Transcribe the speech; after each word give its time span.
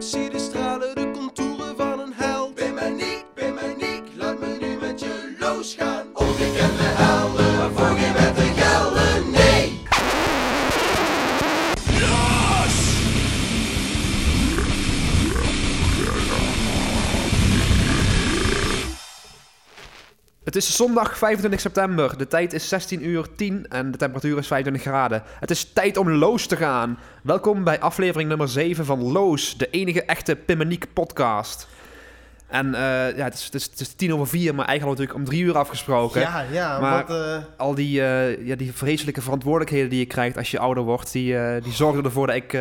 Zie 0.00 0.30
de 0.30 0.38
stralen, 0.38 0.69
Het 20.50 20.58
is 20.58 20.76
zondag 20.76 21.18
25 21.18 21.60
september. 21.60 22.18
De 22.18 22.26
tijd 22.26 22.52
is 22.52 22.68
16 22.68 23.06
uur 23.06 23.26
10 23.36 23.66
en 23.68 23.90
de 23.90 23.98
temperatuur 23.98 24.38
is 24.38 24.46
25 24.46 24.82
graden. 24.92 25.22
Het 25.40 25.50
is 25.50 25.64
tijd 25.72 25.96
om 25.96 26.10
Loos 26.10 26.46
te 26.46 26.56
gaan. 26.56 26.98
Welkom 27.22 27.64
bij 27.64 27.80
aflevering 27.80 28.28
nummer 28.28 28.48
7 28.48 28.84
van 28.84 29.02
Loos, 29.12 29.56
de 29.58 29.70
enige 29.70 30.02
echte 30.04 30.36
Pimmeniek 30.36 30.86
podcast. 30.92 31.68
En 32.46 32.74
eh, 32.74 32.80
ja, 33.16 33.24
het 33.24 33.34
is, 33.34 33.44
het, 33.44 33.54
is, 33.54 33.64
het 33.64 33.80
is 33.80 33.94
tien 33.94 34.12
over 34.14 34.26
vier, 34.26 34.54
maar 34.54 34.66
eigenlijk 34.66 34.98
natuurlijk 34.98 35.26
om 35.26 35.32
drie 35.34 35.44
uur 35.44 35.56
afgesproken. 35.58 36.20
Ja, 36.20 36.44
ja, 36.52 36.80
Maar- 36.80 37.08
eh, 37.08 37.42
Al 37.56 37.74
die, 37.74 38.02
eh, 38.02 38.46
ja, 38.46 38.56
die 38.56 38.72
vreselijke 38.74 39.22
verantwoordelijkheden 39.22 39.90
die 39.90 39.98
je 39.98 40.06
krijgt 40.06 40.36
als 40.36 40.50
je 40.50 40.58
ouder 40.58 40.82
wordt, 40.82 41.12
die, 41.12 41.60
die 41.60 41.72
zorgden 41.72 42.04
ervoor 42.04 42.26
dat 42.26 42.36
ik 42.36 42.58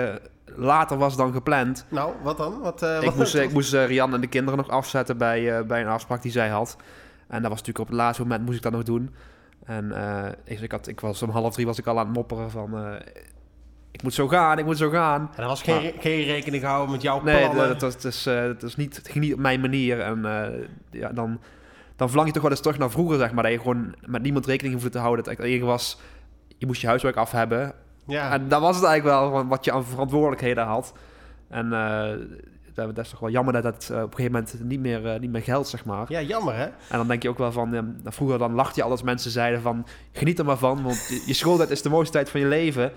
later 0.56 0.98
was 0.98 1.16
dan 1.16 1.34
gepland. 1.34 1.86
nou, 1.90 2.14
wat 2.24 2.38
dan? 2.38 2.60
Wat, 2.60 2.82
Ik 2.82 3.02
wat- 3.06 3.16
moest, 3.16 3.36
ik 3.36 3.52
moest 3.54 3.74
eh, 3.74 3.86
Rian 3.86 4.14
en 4.14 4.22
de 4.22 4.28
kinderen 4.28 4.58
nog 4.60 4.70
afzetten 4.70 5.18
bij, 5.18 5.66
bij 5.66 5.82
een 5.82 5.88
afspraak 5.88 6.22
die 6.22 6.32
zij 6.32 6.48
had. 6.50 6.76
En 7.30 7.42
dat 7.42 7.52
was 7.52 7.60
natuurlijk 7.60 7.80
op 7.80 7.88
het 7.88 7.96
laatste 7.96 8.22
moment 8.22 8.46
moest 8.46 8.58
ik 8.58 8.64
dat 8.64 8.72
nog 8.72 8.84
doen. 8.84 9.10
En 9.66 9.92
eh, 9.92 10.32
ik, 10.44 10.60
ik, 10.60 10.72
had, 10.72 10.88
ik 10.88 11.00
was 11.00 11.22
om 11.22 11.30
half 11.30 11.54
drie 11.54 11.66
was 11.66 11.78
ik 11.78 11.88
al 11.88 12.00
aan 12.00 12.06
het 12.06 12.16
mopperen 12.16 12.52
van... 12.52 12.78
eh, 12.78 12.94
ik 13.92 14.04
moet 14.04 14.14
zo 14.14 14.28
gaan, 14.28 14.58
ik 14.60 14.66
moet 14.66 14.78
zo 14.78 14.90
gaan. 14.90 15.30
En 15.36 15.42
er 15.44 15.50
was 15.50 15.62
geen, 15.62 15.94
geen 16.00 16.24
rekening 16.24 16.62
gehouden 16.62 16.92
met 16.92 17.02
jouw 17.02 17.22
Nee, 17.22 17.40
plannen. 17.44 17.68
dat, 17.68 17.80
dat, 17.80 17.92
dat 17.92 18.04
is, 18.04 18.26
eh, 18.26 18.42
dat 18.44 18.64
is 18.64 18.76
niet, 18.76 18.96
het 18.96 19.10
ging 19.10 19.24
niet 19.24 19.34
op 19.34 19.40
mijn 19.40 19.62
manier. 19.62 20.00
En 20.00 20.22
ja, 20.92 21.10
dan, 21.10 21.40
dan 21.96 22.08
verlang 22.08 22.28
je 22.28 22.34
toch 22.34 22.42
wel 22.44 22.52
eens 22.52 22.62
terug 22.62 22.78
naar 22.78 22.90
vroeger, 22.92 23.18
zeg 23.18 23.32
maar. 23.32 23.44
Dat 23.44 23.52
je 23.52 23.60
gewoon 23.60 23.96
met 24.06 24.22
niemand 24.22 24.46
rekening 24.46 24.74
hoefde 24.74 24.90
te 24.90 24.98
houden. 25.00 25.24
Dat 25.26 25.38
het 25.38 25.46
enige 25.46 25.66
was, 25.66 26.00
je 26.58 26.66
moest 26.66 26.82
je 26.82 26.88
huiswerk 26.88 27.16
af 27.16 27.32
hebben. 27.32 27.74
ja. 28.06 28.32
En 28.32 28.48
dat 28.48 28.62
was 28.62 28.76
het 28.76 28.86
eigenlijk 28.86 29.20
wel, 29.20 29.48
wat 29.48 29.66
je 29.66 29.72
aan 29.72 29.86
verantwoordelijkheden 29.86 30.64
had. 30.66 30.94
En 31.50 31.70
dat, 32.86 32.98
is 32.98 33.10
toch 33.10 33.20
wel 33.20 33.30
jammer 33.30 33.54
dat 33.54 33.64
dat 33.64 33.90
eh, 33.92 33.98
op 33.98 34.04
een 34.04 34.16
gegeven 34.16 34.32
moment 34.32 34.64
niet 34.64 34.80
meer, 34.80 35.08
eh, 35.14 35.20
niet 35.20 35.32
meer 35.32 35.42
geldt, 35.42 35.68
zeg 35.68 35.86
maar. 35.86 36.06
ja, 36.08 36.22
jammer 36.22 36.56
hè? 36.56 36.64
En 36.64 36.98
dan 36.98 37.08
denk 37.08 37.24
je 37.24 37.30
ook 37.30 37.38
wel 37.38 37.52
van, 37.52 37.70
nou, 37.70 37.86
vroeger 38.04 38.38
dan 38.38 38.54
lachte 38.54 38.80
je 38.80 38.84
al 38.84 38.92
als 38.92 39.04
mensen 39.04 39.32
zeiden 39.32 39.62
van, 39.62 39.86
geniet 40.12 40.40
er 40.40 40.46
maar 40.46 40.58
van, 40.58 40.84
want 40.84 41.08
je, 41.10 41.24
je 41.26 41.34
schooltijd 41.34 41.70
is 41.70 41.82
de 41.82 41.90
mooiste 41.90 42.14
tijd 42.14 42.30
van 42.30 42.40
je 42.40 42.46
leven. 42.46 42.92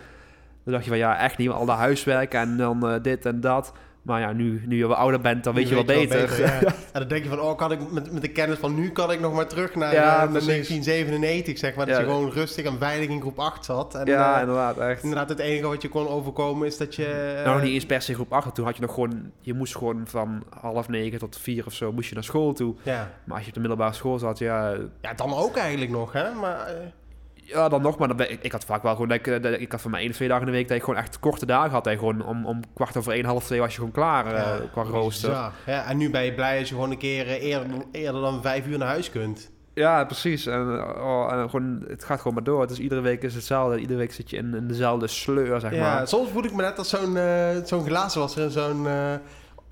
Dan 0.64 0.72
dacht 0.72 0.84
je 0.84 0.90
van, 0.90 0.98
ja, 0.98 1.18
echt 1.18 1.38
niet, 1.38 1.50
al 1.50 1.66
dat 1.66 1.76
huiswerk 1.76 2.34
en 2.34 2.56
dan 2.56 2.88
eh, 2.88 3.02
dit 3.02 3.26
en 3.26 3.40
dat. 3.40 3.72
Maar 4.02 4.20
ja, 4.20 4.32
nu, 4.32 4.62
nu 4.66 4.76
je 4.76 4.86
wat 4.86 4.96
ouder 4.96 5.20
bent, 5.20 5.44
dan 5.44 5.54
weet 5.54 5.68
je 5.68 5.74
wel 5.74 5.84
beter. 5.84 6.40
ja. 6.40 6.58
En 6.92 7.00
dan 7.00 7.08
denk 7.08 7.22
je 7.22 7.28
van, 7.28 7.40
oh, 7.40 7.56
kan 7.56 7.72
ik 7.72 7.90
met, 7.92 8.12
met 8.12 8.22
de 8.22 8.28
kennis 8.28 8.58
van 8.58 8.74
nu 8.74 8.90
kan 8.90 9.12
ik 9.12 9.20
nog 9.20 9.34
maar 9.34 9.46
terug 9.46 9.74
naar, 9.74 9.92
Ja, 9.94 10.12
eh, 10.12 10.18
naar 10.18 10.28
precies. 10.28 10.46
1997, 10.46 11.58
zeg 11.58 11.74
maar. 11.74 11.86
Dat 11.86 11.96
je 11.96 12.02
gewoon 12.04 12.30
rustig 12.30 12.64
en 12.64 12.78
veilig 12.78 13.08
in 13.08 13.20
groep 13.20 13.38
8 13.38 13.64
zat. 13.64 13.94
En, 13.94 14.06
ja, 14.06 14.34
eh, 14.34 14.40
inderdaad, 14.40 14.78
echt. 14.78 15.02
inderdaad, 15.02 15.28
het 15.28 15.38
enige 15.38 15.66
wat 15.66 15.82
je 15.82 15.88
kon 15.88 16.08
overkomen 16.08 16.66
is 16.66 16.76
dat 16.76 16.94
je... 16.94 17.34
eh, 17.38 17.44
Nou, 17.44 17.62
niet 17.62 17.72
eens 17.72 17.86
per 17.86 18.02
se 18.02 18.14
groep 18.14 18.32
8. 18.32 18.54
Toen 18.54 18.64
had 18.64 18.76
je 18.76 18.82
nog 18.82 18.94
gewoon, 18.94 19.30
je 19.40 19.54
moest 19.54 19.76
gewoon 19.76 20.02
van 20.06 20.42
half 20.60 20.88
negen 20.88 21.18
tot 21.18 21.38
vier 21.38 21.66
of 21.66 21.72
zo, 21.72 21.92
moest 21.92 22.08
je 22.08 22.14
naar 22.14 22.24
school 22.24 22.52
toe. 22.52 22.74
Ja. 22.82 23.10
Maar 23.24 23.34
als 23.36 23.42
je 23.42 23.48
op 23.48 23.54
de 23.54 23.60
middelbare 23.60 23.92
school 23.94 24.18
zat, 24.18 24.38
ja, 24.38 24.72
ja, 25.00 25.14
dan 25.14 25.34
ook 25.34 25.56
eigenlijk 25.56 25.90
nog, 25.90 26.12
hè? 26.12 26.32
Maar 26.32 26.66
eh, 26.66 26.74
Ja, 27.52 27.68
dan 27.68 27.82
nog, 27.82 27.98
maar 27.98 28.30
ik, 28.30 28.38
ik 28.42 28.52
had 28.52 28.64
vaak 28.64 28.82
wel 28.82 28.92
gewoon, 28.92 29.08
dat 29.08 29.16
ik, 29.18 29.26
eh, 29.26 29.42
dat 29.42 29.60
ik 29.60 29.72
had 29.72 29.80
van 29.80 29.90
mijn 29.90 30.02
één 30.02 30.10
of 30.10 30.16
twee 30.16 30.28
dagen 30.28 30.46
in 30.46 30.52
de 30.52 30.58
week 30.58 30.68
dat 30.68 30.76
ik 30.76 30.82
gewoon 30.82 30.98
echt 30.98 31.18
korte 31.18 31.46
dagen 31.46 31.70
had. 31.70 31.84
Je 31.84 31.98
gewoon 31.98 32.24
om, 32.24 32.46
om 32.46 32.60
kwart 32.74 32.96
over 32.96 33.12
één, 33.12 33.24
half 33.24 33.44
twee 33.44 33.60
was 33.60 33.70
je 33.70 33.76
gewoon 33.76 33.92
klaar 33.92 34.26
eh, 34.26 34.32
ja, 34.32 34.58
qua 34.72 34.82
rooster. 34.82 35.30
Ja, 35.66 35.86
en 35.86 35.96
nu 35.96 36.10
ben 36.10 36.24
je 36.24 36.34
blij 36.34 36.58
als 36.58 36.68
je 36.68 36.74
gewoon 36.74 36.90
een 36.90 36.98
keer 36.98 37.26
eh, 37.26 37.42
eerder, 37.42 37.68
eerder 37.92 38.20
dan 38.20 38.42
vijf 38.42 38.66
uur 38.66 38.78
naar 38.78 38.88
huis 38.88 39.10
kunt. 39.10 39.50
Ja, 39.74 40.04
precies. 40.04 40.46
En, 40.46 40.60
oh, 41.00 41.32
en 41.32 41.50
gewoon, 41.50 41.84
het 41.88 42.04
gaat 42.04 42.18
gewoon 42.18 42.34
maar 42.34 42.44
door. 42.44 42.66
Dus 42.66 42.78
iedere 42.78 43.00
week 43.00 43.22
is 43.22 43.34
hetzelfde. 43.34 43.78
Iedere 43.78 43.98
week 43.98 44.12
zit 44.12 44.30
je 44.30 44.36
in, 44.36 44.54
in 44.54 44.68
dezelfde 44.68 45.06
sleur, 45.06 45.60
zeg 45.60 45.72
Ja, 45.74 45.94
maar. 45.94 46.08
soms 46.08 46.30
voel 46.30 46.44
ik 46.44 46.52
me 46.54 46.62
net 46.62 46.78
als 46.78 46.88
zo'n 46.88 47.16
eh 47.16 47.48
zo'n 47.64 47.86
glazenwasser 47.86 48.42
in 48.42 48.50
zo'n... 48.50 48.86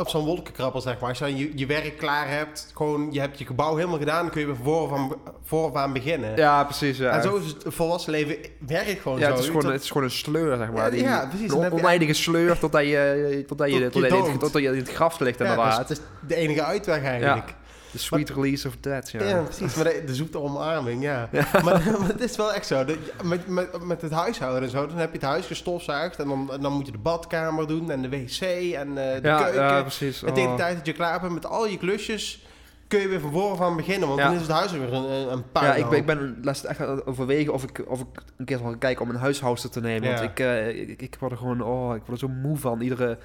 op 0.00 0.08
zo'n 0.08 0.24
wolkenkrabber, 0.24 0.82
zeg 0.82 1.00
maar. 1.00 1.08
Als 1.08 1.18
je 1.18 1.36
je, 1.36 1.52
je 1.54 1.66
werk 1.66 1.96
klaar 1.98 2.28
hebt, 2.28 2.70
gewoon, 2.74 3.08
je 3.12 3.20
hebt 3.20 3.38
je 3.38 3.46
gebouw 3.46 3.76
helemaal 3.76 3.98
gedaan, 3.98 4.22
dan 4.22 4.30
kun 4.30 4.40
je 4.40 4.46
weer 4.46 4.56
vooraf 4.62 4.98
aan, 4.98 5.12
vooraf 5.44 5.74
aan 5.74 5.92
beginnen. 5.92 6.36
Ja, 6.36 6.64
precies. 6.64 6.98
Ja. 6.98 7.10
En 7.10 7.22
zo 7.22 7.36
is 7.36 7.46
het 7.46 7.64
volwassen 7.66 8.10
leven 8.12 8.36
werkt 8.66 9.00
gewoon 9.00 9.18
ja, 9.18 9.24
zo. 9.26 9.30
het 9.30 9.40
is, 9.40 9.46
gewoon, 9.46 9.62
Dat- 9.62 9.72
het 9.72 9.82
is 9.82 9.88
gewoon 9.88 10.02
een 10.06 10.10
sleur, 10.10 10.56
zeg 10.56 10.70
maar. 10.70 10.84
Ja, 10.84 10.90
Die, 10.90 11.02
ja, 11.02 11.26
precies. 11.28 11.52
Een 11.52 11.72
oneindige 11.72 12.12
sleur 12.12 12.58
totdat 12.58 12.82
je, 12.84 13.44
totdat 13.46 13.70
je, 13.72 13.80
Tot 13.80 13.92
totdat 13.92 14.26
je, 14.26 14.36
totdat 14.38 14.62
je 14.62 14.68
in 14.68 14.74
het 14.76 14.90
graf 14.90 15.18
ligt, 15.18 15.38
ja, 15.38 15.44
inderdaad. 15.44 15.88
dus 15.88 15.98
het 15.98 15.98
is 15.98 16.28
de 16.28 16.34
enige 16.34 16.62
uitweg 16.62 17.02
eigenlijk. 17.02 17.54
De 17.92 17.98
sweet 17.98 18.30
release 18.30 18.68
of 18.68 18.76
death, 18.80 19.10
ja. 19.10 19.22
Ja, 19.22 19.42
precies. 19.42 19.74
Maar 19.74 19.84
de, 19.84 20.02
de 20.06 20.14
zoete 20.14 20.38
omarming, 20.38 21.02
ja. 21.02 21.28
Maar, 21.52 21.62
maar 21.64 22.08
het 22.08 22.20
is 22.20 22.36
wel 22.36 22.52
echt 22.52 22.66
zo. 22.66 22.84
De- 22.84 22.98
met, 23.22 23.48
met, 23.48 23.84
met 23.84 24.02
het 24.02 24.12
huishouden 24.12 24.62
en 24.62 24.68
zo, 24.70 24.86
dan 24.86 24.96
heb 24.96 25.08
je 25.12 25.18
het 25.18 25.26
huis 25.26 25.46
gestofzuigd. 25.46 26.18
En 26.18 26.28
dan, 26.28 26.50
dan 26.60 26.72
moet 26.72 26.86
je 26.86 26.92
de 26.92 26.98
badkamer 26.98 27.66
doen 27.66 27.90
en 27.90 28.02
de 28.02 28.08
wc 28.08 28.40
en 28.40 28.88
eh, 28.88 28.94
de 28.94 29.28
ja, 29.28 29.42
keuken. 29.42 29.62
ja, 29.62 29.80
precies. 29.80 30.22
En 30.22 30.32
tegen 30.34 30.48
de 30.48 30.54
Oh. 30.54 30.60
tijd 30.60 30.76
dat 30.76 30.86
je 30.86 30.92
klaar 30.92 31.20
bent 31.20 31.32
met 31.32 31.46
al 31.46 31.66
je 31.66 31.78
klusjes, 31.78 32.44
kun 32.88 33.00
je 33.00 33.08
weer 33.08 33.20
van 33.20 33.32
vooraf 33.32 33.60
aan 33.60 33.76
beginnen. 33.76 34.08
Want 34.08 34.20
Ja. 34.20 34.26
dan 34.26 34.34
is 34.34 34.40
het 34.42 34.50
huis 34.50 34.72
weer 34.72 34.92
een, 34.92 35.10
een, 35.10 35.32
een 35.32 35.44
Ja, 35.52 35.74
ik 35.74 35.88
ben, 35.88 35.98
ik 35.98 36.06
ben 36.06 36.38
laatst 36.42 36.64
echt 36.64 36.80
aan 36.80 37.06
overwegen 37.06 37.52
of 37.52 37.62
ik, 37.62 37.84
of 37.86 38.00
ik 38.00 38.06
een 38.36 38.44
keer 38.44 38.58
zal 38.58 38.66
gaan 38.66 38.78
kijken 38.78 39.02
om 39.04 39.10
een 39.10 39.16
huishoudster 39.20 39.70
te 39.70 39.80
nemen. 39.80 40.08
Ja. 40.08 40.14
Want 40.18 40.30
ik, 40.30 40.40
eh, 40.40 40.68
ik, 40.88 41.02
ik 41.02 41.16
word 41.20 41.32
er 41.32 41.38
gewoon, 41.38 41.60
oh, 41.62 41.94
ik 41.94 42.02
word 42.06 42.22
er 42.22 42.28
zo 42.28 42.34
moe 42.34 42.56
van. 42.56 42.80
Iedere, 42.80 43.18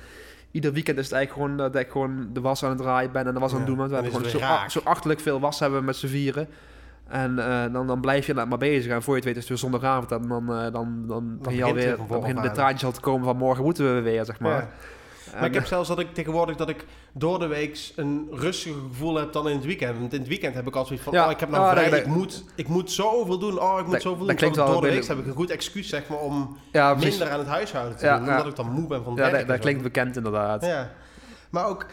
ieder 0.56 0.74
weekend 0.74 0.98
is 0.98 1.04
het 1.06 1.14
eigenlijk 1.14 1.46
gewoon 1.48 1.72
dat 1.72 1.82
ik 1.82 1.92
gewoon 1.92 2.30
de 2.34 2.42
was 2.42 2.64
aan 2.64 2.70
het 2.70 2.78
draaien 2.78 3.12
ben 3.12 3.28
en 3.28 3.34
de 3.34 3.40
was 3.40 3.52
aan 3.52 3.58
het 3.58 3.68
doen. 3.68 3.78
Want 3.78 3.90
we 3.90 3.96
dan 3.96 4.04
hebben 4.04 4.22
gewoon 4.22 4.40
zo, 4.42 4.56
a- 4.66 4.70
zo 4.70 4.82
achterlijk 4.84 5.20
veel 5.20 5.40
was 5.40 5.60
hebben 5.60 5.80
we 5.80 5.86
met 5.86 5.96
z'n 5.96 6.08
vieren. 6.08 6.48
En 7.08 7.40
eh, 7.40 7.74
dan, 7.74 7.88
dan 7.88 8.02
blijf 8.02 8.22
je 8.26 8.28
inderdaad 8.30 8.50
maar 8.60 8.70
bezig. 8.70 8.92
En 8.92 9.02
voor 9.04 9.14
je 9.14 9.20
het 9.20 9.26
weet 9.26 9.34
is 9.36 9.40
het 9.40 9.50
weer 9.50 9.58
zondagavond. 9.72 10.12
En 10.12 10.28
dan, 10.28 10.54
eh, 10.54 10.62
dan, 10.62 10.72
dan, 10.72 11.08
dan, 11.08 11.38
begin 11.42 11.58
je 11.58 11.64
alweer, 11.64 11.98
dan 11.98 12.08
beginnen 12.08 12.44
de 12.44 12.50
aan. 12.50 12.56
traantjes 12.56 12.84
al 12.86 12.92
te 12.92 13.00
komen 13.00 13.26
van 13.26 13.38
morgen 13.38 13.64
moeten 13.64 13.96
we 13.96 14.02
weer, 14.02 14.26
zeg 14.26 14.40
maar. 14.40 14.68
Maar 15.34 15.46
ik 15.46 15.53
heb 15.53 15.66
zelfs 15.66 15.88
dat 15.88 16.00
ik 16.00 16.13
tegenwoordig 16.13 16.56
dat 16.56 16.69
ik 16.69 16.86
door 17.13 17.40
de 17.40 17.47
week 17.47 17.91
een 17.96 18.28
rustiger 18.31 18.81
gevoel 18.90 19.16
heb 19.16 19.34
dan 19.34 19.50
in 19.50 19.56
het 19.56 19.66
weekend. 19.66 20.00
Want 20.00 20.13
in 20.13 20.19
het 20.19 20.28
weekend 20.28 20.56
heb 20.56 20.68
ik 20.68 20.75
al 20.75 20.86
zoiets 20.86 21.03
van, 21.06 21.13
Ja. 21.13 21.25
oh, 21.25 21.31
ik 21.31 21.40
heb 21.40 21.50
nou 21.50 21.63
Oh, 21.63 21.72
vrij, 21.72 22.00
ik, 22.00 22.06
moet, 22.06 22.44
ik 22.56 22.68
moet 22.68 22.91
zoveel 22.91 23.38
doen. 23.40 23.59
Oh, 23.62 23.75
ik 23.80 23.84
moet 23.84 23.94
Dat- 23.94 24.02
zoveel 24.02 24.25
doen. 24.25 24.36
klinkt 24.36 24.56
door 24.58 24.81
de 24.81 24.88
week 24.90 25.06
heb 25.08 25.18
ik 25.18 25.25
een 25.25 25.34
goed 25.34 25.50
excuus 25.50 25.90
zeg 25.90 26.08
maar, 26.08 26.19
om 26.19 26.58
ja, 26.72 26.94
minder 26.94 27.30
aan 27.30 27.40
het 27.40 27.47
huishouden 27.47 27.97
te 27.97 28.06
Ja, 28.06 28.18
doen. 28.19 28.30
Omdat 28.30 28.46
ik 28.47 28.56
dan 28.56 28.72
moe 28.72 28.88
ben 28.88 29.03
van 29.03 29.19
het 29.19 29.31
Ja, 29.31 29.44
dat, 29.44 29.59
klinkt 29.59 29.84
bekend 29.84 30.16
inderdaad. 30.16 30.66
Ja. 30.66 30.91
Maar 31.50 31.68
ook 31.68 31.86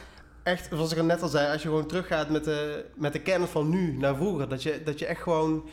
echt, 0.42 0.68
zoals 0.72 0.92
ik 0.92 0.98
er 0.98 1.04
net 1.04 1.22
al 1.22 1.28
zei, 1.28 1.52
als 1.52 1.62
je 1.62 1.68
gewoon 1.68 1.86
teruggaat 1.86 2.28
met 2.30 2.44
de, 2.44 2.84
met 2.94 3.12
de 3.12 3.18
kennis 3.20 3.50
van 3.50 3.68
nu 3.68 3.96
naar 3.96 4.16
vroeger, 4.16 4.48
dat 4.48 4.62
je, 4.62 4.80
dat 4.84 4.98
je 4.98 5.06
echt 5.06 5.22
gewoon, 5.22 5.68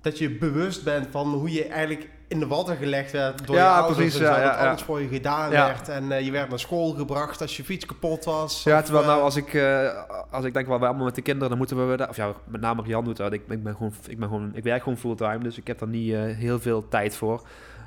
dat 0.00 0.18
je 0.18 0.30
bewust 0.30 0.84
bent 0.84 1.06
van 1.10 1.32
hoe 1.32 1.52
je 1.52 1.64
eigenlijk 1.64 2.08
in 2.28 2.38
de 2.38 2.46
watten 2.46 2.76
gelegd 2.76 3.12
werd 3.12 3.46
door 3.46 3.56
Ja, 3.56 3.62
je 3.62 3.74
ouders 3.74 3.96
precies, 3.96 4.14
en 4.20 4.26
zo, 4.26 4.32
ja, 4.32 4.42
dat 4.42 4.54
ja. 4.60 4.68
alles 4.68 4.82
voor 4.82 5.00
je 5.00 5.08
gedaan 5.08 5.50
werd 5.50 5.88
en 5.88 6.12
eh, 6.12 6.20
je 6.24 6.30
werd 6.30 6.48
naar 6.48 6.58
school 6.58 6.92
gebracht 6.92 7.40
als 7.40 7.56
je 7.56 7.64
fiets 7.64 7.86
kapot 7.86 8.24
was. 8.24 8.62
Ja, 8.62 8.78
of, 8.78 8.84
terwijl 8.84 9.04
eh, 9.04 9.10
nou 9.10 9.22
als 9.22 9.36
ik, 9.36 9.54
eh, 9.54 9.88
als 10.30 10.44
ik 10.44 10.54
denk, 10.54 10.66
wel, 10.66 10.78
wij 10.78 10.88
allemaal 10.88 11.04
met 11.06 11.14
de 11.14 11.22
kinderen, 11.22 11.48
dan 11.48 11.58
moeten 11.58 11.90
we, 11.90 11.96
daar- 11.96 12.08
of 12.08 12.16
ja, 12.16 12.32
met 12.44 12.60
name 12.60 12.82
Jan 12.86 13.04
doet 13.04 13.16
dat. 13.16 13.32
Ik, 13.32 13.42
ik, 13.48 13.62
ben 13.62 13.74
gewoon, 13.76 13.92
ik, 14.06 14.18
ben 14.18 14.28
gewoon, 14.28 14.50
ik 14.54 14.62
werk 14.62 14.82
gewoon 14.82 14.98
fulltime, 14.98 15.38
dus 15.38 15.58
ik 15.58 15.66
heb 15.66 15.78
daar 15.78 15.88
niet 15.88 16.12
eh, 16.12 16.20
heel 16.22 16.60
veel 16.60 16.88
tijd 16.88 17.16
voor. 17.16 17.42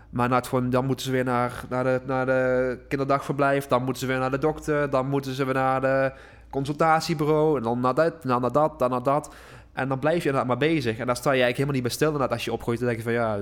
Maar 0.10 0.28
nou, 0.28 0.40
het 0.40 0.50
gewoon, 0.50 0.70
dan 0.70 0.86
moeten 0.86 1.06
ze 1.06 1.12
weer 1.12 1.24
naar, 1.24 1.64
naar, 1.70 1.84
de, 1.84 2.02
naar 2.06 2.26
de 2.26 2.78
kinderdagverblijf, 2.88 3.68
dan 3.68 3.84
moeten 3.84 4.02
ze 4.02 4.08
weer 4.08 4.20
naar 4.20 4.32
de 4.32 4.38
dokter, 4.38 4.90
dan 4.90 5.10
moeten 5.10 5.34
ze 5.34 5.46
weer 5.46 5.54
naar 5.54 5.82
de 5.82 6.12
consultatiebureau, 6.50 7.58
en 7.58 7.64
dan 7.64 7.80
naar 7.80 7.94
dat, 7.94 8.24
dan 8.24 8.42
naar 8.42 8.52
dat, 8.52 8.80
dan 8.80 8.90
naar 8.90 9.04
dat. 9.04 9.34
En 9.74 9.88
dan 9.88 10.00
blijf 10.00 10.18
je 10.24 10.30
inderdaad 10.30 10.48
maar 10.48 10.70
bezig. 10.70 10.98
En 10.98 11.06
daar 11.06 11.16
sta 11.16 11.32
je 11.32 11.42
eigenlijk 11.42 11.56
helemaal 11.58 11.74
niet 11.74 11.84
bij 11.84 11.92
stil 11.92 12.08
inderdaad 12.08 12.32
als 12.32 12.46
je 12.46 12.52
opgroeit. 12.52 12.80
Dan 12.80 12.88
denk 12.88 13.00
je 13.00 13.04
van 13.06 13.14
ja, 13.14 13.38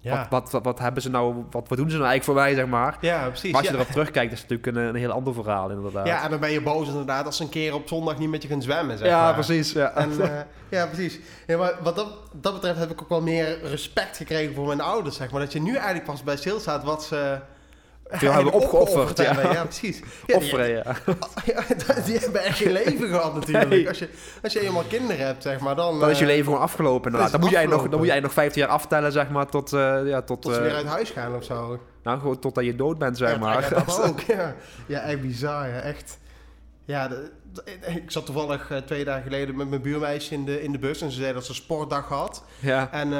ja. 0.00 0.16
wat, 0.16 0.28
wat, 0.30 0.52
wat, 0.52 0.64
wat 0.64 0.78
hebben 0.78 1.02
ze 1.02 1.10
nou, 1.10 1.34
wat, 1.50 1.68
wat 1.68 1.78
doen 1.78 1.90
ze 1.90 1.96
nou 1.96 2.08
eigenlijk 2.08 2.24
voor 2.24 2.34
mij, 2.34 2.54
zeg 2.54 2.66
maar. 2.66 2.96
ja, 3.00 3.28
precies. 3.28 3.50
Maar 3.50 3.60
als 3.60 3.68
je 3.70 3.76
ja. 3.76 3.80
erop 3.80 3.92
terugkijkt, 3.92 4.32
is 4.32 4.40
het 4.40 4.50
natuurlijk 4.50 4.76
een, 4.76 4.84
een 4.84 5.00
heel 5.00 5.10
ander 5.10 5.34
verhaal 5.34 5.70
inderdaad. 5.70 6.06
ja, 6.06 6.24
en 6.24 6.30
dan 6.30 6.40
ben 6.40 6.50
je 6.50 6.62
boos 6.62 6.88
inderdaad 6.88 7.26
als 7.26 7.36
ze 7.36 7.42
een 7.42 7.48
keer 7.48 7.74
op 7.74 7.88
zondag 7.88 8.18
niet 8.18 8.30
met 8.30 8.42
je 8.42 8.48
gaan 8.48 8.62
zwemmen, 8.62 8.98
zeg 8.98 9.08
ja 9.08 9.22
maar. 9.22 9.34
precies. 9.34 9.72
Ja. 9.72 9.92
En, 9.94 10.20
eh, 10.20 10.40
ja, 10.78 10.86
precies. 10.86 11.18
Ja, 11.46 11.56
maar 11.56 11.74
wat 11.82 11.96
dat, 11.96 12.08
dat 12.32 12.52
betreft 12.52 12.78
heb 12.78 12.90
ik 12.90 13.02
ook 13.02 13.08
wel 13.08 13.22
meer 13.22 13.58
respect 13.62 14.16
gekregen 14.16 14.54
voor 14.54 14.66
mijn 14.66 14.80
ouders, 14.80 15.16
zeg 15.16 15.30
maar. 15.30 15.40
Dat 15.40 15.52
je 15.52 15.60
nu 15.60 15.74
eigenlijk 15.74 16.04
pas 16.04 16.22
bij 16.22 16.36
stilstaat 16.36 16.84
wat 16.84 17.04
ze... 17.04 17.38
hebben 18.10 18.28
eigenlijk 18.30 18.64
opgeofferd, 18.64 19.18
ja. 19.18 19.24
hebben. 19.34 19.52
Ja, 19.52 19.64
precies. 19.64 20.00
Ja, 20.26 20.36
Offeren, 20.36 20.64
die, 20.64 20.74
ja, 21.54 21.64
die 22.06 22.18
hebben 22.18 22.44
echt 22.44 22.58
geen 22.58 22.72
leven 22.72 23.08
gehad 23.08 23.34
natuurlijk. 23.34 23.88
Als, 23.88 23.98
je, 23.98 24.08
als 24.42 24.52
je 24.52 24.60
eenmaal 24.60 24.82
kinderen 24.88 25.26
hebt, 25.26 25.42
zeg 25.42 25.60
maar, 25.60 25.76
dan... 25.76 26.00
Dan 26.00 26.10
is 26.10 26.18
je 26.18 26.24
eh, 26.24 26.30
leven 26.30 26.44
gewoon 26.44 26.60
afgelopen. 26.60 27.04
inderdaad. 27.04 27.30
Dan 27.32 27.40
moet, 27.40 27.50
jij 27.50 27.66
nog, 27.66 27.88
dan 27.88 27.98
moet 27.98 28.08
jij 28.08 28.20
nog 28.20 28.32
15 28.32 28.60
jaar 28.62 28.70
aftellen, 28.70 29.12
zeg 29.12 29.30
maar, 29.30 29.46
tot, 29.46 29.72
eh, 29.72 29.98
ja, 30.04 30.22
tot, 30.22 30.42
Tot 30.42 30.52
ze 30.52 30.58
eh, 30.58 30.64
weer 30.64 30.74
uit 30.74 30.86
huis 30.86 31.10
gaan 31.10 31.34
of 31.34 31.44
zo. 31.44 31.78
nou, 32.02 32.18
gewoon 32.18 32.38
totdat 32.38 32.64
je 32.64 32.76
dood 32.76 32.98
bent, 32.98 33.18
zeg 33.18 33.38
maar. 33.38 33.62
Ja, 33.62 33.68
dat 33.84 34.02
ook, 34.08 34.20
ja. 34.20 34.54
Ja, 34.86 35.00
echt 35.00 35.20
bizar, 35.20 35.68
ja, 35.68 35.80
echt. 35.80 36.18
Ja, 36.84 37.08
de- 37.08 37.30
ik 37.86 38.10
zat 38.10 38.26
toevallig 38.26 38.72
twee 38.86 39.04
dagen 39.04 39.22
geleden 39.22 39.56
met 39.56 39.68
mijn 39.68 39.82
buurmeisje 39.82 40.34
in 40.34 40.44
de, 40.44 40.62
in 40.62 40.72
de 40.72 40.78
bus 40.78 41.00
en 41.00 41.10
ze 41.10 41.20
zei 41.20 41.32
dat 41.32 41.44
ze 41.44 41.50
een 41.50 41.56
sportdag 41.56 42.08
had. 42.08 42.44
ja. 42.58 42.88
En 42.92 43.12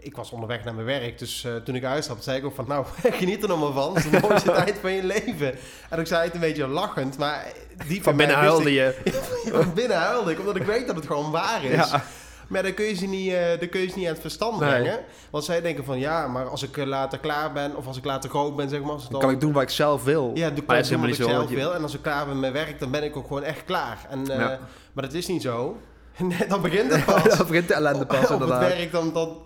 ik 0.00 0.16
was 0.16 0.30
onderweg 0.30 0.64
naar 0.64 0.74
mijn 0.74 0.86
werk. 0.86 1.18
Dus 1.18 1.44
eh, 1.44 1.54
toen 1.56 1.74
ik 1.74 1.84
uitstapte, 1.84 2.22
zei 2.22 2.38
ik 2.38 2.44
ook 2.44 2.54
van, 2.54 2.64
nou, 2.68 2.84
geniet 3.20 3.42
er 3.42 3.48
nog 3.48 3.60
maar 3.60 3.82
van. 3.82 3.94
Het 3.94 4.04
is 4.04 4.10
de 4.10 4.18
mooiste 4.28 4.52
tijd 4.64 4.78
van 4.80 4.92
je 4.92 5.04
leven. 5.04 5.54
En 5.90 5.98
ik 6.00 6.06
zei 6.06 6.24
het 6.24 6.34
een 6.34 6.40
beetje 6.40 6.66
lachend, 6.66 7.18
maar 7.18 7.46
die 7.88 8.02
Van 8.02 8.16
binnen 8.16 8.36
huilde 8.36 8.72
je. 8.72 8.94
Van 9.52 9.74
binnen 9.74 9.96
huilde 9.96 10.30
ik, 10.30 10.38
omdat 10.38 10.56
ik 10.56 10.62
weet 10.62 10.86
dat 10.86 10.96
het 10.96 11.06
gewoon 11.06 11.30
waar 11.30 11.64
is. 11.64 11.90
Ja. 11.90 12.02
Maar 12.48 12.62
dan 12.62 12.74
kun, 12.74 12.84
je 12.84 12.94
ze 12.94 13.06
niet, 13.06 13.32
eh, 13.32 13.58
dan 13.58 13.68
kun 13.68 13.80
je 13.80 13.88
ze 13.88 13.96
niet 13.98 14.06
aan 14.06 14.12
het 14.12 14.20
verstand 14.20 14.60
Nee. 14.60 14.68
brengen. 14.70 15.00
Want 15.30 15.44
zij 15.44 15.60
denken 15.60 15.84
van, 15.84 15.98
ja, 15.98 16.26
maar 16.26 16.48
als 16.48 16.62
ik 16.62 16.76
eh, 16.76 16.86
later 16.86 17.18
klaar 17.18 17.52
ben... 17.52 17.76
of 17.76 17.86
als 17.86 17.96
ik 17.96 18.04
later 18.04 18.30
groot 18.30 18.56
ben, 18.56 18.68
zeg 18.68 18.80
maar... 18.80 18.90
Als 18.90 19.02
het 19.02 19.10
Dan 19.10 19.20
kan 19.20 19.30
ik 19.30 19.40
doen 19.40 19.52
wat 19.52 19.62
ik 19.62 19.70
zelf 19.70 20.04
wil. 20.04 20.30
ja, 20.34 20.50
doe 20.50 20.58
ik 20.64 20.70
helemaal 20.70 20.98
wat 20.98 21.08
niet 21.08 21.18
ik 21.18 21.24
zelf 21.28 21.48
je- 21.50 21.54
wil. 21.56 21.74
En 21.74 21.82
als 21.82 21.94
ik 21.94 22.02
klaar 22.02 22.24
ben 22.26 22.40
met 22.40 22.52
mijn 22.52 22.64
werk, 22.66 22.78
dan 22.80 22.90
ben 22.90 23.02
ik 23.02 23.16
ook 23.16 23.26
gewoon 23.26 23.42
echt 23.42 23.64
klaar. 23.64 23.98
En, 24.10 24.24
Ja. 24.24 24.58
Maar 24.92 25.04
dat 25.04 25.12
is 25.12 25.26
niet 25.26 25.42
zo. 25.42 25.76
Nee, 26.38 26.46
dan 26.48 26.62
begint 26.62 26.92
het 26.94 27.04
pas. 27.04 27.22
Dan 27.38 27.46
begint 27.46 27.68
de 27.68 27.74
ellende 27.74 28.06
pas 28.06 28.30
op 28.30 28.40
het 28.40 28.48
werk, 28.48 28.92
dan, 28.92 29.12
dan, 29.12 29.36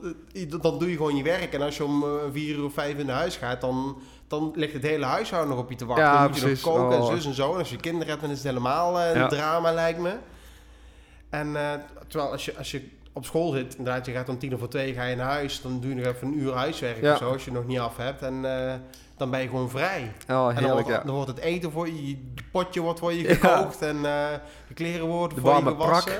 dan 0.61 0.79
doe 0.79 0.91
je 0.91 0.97
gewoon 0.97 1.17
je 1.17 1.23
werk. 1.23 1.53
En 1.53 1.63
als 1.63 1.77
je 1.77 1.85
om 1.85 2.03
eh, 2.03 2.09
vier 2.33 2.57
uur 2.57 2.65
of 2.65 2.73
vijf 2.73 2.99
in 2.99 3.07
naar 3.07 3.17
huis 3.17 3.37
gaat, 3.37 3.61
dan, 3.61 3.97
dan 4.29 4.53
ligt 4.55 4.73
het 4.73 4.83
hele 4.83 5.05
huishouden 5.05 5.51
nog 5.55 5.65
op 5.65 5.71
je 5.71 5.77
te 5.77 5.87
wachten. 5.87 6.05
Ja, 6.07 6.13
dan 6.13 6.23
moet 6.31 6.35
je 6.35 6.41
nog 6.41 6.51
precies. 6.51 6.65
koken 6.65 7.01
Oh. 7.01 7.09
en 7.11 7.17
zus 7.17 7.27
en 7.27 7.35
zo. 7.35 7.53
En 7.53 7.59
als 7.59 7.71
je 7.71 7.77
kinderen 7.77 8.09
hebt, 8.09 8.21
dan 8.21 8.31
is 8.31 8.37
het 8.37 8.47
helemaal 8.47 9.01
eh, 9.01 9.09
een 9.11 9.19
Ja. 9.21 9.27
drama, 9.29 9.73
lijkt 9.73 9.99
me. 9.99 10.13
En 11.31 11.57
eh, 11.57 11.71
terwijl 12.09 12.31
als 12.33 12.45
je, 12.45 12.57
als 12.57 12.71
je 12.71 12.89
op 13.13 13.25
school 13.25 13.51
zit, 13.53 13.75
inderdaad, 13.77 14.07
je 14.07 14.13
gaat 14.13 14.29
om 14.29 14.39
tien 14.39 14.55
over 14.55 14.69
twee 14.69 14.93
ga 14.95 15.05
je 15.05 15.17
naar 15.17 15.31
huis. 15.31 15.61
Dan 15.61 15.81
doe 15.81 15.91
je 15.95 15.97
nog 15.97 16.07
even 16.15 16.27
een 16.29 16.39
uur 16.39 16.53
huiswerk 16.53 17.01
Ja. 17.01 17.13
of 17.13 17.19
zo, 17.19 17.33
als 17.33 17.45
je 17.45 17.51
het 17.51 17.59
nog 17.59 17.69
niet 17.69 17.79
af 17.79 17.97
hebt. 17.97 18.23
En 18.23 18.45
dan 19.17 19.31
ben 19.31 19.41
je 19.41 19.49
gewoon 19.49 19.71
vrij. 19.71 20.01
Oh, 20.01 20.37
En 20.37 20.45
dan 20.45 20.55
heerlijk, 20.55 20.73
wordt, 20.73 20.89
ja. 20.89 21.03
dan 21.07 21.15
wordt 21.15 21.31
het 21.31 21.39
eten 21.39 21.73
voor 21.73 21.87
je, 21.87 22.09
je 22.09 22.19
potje 22.53 22.81
wordt 22.81 22.99
voor 22.99 23.13
je 23.13 23.29
Ja. 23.29 23.35
gekookt 23.35 23.83
en 23.83 23.97
eh 23.97 24.27
de 24.69 24.75
kleren 24.75 25.07
worden 25.07 25.35
De 25.37 25.41
voor 25.43 25.55
je 25.55 25.65
gewassen. 25.65 26.13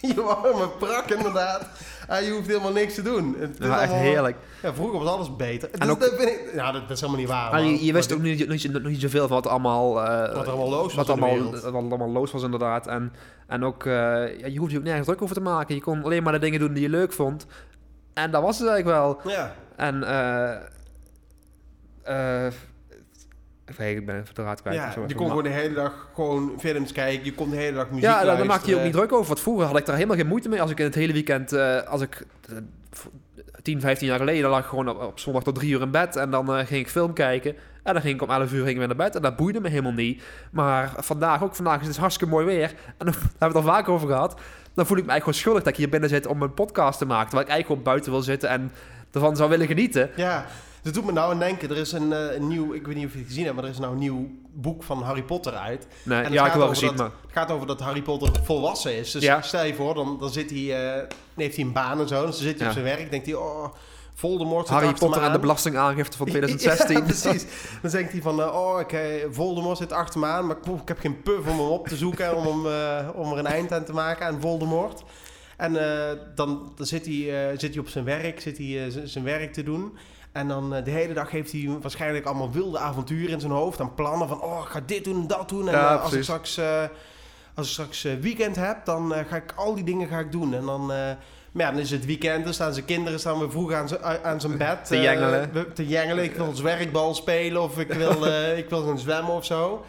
je 0.14 0.22
warme 0.22 0.68
prak, 0.78 1.04
inderdaad. 1.10 1.66
En 2.08 2.24
je 2.24 2.30
hoeft 2.30 2.46
helemaal 2.46 2.72
niks 2.72 2.94
te 2.94 3.02
doen. 3.02 3.36
Het 3.38 3.60
is 3.60 3.68
echt 3.68 3.92
heerlijk. 3.92 4.36
Ja, 4.62 4.74
vroeger 4.74 4.98
was 4.98 5.08
alles 5.08 5.36
beter. 5.36 5.70
En 5.70 5.78
Dus 5.80 5.88
ook- 5.88 6.00
dat, 6.00 6.14
vind 6.16 6.28
ik, 6.28 6.50
ja, 6.54 6.72
dat, 6.72 6.80
dat 6.82 6.90
is 6.90 7.00
helemaal 7.00 7.20
niet 7.20 7.30
waar. 7.30 7.50
Maar 7.50 7.62
je, 7.62 7.84
je 7.84 7.92
wist 7.92 8.12
ook 8.12 8.20
niet, 8.20 8.48
niet, 8.48 8.82
niet, 8.84 9.00
zoveel 9.00 9.26
van 9.28 9.36
wat 9.42 9.46
allemaal, 9.46 10.02
eh, 10.04 10.34
Wat 10.34 10.48
allemaal 10.48 10.68
los 10.68 10.82
was 10.82 10.94
wat 10.94 11.08
allemaal, 11.10 11.50
wat 11.50 11.64
allemaal 11.74 12.10
los 12.10 12.32
was 12.32 12.42
inderdaad. 12.42 12.86
En, 12.86 13.12
en 13.46 13.64
ook, 13.64 13.84
eh, 13.86 13.92
ja, 14.38 14.46
je 14.46 14.58
hoeft 14.58 14.70
je 14.72 14.78
ook 14.78 14.84
nergens 14.84 15.06
druk 15.06 15.22
over 15.22 15.34
te 15.34 15.40
maken. 15.42 15.74
Je 15.74 15.80
kon 15.80 16.04
alleen 16.04 16.22
maar 16.22 16.32
de 16.32 16.38
dingen 16.38 16.58
doen 16.60 16.72
die 16.72 16.82
je 16.82 16.88
leuk 16.88 17.12
vond. 17.12 17.46
En 18.14 18.30
dat 18.30 18.42
was 18.42 18.58
het 18.58 18.68
eigenlijk 18.68 18.98
wel. 18.98 19.32
Ja, 19.32 19.54
En 19.76 20.02
even, 22.04 23.90
ik 23.96 24.06
ben 24.06 24.24
de 24.34 24.42
raad 24.42 24.60
kwijt. 24.60 24.76
ja 24.76 24.90
Zo 24.92 25.04
je 25.06 25.14
kon 25.14 25.28
gewoon 25.28 25.42
de 25.42 25.48
hele 25.48 25.74
dag 25.74 26.08
gewoon 26.14 26.52
films 26.58 26.92
kijken. 26.92 27.24
Je 27.24 27.34
kon 27.34 27.50
de 27.50 27.56
hele 27.56 27.76
dag 27.76 27.88
muziek 27.88 28.02
Ja, 28.04 28.08
daar, 28.14 28.24
luisteren. 28.24 28.50
maakte 28.50 28.70
je 28.70 28.76
ook 28.76 28.82
niet 28.82 28.92
druk 28.92 29.12
over. 29.12 29.26
Want 29.26 29.40
vroeger 29.40 29.66
had 29.66 29.78
ik 29.78 29.86
daar 29.86 29.94
helemaal 29.94 30.16
geen 30.16 30.26
moeite 30.26 30.48
mee. 30.48 30.60
Als 30.60 30.70
ik 30.70 30.78
in 30.78 30.84
het 30.84 30.94
hele 30.94 31.12
weekend, 31.12 31.52
eh, 31.52 31.82
als 31.82 32.00
ik 32.00 32.26
v- 32.90 33.04
10, 33.62 33.80
15 33.80 34.06
jaar 34.08 34.18
geleden, 34.18 34.42
dan 34.42 34.50
lag 34.50 34.60
ik 34.60 34.66
gewoon 34.66 34.88
op, 34.88 35.02
op 35.02 35.18
zondag 35.18 35.42
tot 35.42 35.54
drie 35.54 35.70
uur 35.72 35.80
in 35.80 35.90
bed. 35.90 36.16
En 36.16 36.30
dan 36.30 36.48
eh, 36.56 36.66
ging 36.66 36.80
ik 36.80 36.88
film 36.88 37.12
kijken. 37.12 37.54
En 37.82 37.92
dan 37.92 38.02
ging 38.02 38.14
ik 38.14 38.22
om 38.22 38.30
11 38.30 38.52
uur 38.52 38.58
ging 38.58 38.68
ik 38.70 38.76
weer 38.78 38.86
naar 38.86 38.96
bed. 38.96 39.14
En 39.16 39.22
dat 39.22 39.36
boeide 39.36 39.60
me 39.60 39.68
helemaal 39.68 39.92
niet. 39.92 40.22
Maar 40.50 40.92
vandaag 40.96 41.42
ook, 41.42 41.54
vandaag 41.54 41.80
is 41.80 41.86
het 41.86 41.96
hartstikke 41.96 42.32
mooi 42.32 42.46
weer. 42.46 42.74
En 42.98 43.06
daar 43.06 43.14
hebben 43.14 43.38
we 43.38 43.44
het 43.46 43.54
al 43.54 43.62
vaak 43.62 43.88
over 43.88 44.08
gehad. 44.08 44.40
Dan 44.74 44.86
voel 44.86 44.96
ik 44.96 45.04
me 45.04 45.10
eigenlijk 45.10 45.22
gewoon 45.22 45.34
schuldig 45.34 45.62
dat 45.62 45.72
ik 45.72 45.78
hier 45.78 45.88
binnen 45.88 46.08
zit 46.08 46.26
om 46.26 46.42
een 46.42 46.54
podcast 46.54 46.98
te 46.98 47.06
maken. 47.06 47.24
Terwijl 47.28 47.42
ik 47.46 47.50
eigenlijk 47.52 47.66
gewoon 47.66 47.82
buiten 47.82 48.12
wil 48.12 48.22
zitten 48.22 48.48
en 48.48 48.72
ervan 49.12 49.36
zou 49.36 49.50
willen 49.50 49.66
genieten. 49.66 50.10
Ja, 50.16 50.46
dat 50.82 50.94
doet 50.94 51.04
me 51.04 51.12
nou 51.12 51.32
aan 51.32 51.38
denken. 51.38 51.70
Er 51.70 51.76
is 51.76 51.92
een, 51.92 52.12
eh, 52.12 52.34
een 52.34 52.48
nieuw, 52.48 52.72
ik 52.72 52.86
weet 52.86 52.96
niet 52.96 53.06
of 53.06 53.12
je 53.12 53.18
het 53.18 53.26
gezien 53.26 53.44
hebt, 53.44 53.54
maar 53.56 53.64
er 53.64 53.70
is 53.70 53.78
nou 53.78 53.92
een 53.92 53.98
nieuw 53.98 54.30
boek 54.54 54.82
van 54.82 55.02
Harry 55.02 55.22
Potter 55.22 55.52
uit. 55.52 55.86
Nee, 56.02 56.18
En 56.18 56.24
het 56.24 56.32
ja, 56.32 56.46
ik 56.46 56.52
wel 56.52 56.68
gezien, 56.68 56.88
dat- 56.88 56.96
maar... 56.96 57.10
Het 57.22 57.32
gaat 57.32 57.50
over 57.50 57.66
dat 57.66 57.80
Harry 57.80 58.02
Potter 58.02 58.30
volwassen 58.44 58.96
is. 58.96 59.10
Dus 59.10 59.22
Ja. 59.22 59.42
stel 59.42 59.64
je 59.64 59.74
voor, 59.74 59.94
dan, 59.94 60.16
dan 60.20 60.30
zit 60.30 60.50
hij, 60.50 60.66
dan 61.08 61.44
heeft 61.44 61.56
hij 61.56 61.64
een 61.64 61.72
baan 61.72 62.00
en 62.00 62.08
zo. 62.08 62.26
Dus 62.26 62.36
dan 62.36 62.44
zit 62.46 62.54
hij 62.58 62.62
Ja. 62.62 62.66
op 62.66 62.72
zijn 62.72 62.96
werk, 62.96 63.10
denkt 63.10 63.26
hij, 63.26 63.34
oh, 63.34 63.64
Voldemort 64.14 64.66
zit 64.66 64.76
Harry 64.76 64.92
Potter 64.92 65.22
en 65.22 65.28
de 65.28 65.34
aan. 65.34 65.40
belastingaangifte 65.40 66.16
van 66.16 66.26
2016. 66.26 66.96
Ja, 66.98 67.02
precies. 67.14 67.44
Dan 67.82 67.90
denkt 67.90 68.12
hij 68.12 68.22
van, 68.22 68.40
eh, 68.42 68.46
oh, 68.54 68.80
eh, 68.92 69.24
Voldemort 69.30 69.78
zit 69.78 69.92
achter 69.92 70.20
me 70.20 70.26
aan, 70.26 70.46
maar 70.46 70.56
ik, 70.56 70.66
ik 70.80 70.88
heb 70.88 70.98
geen 70.98 71.22
puff 71.22 71.38
om 71.48 71.58
hem 71.58 71.68
op 71.68 71.88
te 71.88 71.96
zoeken 71.96 72.36
om, 72.36 72.46
hem, 72.66 73.10
om 73.14 73.32
er 73.32 73.38
een 73.38 73.46
eind 73.46 73.72
aan 73.72 73.84
te 73.84 73.92
maken 73.92 74.26
aan 74.26 74.40
Voldemort. 74.40 75.02
En 75.56 75.72
dan, 76.34 76.72
dan 76.76 76.86
zit, 76.86 77.06
hij, 77.06 77.54
zit 77.56 77.70
hij 77.74 77.78
op 77.78 77.88
zijn 77.88 78.04
werk, 78.04 78.40
zit 78.40 78.58
hij 78.58 78.92
zijn 79.04 79.24
werk 79.24 79.52
te 79.52 79.62
doen. 79.62 79.96
En 80.32 80.48
dan 80.48 80.74
eh, 80.74 80.84
de 80.84 80.90
hele 80.90 81.14
dag 81.14 81.30
heeft 81.30 81.52
hij 81.52 81.68
waarschijnlijk 81.80 82.26
allemaal 82.26 82.50
wilde 82.50 82.78
avonturen 82.78 83.30
in 83.32 83.40
zijn 83.40 83.52
hoofd. 83.52 83.80
En 83.80 83.94
plannen 83.94 84.28
van, 84.28 84.42
oh, 84.42 84.60
ik 84.64 84.68
ga 84.70 84.80
dit 84.86 85.04
doen 85.04 85.20
en 85.20 85.26
dat 85.26 85.48
doen. 85.48 85.68
En 85.68 85.74
Ja, 85.74 85.94
eh, 85.94 86.02
als 86.02 86.12
ik 86.12 86.22
straks, 86.22 86.56
eh, 86.56 86.82
als 87.54 87.66
ik 87.66 87.72
straks 87.72 88.04
eh, 88.04 88.12
weekend 88.20 88.56
heb, 88.56 88.84
dan 88.84 89.14
eh, 89.14 89.24
ga 89.28 89.36
ik 89.36 89.52
al 89.56 89.74
die 89.74 89.84
dingen 89.84 90.08
ga 90.08 90.18
ik 90.18 90.32
doen. 90.32 90.54
En 90.54 90.64
dan... 90.64 90.92
eh, 90.92 91.10
maar 91.52 91.64
ja, 91.66 91.70
dan 91.70 91.80
is 91.80 91.90
het 91.90 92.06
weekend, 92.06 92.44
dan 92.44 92.54
staan 92.54 92.72
zijn 92.74 92.84
kinderen 92.84 93.18
staan 93.20 93.38
weer 93.38 93.50
vroeg 93.50 93.72
aan 93.72 93.88
zijn, 93.88 94.00
aan 94.22 94.40
zijn 94.40 94.56
bed. 94.58 94.84
Te 94.84 94.96
eh, 94.96 95.02
jengelen. 95.02 95.50
we- 95.52 95.72
te 95.72 95.86
jengelen. 95.86 96.24
Ik 96.24 96.34
wil 96.36 96.52
zwerkbal 96.54 97.14
spelen 97.14 97.62
of 97.62 97.78
ik 97.78 97.92
wil, 97.92 98.26
eh, 98.26 98.58
ik 98.58 98.68
wil 98.68 98.86
gaan 98.86 98.98
zwemmen 98.98 99.34
of 99.34 99.44
zo. 99.44 99.84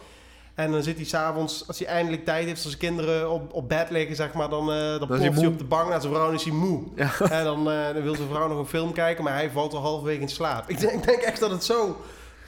En 0.54 0.72
dan 0.72 0.82
zit 0.82 0.96
hij 0.96 1.04
s'avonds, 1.04 1.64
als 1.66 1.78
hij 1.78 1.88
eindelijk 1.88 2.24
tijd 2.24 2.44
heeft, 2.44 2.56
als 2.64 2.66
zijn 2.66 2.78
kinderen 2.78 3.30
op, 3.30 3.52
op 3.52 3.68
bed 3.68 3.90
liggen, 3.90 4.16
zeg 4.16 4.32
maar, 4.32 4.48
dan, 4.48 4.72
eh 4.72 4.76
dan 4.76 4.84
is 4.84 4.98
hij 4.98 5.06
ploft 5.08 5.20
hij 5.20 5.30
moe. 5.42 5.46
op 5.52 5.58
de 5.58 5.64
bank 5.64 5.88
naar 5.88 6.00
zijn 6.00 6.12
vrouw 6.12 6.28
en 6.28 6.34
is 6.34 6.44
hij 6.44 6.52
moe. 6.52 6.82
Ja. 6.94 7.10
En 7.30 7.44
dan, 7.44 7.70
eh, 7.70 7.92
dan 7.94 8.02
wil 8.02 8.14
zijn 8.14 8.28
vrouw 8.28 8.48
nog 8.48 8.58
een 8.58 8.66
film 8.66 8.92
kijken, 8.92 9.24
maar 9.24 9.32
hij 9.32 9.50
valt 9.50 9.74
al 9.74 9.80
halverwege 9.80 10.20
in 10.20 10.28
slaap. 10.28 10.68
Ik 10.70 10.80
denk, 10.80 10.92
ik 10.92 11.04
denk 11.04 11.20
echt 11.22 11.40
dat 11.40 11.50
het 11.50 11.64
zo... 11.64 11.96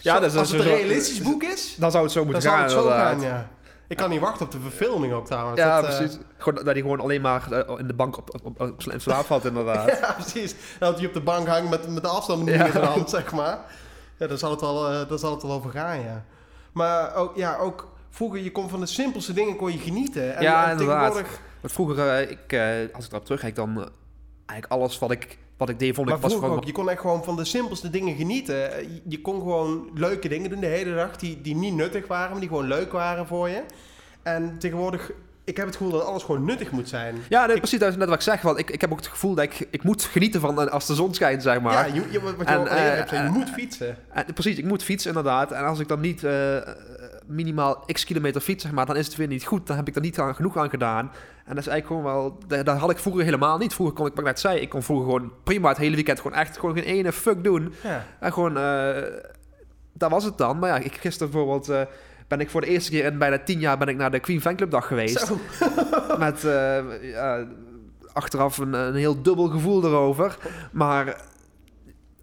Ja, 0.00 0.14
zo- 0.14 0.20
dat 0.20 0.30
is 0.32 0.38
als 0.38 0.50
het 0.50 0.60
een 0.60 0.66
zo- 0.66 0.72
realistisch 0.72 1.20
boek 1.22 1.42
is, 1.42 1.74
Dan 1.78 1.90
zou 1.90 2.02
het 2.04 2.12
zo 2.12 2.18
dan 2.24 2.30
moeten 2.32 2.50
gaan, 2.50 2.62
het 2.62 2.70
zo 2.70 2.78
inderdaad. 2.82 3.08
gaan, 3.12 3.20
ja. 3.20 3.48
Ik 3.88 3.96
kan 3.96 4.10
niet 4.10 4.20
wachten 4.20 4.46
op 4.46 4.52
de 4.52 4.60
verfilming 4.60 5.12
ook 5.12 5.26
trouwens. 5.26 5.60
Ja, 5.60 5.80
Dat, 5.80 5.90
eh, 5.90 5.96
precies. 5.96 6.18
Gewoon, 6.38 6.54
dat 6.64 6.72
hij 6.74 6.82
gewoon 6.82 7.00
alleen 7.00 7.20
maar 7.20 7.48
in 7.78 7.86
de 7.86 7.94
bank 7.94 8.16
op, 8.16 8.40
op, 8.42 8.82
in 8.92 9.00
slaap 9.00 9.24
valt, 9.26 9.44
inderdaad. 9.44 9.88
Ja, 10.00 10.12
precies. 10.12 10.54
Dat 10.78 10.98
hij 10.98 11.06
op 11.06 11.12
de 11.14 11.20
bank 11.20 11.48
hangt 11.48 11.70
met, 11.70 11.88
met 11.94 12.02
de 12.02 12.08
afstand 12.08 12.48
Ja. 12.48 12.64
in 12.64 12.72
de 12.72 12.78
hand, 12.78 13.10
zeg 13.10 13.32
maar. 13.32 13.58
Ja, 14.18 14.26
daar 14.26 14.38
zal 14.38 14.50
het 14.50 14.60
wel, 14.60 14.80
daar 15.08 15.18
zal 15.18 15.30
het 15.32 15.42
wel 15.42 15.52
over 15.52 15.70
gaan, 15.70 16.00
ja. 16.00 16.24
Maar 16.72 17.14
ook, 17.14 17.36
ja, 17.36 17.56
ook 17.56 17.88
vroeger, 18.16 18.40
je 18.42 18.52
kon 18.52 18.68
van 18.68 18.80
de 18.80 18.86
simpelste 18.86 19.32
dingen 19.32 19.56
kon 19.56 19.72
je 19.72 19.78
genieten. 19.78 20.36
En, 20.36 20.42
Ja, 20.42 20.64
en 20.64 20.70
inderdaad. 20.70 20.98
tegenwoordig- 21.12 21.40
Want 21.60 21.72
vroeger, 21.74 22.08
eh, 22.08 22.30
ik, 22.30 22.52
eh, 22.52 22.94
als 22.94 23.04
ik 23.04 23.10
erop 23.12 23.24
terugkijk, 23.24 23.54
dan 23.54 23.70
eh, 23.70 23.86
eigenlijk 24.46 24.80
alles 24.80 24.98
wat 24.98 25.10
ik, 25.10 25.38
wat 25.56 25.68
ik 25.68 25.78
deed, 25.78 25.94
vond 25.94 26.06
Maar 26.08 26.16
ik 26.16 26.22
was 26.22 26.34
van... 26.34 26.50
ook, 26.50 26.64
je 26.64 26.72
kon 26.72 26.90
echt 26.90 27.00
gewoon 27.00 27.24
van 27.24 27.36
de 27.36 27.44
simpelste 27.44 27.90
dingen 27.90 28.16
genieten. 28.16 28.70
Je, 29.08 29.20
kon 29.20 29.34
gewoon 29.40 29.90
leuke 29.94 30.28
dingen 30.28 30.50
doen 30.50 30.60
de 30.60 30.66
hele 30.66 30.94
dag, 30.94 31.16
die, 31.16 31.40
die 31.40 31.54
niet 31.54 31.74
nuttig 31.74 32.06
waren, 32.06 32.30
maar 32.30 32.40
die 32.40 32.48
gewoon 32.48 32.66
leuk 32.66 32.92
waren 32.92 33.26
voor 33.26 33.48
je. 33.48 33.62
En 34.22 34.56
tegenwoordig, 34.58 35.10
ik 35.44 35.56
heb 35.56 35.66
het 35.66 35.76
gevoel 35.76 35.92
dat 35.92 36.04
alles 36.04 36.22
gewoon 36.22 36.44
nuttig 36.44 36.70
moet 36.70 36.88
zijn. 36.88 37.14
Ja, 37.28 37.46
nee, 37.46 37.56
precies, 37.58 37.78
dat 37.78 37.90
is 37.90 37.96
net 37.96 38.06
wat 38.08 38.16
ik 38.16 38.22
zeg. 38.22 38.42
Want 38.42 38.58
ik, 38.58 38.70
ik 38.70 38.80
heb 38.80 38.90
ook 38.92 38.98
het 38.98 39.06
gevoel 39.06 39.34
dat 39.34 39.44
ik, 39.44 39.66
ik 39.70 39.82
moet 39.82 40.02
genieten 40.02 40.40
van 40.40 40.70
als 40.70 40.86
de 40.86 40.94
zon 40.94 41.14
schijnt, 41.14 41.42
zeg 41.42 41.60
maar. 41.60 41.72
ja, 41.88 41.94
je, 41.94 42.02
je, 42.10 42.20
wat 42.20 42.34
je 42.38 42.44
En, 42.44 42.58
al 42.58 42.66
hebt, 42.66 43.10
je 43.10 43.28
moet 43.32 43.50
fietsen. 43.50 43.96
En, 44.12 44.24
precies, 44.34 44.58
ik 44.58 44.64
moet 44.64 44.82
fietsen 44.82 45.08
inderdaad. 45.10 45.52
En 45.52 45.64
als 45.64 45.78
ik 45.78 45.88
dan 45.88 46.00
niet 46.00 46.22
minimaal 47.26 47.84
x 47.92 48.04
kilometer 48.04 48.40
fiets, 48.40 48.62
zeg 48.62 48.72
maar, 48.72 48.86
dan 48.86 48.96
is 48.96 49.06
het 49.06 49.16
weer 49.16 49.26
niet 49.26 49.44
goed. 49.44 49.66
Dan 49.66 49.76
heb 49.76 49.88
ik 49.88 49.94
er 49.94 50.00
niet 50.00 50.18
aan, 50.18 50.34
genoeg 50.34 50.56
aan 50.56 50.70
gedaan. 50.70 51.10
En 51.44 51.54
dat 51.54 51.66
is 51.66 51.66
eigenlijk 51.66 51.86
gewoon 51.86 52.02
wel... 52.02 52.38
Dat, 52.46 52.66
dat 52.66 52.76
had 52.76 52.90
ik 52.90 52.98
vroeger 52.98 53.24
helemaal 53.24 53.58
niet. 53.58 53.74
Vroeger 53.74 53.94
kon 53.94 54.06
ik, 54.06 54.12
wat 54.12 54.20
ik 54.20 54.26
net 54.26 54.40
zei, 54.40 54.60
ik 54.60 54.68
kon 54.68 54.82
vroeger 54.82 55.06
gewoon 55.06 55.32
prima 55.42 55.68
het 55.68 55.78
hele 55.78 55.94
weekend 55.94 56.20
gewoon 56.20 56.38
echt 56.38 56.58
gewoon 56.58 56.74
geen 56.74 56.84
ene 56.84 57.12
fuck 57.12 57.44
doen. 57.44 57.74
Ja. 57.82 58.04
En 58.20 58.32
gewoon, 58.32 58.56
eh 58.56 59.02
dat 59.98 60.10
was 60.10 60.24
het 60.24 60.38
dan. 60.38 60.58
Maar 60.58 60.68
ja, 60.68 60.76
ik, 60.76 60.94
gisteren 60.94 61.32
bijvoorbeeld 61.32 61.68
eh, 61.68 61.80
ben 62.28 62.40
ik 62.40 62.50
voor 62.50 62.60
de 62.60 62.66
eerste 62.66 62.90
keer 62.90 63.04
in 63.04 63.18
bijna 63.18 63.38
tien 63.38 63.60
jaar 63.60 63.78
ben 63.78 63.88
ik 63.88 63.96
naar 63.96 64.10
de 64.10 64.20
Queen 64.20 64.40
Fanclub 64.40 64.70
dag 64.70 64.86
geweest. 64.86 65.26
Zo. 65.26 65.38
Met 66.18 66.44
eh, 66.44 67.40
achteraf 68.12 68.58
een, 68.58 68.72
een 68.72 68.94
heel 68.94 69.22
dubbel 69.22 69.48
gevoel 69.48 69.84
erover. 69.84 70.36
Maar... 70.72 71.34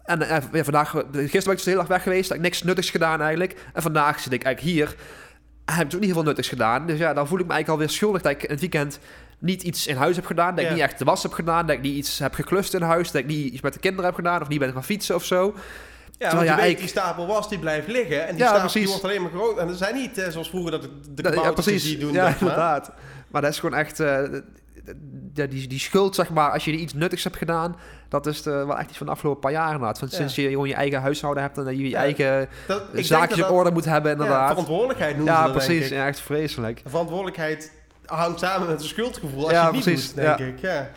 En 0.04 0.22
eh, 0.22 0.42
ja, 0.52 0.64
vandaag, 0.64 0.88
gisteren 0.90 1.30
ben 1.30 1.38
ik 1.38 1.44
dus 1.44 1.64
heel 1.64 1.78
erg 1.78 1.86
weg 1.88 2.02
geweest. 2.02 2.28
Heb 2.28 2.36
ik 2.38 2.42
niks 2.44 2.62
nuttigs 2.62 2.90
gedaan 2.90 3.20
eigenlijk. 3.20 3.54
En 3.72 3.82
vandaag 3.82 4.20
zit 4.20 4.32
ik 4.32 4.42
eigenlijk 4.42 4.74
hier. 4.76 4.94
En 5.64 5.74
heb 5.74 5.86
ik 5.86 5.94
ook 5.94 6.00
niet 6.00 6.04
heel 6.04 6.14
veel 6.14 6.22
nuttigs 6.22 6.48
gedaan. 6.48 6.86
Dus 6.86 6.98
ja, 6.98 7.12
dan 7.14 7.26
voel 7.28 7.38
ik 7.38 7.46
me 7.46 7.52
eigenlijk 7.52 7.80
alweer 7.80 7.96
schuldig 7.96 8.22
dat 8.22 8.32
ik 8.32 8.42
in 8.42 8.50
het 8.50 8.60
weekend 8.60 8.98
niet 9.38 9.62
iets 9.62 9.86
in 9.86 9.96
huis 9.96 10.16
heb 10.16 10.26
gedaan. 10.26 10.54
Dat 10.54 10.64
Ja. 10.64 10.70
ik 10.70 10.74
niet 10.74 10.84
echt 10.84 10.98
de 10.98 11.04
was 11.04 11.22
heb 11.22 11.32
gedaan. 11.32 11.66
Dat 11.66 11.76
ik 11.76 11.82
niet 11.82 11.96
iets 11.96 12.18
heb 12.18 12.34
geklust 12.34 12.74
in 12.74 12.82
huis. 12.82 13.10
Dat 13.10 13.20
ik 13.22 13.26
niet 13.28 13.52
iets 13.52 13.62
met 13.62 13.72
de 13.72 13.78
kinderen 13.78 14.04
heb 14.04 14.14
gedaan. 14.14 14.40
Of 14.42 14.48
niet 14.48 14.58
ben 14.58 14.72
gaan 14.72 14.84
fietsen 14.84 15.14
of 15.14 15.24
zo. 15.24 15.54
Ja, 16.18 16.28
Terwijl 16.28 16.34
want 16.34 16.40
je 16.48 16.54
ja, 16.54 16.56
weet, 16.56 16.70
ik- 16.72 16.78
die 16.78 16.88
stapel 16.88 17.26
was, 17.26 17.48
die 17.48 17.58
blijft 17.58 17.88
liggen. 17.88 18.26
En 18.26 18.34
die 18.34 18.44
Ja, 18.44 18.48
stapel 18.50 18.72
die 18.72 18.86
wordt 18.88 19.04
alleen 19.04 19.22
maar 19.22 19.30
groot. 19.30 19.58
En 19.58 19.68
er 19.68 19.74
zijn 19.74 19.94
niet 19.94 20.18
eh, 20.18 20.28
zoals 20.30 20.48
vroeger 20.48 20.70
dat 20.70 20.82
de, 20.82 20.88
de 21.14 21.22
Dat- 21.22 21.34
ja, 21.34 21.52
precies. 21.52 21.82
die 21.82 21.98
doen. 21.98 22.12
ja, 22.12 22.22
maar. 22.22 22.36
inderdaad. 22.40 22.92
Maar 23.30 23.42
dat 23.42 23.50
is 23.50 23.58
gewoon 23.58 23.78
echt... 23.78 24.00
eh, 24.00 24.22
ja, 25.34 25.46
die, 25.46 25.68
die 25.68 25.78
schuld, 25.78 26.14
zeg 26.14 26.30
maar, 26.30 26.50
als 26.50 26.64
je 26.64 26.72
iets 26.72 26.94
nuttigs 26.94 27.24
hebt 27.24 27.36
gedaan... 27.36 27.76
dat 28.08 28.26
is 28.26 28.46
eh, 28.46 28.66
wel 28.66 28.78
echt 28.78 28.88
iets 28.88 28.96
van 28.96 29.06
de 29.06 29.12
afgelopen 29.12 29.40
paar 29.40 29.52
jaar 29.52 29.72
inderdaad. 29.72 29.98
Van. 29.98 30.08
Sinds 30.08 30.34
je 30.34 30.48
gewoon 30.48 30.68
je 30.68 30.74
eigen 30.74 31.00
huishouden 31.00 31.42
hebt... 31.42 31.58
en 31.58 31.64
dat 31.64 31.78
je 31.78 31.96
eigen 31.96 32.48
Dat, 32.66 32.82
zaakjes 32.92 33.38
dat 33.38 33.50
op 33.50 33.56
orde 33.56 33.70
moet 33.70 33.84
hebben, 33.84 34.10
Ja, 34.10 34.16
inderdaad. 34.16 34.48
verantwoordelijkheid 34.48 35.16
noemen 35.16 35.34
Ja, 35.34 35.42
dat, 35.42 35.52
precies. 35.52 35.88
Ja, 35.88 36.06
echt 36.06 36.20
vreselijk. 36.20 36.82
Verantwoordelijkheid 36.86 37.72
hangt 38.06 38.38
samen 38.38 38.68
met 38.68 38.80
een 38.80 38.86
schuldgevoel 38.88 39.42
als 39.42 39.52
Ja, 39.52 39.66
je 39.66 39.72
niet 39.72 39.82
precies, 39.82 40.06
doet, 40.06 40.24
denk 40.24 40.38
ik. 40.38 40.58
Ja. 40.58 40.90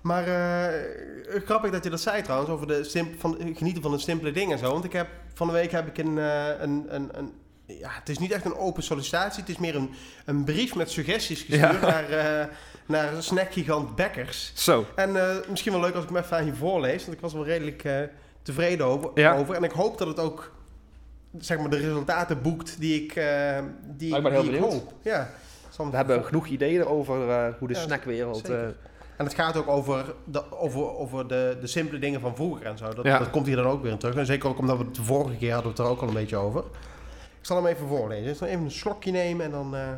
Maar 0.00 0.24
eh, 0.26 1.42
grappig 1.44 1.70
dat 1.70 1.84
je 1.84 1.90
dat 1.90 2.00
zei 2.00 2.22
trouwens, 2.22 2.50
over 2.50 2.66
de 2.66 2.84
simp 2.84 3.20
van, 3.20 3.38
genieten 3.54 3.82
van 3.82 3.90
de 3.90 3.98
simpele 3.98 4.32
dingen 4.32 4.52
en 4.52 4.58
zo. 4.58 4.72
Want 4.72 4.84
ik 4.84 4.92
heb, 4.92 5.08
van 5.34 5.46
de 5.46 5.52
week 5.52 5.70
heb 5.70 5.86
ik 5.86 5.98
een, 5.98 6.18
eh, 6.18 6.44
een, 6.60 6.86
een, 6.88 7.08
een 7.12 7.32
ja, 7.66 7.88
het 7.92 8.08
is 8.08 8.18
niet 8.18 8.32
echt 8.32 8.44
een 8.44 8.56
open 8.56 8.82
sollicitatie. 8.82 9.40
Het 9.40 9.50
is 9.50 9.58
meer 9.58 9.76
een, 9.76 9.90
een 10.24 10.44
brief 10.44 10.74
met 10.74 10.90
suggesties 10.90 11.38
gestuurd 11.40 11.80
Ja. 11.80 11.88
naar, 11.88 12.10
eh 12.10 12.46
naar 12.86 13.22
snackgigant 13.22 13.94
Bekkers. 13.96 14.52
Zo. 14.54 14.84
En 14.94 15.16
eh, 15.16 15.36
misschien 15.48 15.72
wel 15.72 15.80
leuk 15.80 15.94
als 15.94 16.04
ik 16.04 16.08
hem 16.10 16.18
even 16.18 16.36
aan 16.36 16.46
je 16.46 16.54
voorlees, 16.54 17.02
want 17.04 17.16
ik 17.16 17.20
was 17.22 17.32
wel 17.32 17.44
redelijk 17.44 17.84
eh, 17.84 18.00
tevreden 18.42 18.86
over, 18.86 19.10
Ja. 19.14 19.36
over. 19.36 19.54
En 19.54 19.62
ik 19.64 19.70
hoop 19.70 19.98
dat 19.98 20.08
het 20.08 20.20
ook 20.20 20.52
zeg 21.38 21.58
maar, 21.58 21.70
de 21.70 21.76
resultaten 21.76 22.42
boekt 22.42 22.80
die 22.80 23.02
ik, 23.04 23.16
eh 23.16 23.58
die, 23.82 24.16
ik 24.16 24.22
ben 24.22 24.32
heel 24.32 24.42
die 24.42 24.50
ik 24.50 24.60
benieuwd. 24.60 24.72
hoop. 24.80 24.92
Ja. 25.02 25.30
Zal- 25.70 25.90
We 25.90 25.96
hebben 25.96 26.24
genoeg 26.24 26.46
ideeën 26.46 26.84
over 26.86 27.30
eh, 27.30 27.46
hoe 27.58 27.68
de 27.68 27.74
Ja, 27.74 27.80
snackwereld... 27.80 28.36
zeker. 28.36 28.62
eh, 28.64 28.68
En 29.16 29.24
het 29.24 29.34
gaat 29.34 29.56
ook 29.56 29.68
over 29.68 30.14
de, 30.24 30.52
over, 30.52 30.96
over 30.96 31.28
de, 31.28 31.56
de 31.60 31.66
simpele 31.66 31.98
dingen 31.98 32.20
van 32.20 32.36
vroeger 32.36 32.66
en 32.66 32.78
zo. 32.78 32.94
Dat, 32.94 33.04
Ja. 33.04 33.18
dat 33.18 33.30
komt 33.30 33.46
hier 33.46 33.56
dan 33.56 33.66
ook 33.66 33.82
weer 33.82 33.92
in 33.92 33.98
terug. 33.98 34.14
En 34.14 34.26
zeker 34.26 34.48
ook 34.48 34.58
omdat 34.58 34.78
we 34.78 34.84
het 34.84 34.94
de 34.94 35.02
vorige 35.02 35.36
keer 35.36 35.52
hadden 35.52 35.72
we 35.72 35.76
het 35.78 35.86
er 35.86 35.92
ook 35.94 36.00
al 36.02 36.08
een 36.08 36.14
beetje 36.14 36.36
over. 36.36 36.60
Ik 37.40 37.52
zal 37.52 37.56
hem 37.56 37.66
even 37.66 37.88
voorlezen. 37.88 38.30
Ik 38.30 38.36
zal 38.36 38.46
even 38.48 38.64
een 38.64 38.70
slokje 38.70 39.10
nemen 39.10 39.44
en 39.44 39.50
dan... 39.50 39.74
eh. 39.76 39.88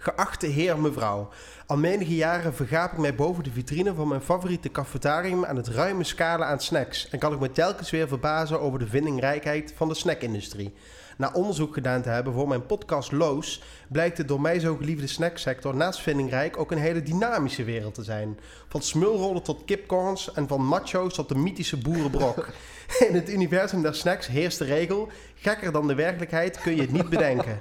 Geachte 0.00 0.46
heer, 0.46 0.78
mevrouw. 0.78 1.28
Al 1.66 1.76
menige 1.76 2.14
jaren 2.14 2.54
vergaap 2.54 2.92
ik 2.92 2.98
mij 2.98 3.14
boven 3.14 3.44
de 3.44 3.50
vitrine 3.50 3.94
van 3.94 4.08
mijn 4.08 4.20
favoriete 4.20 4.70
cafetarium 4.70 5.44
aan 5.44 5.56
het 5.56 5.68
ruime 5.68 6.04
scala 6.04 6.44
aan 6.44 6.60
snacks. 6.60 7.08
En 7.08 7.18
kan 7.18 7.32
ik 7.32 7.40
me 7.40 7.52
telkens 7.52 7.90
weer 7.90 8.08
verbazen 8.08 8.60
over 8.60 8.78
de 8.78 8.86
vindingrijkheid 8.86 9.72
van 9.76 9.88
de 9.88 9.94
snackindustrie. 9.94 10.74
Na 11.16 11.30
onderzoek 11.32 11.74
gedaan 11.74 12.02
te 12.02 12.08
hebben 12.08 12.32
voor 12.32 12.48
mijn 12.48 12.66
podcast 12.66 13.12
Loos, 13.12 13.62
blijkt 13.88 14.16
de 14.16 14.24
door 14.24 14.40
mij 14.40 14.60
zo 14.60 14.76
geliefde 14.76 15.06
snacksector 15.06 15.76
naast 15.76 16.00
vindingrijk 16.00 16.58
ook 16.58 16.70
een 16.70 16.78
hele 16.78 17.02
dynamische 17.02 17.64
wereld 17.64 17.94
te 17.94 18.04
zijn. 18.04 18.38
Van 18.68 18.82
smulrollen 18.82 19.42
tot 19.42 19.64
kipcorns 19.64 20.32
en 20.32 20.48
van 20.48 20.64
macho's 20.64 21.14
tot 21.14 21.28
de 21.28 21.38
mythische 21.38 21.76
boerenbrok. 21.76 22.48
In 23.08 23.14
het 23.14 23.30
universum 23.30 23.82
der 23.82 23.94
snacks 23.94 24.26
heerst 24.26 24.58
de 24.58 24.64
regel, 24.64 25.08
gekker 25.34 25.72
dan 25.72 25.86
de 25.86 25.94
werkelijkheid 25.94 26.60
kun 26.60 26.74
je 26.74 26.80
het 26.80 26.92
niet 26.92 27.08
bedenken. 27.08 27.60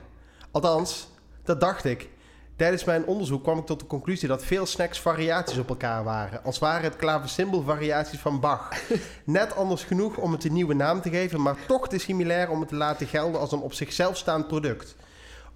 Althans, 0.51 1.09
dat 1.43 1.59
dacht 1.59 1.85
ik. 1.85 2.09
Tijdens 2.57 2.83
mijn 2.83 3.05
onderzoek 3.05 3.43
kwam 3.43 3.57
ik 3.57 3.65
tot 3.65 3.79
de 3.79 3.85
conclusie 3.85 4.27
dat 4.27 4.45
veel 4.45 4.65
snacks 4.65 4.99
variaties 4.99 5.57
op 5.57 5.69
elkaar 5.69 6.03
waren. 6.03 6.43
Als 6.43 6.59
waren 6.59 6.83
het 6.83 6.95
klaversymbol 6.95 7.61
variaties 7.61 8.19
van 8.19 8.39
Bach. 8.39 8.69
Net 9.23 9.55
anders 9.55 9.83
genoeg 9.83 10.17
om 10.17 10.31
het 10.31 10.43
een 10.43 10.53
nieuwe 10.53 10.73
naam 10.73 11.01
te 11.01 11.09
geven, 11.09 11.41
maar 11.41 11.55
toch 11.67 11.87
te 11.87 11.97
similair 11.97 12.49
om 12.49 12.59
het 12.59 12.69
te 12.69 12.75
laten 12.75 13.07
gelden 13.07 13.39
als 13.39 13.51
een 13.51 13.59
op 13.59 13.73
zichzelf 13.73 14.17
staand 14.17 14.47
product. 14.47 14.95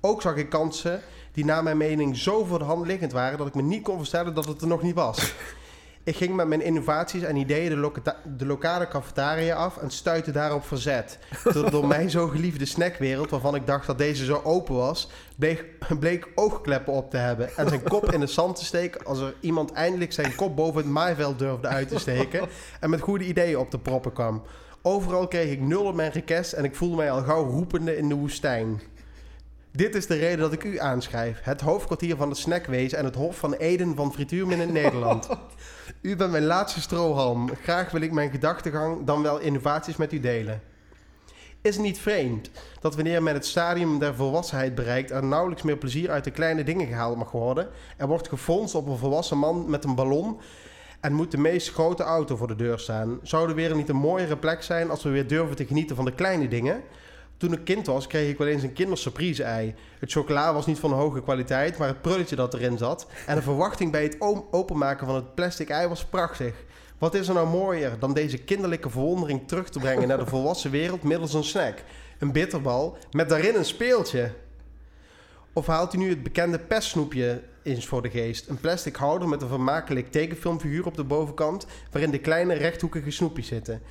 Ook 0.01 0.21
zag 0.21 0.35
ik 0.35 0.49
kansen 0.49 1.01
die 1.31 1.45
naar 1.45 1.63
mijn 1.63 1.77
mening 1.77 2.17
zo 2.17 2.45
voor 2.45 2.59
de 2.59 2.65
hand 2.65 2.87
liggend 2.87 3.11
waren 3.11 3.37
dat 3.37 3.47
ik 3.47 3.55
me 3.55 3.61
niet 3.61 3.83
kon 3.83 3.95
voorstellen 3.95 4.33
dat 4.33 4.45
het 4.45 4.61
er 4.61 4.67
nog 4.67 4.81
niet 4.81 4.95
was. 4.95 5.33
Ik 6.03 6.15
ging 6.15 6.35
met 6.35 6.47
mijn 6.47 6.61
innovaties 6.61 7.21
en 7.21 7.35
ideeën 7.35 7.69
de, 7.69 8.13
de 8.37 8.45
lokale 8.45 8.87
cafetaria 8.87 9.55
af 9.55 9.77
en 9.77 9.89
stuitte 9.89 10.31
daarop 10.31 10.65
verzet. 10.65 11.19
De 11.43 11.67
door 11.71 11.87
mij 11.87 12.09
zo 12.09 12.27
geliefde 12.27 12.65
snackwereld, 12.65 13.29
waarvan 13.29 13.55
ik 13.55 13.67
dacht 13.67 13.87
dat 13.87 13.97
deze 13.97 14.25
zo 14.25 14.41
open 14.43 14.75
was, 14.75 15.09
bleek, 15.35 15.65
bleek 15.99 16.27
oogkleppen 16.35 16.93
op 16.93 17.09
te 17.11 17.17
hebben 17.17 17.49
en 17.57 17.69
zijn 17.69 17.83
kop 17.83 18.11
in 18.11 18.21
het 18.21 18.31
zand 18.31 18.55
te 18.55 18.65
steken 18.65 19.05
als 19.05 19.19
er 19.19 19.33
iemand 19.39 19.71
eindelijk 19.71 20.13
zijn 20.13 20.35
kop 20.35 20.55
boven 20.55 20.81
het 20.81 20.91
maaiveld 20.91 21.39
durfde 21.39 21.67
uit 21.67 21.87
te 21.87 21.99
steken 21.99 22.47
en 22.79 22.89
met 22.89 23.01
goede 23.01 23.25
ideeën 23.25 23.57
op 23.57 23.69
te 23.69 23.79
proppen 23.79 24.13
kwam. 24.13 24.43
Overal 24.81 25.27
kreeg 25.27 25.51
ik 25.51 25.61
nul 25.61 25.83
op 25.83 25.95
mijn 25.95 26.11
request 26.11 26.53
en 26.53 26.63
ik 26.63 26.75
voelde 26.75 26.95
mij 26.95 27.11
al 27.11 27.23
gauw 27.23 27.49
roepende 27.49 27.97
in 27.97 28.09
de 28.09 28.15
woestijn. 28.15 28.81
Dit 29.73 29.95
is 29.95 30.07
de 30.07 30.15
reden 30.15 30.39
dat 30.39 30.53
ik 30.53 30.63
u 30.63 30.79
aanschrijf. 30.79 31.39
Het 31.43 31.61
hoofdkwartier 31.61 32.15
van 32.15 32.29
het 32.29 32.37
snackwezen 32.37 32.97
en 32.97 33.05
het 33.05 33.15
hof 33.15 33.37
van 33.37 33.53
Eden 33.53 33.95
van 33.95 34.13
Frituurmin 34.13 34.59
in 34.59 34.71
Nederland. 34.71 35.29
U 36.01 36.15
bent 36.15 36.31
mijn 36.31 36.45
laatste 36.45 36.81
strohalm. 36.81 37.49
Graag 37.63 37.91
wil 37.91 38.01
ik 38.01 38.11
mijn 38.11 38.31
gedachtegang 38.31 39.05
dan 39.05 39.21
wel 39.21 39.39
innovaties 39.39 39.95
met 39.95 40.13
u 40.13 40.19
delen. 40.19 40.61
Is 41.61 41.75
het 41.75 41.83
niet 41.83 41.99
vreemd 41.99 42.49
dat 42.79 42.95
wanneer 42.95 43.23
men 43.23 43.33
het 43.33 43.45
stadium 43.45 43.99
der 43.99 44.15
volwassenheid 44.15 44.75
bereikt... 44.75 45.11
er 45.11 45.23
nauwelijks 45.23 45.63
meer 45.63 45.77
plezier 45.77 46.09
uit 46.09 46.23
de 46.23 46.31
kleine 46.31 46.63
dingen 46.63 46.87
gehaald 46.87 47.17
mag 47.17 47.31
worden... 47.31 47.69
er 47.97 48.07
wordt 48.07 48.27
gefronst 48.27 48.75
op 48.75 48.87
een 48.87 48.97
volwassen 48.97 49.37
man 49.37 49.69
met 49.69 49.83
een 49.83 49.95
ballon... 49.95 50.39
en 50.99 51.13
moet 51.13 51.31
de 51.31 51.37
meest 51.37 51.71
grote 51.71 52.03
auto 52.03 52.35
voor 52.35 52.47
de 52.47 52.55
deur 52.55 52.79
staan. 52.79 53.19
Zou 53.23 53.47
de 53.47 53.53
wereld 53.53 53.77
niet 53.77 53.89
een 53.89 53.95
mooiere 53.95 54.37
plek 54.37 54.63
zijn 54.63 54.89
als 54.89 55.03
we 55.03 55.09
weer 55.09 55.27
durven 55.27 55.55
te 55.55 55.65
genieten 55.65 55.95
van 55.95 56.05
de 56.05 56.13
kleine 56.13 56.47
dingen... 56.47 56.83
Toen 57.41 57.53
ik 57.53 57.63
kind 57.63 57.85
was, 57.85 58.07
kreeg 58.07 58.29
ik 58.29 58.37
wel 58.37 58.47
eens 58.47 58.63
een 58.63 58.73
kindersurprise-ei. 58.73 59.75
Het 59.99 60.11
chocola 60.11 60.53
was 60.53 60.65
niet 60.65 60.79
van 60.79 60.91
hoge 60.91 61.21
kwaliteit, 61.21 61.77
maar 61.77 61.87
het 61.87 62.01
prulletje 62.01 62.35
dat 62.35 62.53
erin 62.53 62.77
zat... 62.77 63.07
en 63.25 63.35
de 63.35 63.41
verwachting 63.41 63.91
bij 63.91 64.03
het 64.03 64.17
openmaken 64.51 65.05
van 65.05 65.15
het 65.15 65.35
plastic 65.35 65.69
ei 65.69 65.87
was 65.87 66.05
prachtig. 66.05 66.55
Wat 66.97 67.13
is 67.13 67.27
er 67.27 67.33
nou 67.33 67.47
mooier 67.47 67.99
dan 67.99 68.13
deze 68.13 68.37
kinderlijke 68.37 68.89
verwondering 68.89 69.47
terug 69.47 69.69
te 69.69 69.79
brengen... 69.79 70.07
naar 70.07 70.17
de 70.17 70.25
volwassen 70.25 70.71
wereld 70.71 71.03
middels 71.03 71.33
een 71.33 71.43
snack? 71.43 71.83
Een 72.19 72.31
bitterbal 72.31 72.97
met 73.11 73.29
daarin 73.29 73.55
een 73.55 73.65
speeltje. 73.65 74.31
Of 75.53 75.65
haalt 75.65 75.93
u 75.93 75.97
nu 75.97 76.09
het 76.09 76.23
bekende 76.23 76.59
pestsnoepje 76.59 77.41
eens 77.63 77.85
voor 77.87 78.01
de 78.01 78.09
geest? 78.09 78.49
Een 78.49 78.59
plastic 78.59 78.95
houder 78.95 79.27
met 79.27 79.41
een 79.41 79.47
vermakelijk 79.47 80.11
tekenfilmfiguur 80.11 80.85
op 80.85 80.95
de 80.95 81.03
bovenkant... 81.03 81.65
waarin 81.91 82.11
de 82.11 82.19
kleine 82.19 82.53
rechthoekige 82.53 83.11
snoepjes 83.11 83.47
zitten... 83.47 83.81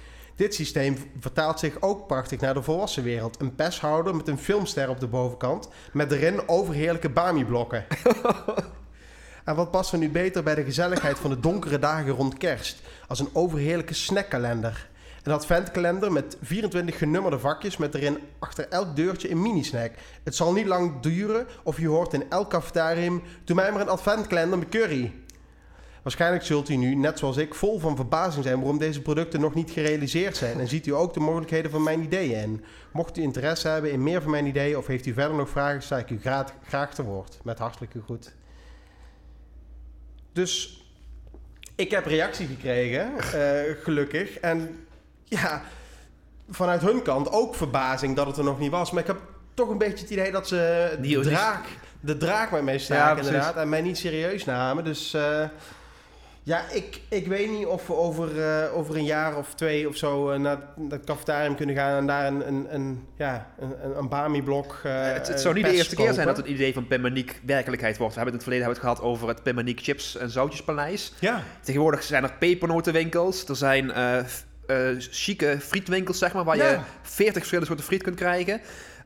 Dit 0.40 0.54
systeem 0.54 0.96
vertaalt 1.18 1.58
zich 1.58 1.80
ook 1.80 2.06
prachtig 2.06 2.40
naar 2.40 2.54
de 2.54 2.62
volwassen 2.62 3.02
wereld. 3.02 3.40
Een 3.40 3.54
pesthouder 3.54 4.16
met 4.16 4.28
een 4.28 4.38
filmster 4.38 4.88
op 4.88 5.00
de 5.00 5.06
bovenkant, 5.06 5.68
met 5.92 6.12
erin 6.12 6.48
overheerlijke 6.48 7.08
Bami-blokken. 7.08 7.84
en 9.44 9.54
wat 9.54 9.70
past 9.70 9.92
er 9.92 9.98
nu 9.98 10.10
beter 10.10 10.42
bij 10.42 10.54
de 10.54 10.64
gezelligheid 10.64 11.18
van 11.18 11.30
de 11.30 11.40
donkere 11.40 11.78
dagen 11.78 12.12
rond 12.12 12.36
kerst, 12.36 12.80
als 13.08 13.20
een 13.20 13.28
overheerlijke 13.32 13.94
snackkalender. 13.94 14.88
Een 15.22 15.32
adventkalender 15.32 16.12
met 16.12 16.36
24 16.42 16.98
genummerde 16.98 17.38
vakjes 17.38 17.76
met 17.76 17.94
erin 17.94 18.18
achter 18.38 18.68
elk 18.68 18.96
deurtje 18.96 19.30
een 19.30 19.42
minisnack. 19.42 19.92
Het 20.24 20.36
zal 20.36 20.52
niet 20.52 20.66
lang 20.66 21.00
duren 21.00 21.46
of 21.62 21.80
je 21.80 21.88
hoort 21.88 22.12
in 22.12 22.30
elk 22.30 22.50
cafetarium... 22.50 23.22
Doe 23.44 23.56
mij 23.56 23.72
maar 23.72 23.80
een 23.80 23.88
adventkalender 23.88 24.58
met 24.58 24.68
curry. 24.68 25.12
Waarschijnlijk 26.02 26.44
zult 26.44 26.68
u 26.68 26.76
nu, 26.76 26.94
net 26.94 27.18
zoals 27.18 27.36
ik, 27.36 27.54
vol 27.54 27.78
van 27.78 27.96
verbazing 27.96 28.44
zijn 28.44 28.56
waarom 28.56 28.78
deze 28.78 29.02
producten 29.02 29.40
nog 29.40 29.54
niet 29.54 29.70
gerealiseerd 29.70 30.36
zijn. 30.36 30.60
En 30.60 30.68
ziet 30.68 30.86
u 30.86 30.94
ook 30.94 31.14
de 31.14 31.20
mogelijkheden 31.20 31.70
van 31.70 31.82
mijn 31.82 32.02
ideeën 32.02 32.42
in. 32.42 32.64
Mocht 32.92 33.18
u 33.18 33.22
interesse 33.22 33.68
hebben 33.68 33.92
in 33.92 34.02
meer 34.02 34.22
van 34.22 34.30
mijn 34.30 34.46
ideeën 34.46 34.76
of 34.76 34.86
heeft 34.86 35.06
u 35.06 35.12
verder 35.12 35.36
nog 35.36 35.48
vragen, 35.48 35.82
sta 35.82 35.98
ik 35.98 36.10
u 36.10 36.20
graag, 36.20 36.52
graag 36.68 36.94
te 36.94 37.02
woord. 37.02 37.38
Met 37.42 37.58
hartelijke 37.58 38.00
groet. 38.02 38.32
Dus 40.32 40.84
ik 41.74 41.90
heb 41.90 42.06
reactie 42.06 42.46
gekregen, 42.46 43.18
eh, 43.18 43.82
gelukkig. 43.82 44.38
En 44.38 44.86
ja, 45.24 45.62
vanuit 46.50 46.80
hun 46.80 47.02
kant 47.02 47.32
ook 47.32 47.54
verbazing 47.54 48.16
dat 48.16 48.26
het 48.26 48.36
er 48.36 48.44
nog 48.44 48.58
niet 48.58 48.70
was. 48.70 48.90
Maar 48.90 49.00
ik 49.00 49.06
heb 49.06 49.20
toch 49.54 49.68
een 49.68 49.78
beetje 49.78 50.02
het 50.04 50.10
idee 50.10 50.30
dat 50.30 50.48
ze 50.48 50.98
de 51.00 51.20
draak, 51.20 51.64
de 52.00 52.16
draak 52.16 52.50
met 52.50 52.62
mij 52.62 52.78
staken 52.78 53.24
inderdaad. 53.24 53.56
En 53.56 53.68
mij 53.68 53.82
niet 53.82 53.98
serieus 53.98 54.44
namen. 54.44 54.84
Dus 54.84 55.14
eh, 55.14 55.44
ja, 56.50 56.64
ik, 56.72 57.00
ik 57.08 57.26
weet 57.26 57.50
niet 57.50 57.66
of 57.66 57.86
we 57.86 57.94
over, 57.94 58.42
eh, 58.42 58.76
over 58.76 58.96
een 58.96 59.04
jaar 59.04 59.36
of 59.36 59.54
twee 59.54 59.88
of 59.88 59.96
zo 59.96 60.30
eh, 60.30 60.38
naar 60.38 60.58
het 60.88 61.04
cafetarium 61.04 61.54
kunnen 61.56 61.74
gaan 61.74 61.96
en 61.98 62.06
daar 62.06 62.26
een, 62.26 62.48
een, 62.48 62.66
een, 62.74 63.06
ja, 63.16 63.46
een, 63.58 63.74
een, 63.84 63.98
een 63.98 64.08
Bami-blok. 64.08 64.80
eh, 64.84 65.12
het, 65.12 65.28
het 65.28 65.40
zou 65.40 65.54
niet 65.54 65.64
de 65.64 65.72
eerste 65.72 65.94
keer 65.94 66.12
zijn 66.12 66.26
dat 66.26 66.36
het 66.36 66.46
idee 66.46 66.72
van 66.72 66.86
Pemaniek 66.86 67.40
werkelijkheid 67.46 67.98
wordt. 67.98 68.14
We 68.14 68.20
hebben 68.20 68.38
het 68.38 68.46
in 68.48 68.52
het 68.52 68.62
verleden 68.62 68.64
hebben 68.66 68.82
het 68.98 68.98
gehad 69.00 69.12
over 69.14 69.28
het 69.28 69.42
Pemaniek 69.42 69.80
Chips 69.82 70.16
en 70.16 70.30
Zoutjespaleis. 70.30 71.12
Ja, 71.20 71.42
Tegenwoordig 71.60 72.02
zijn 72.02 72.22
er 72.22 72.32
pepernotenwinkels. 72.38 73.48
Er 73.48 73.56
zijn 73.56 73.92
chique 74.98 75.56
frietwinkels, 75.60 76.18
zeg 76.18 76.32
maar, 76.32 76.44
waar 76.44 76.56
je 76.56 76.62
Ja. 76.62 76.84
40 77.02 77.34
verschillende 77.36 77.66
soorten 77.68 77.86
friet 77.86 78.02
kunt 78.02 78.16
krijgen. 78.16 78.60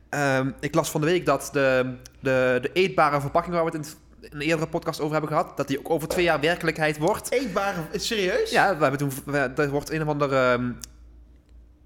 Ehm, 0.09 0.51
ik 0.59 0.75
las 0.75 0.91
van 0.91 1.01
de 1.01 1.07
week 1.07 1.25
dat 1.25 1.49
de, 1.53 1.93
de, 2.19 2.59
de 2.61 2.69
eetbare 2.73 3.21
verpakking 3.21 3.55
waar 3.55 3.65
we 3.65 3.69
het 3.77 3.85
in, 3.85 3.91
het- 3.91 3.97
een 4.29 4.41
eerdere 4.41 4.69
podcast 4.69 4.99
over 4.99 5.11
hebben 5.11 5.29
gehad, 5.29 5.57
dat 5.57 5.67
die 5.67 5.79
ook 5.79 5.89
over 5.89 6.07
twee 6.07 6.23
jaar 6.23 6.39
werkelijkheid 6.39 6.97
wordt. 6.97 7.31
eetbare, 7.31 7.81
serieus? 7.91 8.51
Ja, 8.51 8.77
we 8.77 8.81
hebben 8.81 8.99
toen, 8.99 9.11
we, 9.25 9.37
er 9.37 9.69
wordt 9.69 9.89
een 9.89 10.01
of 10.01 10.07
andere, 10.07 10.51
ehm, 10.51 10.71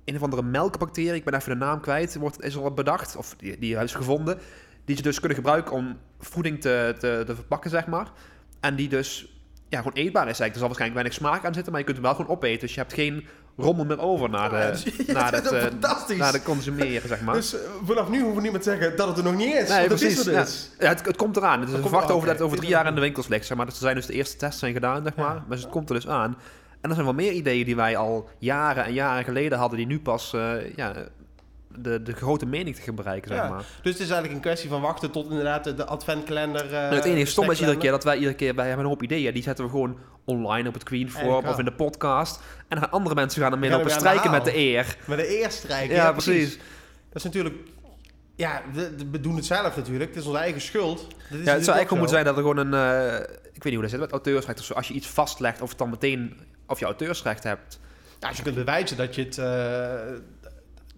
een 0.05 0.15
of 0.15 0.23
andere 0.23 0.43
melkbacterie, 0.43 1.13
ik 1.13 1.23
ben 1.23 1.33
even 1.33 1.49
de 1.49 1.65
naam 1.65 1.81
kwijt, 1.81 2.15
wordt, 2.15 2.43
is 2.43 2.57
al 2.57 2.73
bedacht, 2.73 3.15
of 3.15 3.35
die, 3.37 3.59
die 3.59 3.75
is 3.75 3.93
gevonden, 3.93 4.39
die 4.85 4.95
ze 4.95 5.01
dus 5.01 5.19
kunnen 5.19 5.37
gebruiken 5.37 5.73
om 5.73 5.97
voeding 6.19 6.61
te, 6.61 6.95
te, 6.99 7.23
te 7.25 7.35
verpakken, 7.35 7.69
zeg 7.69 7.87
maar. 7.87 8.11
En 8.59 8.75
die 8.75 8.89
dus 8.89 9.39
ja, 9.69 9.77
gewoon 9.77 9.93
eetbaar 9.93 10.27
is 10.27 10.39
eigenlijk. 10.39 10.53
Er 10.53 10.59
zal 10.59 10.67
waarschijnlijk 10.67 11.01
weinig 11.01 11.13
smaak 11.13 11.45
aan 11.45 11.53
zitten, 11.53 11.71
maar 11.71 11.81
je 11.81 11.87
kunt 11.87 11.97
hem 11.97 12.07
wel 12.07 12.15
gewoon 12.15 12.35
opeten. 12.35 12.59
Dus 12.59 12.73
je 12.73 12.79
hebt 12.79 12.93
geen 12.93 13.27
rommel 13.59 13.85
meer 13.85 13.99
over 13.99 14.29
naar 14.29 14.49
de, 14.49 14.55
ja, 15.07 15.13
naar 15.13 15.33
het, 15.33 15.45
is 15.45 15.51
eh, 15.51 16.17
naar 16.17 16.31
de 16.31 16.43
consumeren, 16.43 17.07
zeg 17.07 17.21
maar. 17.21 17.33
Dus 17.33 17.53
eh, 17.53 17.59
vanaf 17.85 18.09
nu 18.09 18.17
hoeven 18.17 18.35
we 18.35 18.41
niet 18.41 18.51
meer 18.51 18.61
te 18.61 18.69
zeggen 18.69 18.97
dat 18.97 19.07
het 19.07 19.17
er 19.17 19.23
nog 19.23 19.35
niet 19.35 19.53
is. 19.53 19.69
Nee, 19.69 19.87
want 19.87 19.89
het 19.89 19.99
precies. 19.99 20.19
is 20.19 20.25
er 20.25 20.33
ja. 20.33 20.41
dus. 20.43 20.69
Ja, 20.79 20.87
het, 20.87 21.05
het 21.05 21.15
komt 21.15 21.37
eraan. 21.37 21.59
Het 21.59 21.69
is 21.69 21.75
verwacht 21.81 22.11
over 22.11 22.27
dat 22.27 22.35
het 22.35 22.45
over 22.45 22.57
drie 22.57 22.69
jaar 22.69 22.87
in 22.87 22.95
de 22.95 23.01
winkels 23.01 23.27
ligt. 23.27 23.45
Zeg 23.45 23.57
maar. 23.57 23.65
Dus 23.65 23.75
er 23.75 23.81
zijn 23.81 23.95
dus 23.95 24.05
de 24.05 24.13
eerste 24.13 24.37
tests 24.37 24.59
zijn 24.59 24.73
gedaan, 24.73 25.03
zeg 25.03 25.15
maar. 25.15 25.43
Maar 25.47 25.57
het 25.57 25.69
komt 25.69 25.89
er 25.89 25.95
dus 25.95 26.07
aan. 26.07 26.37
En 26.81 26.89
er 26.89 26.95
zijn 26.95 27.05
wel 27.05 27.15
meer 27.15 27.31
ideeën 27.31 27.65
die 27.65 27.75
wij 27.75 27.97
al 27.97 28.29
jaren 28.37 28.85
en 28.85 28.93
jaren 28.93 29.23
geleden 29.23 29.57
hadden, 29.57 29.77
die 29.77 29.87
nu 29.87 29.99
pas 29.99 30.33
eh, 30.33 30.75
ja, 30.75 30.93
de, 31.81 32.03
de 32.03 32.13
grote 32.13 32.45
mening 32.45 32.75
te 32.75 32.93
bereiken, 32.93 33.31
zeg 33.31 33.43
Ja. 33.43 33.49
maar. 33.49 33.63
Dus 33.81 33.91
het 33.93 34.01
is 34.01 34.09
eigenlijk 34.09 34.33
een 34.33 34.39
kwestie 34.39 34.69
van 34.69 34.81
wachten 34.81 35.11
tot 35.11 35.29
inderdaad 35.29 35.63
de, 35.63 35.73
de 35.73 35.85
adventkalender... 35.85 36.73
En 36.73 36.95
het 36.95 37.05
enige 37.05 37.31
stom 37.31 37.51
is 37.51 37.59
iedere 37.59 37.77
keer 37.77 37.91
dat 37.91 38.03
wij 38.03 38.15
iedere 38.15 38.35
keer, 38.35 38.55
wij 38.55 38.67
hebben 38.67 38.85
een 38.85 38.91
hoop 38.91 39.03
ideeën, 39.03 39.33
die 39.33 39.43
zetten 39.43 39.65
we 39.65 39.71
gewoon 39.71 39.97
online 40.25 40.67
op 40.67 40.73
het 40.73 40.83
Queen 40.83 41.11
Forum 41.11 41.49
of 41.49 41.59
in 41.59 41.65
de 41.65 41.73
podcast. 41.73 42.35
En 42.37 42.65
dan 42.67 42.79
gaan 42.79 42.91
andere 42.91 43.15
mensen 43.15 43.41
gaan 43.41 43.51
ermee 43.51 43.69
er 43.69 43.83
de 43.83 43.89
strijken 43.89 44.31
met 44.31 44.45
de 44.45 44.55
eer. 44.55 44.97
Met 45.05 45.17
de 45.17 45.27
eerstrijken. 45.39 45.95
Ja, 45.95 46.11
precies. 46.11 46.57
Dat 46.57 47.15
is 47.15 47.23
natuurlijk... 47.23 47.55
Ja, 48.35 48.61
we, 48.73 48.91
we 49.11 49.19
doen 49.19 49.35
het 49.35 49.45
zelf 49.45 49.75
natuurlijk. 49.75 50.09
Het 50.09 50.19
is 50.19 50.25
onze 50.25 50.39
eigen 50.39 50.61
schuld. 50.61 50.97
Dat 50.99 51.07
is 51.09 51.15
Ja, 51.29 51.35
het 51.35 51.45
zou 51.45 51.77
eigenlijk 51.77 51.87
gewoon 51.87 51.97
moeten 51.97 52.15
zijn 52.15 52.25
dat 52.25 52.37
er 52.37 52.41
gewoon 52.41 52.57
een, 52.57 52.73
eh, 52.73 53.19
ik 53.53 53.63
weet 53.63 53.63
niet 53.63 53.73
hoe 53.73 53.81
dat 53.81 53.89
zit 53.89 53.99
met 53.99 54.11
auteursrecht 54.11 54.59
of 54.59 54.65
zo. 54.65 54.73
Als 54.73 54.87
je 54.87 54.93
iets 54.93 55.07
vastlegt 55.07 55.61
of 55.61 55.69
het 55.69 55.77
dan 55.77 55.89
meteen 55.89 56.37
of 56.67 56.79
je 56.79 56.85
auteursrecht 56.85 57.43
hebt. 57.43 57.79
Ja, 58.19 58.27
als 58.27 58.37
je 58.37 58.43
kunt 58.43 58.55
bewijzen 58.55 58.97
dat 58.97 59.15
je, 59.15 59.23
het, 59.23 59.37
eh, 59.37 59.99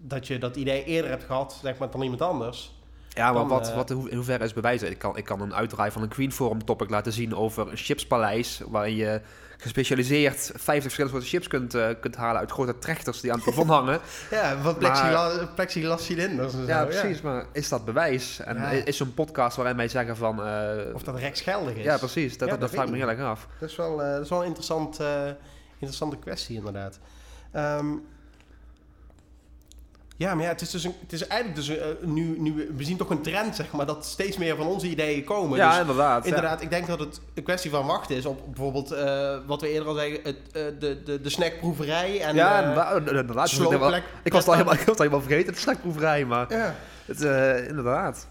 dat 0.02 0.26
je 0.26 0.38
dat 0.38 0.56
idee 0.56 0.84
eerder 0.84 1.10
hebt 1.10 1.24
gehad 1.24 1.58
zeg 1.62 1.78
maar, 1.78 1.90
dan 1.90 2.02
iemand 2.02 2.22
anders. 2.22 2.74
Ja, 3.08 3.24
maar 3.24 3.34
Dan, 3.40 3.48
wat, 3.48 3.68
eh, 3.68 3.74
wat, 3.74 3.88
hoe- 3.90 4.10
in 4.10 4.16
hoeverre 4.16 4.44
is 4.44 4.52
bewijzen? 4.52 4.90
Ik 4.90 4.98
kan, 4.98 5.16
ik 5.16 5.24
kan 5.24 5.40
een 5.40 5.54
uitdraai 5.54 5.90
van 5.90 6.02
een 6.02 6.08
Queen 6.08 6.32
Forum 6.32 6.64
topic 6.64 6.90
laten 6.90 7.12
zien 7.12 7.34
over 7.36 7.68
een 7.70 7.76
chipspaleis, 7.76 8.60
waarin 8.68 8.94
je 8.96 9.20
gespecialiseerd 9.58 10.38
50 10.54 10.82
verschillende 10.82 11.10
soorten 11.12 11.28
chips 11.30 11.48
kunt, 11.48 11.74
eh, 11.74 11.88
kunt 12.00 12.16
halen 12.16 12.40
uit 12.40 12.50
grote 12.50 12.78
trechters 12.78 13.20
die 13.20 13.30
aan 13.32 13.36
het 13.36 13.44
plafond 13.44 13.68
hangen. 13.70 14.00
Ja, 14.30 14.60
wat 14.62 14.78
plexiglas, 14.78 15.32
plexiglas 15.54 16.04
cilinders 16.04 16.52
en 16.54 16.60
zo. 16.60 16.66
Ja, 16.66 16.84
precies. 16.84 17.20
Maar 17.20 17.46
is 17.52 17.68
dat 17.68 17.84
bewijs? 17.84 18.40
En 18.40 18.56
Ja. 18.56 18.70
is 18.70 18.96
zo'n 18.96 19.14
podcast 19.14 19.56
waarin 19.56 19.76
wij 19.76 19.88
zeggen 19.88 20.16
van... 20.16 20.42
eh, 20.46 20.94
Of 20.94 21.02
dat 21.02 21.18
rechtsgeldig 21.18 21.74
is. 21.74 21.84
ja, 21.84 21.96
precies. 21.98 22.38
Dat, 22.38 22.48
Ja, 22.48 22.56
dat, 22.56 22.70
vraag 22.70 22.84
ik 22.84 22.90
me 22.90 22.96
heel 22.96 23.08
erg 23.10 23.20
af. 23.20 23.48
Dat 23.60 23.68
is 23.70 23.76
wel, 23.76 23.96
dat 23.96 24.20
is 24.22 24.28
wel 24.28 24.40
een 24.40 24.46
interessant, 24.46 25.00
interessante 25.72 26.16
kwestie, 26.16 26.56
inderdaad. 26.56 26.98
Ehm, 27.52 27.86
ja, 30.22 30.34
maar 30.34 30.44
ja, 30.44 30.50
het 30.50 30.60
is, 30.60 30.70
dus 30.70 30.84
een, 30.84 30.94
het 31.00 31.12
is 31.12 31.26
eigenlijk 31.26 31.66
dus 31.66 31.76
eh, 31.78 31.86
nu, 32.00 32.38
nu... 32.38 32.72
We 32.76 32.84
zien 32.84 32.96
toch 32.96 33.10
een 33.10 33.22
trend, 33.22 33.56
zeg 33.56 33.72
maar, 33.72 33.86
dat 33.86 34.04
steeds 34.04 34.36
meer 34.36 34.56
van 34.56 34.66
onze 34.66 34.86
ideeën 34.86 35.24
komen. 35.24 35.58
Ja, 35.58 35.70
Dus 35.70 35.80
inderdaad. 35.80 36.22
ja. 36.24 36.28
inderdaad, 36.28 36.62
ik 36.62 36.70
denk 36.70 36.86
dat 36.86 36.98
het 36.98 37.20
een 37.34 37.42
kwestie 37.42 37.70
van 37.70 37.86
wachten 37.86 38.16
is 38.16 38.26
op 38.26 38.40
bijvoorbeeld, 38.46 38.90
eh, 38.90 39.36
wat 39.46 39.60
we 39.60 39.68
eerder 39.68 39.88
al 39.88 39.94
zeggen, 39.94 40.20
het, 40.22 40.36
eh, 40.52 40.62
de, 40.78 41.02
de, 41.02 41.20
de 41.20 41.30
snackproeverij. 41.30 42.20
En, 42.20 42.34
ja, 42.34 42.58
inderdaad. 42.60 42.98
Ik, 42.98 43.32
was 43.32 43.50
het 43.52 43.60
al 43.62 43.70
helemaal, 43.70 43.94
ik 44.24 44.32
was 44.32 44.46
al 44.96 45.04
helemaal 45.04 45.20
vergeten, 45.20 45.52
de 45.52 45.58
snackproeverij, 45.58 46.24
maar 46.24 46.52
Ja, 46.52 46.74
het, 47.06 47.20
inderdaad. 47.68 48.26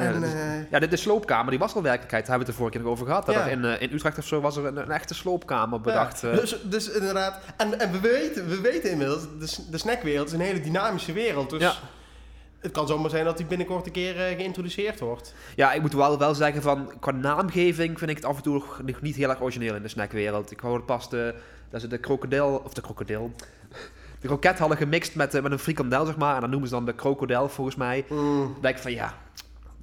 En, 0.00 0.14
en, 0.14 0.20
dus- 0.20 0.32
eh, 0.32 0.70
ja, 0.70 0.78
de, 0.78 0.88
de 0.88 0.96
sloopkamer, 0.96 1.50
die 1.50 1.58
was 1.58 1.74
al 1.74 1.82
werkelijkheid. 1.82 2.26
Daar 2.26 2.36
hebben 2.36 2.46
we 2.46 2.52
het 2.62 2.62
de 2.62 2.62
vorige 2.62 2.72
keer 2.76 2.82
nog 2.82 2.92
over 2.92 3.06
gehad. 3.06 3.26
Dat 3.26 3.34
Ja. 3.34 3.44
in, 3.46 3.64
eh, 3.64 3.82
in 3.82 3.92
Utrecht 3.94 4.18
of 4.18 4.26
zo 4.26 4.40
was 4.40 4.56
er 4.56 4.64
een, 4.66 4.76
een 4.76 4.90
echte 4.90 5.14
sloopkamer 5.14 5.80
bedacht. 5.80 6.20
Ja, 6.20 6.30
eh. 6.30 6.36
dus, 6.38 6.56
dus 6.62 6.90
inderdaad, 6.90 7.40
en, 7.56 7.80
en 7.80 7.92
we, 7.92 8.00
weten, 8.00 8.48
we 8.48 8.60
weten 8.60 8.90
inmiddels, 8.90 9.22
de, 9.70 9.78
snackwereld 9.78 10.26
is 10.26 10.32
een 10.32 10.40
hele 10.40 10.60
dynamische 10.60 11.12
wereld. 11.12 11.50
Dus 11.50 11.60
Ja. 11.62 11.72
het 12.60 12.72
kan 12.72 12.86
zomaar 12.86 13.10
zijn 13.10 13.24
dat 13.24 13.36
die 13.36 13.46
binnenkort 13.46 13.86
een 13.86 13.92
keer 13.92 14.16
eh, 14.26 14.36
geïntroduceerd 14.36 15.00
wordt. 15.00 15.34
Ja, 15.56 15.72
ik 15.72 15.80
moet 15.80 15.92
wel, 15.92 16.18
wel 16.18 16.34
zeggen 16.34 16.62
van 16.62 16.92
qua 17.00 17.10
naamgeving 17.12 17.98
vind 17.98 18.10
ik 18.10 18.16
het 18.16 18.24
af 18.26 18.36
en 18.36 18.42
toe 18.42 18.54
nog, 18.54 18.80
niet 19.00 19.16
heel 19.16 19.28
erg 19.30 19.40
origineel 19.42 19.74
in 19.74 19.82
de 19.82 19.88
snackwereld. 19.88 20.50
Ik 20.50 20.60
hoorde 20.60 20.84
pas 20.84 21.10
de, 21.10 21.34
dat 21.70 21.80
ze 21.80 21.86
de 21.86 21.98
krokodil, 21.98 22.62
of 22.64 22.74
de 22.74 22.80
krokodil, 22.80 23.32
de 24.20 24.26
kroket 24.26 24.58
hadden 24.58 24.76
gemixt 24.76 25.14
met, 25.14 25.34
eh, 25.34 25.42
met 25.42 25.52
een 25.52 25.58
frikandel 25.58 26.06
zeg 26.06 26.16
maar. 26.16 26.34
En 26.34 26.40
dan 26.40 26.50
noemen 26.50 26.68
ze 26.68 26.74
dan 26.74 26.84
de 26.84 26.94
krokodil 26.94 27.48
volgens 27.48 27.76
mij. 27.76 28.04
Dan 28.08 28.56
denk 28.60 28.76
ik 28.76 28.82
van 28.82 28.92
ja, 28.92 29.14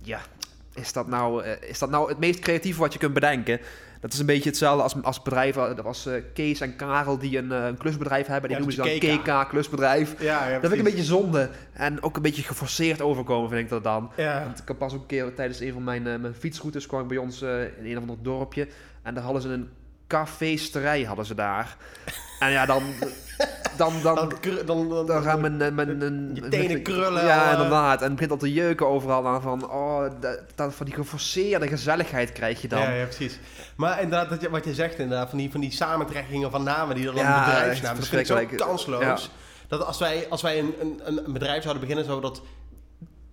ja, 0.03 0.21
is 0.75 0.93
dat 0.93 1.07
nou, 1.07 1.43
eh, 1.43 1.69
is 1.69 1.79
dat 1.79 1.89
nou 1.89 2.09
het 2.09 2.19
meest 2.19 2.39
creatieve 2.39 2.79
wat 2.79 2.93
je 2.93 2.99
kunt 2.99 3.13
bedenken? 3.13 3.59
Dat 3.99 4.13
is 4.13 4.19
een 4.19 4.25
beetje 4.25 4.49
hetzelfde 4.49 4.83
als, 4.83 4.95
als 5.03 5.21
bedrijven, 5.21 5.75
dat 5.75 5.85
was 5.85 6.05
eh, 6.05 6.21
Kees 6.33 6.61
en 6.61 6.75
Karel 6.75 7.17
die 7.17 7.37
een, 7.37 7.51
eh, 7.51 7.65
een 7.65 7.77
klusbedrijf 7.77 8.27
hebben. 8.27 8.49
Die 8.49 8.59
Ja, 8.59 8.65
noemen 8.65 8.99
ze 8.99 8.99
dan 8.99 9.19
KK. 9.19 9.23
KK 9.23 9.49
klusbedrijf. 9.49 10.21
Ja, 10.21 10.47
ja 10.47 10.51
Dat 10.51 10.61
vind 10.61 10.73
ik 10.73 10.77
een 10.77 10.83
beetje 10.83 11.03
zonde. 11.03 11.49
En 11.73 12.03
ook 12.03 12.15
een 12.15 12.21
beetje 12.21 12.43
geforceerd 12.43 13.01
overkomen 13.01 13.49
vind 13.49 13.61
ik 13.61 13.69
dat 13.69 13.83
dan. 13.83 14.11
Want 14.15 14.59
ik 14.59 14.67
heb 14.67 14.77
pas 14.77 14.93
ook 14.93 15.01
een 15.01 15.07
keer 15.07 15.33
tijdens 15.33 15.59
een 15.59 15.73
van 15.73 15.83
mijn, 15.83 16.03
mijn 16.03 16.33
fietsroutes 16.33 16.85
kwam 16.85 17.01
ik 17.01 17.07
bij 17.07 17.17
ons 17.17 17.41
in 17.41 17.71
een 17.83 17.95
of 17.95 18.01
ander 18.01 18.17
dorpje. 18.21 18.67
En 19.01 19.13
daar 19.13 19.23
hadden 19.23 19.41
ze 19.41 19.49
een 19.49 19.69
cafeesterij 20.07 21.03
hadden 21.03 21.25
ze 21.25 21.35
daar. 21.35 21.77
En 22.39 22.51
ja, 22.51 22.65
dan... 22.65 22.83
Dan, 23.77 23.93
dan, 24.03 24.33
dan, 24.65 25.05
dan, 25.05 25.23
gaan 25.23 25.41
mijn, 25.41 25.61
eh, 25.61 25.71
mijn, 25.71 25.97
mijn, 25.97 26.31
Je 26.33 26.47
tenen 26.47 26.81
krullen 26.81 27.25
Ja, 27.25 27.45
eh. 27.45 27.51
inderdaad. 27.51 27.99
En 27.99 28.05
het 28.05 28.13
begint 28.13 28.31
al 28.31 28.37
te 28.37 28.53
jeuken 28.53 28.87
overal. 28.87 29.35
En 29.35 29.41
van, 29.41 29.69
oh, 29.71 30.05
dat, 30.55 30.73
van 30.73 30.85
die 30.85 30.95
geforceerde 30.95 31.67
gezelligheid 31.67 32.31
krijg 32.31 32.61
je 32.61 32.67
dan. 32.67 32.81
Ja, 32.81 32.89
ja, 32.91 33.05
precies. 33.05 33.39
Maar 33.75 34.01
inderdaad, 34.01 34.47
wat 34.49 34.65
je 34.65 34.73
zegt 34.73 34.99
inderdaad, 34.99 35.29
van 35.29 35.37
die, 35.37 35.51
van 35.51 35.61
die 35.61 35.71
samentrekkingen 35.71 36.51
van 36.51 36.63
namen 36.63 36.95
die 36.95 37.05
dan 37.05 37.15
Ja, 37.15 37.45
bedrijfsnaam, 37.45 37.95
dat 37.95 38.07
vind 38.07 38.29
ik 38.29 38.49
zo 38.57 38.65
kansloos. 38.65 39.31
Dat 39.67 39.85
als 39.85 39.99
wij, 39.99 40.25
als 40.29 40.41
wij 40.41 40.59
een, 40.59 40.73
een, 40.79 41.17
een 41.25 41.33
bedrijf 41.33 41.61
zouden 41.61 41.81
beginnen, 41.81 42.05
zouden 42.05 42.31
we 42.31 42.37
dat 42.37 42.47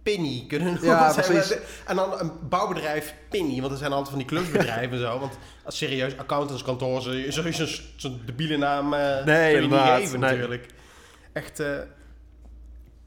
Pinny 0.03 0.45
kunnen 0.49 0.69
noemen. 0.73 0.89
Ja, 0.91 1.13
precies. 1.27 1.57
En 1.87 1.97
dan 1.97 2.21
een 2.21 2.31
bouwbedrijf 2.49 3.15
Pinny, 3.31 3.61
want 3.61 3.73
er 3.73 3.79
zijn 3.79 3.91
altijd 3.91 4.09
van 4.09 4.19
die 4.19 4.27
klusbedrijven 4.27 4.93
en 4.93 4.99
zo. 5.03 5.19
Want 5.19 5.39
als 5.65 5.77
serieus 5.77 6.19
accountantskantoor, 6.19 7.03
zo- 7.03 7.31
sowieso 7.31 7.65
zo'n 7.67 7.85
zo'n 7.97 8.23
debiele 8.27 8.57
naam 8.57 8.95
eh 8.95 9.25
Nee, 9.25 9.53
kun 9.53 9.63
je 9.63 9.69
niet 9.69 9.79
geven 9.81 10.21
nee. 10.21 10.31
natuurlijk. 10.31 10.67
Echt, 11.33 11.61
eh, 11.61 11.79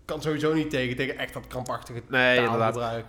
kan 0.05 0.21
sowieso 0.21 0.53
niet 0.53 0.69
tegen, 0.69 0.95
tegen 0.95 1.17
echt 1.17 1.33
dat 1.33 1.47
krampachtige 1.47 2.01
Nee, 2.09 2.37
taalgebruik. 2.45 3.05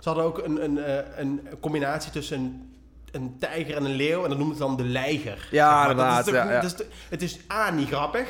Ze 0.00 0.08
hadden 0.08 0.24
ook 0.24 0.38
een, 0.38 0.64
een, 0.64 0.78
eh, 0.78 1.18
een 1.18 1.40
combinatie 1.60 2.12
tussen 2.12 2.38
een, 2.38 2.72
een 3.12 3.36
tijger 3.38 3.76
en 3.76 3.84
een 3.84 3.94
leeuw. 3.96 4.22
En 4.22 4.28
dat 4.28 4.38
noemen 4.38 4.56
ze 4.56 4.62
dan 4.62 4.76
de 4.76 4.84
lijger. 4.84 5.48
Ja, 5.50 5.86
Zeg 5.86 5.96
maar. 5.96 6.06
Dat 6.16 6.20
is 6.20 6.26
inderdaad, 6.32 6.76
toch- 6.76 6.86
ja, 6.86 6.86
is 6.86 7.08
het 7.10 7.22
is 7.22 7.38
A, 7.52 7.70
niet 7.70 7.88
grappig. 7.88 8.28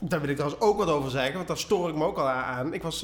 Daar 0.00 0.20
wil 0.20 0.28
ik 0.28 0.36
trouwens 0.36 0.62
ook 0.62 0.76
wat 0.78 0.88
over 0.88 1.10
zeggen. 1.10 1.34
Want 1.34 1.48
daar 1.48 1.56
stoor 1.58 1.88
ik 1.88 1.94
me 1.94 2.04
ook 2.04 2.18
al 2.18 2.28
aan. 2.28 2.74
Ik 2.74 2.82
was... 2.82 3.02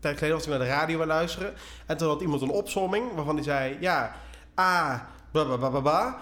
tijd 0.00 0.14
geleden 0.14 0.36
was 0.36 0.44
ik 0.44 0.50
naar 0.50 0.58
de 0.58 0.66
radio 0.66 0.94
aan 0.94 1.00
het 1.00 1.08
luisteren. 1.08 1.54
En 1.86 1.96
toen 1.96 2.08
had 2.08 2.20
iemand 2.20 2.42
een 2.42 2.50
opsomming 2.50 3.14
waarvan 3.14 3.34
hij 3.34 3.44
zei... 3.44 3.76
Ja, 3.80 4.14
A, 4.60 5.06
bla 5.32 5.44
bla 5.44 5.56
bla 5.56 5.68
bla 5.68 5.80
bla. 5.80 6.16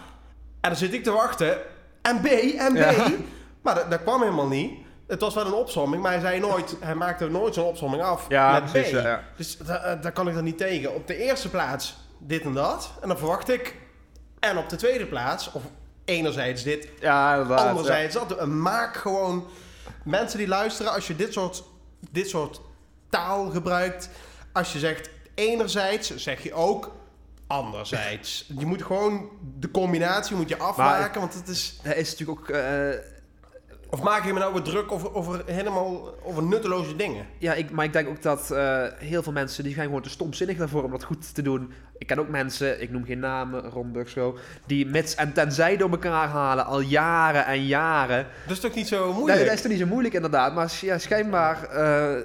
En 0.60 0.68
dan 0.70 0.76
zit 0.76 0.92
ik 0.92 1.02
te 1.04 1.10
wachten. 1.12 1.58
En 2.02 2.20
B, 2.20 2.26
en 2.58 2.72
B. 2.72 2.76
Ja. 2.76 2.92
Maar 3.62 3.74
dat, 3.74 3.90
dat 3.90 4.02
kwam 4.02 4.20
helemaal 4.22 4.48
niet. 4.48 4.72
Het 5.06 5.20
was 5.20 5.34
wel 5.34 5.46
een 5.46 5.52
opsomming, 5.52 6.02
maar 6.02 6.12
hij 6.12 6.20
zei 6.20 6.40
nooit... 6.40 6.76
Hij 6.80 6.94
maakte 6.94 7.28
nooit 7.28 7.54
zo'n 7.54 7.64
opsomming 7.64 8.02
af 8.02 8.24
Ja, 8.28 8.52
met 8.60 8.72
B. 8.72 8.74
ja, 8.86 9.00
ja. 9.00 9.22
Dus 9.36 9.56
da- 9.56 9.82
eh, 9.82 10.02
daar 10.02 10.12
kan 10.12 10.28
ik 10.28 10.34
dan 10.34 10.44
niet 10.44 10.58
tegen. 10.58 10.94
Op 10.94 11.06
de 11.06 11.16
eerste 11.16 11.48
plaats 11.50 11.96
dit 12.18 12.42
en 12.42 12.52
dat. 12.52 12.90
En 13.00 13.08
dan 13.08 13.18
verwacht 13.18 13.48
ik. 13.48 13.76
En 14.38 14.58
op 14.58 14.68
de 14.68 14.76
tweede 14.76 15.06
plaats, 15.06 15.52
of 15.52 15.62
enerzijds 16.04 16.62
dit, 16.62 16.88
ja. 17.00 17.42
anderzijds 17.42 18.14
dat. 18.14 18.36
Eh, 18.36 18.44
Maak 18.46 18.96
gewoon 18.96 19.46
mensen 20.04 20.38
die 20.38 20.48
luisteren, 20.48 20.92
als 20.92 21.06
je 21.06 21.16
dit 21.16 21.32
soort, 21.32 21.64
dit 22.10 22.28
soort 22.28 22.60
taal 23.08 23.50
gebruikt. 23.50 24.10
Als 24.52 24.72
je 24.72 24.78
zegt 24.78 25.10
enerzijds, 25.34 26.16
zeg 26.16 26.42
je 26.42 26.52
ook 26.54 26.96
anderzijds. 27.46 28.50
Je 28.58 28.66
moet 28.66 28.82
gewoon 28.82 29.28
de 29.58 29.70
combinatie 29.70 30.36
moet 30.36 30.48
je 30.48 30.58
afmaken, 30.58 31.20
want 31.20 31.34
het 31.34 31.48
is... 31.48 31.80
Dat 31.82 31.96
is 31.96 32.10
natuurlijk 32.10 32.40
ook... 32.40 32.48
eh, 32.48 32.88
Of 33.90 34.02
maak 34.02 34.24
je 34.24 34.32
me 34.32 34.38
nou 34.38 34.52
weer 34.52 34.62
druk 34.62 34.92
over, 34.92 35.14
over 35.14 35.42
helemaal 35.46 36.14
over 36.22 36.42
nutteloze 36.42 36.96
dingen? 36.96 37.26
Ja, 37.38 37.54
ik, 37.54 37.70
maar 37.70 37.84
ik 37.84 37.92
denk 37.92 38.08
ook 38.08 38.22
dat 38.22 38.50
eh, 38.50 38.82
heel 38.98 39.22
veel 39.22 39.32
mensen 39.32 39.64
die 39.64 39.74
zijn 39.74 39.86
gewoon 39.86 40.02
te 40.02 40.10
stomzinnig 40.10 40.56
daarvoor 40.56 40.82
om 40.84 40.90
dat 40.90 41.04
goed 41.04 41.34
te 41.34 41.42
doen. 41.42 41.72
Ik 41.98 42.06
ken 42.06 42.18
ook 42.18 42.28
mensen, 42.28 42.82
ik 42.82 42.90
noem 42.90 43.04
geen 43.04 43.18
namen, 43.18 43.62
Ron 43.70 43.92
Bugschow, 43.92 44.36
die 44.66 44.86
mits 44.86 45.14
en 45.14 45.32
tenzij 45.32 45.76
door 45.76 45.90
elkaar 45.90 46.28
halen 46.28 46.64
al 46.66 46.80
jaren 46.80 47.46
en 47.46 47.66
jaren. 47.66 48.26
Dat 48.46 48.56
is 48.56 48.60
toch 48.62 48.74
niet 48.74 48.88
zo 48.88 49.04
Nee, 49.06 49.14
moeilijk? 49.14 49.44
dat 49.44 49.54
is 49.54 49.60
toch 49.62 49.70
niet 49.70 49.80
zo 49.80 49.86
moeilijk 49.86 50.14
inderdaad, 50.14 50.54
maar 50.54 50.72
ja, 50.80 50.98
schijnbaar 50.98 51.64
eh, 51.64 52.22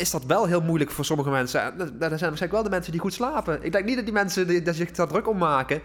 is 0.00 0.10
dat 0.10 0.24
wel 0.24 0.46
heel 0.46 0.60
moeilijk 0.60 0.90
voor 0.90 1.04
sommige 1.04 1.30
mensen. 1.30 1.62
En 1.62 1.72
dat, 1.76 1.78
dat 1.88 1.98
zijn 2.00 2.08
waarschijnlijk 2.08 2.52
wel 2.52 2.62
de 2.62 2.70
mensen 2.70 2.92
die 2.92 3.00
goed 3.00 3.12
slapen. 3.14 3.62
Ik 3.62 3.72
denk 3.72 3.84
niet 3.84 3.96
dat 3.96 4.04
die 4.04 4.14
mensen 4.14 4.46
die, 4.46 4.62
dat 4.62 4.74
zich 4.74 4.90
daar 4.90 5.06
druk 5.08 5.28
om 5.28 5.38
maken 5.38 5.80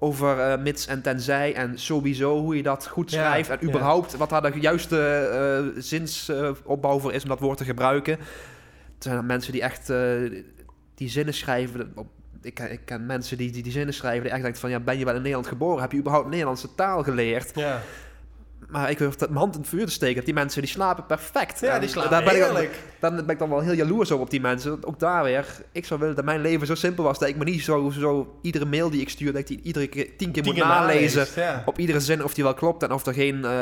over 0.00 0.38
eh, 0.40 0.62
mits 0.62 0.86
en 0.86 1.02
tenzij 1.02 1.54
en 1.54 1.78
sowieso 1.78 2.38
hoe 2.40 2.56
je 2.56 2.62
dat 2.62 2.86
goed 2.86 3.10
Ja, 3.10 3.18
schrijft 3.26 3.50
en 3.50 3.58
ja. 3.60 3.66
überhaupt 3.68 4.16
wat 4.16 4.28
daar 4.30 4.52
de 4.52 4.60
juiste 4.60 4.98
eh, 5.74 5.80
zinsopbouw 5.82 6.98
voor 6.98 7.12
is 7.12 7.22
om 7.22 7.28
dat 7.28 7.40
woord 7.40 7.58
te 7.58 7.64
gebruiken. 7.64 8.12
Het 8.94 9.02
zijn 9.02 9.26
mensen 9.26 9.52
die 9.52 9.62
echt 9.62 9.90
eh, 9.90 9.98
die 10.94 11.08
zinnen 11.08 11.34
schrijven. 11.34 11.92
Ik, 12.42 12.54
ken- 12.54 12.72
ik 12.72 12.80
ken 12.84 13.06
mensen 13.06 13.36
die, 13.38 13.50
die 13.50 13.62
die 13.62 13.72
zinnen 13.72 13.94
schrijven 13.94 14.22
die 14.22 14.32
echt 14.32 14.42
denken 14.42 14.60
van 14.60 14.70
ja, 14.70 14.80
ben 14.80 14.98
je 14.98 15.04
wel 15.04 15.14
in 15.14 15.20
Nederland 15.20 15.46
geboren? 15.46 15.80
Heb 15.82 15.92
je 15.92 15.98
überhaupt 15.98 16.28
Nederlandse 16.28 16.74
taal 16.74 17.02
geleerd? 17.02 17.50
Ja, 17.54 17.80
Maar 18.68 18.90
ik 18.90 18.98
wil 18.98 19.12
mijn 19.18 19.34
hand 19.34 19.54
in 19.54 19.60
het 19.60 19.68
vuur 19.68 19.86
te 19.86 19.92
steken. 19.92 20.24
Die 20.24 20.34
mensen 20.34 20.62
die 20.62 20.70
slapen 20.70 21.06
perfect. 21.06 21.60
ja 21.60 21.74
En 21.74 21.80
die 21.80 21.88
slapen 21.88 22.10
daar 22.10 22.24
ben 22.24 22.34
ik 22.34 22.40
dan- 22.40 22.50
heerlijk. 22.50 22.74
dan 23.00 23.16
ben 23.16 23.28
ik 23.28 23.38
dan 23.38 23.48
wel 23.48 23.60
heel 23.60 23.72
jaloers 23.72 24.10
op 24.10 24.20
op 24.20 24.30
die 24.30 24.40
mensen. 24.40 24.84
Ook 24.84 24.98
daar 24.98 25.24
weer, 25.24 25.46
ik 25.72 25.84
zou 25.86 26.00
willen 26.00 26.14
dat 26.14 26.24
mijn 26.24 26.40
leven 26.40 26.66
zo 26.66 26.74
simpel 26.74 27.04
was... 27.04 27.18
dat 27.18 27.28
ik 27.28 27.36
me 27.36 27.44
niet 27.44 27.62
zo, 27.62 27.90
zo 27.90 28.38
iedere 28.42 28.64
mail 28.64 28.90
die 28.90 29.00
ik 29.00 29.08
stuur... 29.08 29.32
dat 29.32 29.40
ik 29.40 29.46
die 29.46 29.60
iedere 29.62 29.86
keer 29.86 30.16
tien 30.16 30.30
keer 30.32 30.42
Tien 30.42 30.54
moet 30.54 30.62
nalezen... 30.64 31.16
naleest, 31.18 31.34
Ja. 31.34 31.62
op 31.66 31.78
iedere 31.78 32.00
zin 32.00 32.24
of 32.24 32.34
die 32.34 32.44
wel 32.44 32.54
klopt... 32.54 32.82
en 32.82 32.92
of 32.92 33.06
er 33.06 33.14
geen 33.14 33.44
eh, 33.44 33.52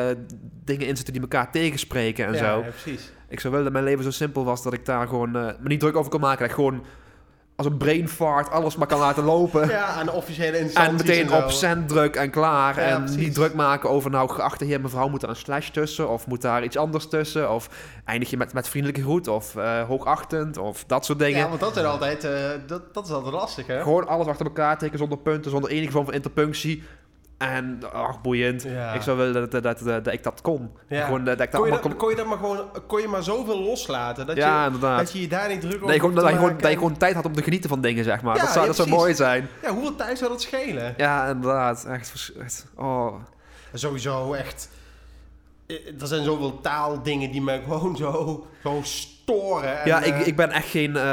dingen 0.65 0.87
in 0.87 0.97
zitten 0.97 1.13
die 1.15 1.23
elkaar 1.23 1.51
tegenspreken 1.53 2.27
en 2.27 2.33
ja, 2.33 2.39
zo. 2.39 2.45
ja, 2.45 2.69
precies. 2.83 3.13
Ik 3.29 3.41
zou 3.41 3.53
willen 3.55 3.73
dat 3.73 3.83
mijn 3.83 3.85
leven 3.93 4.05
zo 4.05 4.11
simpel 4.11 4.45
was... 4.45 4.63
dat 4.63 4.73
ik 4.73 4.85
daar 4.85 5.09
gewoon 5.09 5.37
eh, 5.37 5.43
me 5.61 5.69
niet 5.69 5.81
druk 5.81 5.97
over 5.97 6.11
kon 6.11 6.21
maken. 6.21 6.39
Dat 6.39 6.49
ik 6.49 6.55
gewoon 6.55 6.85
als 7.57 7.67
een 7.67 7.77
brain 7.77 8.09
fart 8.09 8.51
alles 8.51 8.77
maar 8.77 8.87
kan 8.87 8.99
laten 8.99 9.25
lopen. 9.25 9.69
Ja, 9.77 9.85
aan 9.85 10.07
de 10.07 10.13
officiële 10.13 10.59
instanties 10.59 11.01
En 11.01 11.07
meteen 11.07 11.33
op 11.33 11.51
send 11.51 11.89
druk 11.89 12.17
en 12.17 12.31
klaar. 12.31 12.81
Ja, 12.81 12.87
en 12.87 13.05
precies. 13.05 13.17
niet 13.17 13.35
druk 13.35 13.55
maken 13.55 13.91
over, 13.91 14.11
nou, 14.11 14.31
geachte 14.31 14.65
heer, 14.65 14.81
mevrouw, 14.81 15.09
moet 15.09 15.23
er 15.23 15.29
een 15.29 15.37
slash 15.37 15.69
tussen? 15.69 16.09
Of 16.09 16.27
moet 16.27 16.43
daar 16.43 16.65
iets 16.65 16.77
anders 16.77 17.09
tussen? 17.09 17.51
Of 17.51 17.69
eindig 18.05 18.31
je 18.31 18.37
met, 18.37 18.53
met 18.53 18.69
vriendelijke 18.69 19.03
groet? 19.03 19.29
Of 19.29 19.57
eh, 19.57 19.83
hoogachtend? 19.83 20.57
Of 20.57 20.85
dat 20.87 21.05
soort 21.05 21.19
dingen. 21.19 21.39
Ja, 21.39 21.49
want 21.49 21.61
dat, 21.61 21.75
zijn 21.75 21.87
altijd, 21.87 22.25
eh, 22.25 22.33
dat, 22.67 22.95
dat 22.95 23.05
is 23.05 23.13
altijd 23.13 23.35
lastig, 23.35 23.67
hè? 23.67 23.83
Gewoon 23.83 24.07
alles 24.07 24.27
achter 24.27 24.47
elkaar 24.47 24.79
tekenen, 24.79 24.99
zonder 24.99 25.19
punten, 25.19 25.51
zonder 25.51 25.71
enige 25.71 25.93
vorm 25.93 26.05
van 26.05 26.15
interpunctie. 26.15 26.83
En, 27.39 27.81
ach, 27.93 28.21
boeiend. 28.21 28.63
Ja. 28.63 28.93
Ik 28.93 29.03
zou 29.03 29.17
willen 29.17 29.33
dat, 29.33 29.51
dat, 29.51 29.63
dat, 29.63 30.05
dat 30.05 30.13
ik 30.15 30.23
dat 30.23 30.41
kon. 30.41 30.71
Ja. 30.89 31.05
Gewoon 31.05 31.25
dat 31.25 31.41
ik 31.41 31.53
dat 31.53 31.61
Kon 31.61 31.71
je 31.73 31.79
kon... 31.79 31.97
kon 31.97 32.11
je 32.11 32.17
dat 32.17 32.27
maar 32.27 32.39
gewoon, 32.39 32.61
kon 32.87 33.01
je 33.01 33.09
maar 33.09 33.23
zoveel 33.23 33.63
loslaten? 33.63 34.27
Dat, 34.27 34.37
Ja, 34.37 34.61
je, 34.61 34.67
inderdaad. 34.67 34.99
dat 34.99 35.13
je 35.13 35.21
je 35.21 35.29
daar 35.29 35.49
niet 35.49 35.61
druk 35.61 35.75
over 35.75 35.87
Nee, 35.87 35.99
gewoon, 35.99 36.15
dat, 36.15 36.29
je 36.29 36.35
gewoon, 36.37 36.57
dat 36.59 36.71
je 36.71 36.77
gewoon 36.77 36.97
tijd 36.97 37.15
had 37.15 37.25
om 37.25 37.33
te 37.35 37.43
genieten 37.43 37.69
van 37.69 37.81
dingen, 37.81 38.05
zeg 38.05 38.23
maar. 38.23 38.39
Dat 38.39 38.49
zou, 38.49 38.67
dat 38.67 38.77
zou 38.77 38.89
mooi 38.89 39.15
zijn. 39.15 39.49
Ja, 39.63 39.71
hoeveel 39.73 39.97
tijd 39.97 40.19
zou 40.19 40.31
dat 40.31 40.43
schelen? 40.43 40.95
Ja, 40.97 41.27
inderdaad. 41.29 41.85
Echt, 41.85 42.33
echt 42.41 42.67
oh. 42.75 43.15
Sowieso 43.73 44.33
echt... 44.33 44.69
eh, 45.67 45.77
Er 46.01 46.07
zijn 46.07 46.25
zoveel 46.25 46.61
taaldingen 46.61 47.31
die 47.31 47.43
me 47.43 47.61
gewoon 47.65 47.97
zo, 47.97 48.47
zo 48.63 48.81
storen. 49.27 49.81
En, 49.81 49.87
Ja, 49.89 50.03
ik, 50.03 50.15
eh, 50.15 50.27
ik 50.27 50.37
ben 50.37 50.51
echt 50.51 50.69
geen, 50.69 50.97
eh, 50.97 51.05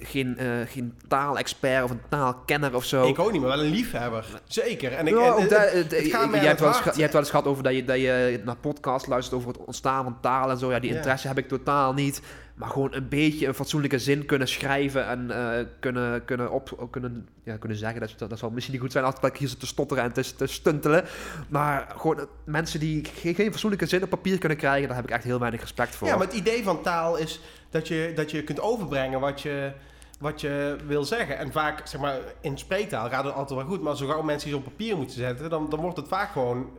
geen, 0.00 0.38
eh, 0.38 0.46
geen 0.68 0.94
taalexpert 1.08 1.84
of 1.84 1.90
een 1.90 2.00
taalkenner 2.08 2.74
of 2.74 2.84
zo. 2.84 3.06
ik 3.06 3.18
ook 3.18 3.32
niet, 3.32 3.40
maar 3.40 3.50
wel 3.50 3.60
een 3.64 3.70
liefhebber. 3.70 4.24
Zeker. 4.46 4.92
En 4.92 5.06
ik, 5.06 5.14
Ja, 5.14 5.24
en- 5.24 5.32
ook 5.32 5.40
het- 5.40 5.50
daar- 5.50 5.70
het 5.72 5.90
het- 5.90 6.04
gaat 6.06 6.24
ik- 6.24 6.30
mij 6.30 6.38
jij, 6.40 6.48
hebt 6.48 6.60
wel 6.60 6.68
eens, 6.68 6.78
jij 6.84 6.92
hebt 6.96 7.12
wel 7.12 7.20
eens 7.20 7.30
gehad 7.30 7.46
over 7.46 7.62
dat 7.62 7.74
je, 7.74 7.84
dat 7.84 7.96
je 8.00 8.40
naar 8.44 8.56
podcast 8.56 9.06
luistert 9.06 9.36
over 9.36 9.48
het 9.48 9.58
ontstaan 9.66 10.04
van 10.04 10.16
taal 10.20 10.50
en 10.50 10.58
zo. 10.58 10.70
Ja, 10.70 10.78
die 10.78 10.90
Ja. 10.90 10.96
interesse 10.96 11.28
heb 11.28 11.38
ik 11.38 11.48
totaal 11.48 11.92
niet. 11.92 12.20
Maar 12.54 12.68
gewoon 12.68 12.94
een 12.94 13.08
beetje 13.08 13.46
een 13.46 13.54
fatsoenlijke 13.54 13.98
zin 13.98 14.26
kunnen 14.26 14.48
schrijven 14.48 15.06
en 15.06 15.30
eh, 15.30 15.64
kunnen, 15.80 16.24
kunnen, 16.24 16.50
op, 16.50 16.88
kunnen, 16.90 17.28
ja, 17.44 17.56
kunnen 17.56 17.78
zeggen. 17.78 18.00
Dat, 18.00 18.14
dat, 18.16 18.30
dat 18.30 18.38
zal 18.38 18.50
misschien 18.50 18.72
niet 18.72 18.82
goed 18.82 18.92
zijn 18.92 19.04
als 19.04 19.14
ik 19.20 19.36
hier 19.36 19.56
te 19.56 19.66
stotteren 19.66 20.04
en 20.04 20.12
te, 20.12 20.34
te 20.36 20.46
stuntelen. 20.46 21.04
Maar 21.48 21.94
gewoon 21.96 22.18
eh, 22.18 22.24
mensen 22.44 22.80
die 22.80 23.04
geen, 23.04 23.34
geen 23.34 23.50
fatsoenlijke 23.50 23.86
zin 23.86 24.02
op 24.02 24.10
papier 24.10 24.38
kunnen 24.38 24.58
krijgen, 24.58 24.88
daar 24.88 24.96
heb 24.96 25.06
ik 25.06 25.14
echt 25.14 25.24
heel 25.24 25.38
weinig 25.38 25.60
respect 25.60 25.94
voor. 25.94 26.08
Ja, 26.08 26.16
maar 26.16 26.26
het 26.26 26.36
idee 26.36 26.62
van 26.62 26.82
taal 26.82 27.16
is 27.16 27.40
dat 27.70 27.88
je, 27.88 28.12
dat 28.14 28.30
je 28.30 28.44
kunt 28.44 28.60
overbrengen 28.60 29.20
wat 29.20 29.40
je, 29.40 29.72
wat 30.24 30.40
je 30.40 30.76
wil 30.86 31.04
zeggen. 31.04 31.38
En 31.38 31.52
vaak, 31.52 31.86
zeg 31.86 32.00
maar, 32.00 32.18
in 32.40 32.58
spreektaal 32.58 33.08
gaat 33.08 33.24
het 33.24 33.34
altijd 33.34 33.58
wel 33.58 33.68
goed. 33.68 33.82
Maar 33.82 33.96
zo 33.96 34.06
gauw 34.06 34.22
mensen 34.22 34.48
iets 34.48 34.58
op 34.58 34.64
papier 34.64 34.96
moeten 34.96 35.16
zetten, 35.16 35.50
dan, 35.50 35.70
dan 35.70 35.80
wordt 35.80 35.96
het 35.96 36.08
vaak 36.08 36.30
gewoon, 36.32 36.70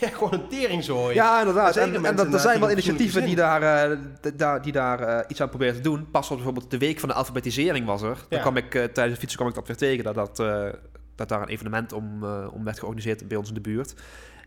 eh, 0.00 0.08
gewoon 0.16 0.32
een 0.32 0.48
teringzooi. 0.48 1.14
Ja, 1.14 1.38
inderdaad. 1.38 1.76
En, 1.76 2.04
en 2.04 2.16
dat, 2.16 2.32
er 2.32 2.40
zijn 2.40 2.60
wel 2.60 2.70
initiatieven 2.70 3.24
die 3.24 3.36
daar, 3.36 3.90
eh, 3.90 3.98
daar, 4.34 4.62
die 4.62 4.72
daar 4.72 5.00
eh, 5.00 5.24
iets 5.28 5.42
aan 5.42 5.48
proberen 5.48 5.74
te 5.74 5.80
doen. 5.80 6.10
Pas 6.10 6.30
op 6.30 6.36
bijvoorbeeld 6.36 6.70
de 6.70 6.78
week 6.78 7.00
van 7.00 7.08
de 7.08 7.14
alfabetisering 7.14 7.86
was 7.86 8.02
er. 8.02 8.14
Dan 8.14 8.24
Ja. 8.28 8.40
kwam 8.40 8.56
ik 8.56 8.74
eh, 8.74 8.84
tijdens 8.84 9.08
het 9.10 9.18
fietsen 9.18 9.38
kwam 9.38 9.48
ik 9.48 9.54
dat 9.54 9.66
weer 9.66 9.76
tegen 9.76 10.04
dat, 10.04 10.14
dat, 10.14 10.36
dat 11.14 11.28
daar 11.28 11.42
een 11.42 11.48
evenement 11.48 11.92
om, 11.92 12.24
om 12.52 12.64
werd 12.64 12.78
georganiseerd 12.78 13.28
bij 13.28 13.36
ons 13.36 13.48
in 13.48 13.54
de 13.54 13.60
buurt. 13.60 13.94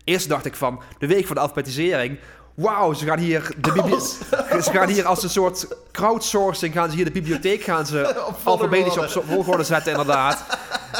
Eerst 0.04 0.28
dacht 0.28 0.44
ik 0.44 0.54
van 0.54 0.82
de 0.98 1.06
week 1.06 1.26
van 1.26 1.34
de 1.34 1.40
alfabetisering. 1.42 2.18
Wauw, 2.54 2.92
ze 2.92 3.04
gaan 3.06 3.18
hier 3.18 3.50
de 3.60 3.72
bibli- 3.72 3.92
Alles. 3.92 4.18
ze 4.64 4.70
gaan 4.72 4.88
hier 4.88 5.06
als 5.06 5.22
een 5.22 5.30
soort 5.30 5.66
crowdsourcing 5.92 6.74
gaan 6.74 6.90
ze 6.90 6.96
hier 6.96 7.04
de 7.04 7.10
bibliotheek 7.10 7.62
gaan 7.62 7.86
ze 7.86 8.08
Op 8.28 8.36
alfabetisch 8.44 9.16
op 9.16 9.24
volgorde 9.28 9.64
zetten 9.64 9.90
inderdaad. 9.90 10.44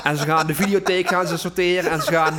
En 0.03 0.17
ze 0.17 0.25
gaan 0.25 0.47
de 0.47 0.55
videotheek 0.55 1.09
gaan 1.09 1.27
ze 1.27 1.37
sorteren 1.37 1.91
en 1.91 2.03
ze 2.03 2.13
gaan 2.13 2.35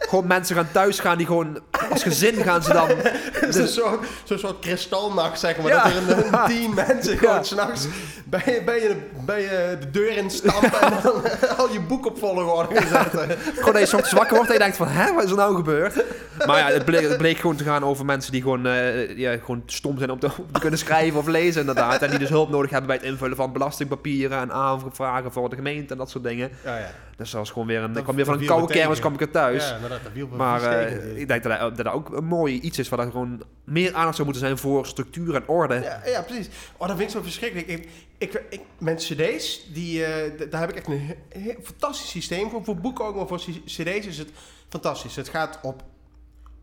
gewoon 0.00 0.26
mensen 0.26 0.56
gaan 0.56 0.68
thuis 0.72 0.98
gaan 0.98 1.16
die 1.16 1.26
gewoon 1.26 1.58
als 1.90 2.02
gezin 2.02 2.34
gaan 2.34 2.62
ze 2.62 2.72
dan 2.72 2.88
Een 3.56 3.68
soort, 3.68 4.06
zo'n 4.24 4.38
soort 4.38 4.58
kristalnacht, 4.58 5.40
zeg 5.40 5.56
maar. 5.58 5.66
Ja. 5.66 5.82
Dat 5.84 5.92
er 5.92 6.16
een, 6.16 6.34
een 6.34 6.46
tien 6.46 6.74
mensen 6.74 7.18
gewoon 7.18 7.34
Ja. 7.34 7.42
s'nachts 7.42 7.86
bij, 8.26 8.62
bij, 8.64 8.80
je, 8.80 8.96
bij 9.24 9.40
je 9.40 9.76
de 9.80 9.90
deur 9.90 10.16
in 10.16 10.30
stampen 10.30 10.80
en 10.80 10.92
dan 11.02 11.22
al 11.58 11.72
je 11.72 11.80
boek 11.80 12.06
op 12.06 12.18
volgorde 12.18 12.80
gaan 12.80 13.02
zetten. 13.10 13.38
Gewoon 13.56 13.72
dat 13.72 13.80
je 13.82 13.86
soms 13.88 14.12
wakker 14.12 14.34
wordt 14.36 14.48
en 14.48 14.54
je 14.56 14.62
denkt 14.62 14.76
van, 14.76 14.88
hè, 14.88 15.14
wat 15.14 15.24
is 15.24 15.30
er 15.30 15.36
nou 15.36 15.54
gebeurd? 15.56 16.04
Maar 16.46 16.58
ja, 16.58 16.66
het 16.66 16.84
bleek, 16.84 17.08
het 17.08 17.18
bleek 17.18 17.38
gewoon 17.38 17.56
te 17.56 17.64
gaan 17.64 17.84
over 17.84 18.04
mensen 18.04 18.32
die 18.32 18.42
gewoon, 18.42 18.66
eh, 18.66 19.16
ja, 19.16 19.36
gewoon 19.44 19.62
stom 19.66 19.98
zijn 19.98 20.10
om 20.10 20.18
te, 20.18 20.26
om 20.38 20.52
te 20.52 20.60
kunnen 20.60 20.78
schrijven 20.78 21.18
of 21.18 21.26
lezen 21.26 21.60
inderdaad. 21.60 22.02
En 22.02 22.10
die 22.10 22.18
dus 22.18 22.28
hulp 22.28 22.50
nodig 22.50 22.70
hebben 22.70 22.88
bij 22.88 22.96
het 22.96 23.06
invullen 23.06 23.36
van 23.36 23.52
belastingpapieren 23.52 24.38
en 24.40 24.52
aanvragen 24.52 25.32
voor 25.32 25.48
de 25.50 25.56
gemeente 25.56 25.92
en 25.92 25.98
dat 25.98 26.10
soort 26.10 26.24
dingen. 26.24 26.50
Ja, 26.64 26.76
ja. 26.78 26.90
Dus 27.16 27.30
dat 27.30 27.40
was 27.40 27.50
gewoon 27.50 27.66
weer 27.66 27.82
een, 27.82 27.88
Dat- 27.88 27.96
ik 27.96 28.02
kwam 28.02 28.16
weer 28.16 28.24
van 28.24 28.34
dat 28.34 28.42
een 28.42 28.48
koude 28.48 28.72
kermis, 28.72 28.98
kwam 28.98 29.14
ik 29.14 29.20
er 29.20 29.30
thuis. 29.30 29.68
Ja, 29.68 29.88
dat 29.88 30.28
Maar 30.36 30.62
eh, 30.62 30.68
tegen 30.68 30.82
natuurlijk. 30.90 31.18
ik 31.18 31.28
denk 31.28 31.42
dat 31.42 31.58
dat, 31.58 31.76
dat 31.76 31.84
dat 31.84 31.94
ook 31.94 32.08
een 32.16 32.24
mooi 32.24 32.60
iets 32.60 32.78
is, 32.78 32.88
waar 32.88 32.98
er 32.98 33.10
gewoon 33.10 33.39
meer 33.64 33.94
aandacht 33.94 34.14
zou 34.16 34.28
moeten 34.28 34.44
zijn 34.46 34.58
voor 34.58 34.86
structuur 34.86 35.34
en 35.34 35.48
orde. 35.48 35.74
Ja, 35.74 36.00
ja, 36.04 36.22
precies. 36.22 36.48
Oh, 36.76 36.86
dat 36.88 36.96
vind 36.96 37.08
ik 37.10 37.16
zo 37.16 37.22
verschrikkelijk. 37.22 37.68
Ik, 37.68 37.88
ik, 38.18 38.42
ik, 38.50 38.60
mijn 38.78 38.96
cd's, 38.96 39.72
die, 39.72 40.04
eh, 40.04 40.50
daar 40.50 40.60
heb 40.60 40.70
ik 40.70 40.76
echt 40.76 40.86
een 40.86 41.00
he- 41.06 41.40
he- 41.40 41.56
fantastisch 41.62 42.10
systeem 42.10 42.50
voor. 42.50 42.64
Voor 42.64 42.76
boeken 42.76 43.04
ook, 43.04 43.14
maar 43.16 43.26
voor 43.26 43.38
cd's 43.64 44.06
is 44.06 44.18
het 44.18 44.30
fantastisch. 44.68 45.16
Het 45.16 45.28
gaat 45.28 45.58
op 45.62 45.82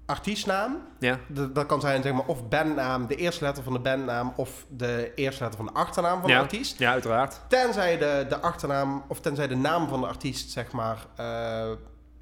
artiestnaam. 0.06 0.78
Ja, 1.00 1.20
D- 1.34 1.56
dat 1.56 1.66
kan 1.66 1.82
zijn 1.82 2.02
zeg 2.04 2.14
maar, 2.14 2.26
of 2.26 2.48
bandnaam, 2.48 3.08
de 3.08 3.16
eerste 3.16 3.44
letter 3.44 3.64
van 3.64 3.74
de 3.74 3.80
bandnaam... 3.80 4.34
of 4.36 4.66
de 4.70 5.12
eerste 5.16 5.42
letter 5.44 5.64
van 5.64 5.74
de 5.74 5.80
achternaam 5.80 6.20
van 6.22 6.30
Ja. 6.30 6.36
de 6.36 6.42
artiest. 6.42 6.80
ja 6.80 6.92
uiteraard. 6.92 7.40
Tenzij 7.50 7.98
de, 7.98 8.26
de 8.30 8.40
achternaam, 8.40 9.04
of 9.08 9.20
tenzij 9.20 9.48
de 9.48 9.56
naam 9.56 9.88
van 9.88 10.02
de 10.02 10.08
artiest, 10.08 10.52
zeg 10.52 10.72
maar, 10.72 11.06
eh, 11.16 11.72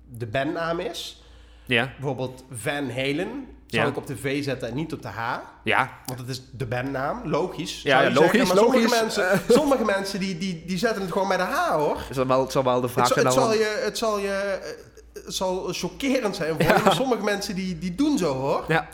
de 0.10 0.28
bandnaam 0.28 0.80
is. 0.80 1.24
Ja, 1.66 1.92
Bijvoorbeeld 1.98 2.44
Van 2.52 2.90
Halen. 2.90 3.48
Zou 3.76 3.90
ik 3.90 3.98
op 3.98 4.08
de 4.08 4.18
V 4.18 4.44
zetten 4.44 4.70
en 4.70 4.76
niet 4.76 4.94
op 4.94 5.02
de 5.02 5.08
H. 5.08 5.38
ja. 5.64 5.90
Want 6.06 6.20
het 6.20 6.30
is 6.30 6.42
de 6.52 6.66
bandnaam, 6.66 7.22
logisch. 7.30 7.82
Ja, 7.82 8.02
je 8.02 8.12
logisch, 8.12 8.32
zeggen. 8.32 8.48
Maar 8.56 8.66
logisch. 8.66 8.82
Sommige 8.92 9.04
mensen, 9.04 9.42
sommige 9.50 9.84
mensen 9.86 10.20
die, 10.20 10.38
die, 10.38 10.64
die 10.66 10.78
zetten 10.78 11.02
het 11.02 11.12
gewoon 11.12 11.28
bij 11.28 11.38
de 11.38 11.44
H 11.44 11.70
hoor. 11.70 11.98
Dus 12.08 12.16
dan 12.16 12.28
wel, 12.28 12.42
het 12.42 12.52
zal 12.52 12.64
wel 12.64 12.82
de 12.82 12.88
vraag 12.88 13.14
Het, 13.16 13.32
zal- 13.32 13.32
zijn 13.32 13.36
het, 13.36 13.44
zal 13.44 13.54
je, 13.54 13.82
het 13.86 13.98
zal 13.98 14.20
je 14.20 14.60
eh, 14.64 15.24
het 15.26 15.34
zal 15.36 15.68
chockerend 15.74 16.36
zijn 16.36 16.56
voor 16.60 16.94
sommige 16.94 17.24
mensen 17.24 17.56
die, 17.56 17.78
die 17.80 17.96
doen 17.96 18.18
zo 18.18 18.34
hoor. 18.34 18.64
Ja, 18.68 18.88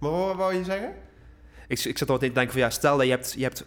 Maar 0.00 0.10
wat 0.10 0.36
wou 0.36 0.54
je 0.54 0.64
zeggen? 0.64 0.92
ik, 1.68 1.84
ik 1.84 1.98
zat 1.98 2.10
altijd 2.10 2.30
te 2.32 2.36
denken 2.38 2.52
van 2.54 2.62
ja, 2.62 2.70
stel 2.70 2.96
dat 2.96 3.06
je 3.06 3.12
hebt, 3.12 3.32
je 3.36 3.42
hebt 3.42 3.64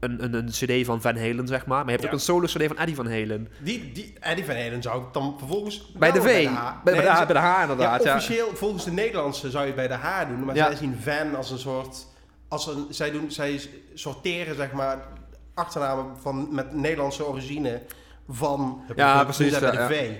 een, 0.00 0.24
een, 0.24 0.34
een 0.34 0.46
cd 0.50 0.86
van 0.86 1.00
Van 1.00 1.16
Halen, 1.16 1.46
zeg 1.46 1.66
maar. 1.66 1.84
Maar 1.84 1.84
je 1.84 1.90
hebt 1.90 2.02
Ja. 2.02 2.08
ook 2.08 2.14
een 2.14 2.20
solo 2.20 2.46
cd 2.46 2.66
van 2.66 2.76
Eddie 2.78 2.94
Van 2.94 3.06
Halen. 3.10 3.48
Die, 3.58 3.92
die, 3.92 4.12
Eddie 4.20 4.44
Van 4.44 4.54
Halen 4.56 4.82
zou 4.82 5.02
ik 5.02 5.12
dan 5.12 5.34
vervolgens... 5.38 5.92
Bij 5.98 6.12
de 6.12 6.20
V. 6.22 6.46
H. 6.46 6.82
Bij, 6.84 6.94
de, 6.94 7.08
H, 7.08 7.16
bij 7.26 7.34
de 7.34 7.38
H 7.40 7.60
inderdaad, 7.60 8.02
ja, 8.02 8.10
ja. 8.10 8.16
officieel, 8.16 8.50
volgens 8.56 8.84
de 8.84 8.90
Nederlandse 8.92 9.50
zou 9.50 9.62
je 9.66 9.72
het 9.72 9.76
bij 9.88 9.88
de 9.88 9.94
H 10.04 10.28
doen. 10.28 10.44
Maar 10.44 10.54
Ja. 10.54 10.66
zij 10.66 10.76
zien 10.76 10.96
Van 11.00 11.36
als 11.36 11.50
een 11.50 11.58
soort... 11.58 12.06
Als 12.48 12.66
een, 12.66 12.86
zij, 12.90 13.10
doen, 13.10 13.30
zij 13.30 13.60
sorteren 13.94 14.56
zeg 14.56 14.72
maar 14.72 15.08
achternamen 15.54 16.16
van, 16.20 16.48
met 16.50 16.74
Nederlandse 16.74 17.26
origine 17.26 17.82
van... 18.28 18.82
Ja, 18.96 19.24
precies, 19.24 19.58
bij 19.58 19.72
ja, 19.72 19.88
de 19.88 19.94
V. 19.94 20.10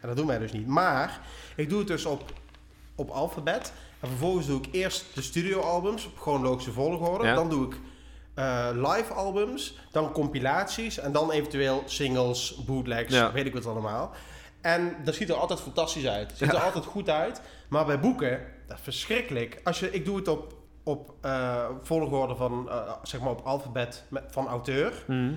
En 0.00 0.08
dat 0.08 0.16
doen 0.16 0.26
wij 0.26 0.38
dus 0.38 0.52
niet. 0.52 0.66
Maar 0.66 1.20
ik 1.56 1.68
doe 1.68 1.78
het 1.78 1.88
dus 1.88 2.04
op, 2.04 2.32
op 2.94 3.10
alfabet. 3.10 3.72
En 4.00 4.08
vervolgens 4.08 4.46
doe 4.46 4.58
ik 4.58 4.68
eerst 4.72 5.04
de 5.14 5.22
studioalbums 5.22 6.06
op 6.06 6.18
chronologische 6.18 6.72
volgorde. 6.72 7.26
Ja. 7.26 7.34
Dan 7.34 7.48
doe 7.50 7.66
ik 7.66 7.76
eh, 8.38 8.68
live 8.74 9.12
albums, 9.12 9.78
dan 9.90 10.12
compilaties 10.12 10.98
en 10.98 11.12
dan 11.12 11.30
eventueel 11.30 11.82
singles, 11.86 12.54
bootlegs, 12.66 13.14
Ja. 13.14 13.32
weet 13.32 13.46
ik 13.46 13.52
wat 13.54 13.66
allemaal. 13.66 14.10
En 14.60 14.96
dat 15.04 15.14
ziet 15.14 15.28
er 15.28 15.34
altijd 15.34 15.60
fantastisch 15.60 16.06
uit. 16.06 16.28
Het 16.28 16.38
ziet 16.38 16.50
Ja. 16.50 16.54
er 16.56 16.62
altijd 16.62 16.84
goed 16.84 17.08
uit. 17.08 17.40
Maar 17.68 17.84
bij 17.86 18.00
boeken, 18.00 18.40
dat 18.66 18.76
is 18.76 18.82
verschrikkelijk. 18.82 19.60
Als 19.64 19.80
je, 19.80 19.90
ik 19.90 20.04
doe 20.04 20.16
het 20.16 20.28
op, 20.28 20.52
op 20.84 21.14
eh, 21.20 21.64
volgorde 21.82 22.34
van, 22.34 22.68
eh, 22.70 22.92
zeg 23.02 23.20
maar 23.20 23.30
op 23.30 23.40
alfabet 23.44 24.04
van 24.28 24.46
auteur. 24.48 25.04
Mhm. 25.06 25.32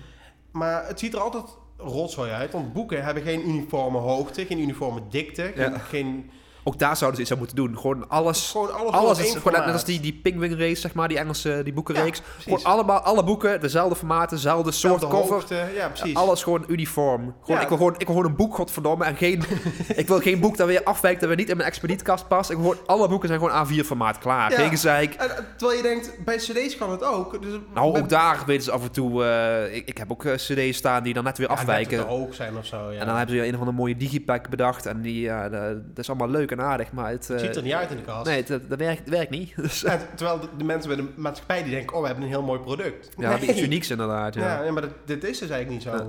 Maar 0.51 0.87
het 0.87 0.99
ziet 0.99 1.13
er 1.13 1.19
altijd 1.19 1.43
rotzooi 1.77 2.31
uit. 2.31 2.51
Want 2.51 2.73
boeken 2.73 3.03
hebben 3.03 3.23
geen 3.23 3.49
uniforme 3.49 3.97
hoogte, 3.97 4.45
geen 4.45 4.59
uniforme 4.59 5.01
dikte. 5.09 5.51
Geen, 5.55 5.71
Ja. 5.71 5.77
geen 5.77 6.31
Ook 6.63 6.79
daar 6.79 6.97
zouden 6.97 7.15
ze 7.15 7.21
iets 7.21 7.31
aan 7.31 7.37
moeten 7.37 7.55
doen. 7.55 7.77
Gewoon 7.79 8.09
alles... 8.09 8.49
gewoon 8.51 8.91
alles, 8.91 9.19
is 9.19 9.35
gewoon 9.35 9.59
net 9.65 9.73
als 9.73 9.83
die, 9.85 9.99
die 9.99 10.19
Penguin 10.23 10.57
Race, 10.59 10.81
zeg 10.81 10.93
maar, 10.93 11.07
die 11.07 11.17
Engelse 11.17 11.61
die 11.63 11.73
boekenreeks. 11.73 12.17
Ja, 12.17 12.23
gewoon 12.43 12.63
allemaal, 12.63 12.99
alle 12.99 13.23
boeken, 13.23 13.61
dezelfde 13.61 13.95
formaten, 13.95 14.35
dezelfde 14.35 14.71
soort 14.71 15.07
cover. 15.07 15.33
hoogte, 15.33 15.55
Ja, 15.75 15.87
precies. 15.89 16.15
Alles 16.15 16.43
gewoon 16.43 16.63
uniform. 16.67 17.21
Gewoon, 17.41 17.55
Ja. 17.55 17.61
ik, 17.61 17.67
wil 17.67 17.77
gewoon, 17.77 17.93
ik 17.97 18.07
wil 18.07 18.15
gewoon 18.15 18.29
een 18.31 18.35
boek, 18.37 18.55
godverdomme. 18.55 19.05
En 19.05 19.15
geen, 19.15 19.43
ik 19.95 20.07
wil 20.07 20.19
geen 20.19 20.39
boek 20.39 20.57
dat 20.57 20.67
weer 20.67 20.83
afwijkt, 20.83 21.19
dat 21.19 21.29
weer 21.29 21.37
niet 21.37 21.49
in 21.49 21.57
mijn 21.57 21.69
expedietkast 21.69 22.27
past. 22.27 22.49
Ik 22.49 22.57
wil 22.57 22.69
gewoon, 22.69 22.85
alle 22.87 23.07
boeken 23.07 23.27
zijn 23.27 23.39
gewoon 23.39 23.67
A4-formaat, 23.67 24.17
klaar. 24.17 24.51
Ja. 24.51 24.57
Geen 24.57 24.69
gezeik. 24.69 25.13
En, 25.13 25.29
terwijl 25.57 25.77
je 25.77 25.83
denkt, 25.83 26.11
bij 26.25 26.35
cd's 26.37 26.77
kan 26.77 26.91
het 26.91 27.03
ook. 27.03 27.41
Dus 27.41 27.53
Nou, 27.73 27.91
met- 27.91 28.01
ook 28.01 28.09
daar 28.09 28.43
weten 28.45 28.63
ze 28.63 28.71
af 28.71 28.83
en 28.83 28.91
toe... 28.91 29.23
eh, 29.23 29.75
ik, 29.75 29.87
ik 29.87 29.97
heb 29.97 30.11
ook 30.11 30.25
eh, 30.25 30.33
cd's 30.33 30.77
staan 30.77 31.03
die 31.03 31.13
dan 31.13 31.23
net 31.23 31.37
weer 31.37 31.47
afwijken. 31.47 31.97
te 31.99 32.05
hoog 32.05 32.33
zijn 32.35 32.57
of 32.57 32.65
zo. 32.65 32.91
Ja. 32.91 32.99
En 32.99 33.05
dan 33.05 33.15
hebben 33.17 33.35
ze 33.35 33.41
weer 33.41 33.47
een 33.49 33.53
of 33.55 33.59
andere 33.59 33.77
mooie 33.77 33.97
digipack 33.97 34.49
bedacht. 34.49 34.85
En 34.85 35.01
die, 35.01 35.27
dat, 35.27 35.51
dat 35.51 35.97
is 35.97 36.09
allemaal 36.09 36.29
leuk 36.29 36.50
en 36.51 36.61
aardig, 36.61 36.91
maar 36.91 37.11
het... 37.11 37.29
eh, 37.29 37.29
het 37.29 37.39
ziet 37.45 37.55
er 37.55 37.63
niet 37.63 37.73
uit 37.73 37.91
in 37.91 37.97
de 37.97 38.03
kast. 38.03 38.25
nee, 38.25 38.43
het, 38.43 38.69
dat, 38.69 38.77
werkt, 38.77 39.09
werkt 39.09 39.29
niet. 39.29 39.53
Dus, 39.61 39.79
terwijl 40.15 40.39
de, 40.39 40.47
de 40.57 40.63
mensen 40.63 40.95
bij 40.95 41.05
de 41.05 41.11
maatschappij 41.15 41.63
die 41.63 41.71
denken, 41.71 41.95
oh, 41.95 42.01
we 42.01 42.07
hebben 42.07 42.23
een 42.25 42.31
heel 42.31 42.41
mooi 42.41 42.59
product. 42.59 43.09
ja, 43.17 43.37
nee. 43.37 43.49
iets 43.49 43.61
unieks 43.61 43.89
inderdaad, 43.89 44.33
ja. 44.33 44.63
Ja, 44.63 44.71
maar 44.71 44.81
dat, 44.81 44.91
dit 45.05 45.23
is 45.23 45.39
dus 45.39 45.49
eigenlijk 45.49 45.69
niet 45.69 45.93
zo. 45.93 45.95
Ja. 45.95 46.05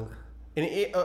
In, 0.52 0.92
eh, 0.92 1.00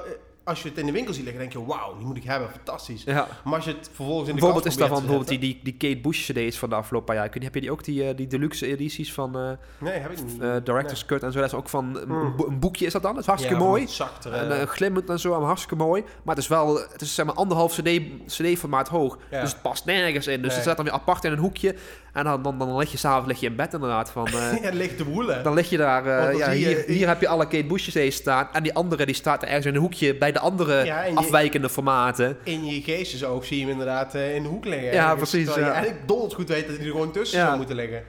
als 0.47 0.61
je 0.63 0.69
het 0.69 0.77
in 0.77 0.85
de 0.85 0.91
winkel 0.91 1.13
ziet 1.13 1.23
liggen, 1.23 1.41
denk 1.41 1.53
je, 1.53 1.65
wauw, 1.65 1.97
die 1.97 2.05
moet 2.05 2.17
ik 2.17 2.23
hebben, 2.23 2.49
fantastisch. 2.49 3.03
Ja. 3.03 3.27
Maar 3.43 3.53
als 3.55 3.65
je 3.65 3.71
het 3.71 3.89
vervolgens 3.93 4.29
in 4.29 4.35
de 4.35 4.39
Bijvoorbeeld 4.41 4.65
is 4.65 4.77
daarvan 4.77 4.97
bijvoorbeeld 4.99 5.27
die, 5.29 5.39
die, 5.39 5.59
die 5.63 5.73
Kate 5.73 5.97
Bush 6.01 6.29
CD's 6.31 6.57
van 6.57 6.69
de 6.69 6.75
afgelopen 6.75 7.07
paar 7.15 7.15
jaar. 7.15 7.43
Heb 7.43 7.53
je 7.55 7.61
die 7.61 7.71
ook, 7.71 7.83
die, 7.83 8.07
eh, 8.09 8.15
die 8.17 8.27
deluxe 8.27 8.67
edities 8.67 9.13
van 9.13 9.35
eh. 9.39 9.49
Nee, 9.77 9.93
heb 9.93 10.11
ik 10.11 10.23
niet. 10.23 10.41
eh, 10.41 10.55
Director's 10.63 11.05
Cut 11.05 11.23
en 11.23 11.31
zo? 11.31 11.39
Dat 11.39 11.47
is 11.51 11.53
ook 11.57 11.69
van 11.69 11.97
een, 11.97 12.03
Hmm. 12.09 12.33
een 12.47 12.59
boekje 12.59 12.85
is 12.85 12.93
dat 12.93 13.01
dan? 13.01 13.11
Dat 13.11 13.21
is 13.21 13.27
hartstikke 13.27 13.57
Ja, 13.59 13.63
mooi. 13.63 13.87
En 14.23 14.59
eh, 14.59 14.67
glimmend 14.67 15.09
en 15.09 15.19
zo, 15.19 15.27
allemaal 15.29 15.47
hartstikke 15.47 15.75
mooi. 15.83 16.01
Maar 16.23 16.35
het 16.35 16.43
is 16.43 16.49
wel, 16.49 16.75
het 16.91 17.01
is 17.01 17.15
zeg 17.15 17.25
maar 17.25 17.35
anderhalf 17.35 17.73
CD, 17.75 17.99
CD-formaat 18.25 18.87
hoog. 18.87 19.17
Ja. 19.31 19.41
Dus 19.41 19.51
het 19.51 19.61
past 19.61 19.85
nergens 19.85 20.27
in. 20.27 20.33
Dus 20.33 20.41
Nee. 20.45 20.51
het 20.51 20.61
staat 20.61 20.75
dan 20.75 20.85
weer 20.85 20.93
apart 20.93 21.23
in 21.23 21.31
een 21.31 21.37
hoekje. 21.37 21.75
En 22.17 22.23
dan, 22.23 22.41
dan, 22.41 22.59
dan 22.59 22.77
lig 22.77 22.91
je 22.91 22.97
s'avonds 22.97 23.41
in 23.41 23.55
bed 23.55 23.73
inderdaad. 23.73 24.11
Van, 24.11 24.27
eh, 24.37 24.61
ja, 24.61 24.69
ligt 24.73 24.97
te 24.97 25.05
woelen. 25.05 25.43
dan 25.43 25.53
lig 25.53 25.69
je 25.69 25.77
daar, 25.77 26.05
eh, 26.05 26.37
ja, 26.37 26.51
zie 26.51 26.59
je- 26.59 26.65
hier, 26.67 26.83
hier 26.87 27.07
heb 27.07 27.21
je 27.21 27.27
alle 27.27 27.47
Kate 27.47 27.63
Bush 27.65 27.87
CD's 27.89 28.15
staan. 28.15 28.47
En 28.53 28.63
die 28.63 28.73
andere 28.73 29.05
die 29.05 29.15
staat 29.15 29.41
er 29.41 29.47
ergens 29.47 29.65
in 29.65 29.75
een 29.75 29.81
hoekje 29.81 30.15
bij 30.17 30.31
de 30.31 30.39
andere 30.39 30.85
Ja, 30.85 31.03
en 31.03 31.11
je- 31.11 31.17
afwijkende 31.17 31.69
formaten. 31.69 32.37
In 32.43 32.65
je 32.65 32.81
geestesoog 32.81 33.45
zie 33.45 33.55
je 33.57 33.63
hem 33.63 33.71
inderdaad 33.71 34.15
eh, 34.15 34.35
in 34.35 34.43
de 34.43 34.49
hoek 34.49 34.65
liggen. 34.65 34.91
Ja, 34.93 35.09
ergens, 35.11 35.29
precies, 35.29 35.45
Terwijl 35.45 35.65
je 35.65 35.71
ja. 35.71 35.77
eigenlijk 35.77 36.07
donders 36.07 36.33
goed 36.33 36.47
weet 36.49 36.67
dat 36.67 36.75
hij 36.75 36.85
er 36.85 36.91
gewoon 36.91 37.11
tussen 37.11 37.39
zou 37.39 37.57
moeten 37.57 37.75
liggen. 37.75 38.03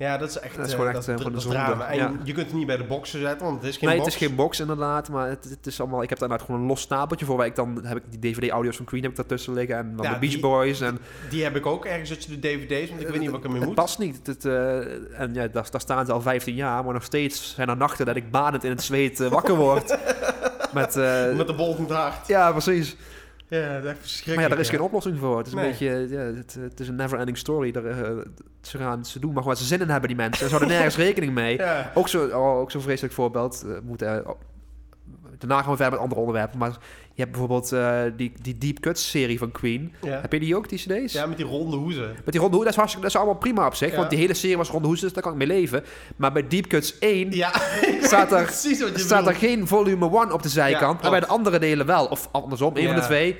Ja, 0.00 0.16
dat 0.18 0.28
is 0.28 0.38
echt, 0.38 0.56
Dat 0.56 0.66
is 0.66 0.72
eh, 0.72 0.78
gewoon 0.78 0.94
echt, 0.94 1.06
dat, 1.06 1.08
eh, 1.08 1.16
gewoon 1.16 1.32
dat 1.32 1.42
zonde. 1.42 1.56
drama. 1.58 1.86
En 1.86 1.96
Ja. 1.96 2.12
je 2.24 2.32
kunt 2.32 2.46
het 2.46 2.54
niet 2.56 2.66
bij 2.66 2.76
de 2.76 2.84
boxen 2.84 3.20
zetten, 3.20 3.46
want 3.46 3.60
het 3.60 3.68
is 3.70 3.76
geen 3.76 3.88
nee, 3.88 3.98
box. 3.98 4.12
het 4.12 4.20
is 4.22 4.26
geen 4.28 4.36
box 4.36 4.60
inderdaad, 4.60 5.08
maar 5.08 5.28
het, 5.28 5.44
het 5.50 5.66
is 5.66 5.80
allemaal. 5.80 6.02
Ik 6.02 6.08
heb 6.08 6.18
daar 6.18 6.28
inderdaad 6.28 6.46
gewoon 6.50 6.60
een 6.64 6.72
los 6.72 6.80
stapeltje 6.80 7.26
voor. 7.26 7.36
Waar 7.36 7.46
ik 7.46 7.54
dan 7.56 7.80
heb 7.84 7.96
ik 7.96 8.02
die 8.08 8.18
DVD-audio's 8.32 8.76
van 8.76 8.84
Queen 8.84 9.02
heb 9.02 9.10
ik 9.10 9.16
daartussen 9.16 9.52
liggen 9.52 9.76
en 9.76 9.92
van 9.96 10.04
Ja, 10.04 10.12
de 10.12 10.18
Beach 10.18 10.32
die- 10.32 10.42
Boys 10.42 10.80
en 10.80 10.98
Die 11.30 11.42
heb 11.42 11.56
ik 11.56 11.66
ook 11.66 11.84
ergens 11.84 12.08
tussen 12.08 12.40
de 12.40 12.48
dvd's, 12.48 12.88
want 12.90 13.00
ik 13.02 13.08
weet 13.08 13.20
niet 13.20 13.30
wat 13.30 13.38
ik 13.38 13.44
ermee 13.44 13.58
het 13.58 13.66
moet. 13.68 13.76
past 13.76 13.98
niet. 13.98 14.20
Het, 14.26 14.44
eh, 14.44 14.76
en 15.20 15.34
ja, 15.34 15.48
daar, 15.48 15.70
daar 15.70 15.80
staan 15.80 16.06
ze 16.06 16.12
al 16.12 16.20
15 16.20 16.54
jaar, 16.54 16.84
maar 16.84 16.94
nog 16.94 17.04
steeds 17.04 17.54
zijn 17.54 17.68
er 17.68 17.76
nachten 17.76 18.06
dat 18.06 18.16
ik 18.16 18.30
badend 18.30 18.64
in 18.64 18.70
het 18.70 18.82
zweet 18.82 19.20
eh, 19.20 19.28
wakker 19.28 19.54
word. 19.56 19.88
Met, 20.72 20.96
eh, 20.96 21.34
Met 21.34 21.46
de 21.46 21.54
bol 21.54 21.74
van 21.74 21.84
het 21.84 21.92
hart. 21.92 22.26
ja, 22.26 22.50
precies. 22.52 22.96
Ja, 23.50 23.80
dat 23.80 23.92
is 23.94 23.98
verschrikkelijk. 24.00 24.34
Maar 24.34 24.42
ja, 24.42 24.48
daar 24.48 24.58
is 24.58 24.68
geen 24.70 24.80
oplossing 24.80 25.18
voor. 25.18 25.38
Het 25.38 25.46
is 25.46 25.52
Nee. 25.54 25.64
een 25.64 25.70
beetje, 25.70 26.08
ja, 26.08 26.20
het, 26.20 26.56
het 26.60 26.80
is 26.80 26.88
een 26.88 26.94
never-ending 26.94 27.38
story. 27.38 27.70
Er, 27.74 27.86
eh, 27.86 28.18
ze, 28.62 28.78
gaan, 28.78 29.04
ze 29.04 29.18
doen 29.20 29.32
maar 29.32 29.42
wat 29.42 29.58
ze 29.58 29.64
zin 29.64 29.80
in 29.80 29.88
hebben, 29.88 30.08
die 30.08 30.16
mensen. 30.16 30.44
Ze 30.48 30.54
houden 30.54 30.68
nergens 30.68 30.96
rekening 31.06 31.32
mee. 31.34 31.56
Ja. 31.56 31.90
Ook 31.94 32.08
zo'n 32.08 32.34
oh, 32.34 32.56
ook 32.58 32.70
zo'n 32.70 32.80
vreselijk 32.82 33.14
voorbeeld. 33.14 33.64
eh, 33.66 33.72
moet, 33.82 34.02
eh, 34.02 34.16
oh, 34.24 34.40
daarna 35.38 35.60
gaan 35.62 35.70
we 35.70 35.76
verder 35.76 35.90
met 35.92 36.00
andere 36.00 36.20
onderwerpen. 36.20 36.58
Maar 36.58 36.76
je 37.20 37.26
hebt 37.26 37.38
bijvoorbeeld 37.38 37.72
eh, 37.72 38.00
die, 38.16 38.32
die 38.42 38.58
Deep 38.58 38.80
Cuts 38.80 39.10
serie 39.10 39.38
van 39.38 39.50
Queen. 39.50 39.92
Ja. 40.02 40.20
Heb 40.20 40.32
je 40.32 40.40
die 40.40 40.56
ook, 40.56 40.68
die 40.68 40.78
cd's? 40.78 41.12
ja, 41.12 41.26
met 41.26 41.36
die 41.36 41.46
ronde 41.46 41.76
hoezen. 41.76 42.08
Met 42.24 42.32
die 42.32 42.40
ronde 42.40 42.54
hoed, 42.56 42.64
dat 42.64 42.72
is, 42.72 42.78
hartstikke- 42.78 43.06
dat 43.06 43.14
is 43.16 43.20
allemaal 43.22 43.40
prima 43.40 43.66
op 43.66 43.74
zich. 43.74 43.90
Ja. 43.90 43.96
Want 43.96 44.10
die 44.10 44.18
hele 44.18 44.34
serie 44.34 44.56
was 44.56 44.68
ronde 44.68 44.88
hoes, 44.88 45.00
dus 45.00 45.12
daar 45.12 45.22
kan 45.22 45.32
ik 45.32 45.38
mee 45.38 45.46
leven. 45.46 45.84
Maar 46.16 46.32
bij 46.32 46.48
Deep 46.48 46.66
Cuts 46.66 46.98
1 46.98 47.30
Ja, 47.32 47.50
Staat 48.02 48.32
er- 48.32 48.48
staat 48.94 49.26
er 49.26 49.34
geen 49.34 49.66
volume 49.66 50.10
1 50.20 50.32
op 50.32 50.42
de 50.42 50.48
zijkant. 50.48 51.00
En 51.00 51.10
bij 51.10 51.20
de 51.20 51.26
andere 51.26 51.58
delen 51.58 51.86
wel. 51.86 52.06
Of 52.06 52.28
andersom, 52.32 52.76
één 52.76 52.86
van 52.86 52.96
de 52.96 53.02
twee. 53.02 53.36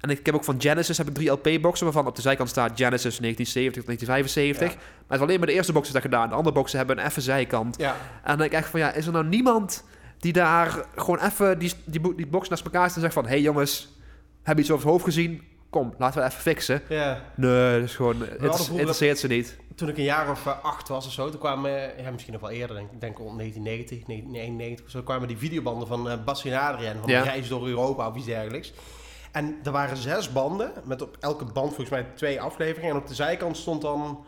En 0.00 0.10
ik 0.10 0.26
heb 0.26 0.34
ook 0.34 0.44
van 0.44 0.60
Genesis 0.60 0.98
heb 0.98 1.08
ik 1.08 1.14
drie 1.14 1.30
LP-boxen, 1.30 1.84
waarvan 1.84 2.06
op 2.06 2.16
de 2.16 2.22
zijkant 2.22 2.48
staat 2.48 2.70
Genesis 2.76 3.18
1970 3.18 3.84
tot 3.84 3.86
1975. 3.86 4.74
Maar 4.74 5.04
het 5.06 5.16
is 5.16 5.20
alleen 5.26 5.38
maar 5.38 5.46
de 5.48 5.52
eerste 5.54 5.72
box 5.72 5.86
is 5.86 5.92
dat 5.92 6.02
gedaan. 6.02 6.28
De 6.28 6.34
andere 6.34 6.54
boxen 6.54 6.78
hebben 6.78 6.98
een 6.98 7.04
effe 7.04 7.20
zijkant. 7.20 7.76
Ja, 7.78 7.90
En 8.22 8.28
dan 8.28 8.36
denk 8.38 8.50
ik 8.52 8.58
echt 8.58 8.68
van, 8.68 8.80
ja, 8.80 8.92
is 8.92 9.06
er 9.06 9.12
nou 9.12 9.24
niemand 9.26 9.84
die 10.18 10.32
daar 10.32 10.86
gewoon 10.96 11.18
even 11.18 11.58
die, 11.58 11.72
die, 11.84 12.14
die 12.14 12.26
box 12.26 12.48
naast 12.48 12.64
elkaar 12.64 12.84
en 12.94 13.00
zegt 13.00 13.14
van... 13.14 13.24
Hé 13.24 13.30
hey 13.30 13.40
jongens, 13.40 13.88
heb 14.42 14.56
je 14.56 14.62
iets 14.62 14.70
over 14.70 14.82
het 14.84 14.92
hoofd 14.92 15.04
gezien? 15.04 15.42
Kom, 15.70 15.94
laten 15.98 16.20
we 16.20 16.26
even 16.28 16.40
fixen. 16.40 16.82
ja. 16.88 17.22
Nee, 17.36 17.80
dat 17.80 17.88
is 17.88 17.96
gewoon... 17.96 18.20
Het 18.20 18.68
interesseert 18.68 19.18
ze 19.18 19.26
niet. 19.26 19.56
Toen 19.74 19.88
ik 19.88 19.96
een 19.96 20.04
jaar 20.04 20.30
of 20.30 20.46
eh, 20.46 20.64
acht 20.64 20.88
was 20.88 21.06
of 21.06 21.12
zo, 21.12 21.30
toen 21.30 21.40
kwamen, 21.40 21.70
ja, 22.02 22.10
misschien 22.10 22.32
nog 22.32 22.42
wel 22.42 22.50
eerder, 22.50 22.76
denk, 22.76 22.92
ik 22.92 23.00
denk 23.00 23.18
rond 23.18 23.38
1990, 23.38 24.06
1991 24.06 24.84
of 24.84 24.90
zo, 24.90 25.02
kwamen 25.02 25.28
die 25.28 25.36
videobanden 25.38 25.88
van 25.88 26.10
eh 26.10 26.24
Bassie 26.24 26.52
en 26.52 26.60
Adriaan, 26.60 26.96
van 27.00 27.10
Ja. 27.10 27.22
reis 27.22 27.48
door 27.48 27.66
Europa 27.68 28.08
of 28.08 28.16
iets 28.16 28.26
dergelijks. 28.26 28.72
En 29.32 29.56
er 29.64 29.72
waren 29.72 29.96
zes 29.96 30.32
banden, 30.32 30.72
met 30.84 31.02
op 31.02 31.16
elke 31.20 31.44
band 31.44 31.68
volgens 31.68 31.90
mij 31.90 32.06
twee 32.14 32.40
afleveringen. 32.40 32.90
En 32.94 33.00
op 33.00 33.06
de 33.06 33.14
zijkant 33.14 33.56
stond 33.56 33.82
dan, 33.82 34.24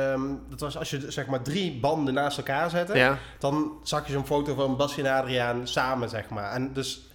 ehm, 0.00 0.20
dat 0.48 0.60
was 0.60 0.76
als 0.78 0.90
je 0.90 1.10
zeg 1.10 1.26
maar 1.26 1.42
drie 1.42 1.78
banden 1.80 2.14
naast 2.14 2.36
elkaar 2.38 2.70
zette, 2.70 2.96
Ja, 2.96 3.18
dan 3.38 3.72
zag 3.82 4.06
je 4.06 4.12
zo'n 4.12 4.26
foto 4.26 4.54
van 4.54 4.76
Bassie 4.76 5.04
en 5.08 5.14
Adriaan 5.14 5.66
samen, 5.68 6.08
zeg 6.08 6.28
maar. 6.28 6.52
En 6.52 6.72
dus, 6.72 7.10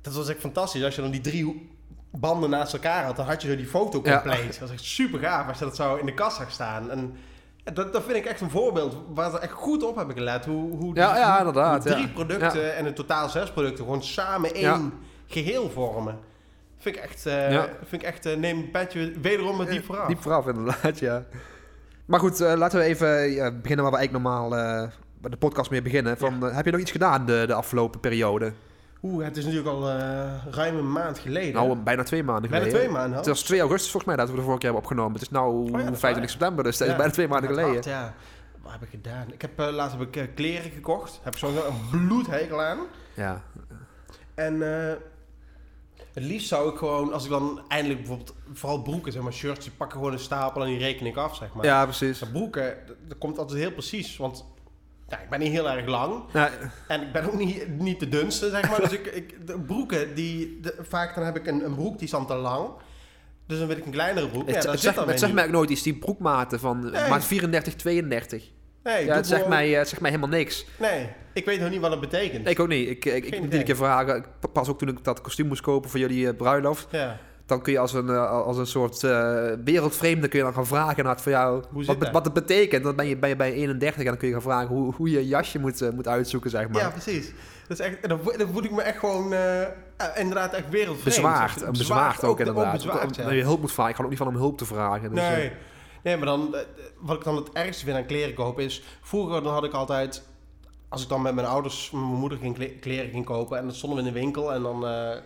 dat 0.00 0.14
was 0.14 0.28
echt 0.28 0.40
fantastisch. 0.40 0.84
Als 0.84 0.94
je 0.94 1.02
dan 1.02 1.10
die 1.10 1.20
drie 1.20 1.70
banden 2.10 2.50
naast 2.50 2.72
elkaar 2.72 3.04
had, 3.04 3.16
dan 3.16 3.26
had 3.26 3.42
je 3.42 3.48
zo 3.48 3.56
die 3.56 3.66
foto 3.66 4.00
Ja. 4.04 4.12
compleet. 4.20 4.46
Dat 4.48 4.58
was 4.58 4.70
echt 4.70 4.84
super 4.84 5.18
gaaf 5.20 5.48
als 5.48 5.58
je 5.58 5.64
dat 5.64 5.76
zo 5.76 5.94
in 5.96 6.06
de 6.06 6.14
kast 6.14 6.36
zag 6.36 6.50
staan. 6.50 6.90
En 6.90 7.16
dat, 7.74 7.92
dat 7.92 8.02
vind 8.04 8.16
ik 8.16 8.24
echt 8.24 8.40
een 8.40 8.50
voorbeeld 8.50 8.96
waar 9.14 9.30
ze 9.30 9.38
echt 9.38 9.52
goed 9.52 9.82
op 9.82 9.96
hebben 9.96 10.16
gelet. 10.16 10.44
Hoe, 10.44 10.76
hoe, 10.76 10.94
Ja, 10.94 11.16
ja, 11.16 11.38
inderdaad, 11.38 11.84
hoe 11.84 11.92
drie 11.92 12.08
producten 12.08 12.76
en 12.76 12.86
in 12.86 12.94
totaal 12.94 13.28
zes 13.28 13.50
producten 13.50 13.84
gewoon 13.84 14.02
samen 14.02 14.54
één 14.54 14.92
geheel 15.26 15.70
vormen. 15.70 16.18
Vind 16.78 16.96
ik 16.96 17.02
echt, 17.02 17.26
eh, 17.26 17.62
vind 17.84 18.02
ik 18.02 18.08
echt 18.08 18.26
eh, 18.26 18.36
neem 18.36 18.58
een 18.58 18.70
petje 18.70 19.12
wederom 19.20 19.56
met 19.56 19.68
diep 19.70 19.84
vooraf. 19.84 20.06
diep 20.06 20.22
vooraf 20.22 20.46
inderdaad, 20.46 20.98
ja. 20.98 21.24
Maar 22.12 22.20
goed, 22.20 22.40
eh, 22.40 22.54
laten 22.56 22.78
we 22.78 22.84
even 22.84 23.30
ja, 23.30 23.50
beginnen 23.50 23.84
waar 23.84 23.92
we 23.92 23.98
eigenlijk 23.98 24.12
normaal 24.24 24.56
eh, 24.56 24.88
de 25.20 25.36
podcast 25.36 25.70
mee 25.70 25.82
beginnen. 25.82 26.18
Van, 26.18 26.46
eh, 26.46 26.54
heb 26.54 26.64
je 26.64 26.70
nog 26.70 26.80
iets 26.80 26.90
gedaan 26.90 27.26
de, 27.26 27.44
de 27.46 27.54
afgelopen 27.54 28.00
periode? 28.00 28.52
Oeh, 29.02 29.24
het 29.24 29.36
is 29.36 29.44
natuurlijk 29.44 29.70
al 29.70 29.88
eh, 29.88 30.46
ruim 30.50 30.76
een 30.76 30.92
maand 30.92 31.18
geleden. 31.18 31.54
Nou, 31.54 31.76
bijna 31.76 32.02
twee 32.02 32.22
maanden 32.22 32.50
bijna 32.50 32.64
geleden. 32.64 32.86
twee 32.86 32.98
maanden. 32.98 33.18
Het 33.18 33.26
was 33.26 33.42
2 33.42 33.60
augustus 33.60 33.90
volgens 33.90 34.14
mij 34.14 34.24
dat 34.24 34.30
we 34.30 34.36
de 34.36 34.42
vorige 34.42 34.60
keer 34.60 34.70
hebben 34.70 34.88
opgenomen. 34.88 35.12
Het 35.12 35.22
is 35.22 35.30
nu 35.30 35.38
Oh 35.38 35.64
dat 35.64 35.72
is 35.72 35.78
25 35.78 36.14
waar. 36.14 36.28
september, 36.28 36.64
dus 36.64 36.76
dat 36.76 36.88
is 36.88 36.96
bijna 36.96 37.12
twee 37.12 37.28
maanden 37.28 37.50
geleden. 37.50 37.82
ja. 37.84 38.14
Wat 38.62 38.72
heb 38.72 38.82
ik 38.82 38.88
gedaan? 38.90 39.32
Ik 39.32 39.42
heb, 39.42 39.58
eh, 39.58 39.68
laatst 39.72 39.98
heb 39.98 40.08
ik 40.08 40.16
eh, 40.16 40.26
kleren 40.34 40.70
gekocht. 40.70 41.20
Heb 41.22 41.32
ik 41.32 41.38
zo'n 41.38 41.56
een 41.56 42.06
bloedhekel 42.06 42.62
aan. 42.62 42.78
Ja. 43.14 43.42
En 44.34 44.62
eh, 44.62 44.96
het 46.12 46.24
liefst 46.24 46.48
zou 46.48 46.70
ik 46.72 46.76
gewoon, 46.76 47.12
als 47.12 47.24
ik 47.24 47.30
dan 47.30 47.60
eindelijk 47.68 47.98
bijvoorbeeld, 48.00 48.34
vooral 48.52 48.82
broeken, 48.82 49.12
zeg 49.12 49.22
maar 49.22 49.32
shirts, 49.32 49.64
die 49.64 49.72
pakken 49.76 49.98
gewoon 49.98 50.12
een 50.12 50.18
stapel 50.18 50.62
en 50.62 50.68
die 50.68 50.78
reken 50.78 51.06
ik 51.06 51.16
af, 51.16 51.36
zeg 51.36 51.52
maar. 51.54 51.64
ja, 51.64 51.84
precies. 51.84 52.20
Maar 52.20 52.30
broeken, 52.30 52.76
dat, 52.86 52.96
dat 53.08 53.18
komt 53.18 53.38
altijd 53.38 53.58
heel 53.58 53.72
precies, 53.72 54.16
want 54.16 54.44
ja, 55.08 55.18
ik 55.20 55.28
ben 55.28 55.40
niet 55.40 55.50
heel 55.52 55.70
erg 55.70 55.86
lang. 55.86 56.22
Ja, 56.32 56.50
En 56.88 57.02
ik 57.02 57.12
ben 57.12 57.24
ook 57.24 57.38
niet, 57.38 57.68
niet 57.78 58.00
de 58.00 58.08
dunste, 58.08 58.50
zeg 58.50 58.70
maar. 58.70 58.80
dus 58.80 58.92
ik, 58.92 59.06
ik, 59.06 59.46
de 59.46 59.58
broeken, 59.60 60.14
die, 60.14 60.60
de- 60.60 60.76
vaak 60.88 61.14
dan 61.14 61.24
heb 61.24 61.36
ik 61.36 61.46
een, 61.46 61.64
een 61.64 61.74
broek 61.74 61.94
die 61.94 62.04
is 62.04 62.10
dan 62.10 62.26
te 62.26 62.34
lang. 62.34 62.68
Dus 63.46 63.58
dan 63.58 63.66
wil 63.68 63.76
ik 63.76 63.84
een 63.84 63.90
kleinere 63.92 64.28
broek. 64.28 64.46
het, 64.46 64.54
ja, 64.54 64.60
dat 64.62 64.70
het 64.72 64.80
zegt, 64.80 64.96
het 64.96 65.32
mij 65.32 65.44
ook 65.44 65.50
nooit 65.50 65.70
iets, 65.70 65.82
die 65.82 65.94
broekmaten 65.94 66.60
van 66.60 66.90
Nee. 66.90 67.08
maat 67.08 67.24
34, 67.24 67.74
32. 67.74 68.50
Nee, 68.84 69.00
ik 69.00 69.06
ja, 69.06 69.14
het 69.14 69.26
zegt, 69.26 69.48
mij, 69.48 69.72
eh, 69.72 69.78
het 69.78 69.88
zegt 69.88 70.00
mij 70.00 70.10
helemaal 70.10 70.36
niks. 70.38 70.66
Nee, 70.78 71.08
ik 71.32 71.44
weet 71.44 71.60
nog 71.60 71.70
niet 71.70 71.80
wat 71.80 71.90
het 71.90 72.00
betekent. 72.00 72.44
Nee, 72.44 72.52
ik 72.52 72.60
ook 72.60 72.68
niet. 72.68 72.88
Ik, 72.88 73.04
ik, 73.04 73.24
ik 73.24 73.34
Geen 73.34 73.42
moet 73.42 73.54
een 73.54 73.64
keer 73.64 73.76
vragen. 73.76 74.16
Ik 74.16 74.52
pas 74.52 74.68
ook 74.68 74.78
toen 74.78 74.88
ik 74.88 75.04
dat 75.04 75.20
kostuum 75.20 75.46
moest 75.46 75.60
kopen 75.60 75.90
voor 75.90 76.00
jullie 76.00 76.28
eh, 76.28 76.36
bruiloft. 76.36 76.86
Ja. 76.90 77.16
Dan 77.46 77.62
kun 77.62 77.72
je 77.72 77.78
als 77.78 77.92
een, 77.92 78.08
eh, 78.08 78.30
als 78.30 78.56
een 78.56 78.66
soort 78.66 79.04
eh, 79.04 79.44
wereldvreemde 79.64 80.28
kun 80.28 80.38
je 80.38 80.44
dan 80.44 80.54
gaan 80.54 80.66
vragen 80.66 81.04
naar 81.04 81.20
van 81.20 81.32
jou 81.32 81.62
Hoe 81.70 81.84
zit 81.84 81.86
wat, 81.94 82.00
dat? 82.00 82.12
wat 82.12 82.24
het 82.24 82.34
betekent. 82.34 82.84
Dan 82.84 82.96
ben 82.96 83.06
je, 83.06 83.16
ben 83.16 83.28
je 83.28 83.36
bij 83.36 83.52
31 83.52 84.00
en 84.00 84.06
dan 84.06 84.16
kun 84.16 84.26
je 84.28 84.32
gaan 84.34 84.42
vragen 84.42 84.68
hoe, 84.68 84.94
hoe 84.94 85.10
je 85.10 85.18
een 85.18 85.26
jasje 85.26 85.58
moet, 85.58 85.80
eh, 85.82 85.90
moet 85.90 86.08
uitzoeken, 86.08 86.50
zeg 86.50 86.68
maar. 86.68 86.82
Ja, 86.82 86.90
precies. 86.90 87.32
Dat 87.68 87.78
is 87.80 87.86
echt, 87.86 88.08
dan, 88.08 88.20
dan 88.36 88.48
voel 88.52 88.64
ik 88.64 88.70
me 88.70 88.82
echt 88.82 88.98
gewoon, 88.98 89.32
eh, 89.32 89.62
inderdaad, 90.14 90.52
echt 90.52 90.68
wereldvreemd. 90.70 91.04
bezwaard. 91.04 91.70
Bezwaard 91.70 92.24
ook, 92.24 92.38
inderdaad. 92.38 92.72
bezwaard, 92.72 93.04
Ook- 93.04 93.14
ja. 93.14 93.24
Dat 93.24 93.32
je 93.32 93.42
hulp 93.42 93.60
moet 93.60 93.72
vragen. 93.72 93.90
Ik 93.90 93.96
ga 93.96 94.02
ook 94.02 94.08
niet 94.10 94.18
van 94.18 94.28
om 94.28 94.36
hulp 94.36 94.58
te 94.58 94.64
vragen. 94.64 95.14
Dus, 95.14 95.20
nee. 95.28 95.52
Eh, 96.02 96.12
nee, 96.12 96.16
maar 96.16 96.26
dan, 96.26 96.54
eh, 96.56 96.60
wat 96.98 97.16
ik 97.16 97.24
dan 97.24 97.36
het 97.36 97.52
ergste 97.52 97.84
vind 97.84 97.96
aan 97.96 98.06
kleren 98.06 98.34
kopen 98.34 98.64
is, 98.64 98.82
vroeger 99.02 99.42
dan 99.42 99.52
had 99.52 99.64
ik 99.64 99.72
altijd, 99.72 100.22
als 100.88 101.02
ik 101.02 101.08
dan 101.08 101.22
met 101.22 101.34
mijn 101.34 101.46
ouders, 101.46 101.90
met 101.90 102.00
mijn 102.02 102.14
moeder 102.14 102.38
ging 102.38 102.54
kle- 102.54 102.78
kleren 102.80 103.10
ging 103.10 103.24
kopen 103.24 103.58
en 103.58 103.64
dan 103.64 103.74
stonden 103.74 103.98
we 104.02 104.08
in 104.08 104.12
de 104.14 104.20
winkel 104.20 104.52
en 104.52 104.62
dan, 104.62 104.86
eh, 104.86 105.16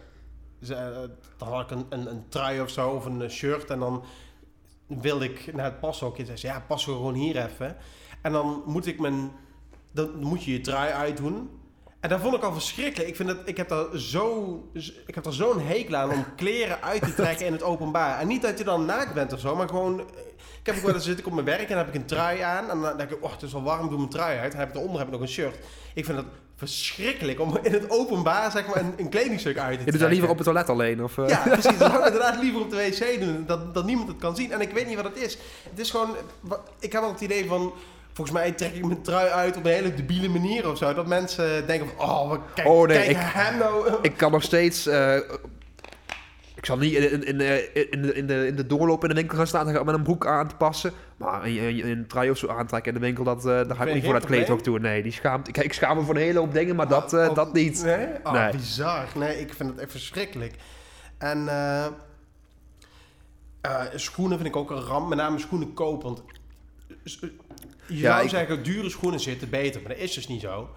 ze- 0.62 0.74
eh, 0.74 0.98
dan 1.36 1.48
had 1.48 1.60
ik 1.62 1.70
een, 1.70 1.86
een, 1.88 2.10
een 2.10 2.24
trui 2.28 2.60
of 2.60 2.70
zo 2.70 2.90
of 2.90 3.04
een 3.04 3.22
eh, 3.22 3.28
shirt 3.30 3.70
en 3.70 3.78
dan 3.78 4.04
wilde 4.86 5.24
ik 5.24 5.54
naar 5.54 5.64
het 5.64 5.80
pashokje 5.80 6.20
en 6.20 6.26
zei 6.26 6.38
ze, 6.38 6.46
ja, 6.46 6.64
pas 6.68 6.84
gewoon 6.84 7.14
hier 7.14 7.36
even. 7.44 7.76
En 8.22 8.32
dan 8.32 8.62
moet 8.66 8.86
ik 8.86 9.00
mijn, 9.00 9.32
dan 9.92 10.10
moet 10.18 10.44
je 10.44 10.52
je 10.52 10.60
trui 10.60 10.92
uitdoen. 10.92 11.50
En 12.00 12.08
dat 12.08 12.20
vond 12.20 12.34
ik 12.34 12.42
al 12.42 12.52
verschrikkelijk. 12.52 13.08
Ik, 13.08 13.16
vind 13.16 13.28
dat, 13.28 13.38
ik 13.44 13.56
heb 13.56 13.68
daar 13.68 13.98
zo, 13.98 14.54
ik 15.06 15.14
heb 15.14 15.24
daar 15.24 15.32
zo'n 15.32 15.60
hekel 15.60 15.94
aan 15.96 16.10
om 16.10 16.24
kleren 16.36 16.82
uit 16.82 17.02
te 17.02 17.14
trekken 17.14 17.46
in 17.46 17.52
het 17.52 17.62
openbaar. 17.62 18.18
En 18.20 18.26
niet 18.28 18.42
dat 18.42 18.58
je 18.58 18.64
dan 18.64 18.84
naakt 18.84 19.14
bent 19.14 19.32
of 19.32 19.40
zo, 19.40 19.56
maar 19.56 19.68
gewoon... 19.68 20.00
Ik 20.66 20.72
heb 20.72 20.80
ook 20.80 20.86
wel 20.86 20.94
eens 20.94 21.04
zit 21.04 21.18
ik 21.18 21.26
op 21.26 21.32
mijn 21.32 21.46
werk 21.46 21.60
en 21.62 21.68
dan 21.68 21.76
heb 21.78 21.88
ik 21.88 21.94
een 21.94 22.06
trui 22.06 22.40
aan. 22.40 22.70
En 22.70 22.80
dan 22.80 22.96
denk 22.96 23.10
ik, 23.10 23.24
oh, 23.24 23.32
het 23.32 23.42
is 23.42 23.52
wel 23.52 23.62
warm, 23.62 23.88
doe 23.88 23.98
mijn 23.98 24.10
trui 24.10 24.38
uit. 24.38 24.44
En 24.44 24.50
dan 24.50 24.58
heb 24.58 24.68
ik 24.68 24.74
eronder 24.74 24.98
heb 24.98 25.06
ik 25.06 25.12
nog 25.12 25.22
een 25.22 25.28
shirt. 25.28 25.56
Ik 25.94 26.04
vind 26.04 26.16
het 26.18 26.26
verschrikkelijk 26.56 27.40
om 27.40 27.58
in 27.62 27.72
het 27.72 27.90
openbaar 27.90 28.50
zeg 28.50 28.66
maar, 28.66 28.76
een, 28.76 28.94
een 28.96 29.08
kledingstuk 29.08 29.58
uit 29.58 29.78
te 29.78 29.84
je 29.84 29.90
doet 29.90 30.00
dat 30.00 30.10
liever 30.10 30.28
op 30.28 30.36
het 30.36 30.44
toilet 30.44 30.68
alleen? 30.68 31.02
Of, 31.04 31.18
eh? 31.18 31.28
Ja, 31.28 31.42
precies. 31.48 31.78
Dan 31.78 31.90
zou 31.90 31.98
ik 32.00 32.06
inderdaad 32.06 32.42
liever 32.42 32.60
op 32.60 32.70
de 32.70 32.76
wc 32.76 33.20
doen, 33.20 33.44
dat, 33.46 33.74
dat 33.74 33.84
niemand 33.84 34.08
het 34.08 34.18
kan 34.18 34.36
zien. 34.36 34.52
En 34.52 34.60
ik 34.60 34.70
weet 34.70 34.86
niet 34.86 34.96
wat 34.96 35.04
het 35.04 35.16
is. 35.16 35.38
Het 35.70 35.78
is 35.78 35.90
gewoon, 35.90 36.16
ik 36.78 36.92
heb 36.92 37.00
wel 37.02 37.10
het 37.12 37.20
idee 37.20 37.46
van, 37.46 37.72
volgens 38.12 38.36
mij 38.36 38.52
trek 38.52 38.74
ik 38.74 38.84
mijn 38.86 39.02
trui 39.02 39.28
uit 39.28 39.56
op 39.56 39.64
een 39.64 39.70
hele 39.72 39.94
debiele 39.94 40.28
manier 40.28 40.70
of 40.70 40.78
zo. 40.78 40.94
Dat 40.94 41.06
mensen 41.06 41.66
denken 41.66 41.88
van, 41.96 42.08
oh, 42.08 42.32
kijk, 42.54 42.68
Oh, 42.68 42.86
nee, 42.86 42.96
kijk 42.96 43.10
ik- 43.10 43.16
hem 43.18 43.58
nou. 43.58 43.94
Ik 44.02 44.16
kan 44.16 44.32
nog 44.32 44.42
steeds... 44.42 44.86
eh, 44.86 45.16
ik 46.66 46.72
zal 46.72 46.80
niet 46.80 46.92
in, 46.94 47.10
in, 47.12 47.24
in, 47.26 47.40
eh, 47.40 47.92
in, 47.92 48.02
de, 48.02 48.14
in, 48.14 48.26
de, 48.26 48.46
in 48.46 48.56
de 48.56 48.66
doorloop 48.66 49.02
in 49.02 49.08
de 49.08 49.14
winkel 49.14 49.36
gaan 49.36 49.46
staan 49.46 49.66
met 49.84 49.94
een 49.94 50.02
broek 50.02 50.26
aan 50.26 50.48
te 50.48 50.54
passen. 50.54 50.92
Maar 51.16 51.44
een, 51.44 51.58
een, 51.58 51.86
een 51.90 52.06
trui 52.06 52.30
of 52.30 52.38
zo 52.38 52.48
aantrekken 52.48 52.92
in 52.94 52.98
de 53.00 53.04
winkel, 53.04 53.24
dat, 53.24 53.38
eh, 53.38 53.44
daar 53.44 53.76
ga 53.76 53.84
ik 53.84 53.94
niet 53.94 54.04
voor 54.04 54.12
dat 54.12 54.24
kleedhok 54.26 54.60
toe. 54.60 54.78
Nee, 54.78 55.02
die 55.02 55.12
schaamt, 55.12 55.48
ik, 55.48 55.56
ik 55.58 55.72
schaam 55.72 55.96
me 55.96 56.02
voor 56.02 56.14
een 56.14 56.20
hele 56.20 56.38
hoop 56.38 56.52
dingen, 56.52 56.76
maar 56.76 56.88
dat, 56.88 57.12
eh, 57.12 57.28
Oh, 57.28 57.34
dat 57.34 57.52
niet. 57.52 57.82
Nee? 57.84 58.06
Oh, 58.24 58.32
Nee. 58.32 58.50
bizar. 58.52 59.06
Nee, 59.14 59.40
ik 59.40 59.54
vind 59.54 59.70
het 59.70 59.78
echt 59.78 59.90
verschrikkelijk. 59.90 60.54
En 61.18 61.48
eh, 61.48 61.84
eh, 63.60 63.82
schoenen 63.94 64.36
vind 64.38 64.48
ik 64.48 64.56
ook 64.56 64.70
een 64.70 64.80
ramp. 64.80 65.08
Met 65.08 65.18
name 65.18 65.38
schoenen 65.38 65.72
kopen. 65.74 66.02
Want 66.08 66.22
s- 67.04 67.18
je 67.86 67.96
Ja, 67.96 68.10
zou 68.12 68.22
ik- 68.24 68.28
zeggen, 68.30 68.62
dure 68.62 68.90
schoenen 68.90 69.20
zitten 69.20 69.50
beter. 69.50 69.80
Maar 69.82 69.90
dat 69.92 70.00
is 70.00 70.14
dus 70.14 70.28
niet 70.28 70.40
zo. 70.40 70.68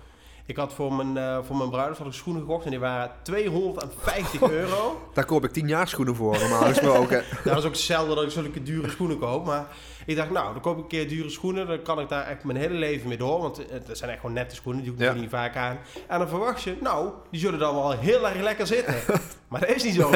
Ik 0.50 0.56
had 0.56 0.74
voor 0.74 0.94
mijn, 0.94 1.18
eh 1.18 1.38
voor 1.46 1.56
mijn 1.58 1.70
bruiloft 1.70 1.98
had 1.98 2.08
ik 2.08 2.14
schoenen 2.14 2.42
gekocht 2.42 2.64
en 2.66 2.70
die 2.72 2.80
waren 2.80 3.12
250 3.22 4.42
euro. 4.42 5.10
Daar 5.14 5.26
koop 5.26 5.44
ik 5.44 5.52
tien 5.52 5.68
jaar 5.68 5.88
schoenen 5.88 6.16
voor, 6.16 6.40
normaal 6.40 6.62
gesproken. 6.64 7.24
dat 7.44 7.58
is 7.58 7.64
ook 7.66 7.76
zelden 7.76 8.16
dat 8.16 8.26
ik 8.26 8.32
zulke 8.32 8.64
dure 8.64 8.90
schoenen 8.90 9.20
koop. 9.20 9.46
Maar 9.46 9.68
ik 10.06 10.16
dacht, 10.16 10.30
nou, 10.30 10.54
dan 10.54 10.62
koop 10.62 10.78
ik 10.78 10.82
een 10.84 10.88
keer 10.90 11.08
dure 11.08 11.30
schoenen. 11.30 11.68
Dan 11.68 11.82
kan 11.82 12.00
ik 12.00 12.10
daar 12.10 12.26
echt 12.28 12.44
mijn 12.44 12.58
hele 12.58 12.74
leven 12.74 13.08
mee 13.08 13.18
door. 13.18 13.42
Want 13.42 13.58
het 13.70 13.90
zijn 13.98 14.10
echt 14.10 14.20
gewoon 14.20 14.36
nette 14.36 14.56
schoenen. 14.56 14.84
Die 14.84 14.96
doe 14.96 15.08
ik 15.08 15.14
Ja. 15.14 15.20
niet 15.22 15.30
vaak 15.30 15.56
aan. 15.56 15.78
En 16.08 16.20
dan 16.20 16.28
verwacht 16.28 16.62
je, 16.64 16.76
nou, 16.82 17.10
die 17.32 17.40
zullen 17.40 17.60
dan 17.60 17.76
wel 17.76 17.92
heel 17.92 18.28
erg 18.30 18.42
lekker 18.42 18.68
zitten. 18.68 18.96
maar 19.50 19.60
dat 19.60 19.70
is 19.70 19.84
niet 19.84 19.96
zo. 19.96 20.12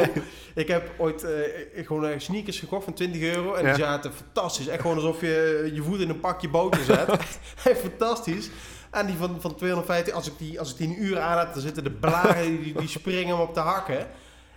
Ik 0.56 0.67
heb 0.67 0.91
ooit 0.98 1.24
eh, 1.24 1.86
gewoon 1.86 2.06
eh, 2.06 2.19
sneakers 2.19 2.60
gekocht 2.60 2.84
van 2.84 2.93
20 2.93 3.22
euro. 3.22 3.54
En 3.54 3.65
Ja. 3.65 3.74
die 3.74 3.84
zaten 3.84 4.12
fantastisch. 4.13 4.67
Echt 4.67 4.82
gewoon 4.82 4.96
alsof 4.96 5.22
je 5.22 5.72
je 5.74 5.82
voet 5.82 6.00
in 6.00 6.10
een 6.10 6.19
pakje 6.19 6.50
boter 6.50 6.84
zet. 6.84 7.12
Fantastisch. 7.88 8.50
En 8.93 9.06
die 9.06 9.15
van, 9.17 9.41
van 9.41 9.56
250, 9.56 10.13
als 10.13 10.27
ik 10.27 10.34
die, 10.38 10.60
als 10.60 10.71
ik 10.71 10.77
die 10.77 10.88
een 10.88 11.03
uur 11.03 11.19
aan 11.19 11.38
heb, 11.38 11.53
dan 11.53 11.62
zitten 11.62 11.84
de 11.84 11.91
blaren, 11.91 12.62
die, 12.63 12.73
die 12.73 12.88
springen 12.88 13.38
me 13.38 13.43
op 13.43 13.53
de 13.53 13.60
hakken. 13.60 14.08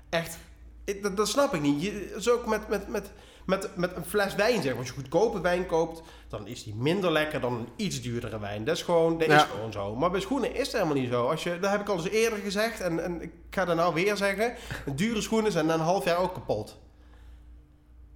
Echt, 0.09 0.39
ik- 0.85 1.03
dat, 1.03 1.17
dat 1.17 1.29
snap 1.29 1.55
ik 1.55 1.61
niet. 1.61 1.83
Je, 1.83 2.17
zo 2.21 2.35
ook 2.35 2.47
met, 2.47 2.69
met, 2.69 2.89
met, 2.89 3.11
met, 3.47 3.77
met 3.77 3.97
een 3.97 4.05
fles 4.05 4.35
wijn, 4.35 4.63
zeg. 4.63 4.77
Als 4.77 4.87
je 4.87 4.93
goedkope 4.93 5.41
wijn 5.41 5.67
koopt, 5.67 6.03
dan 6.29 6.47
is 6.47 6.65
die 6.65 6.75
minder 6.75 7.13
lekker 7.13 7.41
dan 7.41 7.53
een 7.55 7.69
iets 7.77 8.03
duurdere 8.03 8.39
wijn. 8.39 8.65
Dat 8.65 8.77
is 8.77 8.83
gewoon, 8.83 9.19
dat 9.19 9.27
Ja. 9.29 9.37
is 9.37 9.43
gewoon 9.51 9.73
zo. 9.73 9.97
Maar 9.97 10.11
bij 10.11 10.21
schoenen 10.21 10.55
is 10.55 10.67
het 10.67 10.73
helemaal 10.73 10.95
niet 10.95 11.11
zo. 11.11 11.29
Als 11.29 11.43
je, 11.43 11.59
dat 11.61 11.71
heb 11.71 11.81
ik 11.81 11.89
al 11.89 11.97
eens 11.97 12.09
eerder 12.09 12.39
gezegd 12.39 12.81
en, 12.81 13.05
en 13.05 13.23
ik 13.23 13.31
ga 13.51 13.65
dat 13.65 13.77
nou 13.77 13.95
weer 13.95 14.17
zeggen. 14.17 14.55
Dure 14.97 15.21
schoenen 15.21 15.53
zijn 15.53 15.67
na 15.67 15.75
een 15.75 15.81
half 15.81 16.05
jaar 16.05 16.19
ook 16.19 16.35
kapot. 16.35 16.79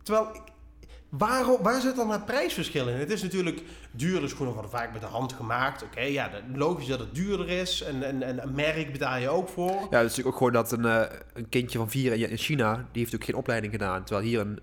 Terwijl, 0.03 0.29
ik- 0.35 0.43
waarom, 1.11 1.63
waar 1.63 1.81
zit 1.81 1.97
dan 1.97 2.11
het 2.11 2.25
prijsverschil 2.27 2.89
in? 2.89 2.95
Het 2.97 3.11
is 3.11 3.23
natuurlijk, 3.23 3.63
dure 3.91 4.29
schoenen 4.29 4.53
worden 4.55 4.71
vaak 4.71 4.93
met 4.93 5.01
de 5.01 5.07
hand 5.07 5.33
gemaakt. 5.33 5.83
Oké, 5.83 6.01
ja, 6.01 6.29
dat- 6.29 6.41
logisch 6.55 6.87
dat 6.87 6.99
het 6.99 7.15
duurder 7.15 7.49
is. 7.49 7.83
En, 7.83 8.03
en, 8.03 8.23
en 8.23 8.43
een 8.43 8.55
merk 8.55 8.93
betaal 8.93 9.19
je 9.19 9.29
ook 9.29 9.49
voor. 9.49 9.71
Ja, 9.71 9.75
het 9.75 10.11
is 10.11 10.17
natuurlijk 10.17 10.27
ook 10.27 10.37
gewoon 10.37 10.53
dat 10.53 10.73
een, 10.73 10.85
eh, 10.85 11.03
een 11.33 11.49
kindje 11.49 11.79
van 11.79 11.91
vier 11.91 12.13
in 12.13 12.31
in 12.31 12.37
China, 12.37 12.75
die 12.93 13.03
heeft 13.03 13.15
ook 13.15 13.25
geen 13.25 13.35
opleiding 13.35 13.73
gedaan. 13.73 14.05
Terwijl 14.05 14.27
hier 14.27 14.41
een, 14.41 14.59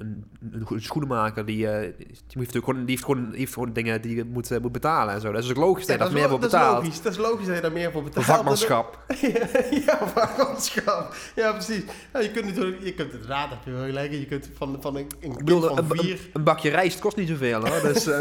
een, 0.70 0.82
schoenenmaker, 0.82 1.46
die, 1.46 1.68
eh, 1.68 1.80
die, 1.98 2.06
heeft 2.08 2.26
natuurlijk 2.36 2.66
gewoon, 2.66 2.80
die, 2.86 2.90
heeft 2.90 3.04
gewoon, 3.06 3.30
die 3.30 3.40
heeft 3.40 3.54
gewoon 3.54 3.74
dingen 3.74 4.02
die 4.02 4.16
je 4.16 4.24
moet, 4.24 4.52
eh, 4.52 4.60
moet 4.60 4.72
betalen 4.72 5.14
en 5.14 5.22
zo. 5.22 5.32
Dat 5.32 5.44
is 5.44 5.50
ook 5.50 5.56
logisch 5.58 5.86
dat 5.86 5.98
je 5.98 6.04
Ja, 6.04 6.10
daar 6.10 6.14
meer 6.20 6.30
voor 6.30 6.32
lo- 6.32 6.40
dat 6.40 6.54
is 6.54 6.60
betaalt. 6.60 6.84
logisch. 6.84 7.02
Dat 7.02 7.12
is 7.12 7.18
logisch 7.18 7.46
dat 7.46 7.56
je 7.56 7.62
daar 7.62 7.72
meer 7.72 7.92
voor 7.92 8.04
betaalt. 8.04 8.26
vakmanschap. 8.26 9.00
ja, 9.86 10.08
vakmanschap. 10.08 11.16
Ja, 11.36 11.52
precies. 11.52 11.84
Ja, 12.14 12.20
je 12.20 12.32
kunt 12.32 12.46
natuurlijk, 12.46 12.84
je 12.84 12.94
kunt 12.94 13.12
inderdaad, 13.14 13.50
heb 13.50 13.60
je 13.66 13.72
wel 13.72 13.86
gelijk. 13.86 14.12
Je 14.12 14.26
kunt 14.26 14.50
van, 14.58 14.78
van 14.82 14.96
een, 14.96 15.08
een 15.20 15.44
kind 15.44 15.66
van 15.66 15.88
vier... 15.90 16.20
een, 16.38 16.44
bakje 16.44 16.70
rijst 16.70 17.00
kost 17.00 17.16
niet 17.18 17.28
zoveel 17.28 17.68
hoor. 17.68 17.82
Dus, 17.94 18.08
eh, 18.08 18.20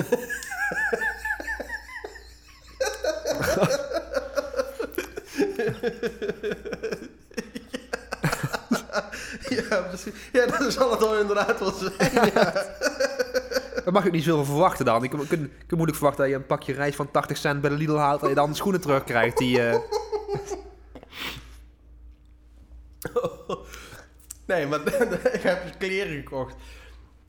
Ja, 9.48 9.81
precies. 9.88 10.12
Ja, 10.33 10.46
dat 10.46 10.72
zal 10.72 10.90
het 10.90 11.00
wel 11.00 11.18
inderdaad 11.18 11.59
wel 11.61 11.72
zijn. 11.72 12.12
daar 13.85 13.92
mag 13.92 14.05
ik 14.05 14.12
niet 14.12 14.24
zoveel 14.24 14.44
verwachten 14.44 14.85
dan. 14.85 15.05
Ik 15.05 15.11
kan, 15.11 15.20
ik 15.20 15.31
ik 15.31 15.50
moeilijk 15.68 15.96
verwachten 15.96 16.22
dat 16.24 16.33
je 16.33 16.38
een 16.38 16.46
pakje 16.46 16.72
rijst 16.72 16.96
van 16.96 17.11
80 17.11 17.37
cent 17.37 17.61
bij 17.61 17.70
de 17.70 17.76
Lidl 17.76 17.96
haalt 17.96 18.22
en 18.22 18.29
je 18.29 18.35
dan 18.35 18.55
schoenen 18.55 18.81
terugkrijgt 18.81 19.38
die... 19.38 19.61
eh, 19.68 19.79
Nee, 24.46 24.66
maar 24.66 24.81
ik 25.37 25.42
heb 25.42 25.62
kleren 25.79 26.16
gekocht. 26.16 26.55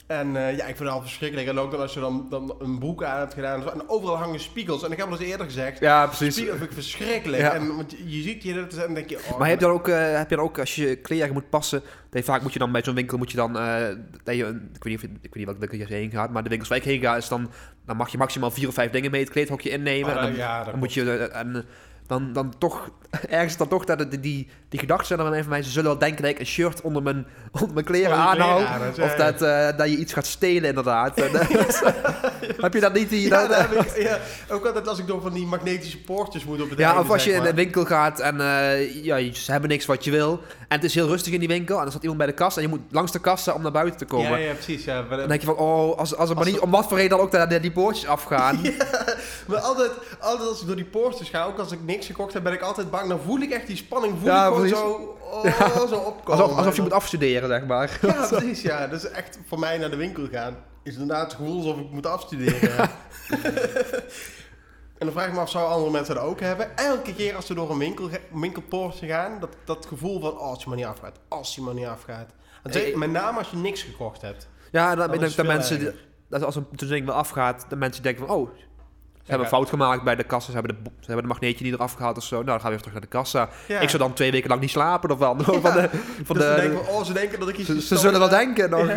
En 0.08 0.36
eh, 0.36 0.58
ja, 0.58 0.66
ik 0.66 0.76
vind 0.76 0.80
het 0.80 0.88
al 0.90 1.02
verschrikkelijk. 1.02 1.48
En 1.48 1.60
ook 1.60 1.72
dan 1.72 1.80
als 1.80 1.94
je 1.94 2.00
dan, 2.00 2.28
dan 2.30 2.56
een 2.60 2.80
broek 2.80 3.04
aan 3.04 3.20
hebt 3.20 3.34
gedaan. 3.34 3.56
en 3.58 3.64
zo. 3.64 3.70
En 3.70 3.90
overal 3.90 4.18
hangen 4.18 4.40
spiegels. 4.40 4.84
En 4.84 4.92
ik 4.92 4.98
heb 4.98 5.06
al 5.08 5.12
eens 5.14 5.22
eerder 5.22 5.46
gezegd. 5.46 5.80
ja, 5.80 6.06
precies. 6.06 6.34
Spiegels 6.34 6.58
vind 6.58 6.70
ik 6.70 6.76
verschrikkelijk. 6.76 7.42
Ja. 7.42 7.54
En 7.54 7.76
want 7.76 7.92
je, 7.92 8.16
je 8.18 8.22
ziet 8.22 8.44
je 8.44 8.54
dat 8.54 8.74
en 8.74 8.80
dan 8.80 8.94
denk 8.94 9.10
je... 9.10 9.18
Oh, 9.32 9.40
Maar 9.40 9.48
heb 9.50 9.60
je 9.60 9.66
dan 9.66 9.74
ook, 9.76 9.88
eh, 9.88 10.18
heb 10.18 10.30
je 10.30 10.36
dan 10.36 10.46
ook 10.46 10.60
als 10.60 10.76
je 10.76 10.96
kleren 10.96 11.34
moet 11.34 11.50
passen, 11.50 11.82
dat 12.10 12.20
je 12.26 12.32
vaak 12.32 12.42
moet 12.42 12.54
je 12.54 12.60
dan 12.60 12.72
bij 12.72 12.84
zo'n 12.84 12.96
winkel 12.96 13.18
moet 13.18 13.32
je 13.32 13.38
dan, 13.38 13.58
eh, 13.58 13.86
dat 14.24 14.36
je, 14.36 14.46
een- 14.46 14.70
ik 14.76 14.84
weet 14.84 14.94
niet, 15.02 15.04
of, 15.04 15.04
ik 15.04 15.34
weet 15.34 15.36
niet 15.36 15.46
welke 15.46 15.60
winkel 15.60 15.78
je 15.80 15.94
heen 15.94 16.12
gaat, 16.12 16.32
maar 16.32 16.44
de 16.44 16.50
winkels 16.50 16.70
waar 16.70 16.78
ik 16.78 16.84
heen 16.84 17.02
ga 17.02 17.16
is 17.18 17.28
dan, 17.28 17.52
dan 17.86 17.98
mag 17.98 18.10
je 18.10 18.18
maximaal 18.18 18.52
vier 18.52 18.68
of 18.68 18.74
vijf 18.74 18.92
dingen 18.92 19.12
mee 19.12 19.22
het 19.22 19.30
kleedhokje 19.32 19.70
innemen. 19.70 20.10
Oh, 20.14 20.18
en 20.18 20.24
dan, 20.24 20.36
ja, 20.36 20.64
dan 20.64 20.80
moet 20.80 20.94
je, 20.94 21.14
en, 21.28 21.66
dan, 22.08 22.34
dan 22.34 22.54
toch, 22.58 22.90
ergens 23.30 23.58
dan 23.58 23.68
toch 23.68 23.86
dat 23.86 24.00
het, 24.00 24.24
die, 24.24 24.48
die 24.70 24.80
gedachten 24.80 25.08
zijn 25.08 25.20
er 25.20 25.40
van 25.42 25.50
mij, 25.50 25.64
ze 25.64 25.70
zullen 25.70 25.90
wel 25.90 26.00
denken 26.00 26.22
dat 26.22 26.32
ik 26.32 26.40
een 26.40 26.46
shirt 26.46 26.82
onder 26.82 27.04
mijn, 27.04 27.26
onder 27.52 27.74
mijn 27.74 27.86
kleren 27.86 28.16
aanhoud. 28.18 28.62
ja, 28.62 28.80
of 29.04 29.18
ja. 29.18 29.32
dat, 29.32 29.42
eh, 29.42 29.78
dat 29.78 29.90
je 29.90 29.98
iets 29.98 30.14
gaat 30.14 30.26
stelen 30.26 30.70
inderdaad. 30.70 31.16
Eh, 32.48 32.54
heb 32.64 32.74
je 32.74 32.80
dat 32.80 32.94
niet? 32.94 33.10
Die, 33.10 33.28
Ja, 33.28 33.48
dat, 33.48 33.58
heb 33.58 33.72
ik, 33.72 34.02
ja, 34.02 34.20
ook 34.50 34.66
altijd 34.66 34.88
als 34.88 35.00
ik 35.00 35.08
door 35.08 35.22
van 35.22 35.34
die 35.34 35.46
magnetische 35.46 36.02
poortjes 36.02 36.46
moet 36.46 36.62
op 36.62 36.70
het 36.70 36.80
Ja, 36.80 37.00
of 37.00 37.10
als 37.10 37.24
je 37.24 37.32
in 37.32 37.44
de 37.44 37.54
winkel 37.54 37.86
gaat 37.86 38.20
en 38.20 38.42
eh, 38.42 39.04
ja, 39.04 39.16
je- 39.16 39.34
ze 39.36 39.52
hebben 39.52 39.70
niks 39.70 39.86
wat 39.86 40.04
je 40.04 40.12
wil. 40.12 40.40
En 40.68 40.76
het 40.76 40.84
is 40.84 40.94
heel 40.94 41.08
rustig 41.08 41.34
in 41.34 41.40
die 41.40 41.48
winkel. 41.48 41.76
En 41.76 41.82
dan 41.82 41.90
staat 41.92 42.02
iemand 42.02 42.20
bij 42.20 42.28
de 42.28 42.34
kast 42.34 42.56
en 42.58 42.62
je 42.64 42.70
moet 42.70 42.82
langs 42.92 43.12
de 43.12 43.20
kassa 43.20 43.54
om 43.54 43.62
naar 43.62 43.72
buiten 43.72 43.98
te 43.98 44.06
komen. 44.06 44.32
Ja, 44.32 44.38
ja, 44.38 44.54
precies. 44.54 44.84
Ja. 44.84 45.02
Maar, 45.10 45.18
Dan 45.18 45.28
denk 45.28 45.40
je 45.40 45.46
van, 45.48 45.56
oh, 45.56 45.98
als, 45.98 46.16
als 46.16 46.30
er 46.30 46.36
maar 46.36 46.46
niet, 46.46 46.56
er- 46.56 46.62
om 46.62 46.72
wat 46.72 46.88
voor 46.88 46.98
reden 46.98 47.18
dan 47.18 47.20
ook 47.20 47.32
dat 47.32 47.62
die 47.62 47.72
poortjes 47.72 48.08
afgaan. 48.08 48.60
maar 49.48 49.60
altijd, 49.60 49.92
altijd 50.20 50.50
als 50.50 50.62
ik 50.62 50.68
door 50.68 50.76
die 50.76 50.86
poortjes 50.86 51.30
ga, 51.30 51.44
ook 51.46 51.60
als 51.60 51.72
ik 51.72 51.80
niks 51.86 51.97
gekocht 52.06 52.34
heb, 52.34 52.44
ben 52.44 52.54
ik 52.54 52.62
altijd 52.62 52.92
bang. 52.92 53.10
Dan 53.10 53.20
voel 53.20 53.40
ik 53.40 53.52
echt 53.52 53.68
die 53.68 53.76
spanning, 53.76 54.18
voel 54.20 54.28
Ja, 54.30 54.48
ik 54.48 54.54
gewoon 54.54 54.68
zo, 54.68 55.18
oh, 55.32 55.88
zo 55.88 55.96
opkomen. 55.96 56.42
Alsof, 56.44 56.58
alsof 56.58 56.76
je 56.76 56.82
moet 56.82 56.92
afstuderen, 56.94 57.50
zeg 57.50 57.66
maar. 57.66 58.00
Ja, 58.02 58.28
precies. 58.38 58.62
Ja, 58.62 58.86
is 58.92 59.10
echt 59.10 59.40
voor 59.48 59.60
mij 59.60 59.78
naar 59.78 59.90
de 59.90 59.96
winkel 59.96 60.28
gaan. 60.32 60.56
Is 60.84 60.94
inderdaad 60.94 61.24
het 61.24 61.34
gevoel 61.34 61.58
alsof 61.58 61.78
ik 61.80 61.92
moet 61.92 62.06
afstuderen. 62.06 62.72
ja. 62.78 62.90
en 64.98 65.06
dan 65.06 65.12
vraag 65.12 65.28
ik 65.28 65.34
me 65.34 65.40
af, 65.40 65.50
zou 65.50 65.70
andere 65.72 65.92
mensen 65.92 66.16
dat 66.16 66.24
ook 66.24 66.40
hebben? 66.40 66.78
Elke 66.78 67.14
keer 67.16 67.36
als 67.36 67.46
ze 67.46 67.54
door 67.54 67.72
een 67.72 67.78
winkel, 67.78 68.10
winkelpoortje 68.32 69.08
gaan, 69.08 69.40
dat, 69.40 69.50
dat 69.66 69.86
gevoel 69.86 70.20
van, 70.20 70.32
oh, 70.32 70.40
als 70.42 70.62
je 70.64 70.68
maar 70.70 70.78
niet 70.78 70.86
afgaat. 70.88 71.20
Als 71.28 71.56
je 71.56 71.62
maar 71.62 71.74
niet 71.74 71.86
afgaat. 71.86 72.30
En 72.64 72.74
zeker- 72.74 72.90
Hey, 72.90 72.98
met 72.98 73.12
name 73.12 73.38
als 73.38 73.50
je 73.50 73.58
niks 73.58 73.82
gekocht 73.82 74.22
hebt. 74.22 74.48
Ja, 74.72 74.88
dan 74.96 74.98
Dat 75.10 75.20
ben 75.20 75.30
ik 75.30 75.36
dat 75.36 75.46
mensen, 75.46 75.78
erger. 75.80 76.06
dat 76.30 76.44
als 76.44 76.56
een 76.56 76.68
ding 76.76 77.06
wel 77.06 77.16
afgaat, 77.16 77.66
de 77.70 77.76
mensen 77.76 78.04
denken 78.04 78.28
van, 78.28 78.36
oh, 78.36 78.50
ze 79.28 79.34
hebben 79.34 79.52
een 79.52 79.58
fout 79.58 79.70
gemaakt 79.70 80.04
bij 80.04 80.16
de 80.16 80.24
kassa. 80.24 80.52
Ze 80.52 80.58
hebben 80.58 80.76
de, 80.76 80.90
ze 81.00 81.06
hebben 81.06 81.24
de 81.24 81.30
magneetje 81.30 81.64
niet 81.64 81.74
eraf 81.74 81.94
gehaald 81.94 82.18
of 82.18 82.24
zo. 82.24 82.36
Nou, 82.36 82.46
dan 82.46 82.60
gaan 82.60 82.70
we 82.70 82.78
even 82.78 82.82
terug 82.82 82.94
naar 82.94 83.10
de 83.10 83.18
kassa. 83.18 83.50
Ja. 83.68 83.80
Ik 83.80 83.90
zou 83.90 84.02
dan 84.02 84.14
twee 84.14 84.32
weken 84.32 84.50
lang 84.50 84.62
niet 84.62 84.70
slapen 84.70 85.12
of 85.12 85.18
wel. 85.18 85.36
Van 85.44 85.46
de, 85.46 85.90
van 86.24 86.36
Dus 86.36 86.46
de, 86.46 86.54
ze 86.56 86.62
denken, 86.62 86.88
oh, 86.88 87.04
ze 87.04 87.14
denken 87.14 87.40
dat 87.40 87.50
ik 87.50 87.58
iets 87.58 87.68
ze, 87.68 87.82
ze 87.82 87.98
zullen 87.98 88.20
wel 88.20 88.30
denken. 88.30 88.70
Nog, 88.70 88.88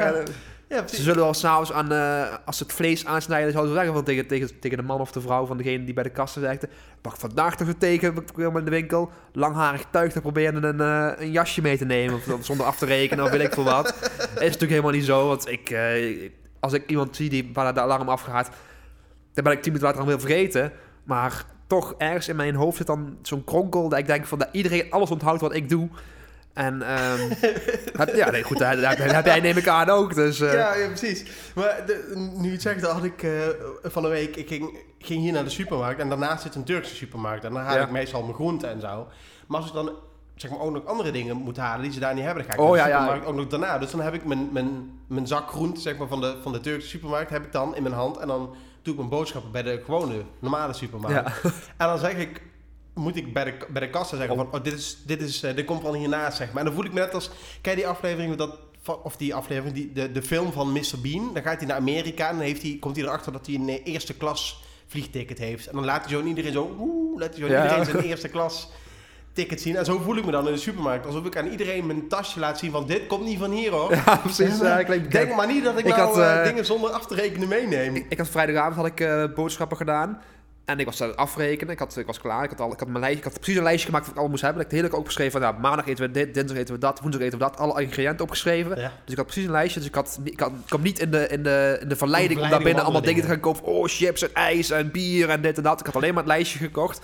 Ja. 0.68 0.86
Ze 0.86 1.02
zullen 1.02 1.22
wel 1.22 1.34
s'avonds 1.34 1.72
aan, 1.72 1.92
eh, 1.92 2.34
als 2.44 2.56
ze 2.56 2.62
het 2.62 2.72
vlees 2.72 3.06
aansnijden, 3.06 3.52
zouden 3.52 3.72
ze 3.72 3.78
zeggen 3.78 3.96
van 3.96 4.04
tegen, 4.04 4.26
tegen, 4.26 4.58
tegen 4.60 4.76
de 4.76 4.82
man 4.82 5.00
of 5.00 5.12
de 5.12 5.20
vrouw 5.20 5.46
van 5.46 5.56
degene 5.56 5.84
die 5.84 5.94
bij 5.94 6.02
de 6.02 6.10
kassa 6.10 6.40
werkte. 6.40 6.68
Pak 7.00 7.16
vandaag 7.16 7.56
toch 7.56 7.66
weer 7.66 7.78
tegen 7.78 8.24
kwam 8.24 8.56
in 8.56 8.64
de 8.64 8.70
winkel. 8.70 9.10
Langharig 9.32 9.84
tuig 9.90 10.12
te 10.12 10.20
proberen 10.20 10.64
een, 10.64 10.80
eh, 10.80 11.22
een 11.24 11.30
jasje 11.30 11.62
mee 11.62 11.78
te 11.78 11.84
nemen. 11.84 12.14
Of, 12.14 12.44
zonder 12.44 12.66
af 12.66 12.78
te 12.78 12.86
rekenen 12.86 13.24
of 13.24 13.30
weet 13.30 13.40
ik 13.40 13.52
veel 13.52 13.64
wat. 13.64 13.86
is 14.18 14.32
natuurlijk 14.34 14.70
helemaal 14.70 14.90
niet 14.90 15.04
zo. 15.04 15.26
Want 15.26 15.48
ik, 15.48 15.70
eh, 15.70 16.30
als 16.60 16.72
ik 16.72 16.90
iemand 16.90 17.16
zie 17.16 17.28
die, 17.28 17.50
waar 17.52 17.74
de 17.74 17.80
alarm 17.80 18.08
afgaat, 18.08 18.50
dan 19.42 19.52
ben 19.52 19.52
ik 19.52 19.62
tien 19.62 19.72
minuten 19.72 20.00
later 20.04 20.20
vergeten. 20.20 20.72
Maar 21.04 21.44
toch 21.66 21.94
ergens 21.98 22.28
in 22.28 22.36
mijn 22.36 22.54
hoofd 22.54 22.76
zit 22.76 22.86
dan 22.86 23.18
zo'n 23.22 23.44
kronkel 23.44 23.88
dat 23.88 23.98
ik 23.98 24.06
denk 24.06 24.26
van 24.26 24.38
dat 24.38 24.48
iedereen 24.52 24.86
alles 24.90 25.10
onthoudt 25.10 25.40
wat 25.40 25.54
ik 25.54 25.68
doe. 25.68 25.88
En 26.54 26.82
ehm, 26.82 27.20
heb- 27.98 28.14
ja, 28.14 28.30
nee, 28.30 28.42
goed, 28.42 28.58
dat, 28.58 28.80
dat 28.80 28.96
heb 28.98 29.24
jij 29.26 29.40
neem 29.40 29.56
ik 29.56 29.68
aan 29.68 29.88
ook. 29.90 30.14
Dus, 30.14 30.40
eh, 30.40 30.52
Ja, 30.52 30.74
ja, 30.74 30.86
precies. 30.86 31.24
Maar 31.54 31.82
de, 31.86 32.12
nu 32.36 32.46
je 32.46 32.52
het 32.52 32.62
zegt, 32.62 32.80
dan 32.80 32.94
had 32.94 33.04
ik 33.04 33.22
eh, 33.22 33.30
van 33.82 34.02
de 34.02 34.08
week, 34.08 34.36
ik 34.36 34.48
ging, 34.48 34.78
ging 34.98 35.20
hier 35.22 35.32
naar 35.32 35.44
de 35.44 35.50
supermarkt 35.50 36.00
en 36.00 36.08
daarnaast 36.08 36.42
zit 36.42 36.54
een 36.54 36.64
Turkse 36.64 36.94
supermarkt. 36.94 37.44
En 37.44 37.52
dan 37.52 37.62
haal 37.62 37.76
Ja. 37.76 37.82
ik 37.82 37.90
meestal 37.90 38.22
mijn 38.22 38.34
groenten 38.34 38.68
en 38.70 38.80
zo. 38.80 39.06
Maar 39.46 39.60
als 39.60 39.68
ik 39.68 39.74
dan 39.74 39.90
zeg 40.40 40.50
maar 40.50 40.60
ook 40.60 40.72
nog 40.72 40.86
andere 40.86 41.10
dingen 41.10 41.36
moet 41.36 41.56
halen 41.56 41.82
die 41.82 41.92
ze 41.92 42.00
daar 42.00 42.14
niet 42.14 42.24
hebben, 42.24 42.42
dan 42.46 42.52
ga 42.52 42.62
ik 42.62 42.66
Oh, 42.68 42.72
de 42.72 42.78
ja, 42.78 42.86
ja. 42.88 42.94
supermarkt 42.98 43.26
ook 43.26 43.34
nog 43.34 43.46
daarna. 43.46 43.78
Dus 43.78 43.90
dan 43.90 44.00
heb 44.00 44.14
ik 44.14 44.24
mijn, 44.24 44.48
mijn, 44.52 44.90
mijn 45.06 45.26
zak 45.26 45.48
groenten 45.50 45.82
zeg 45.82 45.96
maar, 45.98 46.08
van, 46.08 46.20
de, 46.20 46.36
van 46.42 46.52
de 46.52 46.60
Turkse 46.60 46.88
supermarkt 46.88 47.30
heb 47.30 47.44
ik 47.44 47.52
dan 47.52 47.76
in 47.76 47.82
mijn 47.82 47.94
hand 47.94 48.16
en 48.16 48.28
dan 48.28 48.54
doe 48.82 48.92
ik 48.92 48.98
mijn 48.98 49.10
boodschappen 49.10 49.50
bij 49.52 49.62
de 49.62 49.82
gewone, 49.84 50.22
normale 50.38 50.72
supermarkt. 50.72 51.42
Ja. 51.42 51.50
En 51.76 51.86
dan 51.86 51.98
zeg 51.98 52.14
ik, 52.16 52.42
moet 52.94 53.16
ik 53.16 53.32
bij 53.32 53.44
de, 53.44 53.66
bij 53.68 53.80
de 53.80 53.90
kassa 53.90 54.16
zeggen 54.16 54.36
van, 54.36 54.48
oh, 54.52 54.62
dit, 54.64 54.72
is, 54.72 54.98
dit, 55.06 55.20
is, 55.22 55.42
eh, 55.42 55.56
dit 55.56 55.64
komt 55.64 55.82
van 55.82 55.94
hiernaast, 55.94 56.36
zeg 56.36 56.48
maar. 56.48 56.58
En 56.58 56.64
dan 56.64 56.74
voel 56.74 56.84
ik 56.84 56.92
me 56.92 57.00
net 57.00 57.14
als, 57.14 57.30
kijk 57.60 57.76
die 57.76 57.88
aflevering, 57.88 58.36
dat, 58.36 58.58
of 59.02 59.16
die 59.16 59.34
aflevering, 59.34 59.74
die, 59.74 59.92
de, 59.92 60.12
de 60.12 60.22
film 60.22 60.52
van 60.52 60.72
Mr. 60.72 61.00
Bean. 61.02 61.30
Dan 61.34 61.42
gaat 61.42 61.58
hij 61.58 61.66
naar 61.66 61.76
Amerika 61.76 62.28
en 62.28 62.36
dan 62.36 62.44
heeft 62.44 62.62
hij, 62.62 62.76
komt 62.80 62.96
hij 62.96 63.04
erachter 63.04 63.32
dat 63.32 63.46
hij 63.46 63.54
een 63.54 63.68
eh, 63.68 63.80
eerste 63.84 64.14
klas 64.14 64.62
vliegticket 64.86 65.38
heeft. 65.38 65.66
En 65.66 65.74
dan 65.76 65.84
laat 65.84 66.04
hij 66.04 66.18
zo 66.18 66.22
iedereen 66.24 66.52
zo, 66.52 66.76
oeh, 66.78 67.18
laat 67.20 67.28
hij 67.30 67.38
zo 67.38 67.46
Ja. 67.52 67.62
iedereen 67.62 67.84
zijn 67.84 67.98
eerste 68.04 68.28
klas 68.28 68.68
ticket 69.32 69.60
zien. 69.60 69.76
En 69.76 69.84
zo 69.84 69.98
voel 69.98 70.16
ik 70.16 70.24
me 70.24 70.30
dan 70.30 70.46
in 70.46 70.52
de 70.52 70.58
supermarkt. 70.58 71.06
Alsof 71.06 71.24
ik 71.24 71.36
aan 71.36 71.46
iedereen 71.46 71.86
mijn 71.86 72.08
tasje 72.08 72.38
laat 72.38 72.58
zien 72.58 72.70
van 72.70 72.86
dit 72.86 73.06
komt 73.06 73.24
niet 73.24 73.38
van 73.38 73.50
hier 73.50 73.70
hoor. 73.70 73.94
Ja, 74.06 74.16
precies. 74.16 74.58
Ja, 74.58 74.82
Denk 75.08 75.34
maar 75.34 75.46
niet 75.46 75.64
dat 75.64 75.78
ik, 75.78 75.86
Ik 75.86 75.96
nou 75.96 76.08
had, 76.08 76.18
eh, 76.18 76.38
eh, 76.38 76.44
dingen 76.44 76.64
zonder 76.64 76.90
af 76.90 77.06
te 77.06 77.14
rekenen 77.14 77.48
meeneem. 77.48 77.94
Ik, 77.94 78.06
ik 78.08 78.18
had 78.18 78.28
vrijdagavond 78.28 78.76
had 78.76 78.86
ik 78.86 79.00
eh, 79.00 79.24
boodschappen 79.34 79.76
gedaan. 79.76 80.20
En 80.70 80.78
ik 80.78 80.84
was 80.84 81.02
aan 81.02 81.08
het 81.08 81.16
afrekenen. 81.16 81.72
Ik, 81.72 81.78
had, 81.78 81.96
ik 81.96 82.06
was 82.06 82.20
klaar. 82.20 82.44
Ik 82.44 82.50
had, 82.50 82.60
al, 82.60 82.72
ik 82.72 82.78
had 82.78 82.88
mijn 82.88 83.00
lijstje. 83.00 83.18
Ik 83.18 83.24
had 83.24 83.40
precies 83.40 83.56
een 83.56 83.62
lijstje 83.62 83.86
gemaakt 83.86 84.04
wat 84.04 84.14
ik 84.14 84.20
allemaal 84.20 84.30
moest 84.30 84.42
hebben. 84.42 84.62
Ik 84.62 84.68
had 84.68 84.76
het 84.76 84.86
hele 84.86 84.94
ook 84.94 85.00
opgeschreven 85.00 85.40
van 85.40 85.50
ja, 85.50 85.58
maandag 85.58 85.86
eten 85.86 86.04
we 86.04 86.10
dit, 86.10 86.34
dinsdag 86.34 86.56
eten 86.56 86.74
we 86.74 86.80
dat, 86.80 87.00
woensdag 87.00 87.22
eten 87.22 87.38
we 87.38 87.44
dat. 87.44 87.56
Alle 87.56 87.82
ingrediënten 87.82 88.24
opgeschreven. 88.24 88.80
Ja. 88.80 88.92
Dus 89.04 89.10
ik 89.10 89.16
had 89.16 89.26
precies 89.26 89.44
een 89.44 89.50
lijstje. 89.50 89.80
Dus 89.80 89.88
ik, 89.88 89.94
had, 89.94 90.20
ik, 90.24 90.40
had, 90.40 90.50
ik 90.50 90.66
kwam 90.66 90.82
niet 90.82 90.98
in 90.98 91.10
de, 91.10 91.28
in 91.28 91.42
de, 91.42 91.78
in 91.80 91.88
de 91.88 91.96
verleiding 91.96 92.40
om 92.40 92.48
daar 92.48 92.62
binnen 92.62 92.82
allemaal 92.82 93.02
dingen 93.02 93.22
te 93.22 93.28
gaan 93.28 93.40
kopen. 93.40 93.62
Oh, 93.62 93.86
chips 93.86 94.22
en 94.22 94.34
ijs 94.34 94.70
en 94.70 94.90
bier 94.90 95.28
en 95.28 95.42
dit 95.42 95.56
en 95.56 95.62
dat. 95.62 95.80
Ik 95.80 95.86
had 95.86 95.96
alleen 95.96 96.14
maar 96.14 96.22
het 96.22 96.32
lijstje 96.32 96.58
gekocht. 96.58 97.00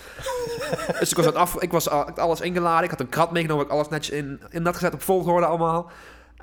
dus 1.00 1.10
ik 1.10 1.16
was, 1.16 1.26
aan 1.26 1.32
het 1.32 1.40
af, 1.40 1.62
ik 1.62 1.72
was 1.72 1.86
had 1.86 2.18
alles 2.18 2.40
ingeladen. 2.40 2.84
Ik 2.84 2.90
had 2.90 3.00
een 3.00 3.08
krat 3.08 3.32
meegenomen. 3.32 3.64
Ik 3.64 3.70
alles 3.70 3.88
netjes 3.88 4.16
in, 4.16 4.40
in 4.50 4.62
dat 4.62 4.74
gezet 4.74 4.94
op 4.94 5.02
volgorde 5.02 5.46
allemaal. 5.46 5.90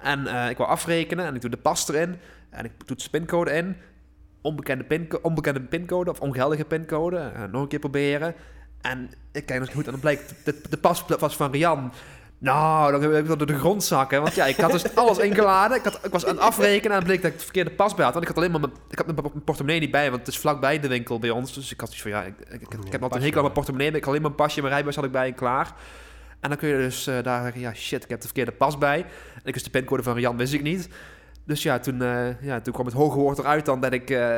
En 0.01 0.27
eh, 0.27 0.49
ik 0.49 0.57
wou 0.57 0.69
afrekenen 0.69 1.25
en 1.25 1.35
ik 1.35 1.41
doe 1.41 1.49
de 1.49 1.57
pas 1.57 1.89
erin. 1.89 2.19
En 2.49 2.65
ik 2.65 2.71
doe 2.85 2.97
de 2.97 3.09
pincode 3.11 3.51
in. 3.51 3.75
Onbekende, 4.43 4.83
pinco 4.83 5.19
onbekende 5.21 5.61
pincode 5.61 6.09
of 6.09 6.19
ongeldige 6.19 6.65
pincode. 6.65 7.17
Eh, 7.17 7.43
nog 7.51 7.61
een 7.61 7.67
keer 7.67 7.79
proberen. 7.79 8.35
En 8.81 9.09
ik 9.31 9.45
kijk 9.45 9.59
nog 9.59 9.71
goed 9.71 9.85
en 9.85 9.91
dan 9.91 9.99
blijkt 9.99 10.33
de, 10.43 10.61
de 10.69 10.77
pas 10.77 11.05
was 11.19 11.35
van 11.35 11.51
Rian. 11.51 11.91
Nou, 12.43 12.91
dan 12.91 13.01
heb 13.01 13.13
ik 13.13 13.27
dat 13.27 13.37
door 13.37 13.47
de 13.47 13.57
grond 13.57 13.83
zakken. 13.83 14.21
Want 14.21 14.35
ja, 14.35 14.45
ik 14.45 14.55
had 14.55 14.71
dus 14.71 14.95
alles 14.95 15.17
ingeladen. 15.17 15.77
Ik, 15.77 15.83
had, 15.83 15.99
ik 16.05 16.11
was 16.11 16.25
aan 16.25 16.35
het 16.35 16.43
afrekenen 16.43 16.91
en 16.91 16.97
het 16.97 17.05
bleek 17.05 17.21
dat 17.21 17.25
ik 17.25 17.33
het 17.33 17.43
verkeerde 17.43 17.71
pas 17.71 17.95
bij 17.95 18.03
had. 18.03 18.13
Want 18.13 18.25
ik 18.25 18.31
had 18.35 18.39
alleen 18.43 18.51
maar 18.51 18.59
mijn, 18.59 18.73
ik 18.89 18.97
had 18.97 19.05
mijn 19.05 19.43
portemonnee 19.43 19.79
niet 19.79 19.91
bij, 19.91 20.09
want 20.09 20.25
het 20.25 20.35
is 20.35 20.39
vlakbij 20.39 20.79
de 20.79 20.87
winkel 20.87 21.19
bij 21.19 21.29
ons. 21.29 21.53
Dus 21.53 21.71
ik 21.71 21.79
had 21.79 21.89
iets 21.89 22.01
van, 22.01 22.11
ja, 22.11 22.23
ik, 22.23 22.39
ik, 22.39 22.61
ik, 22.61 22.73
ik 22.85 22.91
heb 22.91 23.03
altijd 23.03 23.21
een 23.21 23.27
hekel 23.27 23.37
aan 23.37 23.43
mijn 23.43 23.53
portemonnee. 23.53 23.89
maar 23.89 23.99
Ik 23.99 24.05
had 24.05 24.13
alleen 24.13 24.25
een 24.25 24.35
pasje, 24.35 24.59
mijn 24.59 24.69
rijbewijs 24.69 24.95
had 24.95 25.05
ik 25.05 25.11
bij 25.11 25.27
en 25.27 25.35
klaar. 25.35 25.73
En 26.39 26.49
dan 26.49 26.57
kun 26.57 26.69
je 26.69 26.77
dus 26.77 27.07
eh, 27.07 27.23
daar 27.23 27.43
zeggen, 27.43 27.61
ja 27.61 27.73
shit, 27.73 28.03
ik 28.03 28.09
heb 28.09 28.19
de 28.19 28.25
verkeerde 28.25 28.51
pas 28.51 28.77
bij. 28.77 28.97
En 29.35 29.41
ik 29.43 29.53
wist 29.53 29.65
de 29.65 29.71
pincode 29.71 30.03
van 30.03 30.13
Rian, 30.13 30.37
wist 30.37 30.53
ik 30.53 30.61
niet. 30.61 30.89
Dus 31.45 31.63
ja, 31.63 31.79
toen, 31.79 32.01
eh, 32.01 32.41
ja, 32.41 32.61
toen 32.61 32.73
kwam 32.73 32.85
het 32.85 32.95
hoge 32.95 33.17
woord 33.17 33.37
eruit 33.37 33.65
dan 33.65 33.81
dat 33.81 33.93
ik 33.93 34.09
eh, 34.09 34.37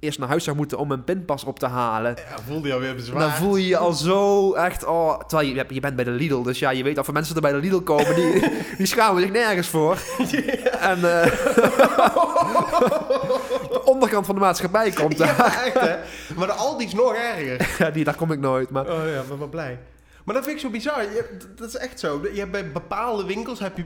eerst 0.00 0.18
naar 0.18 0.28
huis 0.28 0.44
zou 0.44 0.56
moeten 0.56 0.78
om 0.78 0.88
mijn 0.88 1.04
pinpas 1.04 1.44
op 1.44 1.58
te 1.58 1.66
halen. 1.66 2.14
Ja, 2.16 2.42
voelde 2.46 2.68
je 2.68 2.74
alweer 2.74 2.94
bezwaar. 2.94 3.20
Dan 3.20 3.30
voel 3.30 3.56
je 3.56 3.66
je 3.66 3.76
al 3.76 3.92
zo 3.92 4.52
echt, 4.52 4.84
oh, 4.84 5.18
terwijl 5.18 5.48
je, 5.48 5.64
je 5.68 5.80
bent 5.80 5.96
bij 5.96 6.04
de 6.04 6.10
Lidl, 6.10 6.42
dus 6.42 6.58
ja, 6.58 6.70
je 6.70 6.82
weet 6.82 6.94
dat 6.94 7.04
voor 7.04 7.14
mensen 7.14 7.34
er 7.34 7.40
bij 7.40 7.52
de 7.52 7.58
Lidl 7.58 7.80
komen, 7.80 8.14
die, 8.14 8.42
die 8.78 8.86
schamen 8.86 9.22
zich 9.22 9.30
nergens 9.30 9.68
voor. 9.68 9.98
En 10.80 10.96
eh, 10.96 11.24
de 13.72 13.82
onderkant 13.84 14.26
van 14.26 14.34
de 14.34 14.40
maatschappij 14.40 14.90
komt 14.90 15.18
daar. 15.18 15.36
Ja, 15.36 15.64
echt 15.64 15.80
hè. 15.80 15.96
Maar 16.36 16.46
de 16.46 16.52
Aldi 16.52 16.84
is 16.84 16.94
nog 16.94 17.14
erger. 17.14 17.68
Ja, 17.78 17.90
die, 17.90 18.04
daar 18.04 18.14
kom 18.14 18.32
ik 18.32 18.40
nooit, 18.40 18.70
maar 18.70 18.90
Oh 18.90 19.12
ja, 19.14 19.22
ben 19.28 19.38
maar 19.38 19.48
blij. 19.48 19.78
Maar 20.24 20.34
dat 20.34 20.44
vind 20.44 20.56
ik 20.56 20.62
zo 20.62 20.70
bizar. 20.70 21.02
Je, 21.02 21.36
dat 21.56 21.68
is 21.68 21.76
echt 21.76 22.00
zo. 22.00 22.20
Je 22.32 22.38
hebt 22.38 22.50
bij 22.50 22.72
bepaalde 22.72 23.24
winkels 23.24 23.58
heb 23.58 23.76
je 23.76 23.84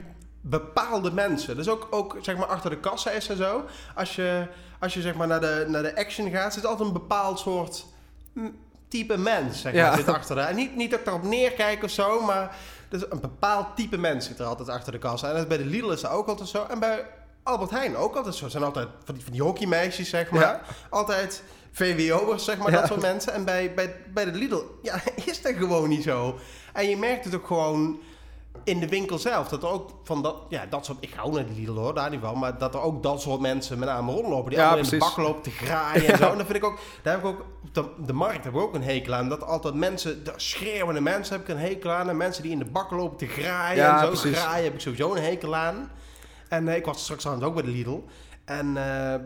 bepaalde 0.49 1.11
mensen. 1.11 1.55
Dus 1.55 1.69
ook, 1.69 1.87
ook 1.89 2.17
zeg 2.21 2.37
maar 2.37 2.47
achter 2.47 2.69
de 2.69 2.77
kassa 2.79 3.11
is 3.11 3.27
en 3.29 3.37
zo. 3.37 3.63
Als 3.95 4.15
je, 4.15 4.47
als 4.79 4.93
je 4.93 5.01
zeg 5.01 5.15
maar 5.15 5.27
naar 5.27 5.41
de, 5.41 5.65
naar 5.67 5.83
de 5.83 5.95
action 5.95 6.29
gaat, 6.31 6.53
zit 6.53 6.65
altijd 6.65 6.87
een 6.87 6.93
bepaald 6.93 7.39
soort 7.39 7.85
type 8.87 9.17
mens 9.17 9.61
zeg 9.61 9.73
maar, 9.73 9.81
Ja. 9.81 9.95
zit 9.95 10.07
achter 10.07 10.35
de. 10.35 10.41
En 10.41 10.55
niet, 10.55 10.75
niet 10.75 10.89
dat 10.89 10.99
ik 10.99 11.05
daarop 11.05 11.23
neerkijk 11.23 11.83
of 11.83 11.89
zo, 11.89 12.21
maar 12.21 12.55
dus 12.89 13.01
een 13.09 13.21
bepaald 13.21 13.67
type 13.75 13.97
mens 13.97 14.25
zit 14.25 14.39
er 14.39 14.45
altijd 14.45 14.69
achter 14.69 14.91
de 14.91 14.97
kassa. 14.97 15.31
En 15.33 15.47
bij 15.47 15.57
de 15.57 15.65
Lidl 15.65 15.89
is 15.91 16.01
dat 16.01 16.11
ook 16.11 16.27
altijd 16.27 16.49
zo. 16.49 16.65
En 16.69 16.79
bij 16.79 17.05
Albert 17.43 17.69
Heijn 17.71 17.95
ook 17.97 18.15
altijd 18.15 18.35
zo. 18.35 18.47
Zijn 18.47 18.63
altijd 18.63 18.87
van 19.03 19.13
die, 19.15 19.23
van 19.23 19.33
die 19.33 19.41
hockeymeisjes, 19.41 20.09
zeg 20.09 20.29
maar. 20.31 20.41
Ja. 20.41 20.61
Altijd 20.89 21.43
VWO'ers, 21.71 22.43
zeg 22.45 22.57
maar, 22.57 22.71
Ja. 22.71 22.77
dat 22.79 22.87
soort 22.87 23.01
mensen. 23.01 23.33
En 23.33 23.45
bij, 23.45 23.73
bij, 23.73 23.95
bij 24.13 24.25
de 24.25 24.31
Lidl, 24.31 24.61
ja, 24.81 25.01
is 25.25 25.41
dat 25.41 25.53
gewoon 25.55 25.89
niet 25.89 26.03
zo. 26.03 26.39
En 26.73 26.89
je 26.89 26.97
merkt 26.97 27.25
het 27.25 27.35
ook 27.35 27.47
gewoon 27.47 27.99
in 28.63 28.79
de 28.79 28.87
winkel 28.87 29.17
zelf. 29.17 29.47
Dat 29.47 29.63
er 29.63 29.69
ook 29.69 29.89
van 30.03 30.21
dat, 30.21 30.35
ja, 30.49 30.65
dat 30.65 30.85
soort, 30.85 30.97
ik 31.01 31.13
hou 31.13 31.33
naar 31.33 31.45
de 31.45 31.53
Lidl 31.53 31.71
hoor, 31.71 31.93
daar 31.93 32.09
niet 32.09 32.19
van. 32.21 32.39
Maar 32.39 32.57
dat 32.57 32.73
er 32.73 32.81
ook 32.81 33.03
dat 33.03 33.21
soort 33.21 33.39
mensen 33.39 33.79
met 33.79 33.87
name 33.89 34.11
rondlopen. 34.11 34.49
Die 34.49 34.59
Ja, 34.59 34.65
allemaal 34.65 34.83
in 34.83 34.89
de 34.89 34.97
bak 34.97 35.17
lopen 35.17 35.41
te 35.41 35.49
graaien 35.51 36.07
en 36.07 36.17
zo. 36.23 36.31
En 36.31 36.37
dat 36.37 36.45
vind 36.45 36.57
ik 36.57 36.65
ook, 36.65 36.79
daar 37.01 37.13
heb 37.13 37.23
ik 37.23 37.29
ook, 37.29 37.45
de, 37.71 37.85
de 38.05 38.13
markt 38.13 38.43
heb 38.43 38.53
ik 38.53 38.59
ook 38.59 38.73
een 38.73 38.83
hekel 38.83 39.13
aan. 39.13 39.29
Dat 39.29 39.43
altijd 39.43 39.73
mensen, 39.73 40.23
de 40.23 40.33
schreeuwende 40.35 41.01
mensen 41.01 41.35
heb 41.35 41.49
ik 41.49 41.55
een 41.55 41.61
hekel 41.61 41.91
aan. 41.91 42.09
En 42.09 42.17
mensen 42.17 42.43
die 42.43 42.51
in 42.51 42.59
de 42.59 42.65
bak 42.65 42.91
lopen 42.91 43.17
te 43.17 43.27
graaien 43.27 43.83
Ja, 43.83 43.93
en 43.93 43.99
zo 44.03 44.07
precies. 44.21 44.39
graaien 44.39 44.63
heb 44.63 44.73
ik 44.73 44.79
sowieso 44.79 45.15
een 45.15 45.23
hekel 45.23 45.55
aan. 45.55 45.91
En 46.49 46.67
eh, 46.67 46.75
ik 46.75 46.85
was 46.85 47.01
straks 47.03 47.21
trouwens 47.21 47.47
ook 47.47 47.53
bij 47.53 47.63
de 47.63 47.69
Lidl. 47.69 47.99
En 48.45 48.77
eh, 48.77 49.19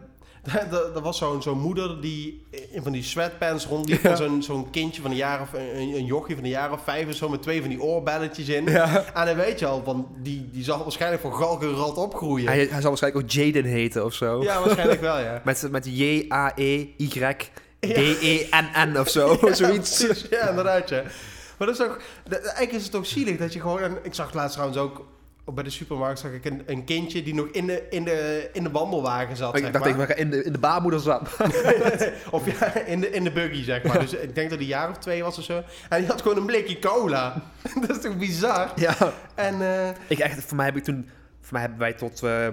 er 0.96 1.02
was 1.02 1.18
zo'n 1.18 1.42
zo'n 1.42 1.60
moeder 1.60 2.02
die 2.02 2.46
in 2.72 2.84
van 2.84 2.92
die 2.92 3.04
sweatpants 3.04 3.66
rondliep. 3.66 4.02
Ja. 4.04 4.10
En 4.10 4.18
zo'n 4.18 4.44
zo'n 4.44 4.70
kindje 4.70 5.02
van 5.02 5.12
een 5.12 5.18
jaar 5.18 5.42
of 5.42 5.54
een, 5.54 5.78
een 5.96 6.06
jochie 6.06 6.36
van 6.36 6.44
een 6.44 6.50
jaar 6.50 6.72
of 6.72 6.84
vijf 6.84 7.08
of 7.08 7.14
zo 7.14 7.30
met 7.30 7.42
twee 7.42 7.60
van 7.60 7.70
die 7.70 7.82
oorbelletjes 7.82 8.48
in. 8.50 8.66
ja. 8.66 9.04
En 9.14 9.26
dan 9.26 9.36
weet 9.36 9.60
je 9.60 9.66
al, 9.66 9.82
van 9.86 10.08
die, 10.18 10.50
die 10.52 10.64
zal 10.64 10.78
waarschijnlijk 10.84 11.22
voor 11.22 11.34
galgenrad 11.34 11.98
opgroeien. 11.98 12.48
hij, 12.48 12.58
hij 12.58 12.82
zal 12.82 12.90
waarschijnlijk 12.90 13.24
ook 13.26 13.32
Jaden 13.32 13.64
heten 13.66 14.06
of 14.06 14.14
zo. 14.14 14.44
Ja, 14.44 14.60
waarschijnlijk 14.62 15.02
wel, 15.02 15.20
ja. 15.20 15.42
Met, 15.46 15.68
met 15.72 15.86
J-A-E-Y-D-E-N-N 17.80 18.98
of 19.00 19.10
zo, 19.10 19.38
Ja, 19.42 19.54
zoiets. 19.54 20.04
precies. 20.06 20.26
Ja, 20.30 20.50
inderdaad, 20.50 20.90
ja. 20.90 21.04
Maar 21.58 21.68
dat 21.68 21.80
is 21.80 21.86
ook, 21.86 22.00
eigenlijk 22.30 22.72
is 22.72 22.86
het 22.86 22.96
ook 22.96 23.06
zielig 23.06 23.38
dat 23.38 23.54
je 23.54 23.60
gewoon... 23.62 23.80
En 23.80 23.98
ik 24.04 24.14
zag 24.14 24.34
laatst 24.34 24.54
trouwens 24.54 24.80
ook 24.80 25.06
bij 25.54 25.64
de 25.64 25.70
supermarkt, 25.70 26.20
zag 26.20 26.32
ik 26.32 26.46
een, 26.46 26.64
een 26.66 26.84
kindje 26.84 27.24
die 27.24 27.34
nog 27.34 27.48
in 27.52 27.66
de, 27.68 27.84
in 27.90 28.04
de, 28.04 28.50
in 28.54 28.64
de 28.64 28.72
wandelwagen 28.72 29.36
zat, 29.36 29.56
Ik 29.56 29.64
zeg 29.64 29.72
dacht 29.72 29.96
maar. 29.98 30.10
ik 30.10 30.18
in 30.18 30.30
de, 30.30 30.44
in 30.44 30.52
de 30.52 30.58
baarmoeder 30.58 31.00
zat. 31.00 31.30
of 32.32 32.60
ja, 32.60 32.76
in 32.76 33.00
de, 33.00 33.10
in 33.12 33.24
de 33.24 33.32
buggy, 33.32 33.64
zeg 33.64 33.84
maar. 33.84 34.00
Dus 34.00 34.14
ik 34.14 34.36
denk 34.36 34.50
dat 34.50 34.58
hij 34.60 34.68
een 34.68 34.74
jaar 34.74 34.90
of 34.90 34.98
twee 34.98 35.24
was 35.24 35.38
of 35.38 35.44
zo. 35.44 35.64
En 35.90 36.00
die 36.00 36.08
had 36.08 36.22
gewoon 36.22 36.38
een 36.38 36.46
blikje 36.46 36.80
cola. 36.80 37.42
dat 37.88 37.90
is 37.90 38.02
toch 38.02 38.18
bizar? 38.18 38.72
Ja. 38.76 38.96
En 39.36 39.62
eh, 39.62 39.90
Ik 40.08 40.20
echt, 40.20 40.44
voor 40.44 40.56
mij 40.58 40.66
heb 40.66 40.76
ik 40.76 40.84
toen, 40.84 41.10
voor 41.42 41.54
mij 41.54 41.62
hebben 41.62 41.80
wij 41.80 41.94
tot, 41.94 42.24
eh, 42.24 42.48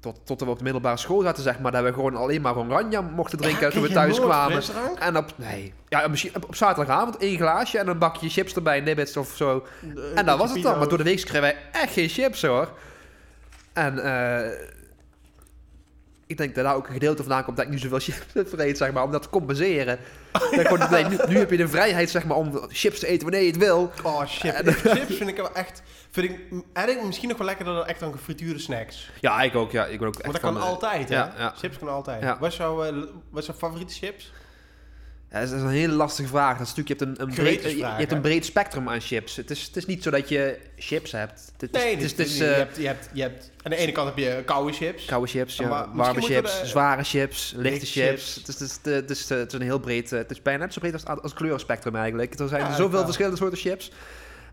tot, 0.00 0.20
tot 0.24 0.40
we 0.40 0.50
op 0.50 0.58
de 0.58 0.64
middelbare 0.64 0.96
school 0.96 1.22
zaten, 1.22 1.42
zeg 1.42 1.58
maar, 1.58 1.72
dat 1.72 1.82
we 1.84 1.92
gewoon 1.92 2.16
alleen 2.16 2.40
maar 2.40 2.56
oranje 2.56 3.02
mochten 3.02 3.38
drinken 3.38 3.66
ja, 3.66 3.72
toen 3.72 3.82
we 3.82 3.92
thuis 3.92 4.20
kwamen. 4.20 4.62
En 4.98 5.16
op, 5.16 5.32
nee, 5.36 5.74
ja, 5.88 6.08
misschien 6.08 6.36
op, 6.36 6.44
op 6.44 6.54
zaterdagavond 6.54 7.16
één 7.16 7.36
glaasje 7.36 7.78
en 7.78 7.88
een 7.88 7.98
bakje 7.98 8.28
chips 8.28 8.54
erbij, 8.54 8.80
nibbits 8.80 9.16
of 9.16 9.32
zo. 9.36 9.66
En 10.14 10.26
dat 10.26 10.38
was 10.38 10.52
het 10.52 10.62
dan. 10.62 10.78
Maar 10.78 10.88
door 10.88 10.98
de 10.98 11.04
week 11.04 11.20
kregen 11.20 11.40
wij 11.40 11.56
echt 11.72 11.92
geen 11.92 12.08
chips 12.08 12.42
hoor. 12.42 12.72
En 13.72 13.98
eh, 14.04 14.50
ik 16.30 16.36
denk 16.36 16.54
dat 16.54 16.64
daar 16.64 16.74
ook 16.74 16.86
een 16.86 16.92
gedeelte 16.92 17.22
vandaan 17.22 17.44
komt 17.44 17.56
dat 17.56 17.66
ik 17.66 17.70
nu 17.72 17.78
zoveel 17.78 17.98
chips 17.98 18.50
vreet, 18.50 18.76
zeg 18.76 18.92
maar, 18.92 19.02
om 19.02 19.10
dat 19.10 19.22
te 19.22 19.28
compenseren. 19.28 19.98
Gewoon, 20.32 20.90
nee, 20.90 21.04
nu, 21.04 21.16
nu 21.28 21.38
heb 21.38 21.50
je 21.50 21.56
de 21.56 21.68
vrijheid, 21.68 22.10
zeg 22.10 22.24
maar, 22.24 22.36
om 22.36 22.60
chips 22.68 22.98
te 22.98 23.06
eten 23.06 23.22
wanneer 23.22 23.40
je 23.40 23.46
het 23.50 23.56
wil. 23.56 23.90
Oh, 24.02 24.26
shit. 24.26 24.52
En- 24.54 24.72
Chips 24.96 25.14
vind 25.16 25.28
ik 25.30 25.36
wel 25.36 25.54
echt... 25.54 25.82
Vind 26.10 26.30
ik 26.30 26.40
eigenlijk 26.72 27.06
misschien 27.06 27.28
nog 27.28 27.38
wel 27.38 27.46
lekkerder 27.46 27.74
dan 27.74 27.86
echt 27.86 28.00
dan 28.00 28.12
gefrituurde 28.12 28.58
snacks. 28.58 29.10
Ja, 29.20 29.42
ik 29.42 29.54
ook. 29.54 29.70
Ja, 29.72 29.86
ik 29.86 29.98
ben 29.98 30.08
ook 30.08 30.14
echt 30.14 30.22
Want 30.22 30.40
dat 30.40 30.52
van, 30.52 30.60
kan 30.60 30.68
altijd, 30.70 31.08
hè? 31.08 31.14
ja, 31.14 31.34
ja. 31.38 31.54
Chips 31.56 31.78
kan 31.78 31.88
altijd. 31.88 32.22
Ja. 32.22 32.38
Wat 32.38 32.50
is 32.50 32.56
jouw, 32.56 32.82
eh, 32.84 32.92
wat 33.30 33.40
is 33.40 33.46
jouw 33.46 33.56
favoriete 33.56 33.94
chips? 33.94 34.32
Ja, 35.32 35.40
dat 35.40 35.52
is 35.52 35.60
een 35.62 35.68
hele 35.68 35.92
lastige 35.92 36.28
vraag. 36.28 36.58
Dat 36.58 36.66
is 36.66 36.74
natuurlijk, 36.74 37.00
je 37.00 37.06
hebt 37.06 37.18
een, 37.20 37.28
een, 37.28 37.34
breed, 37.34 37.52
je 37.54 37.58
Gewetensvraag, 37.60 37.98
hebt 37.98 38.12
een 38.12 38.20
breed 38.20 38.44
spectrum 38.44 38.88
aan 38.88 39.00
chips. 39.00 39.36
Het 39.36 39.50
is, 39.50 39.62
het 39.66 39.76
is 39.76 39.86
niet 39.86 40.02
zo 40.02 40.10
dat 40.10 40.28
je 40.28 40.58
chips 40.76 41.12
hebt. 41.12 41.52
Het 41.58 41.72
Nee, 41.72 41.94
het 41.94 42.02
is, 42.02 42.10
het 42.10 42.18
is, 42.20 42.38
je, 42.38 42.46
eh, 42.46 42.56
hebt, 42.56 42.76
je, 42.76 42.86
hebt, 42.86 43.08
je 43.12 43.22
hebt... 43.22 43.50
Aan 43.62 43.70
de 43.70 43.76
ene 43.76 43.92
kant 43.92 44.08
heb 44.08 44.18
je 44.18 44.42
koude 44.44 44.72
chips. 44.72 45.04
koude 45.04 45.26
chips, 45.30 45.56
ja, 45.56 45.68
Maar 45.68 45.86
warme 45.92 46.20
chips, 46.22 46.60
de- 46.60 46.66
zware 46.66 47.04
chips, 47.04 47.52
lichte 47.56 47.70
lichte 47.70 47.86
chips. 47.86 48.32
chips. 48.32 48.34
Het 48.34 48.48
is, 48.48 48.54
het, 48.60 48.86
is, 48.86 48.92
het, 48.94 49.10
is, 49.10 49.28
het 49.28 49.52
is 49.52 49.58
een 49.58 49.64
heel 49.64 49.78
breed... 49.80 50.12
eh, 50.12 50.18
Het 50.18 50.30
is 50.30 50.42
bijna 50.42 50.64
net 50.64 50.72
zo 50.72 50.80
breed 50.80 50.92
als, 50.92 51.04
als 51.04 51.18
het 51.22 51.34
kleurenspectrum 51.34 51.96
eigenlijk. 51.96 52.38
Er 52.38 52.48
zijn 52.48 52.62
Ja, 52.62 52.74
zoveel 52.74 53.04
verschillende 53.04 53.36
soorten 53.36 53.58
chips. 53.58 53.90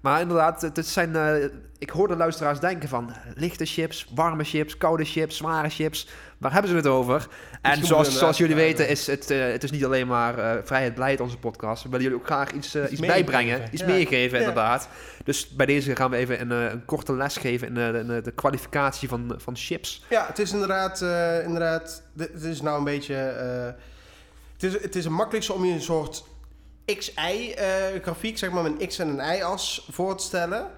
Maar 0.08 0.22
inderdaad, 0.22 0.62
het 0.62 0.88
zijn, 0.88 1.16
eh, 1.16 1.44
ik 1.78 1.90
hoor 1.90 2.08
de 2.08 2.16
luisteraars 2.16 2.60
denken 2.60 2.90
van 2.90 3.14
lichte 3.36 3.66
chips, 3.66 4.08
warme 4.16 4.44
chips, 4.44 4.78
koude 4.78 5.06
chips, 5.06 5.38
zware 5.38 5.70
chips. 5.70 6.08
Waar 6.38 6.52
hebben 6.54 6.72
ze 6.72 6.78
het 6.78 6.88
over? 6.88 7.28
En 7.62 7.86
zoals, 7.86 8.18
zoals 8.18 8.38
jullie 8.38 8.56
weten 8.56 8.88
is 8.90 9.08
het, 9.08 9.32
eh, 9.32 9.40
het 9.52 9.64
is 9.64 9.72
niet 9.72 9.86
alleen 9.86 10.08
maar 10.08 10.38
eh, 10.40 10.58
vrijheid 10.64 10.94
blijheid 10.94 11.20
onze 11.22 11.38
podcast. 11.38 11.84
We 11.84 11.90
willen 11.90 12.04
jullie 12.06 12.20
ook 12.20 12.26
graag 12.26 12.52
iets, 12.52 12.76
Iets 12.76 12.92
iets 12.92 13.00
meegeven. 13.02 13.08
bijbrengen, 13.26 13.68
iets 13.72 13.82
Ja. 13.82 13.88
meegeven 13.88 14.40
Ja. 14.40 14.48
inderdaad. 14.48 14.90
Dus 15.24 15.50
bij 15.50 15.66
deze 15.66 15.96
gaan 15.96 16.10
we 16.12 16.18
even 16.18 16.42
een, 16.42 16.52
eh, 16.52 16.72
een 16.72 16.86
korte 16.86 17.14
les 17.14 17.38
geven 17.38 17.68
in, 17.68 17.78
eh, 17.78 17.92
de, 18.08 18.22
de 18.24 18.32
kwalificatie 18.32 19.08
van, 19.10 19.34
van 19.38 19.56
chips. 19.56 20.06
Ja, 20.10 20.26
het 20.28 20.40
is 20.40 20.52
inderdaad, 20.52 21.02
eh, 21.02 21.44
inderdaad, 21.44 22.04
het 22.18 22.44
is 22.44 22.62
nou 22.62 22.78
een 22.78 22.84
beetje, 22.84 23.16
eh, 23.16 23.66
het, 24.54 24.64
is, 24.64 24.82
het 24.82 24.96
is 24.96 25.06
een 25.06 25.14
makkelijkste 25.14 25.54
om 25.54 25.66
je 25.66 25.74
een 25.74 25.82
soort 25.82 26.24
XY-grafiek, 26.96 28.38
zeg 28.38 28.52
maar, 28.52 28.64
met 28.64 28.82
een 28.82 28.88
X 28.88 29.00
en 29.00 29.08
een 29.20 29.38
Y-as 29.38 29.88
voor 29.92 30.18
te 30.18 30.24
stellen. 30.24 30.72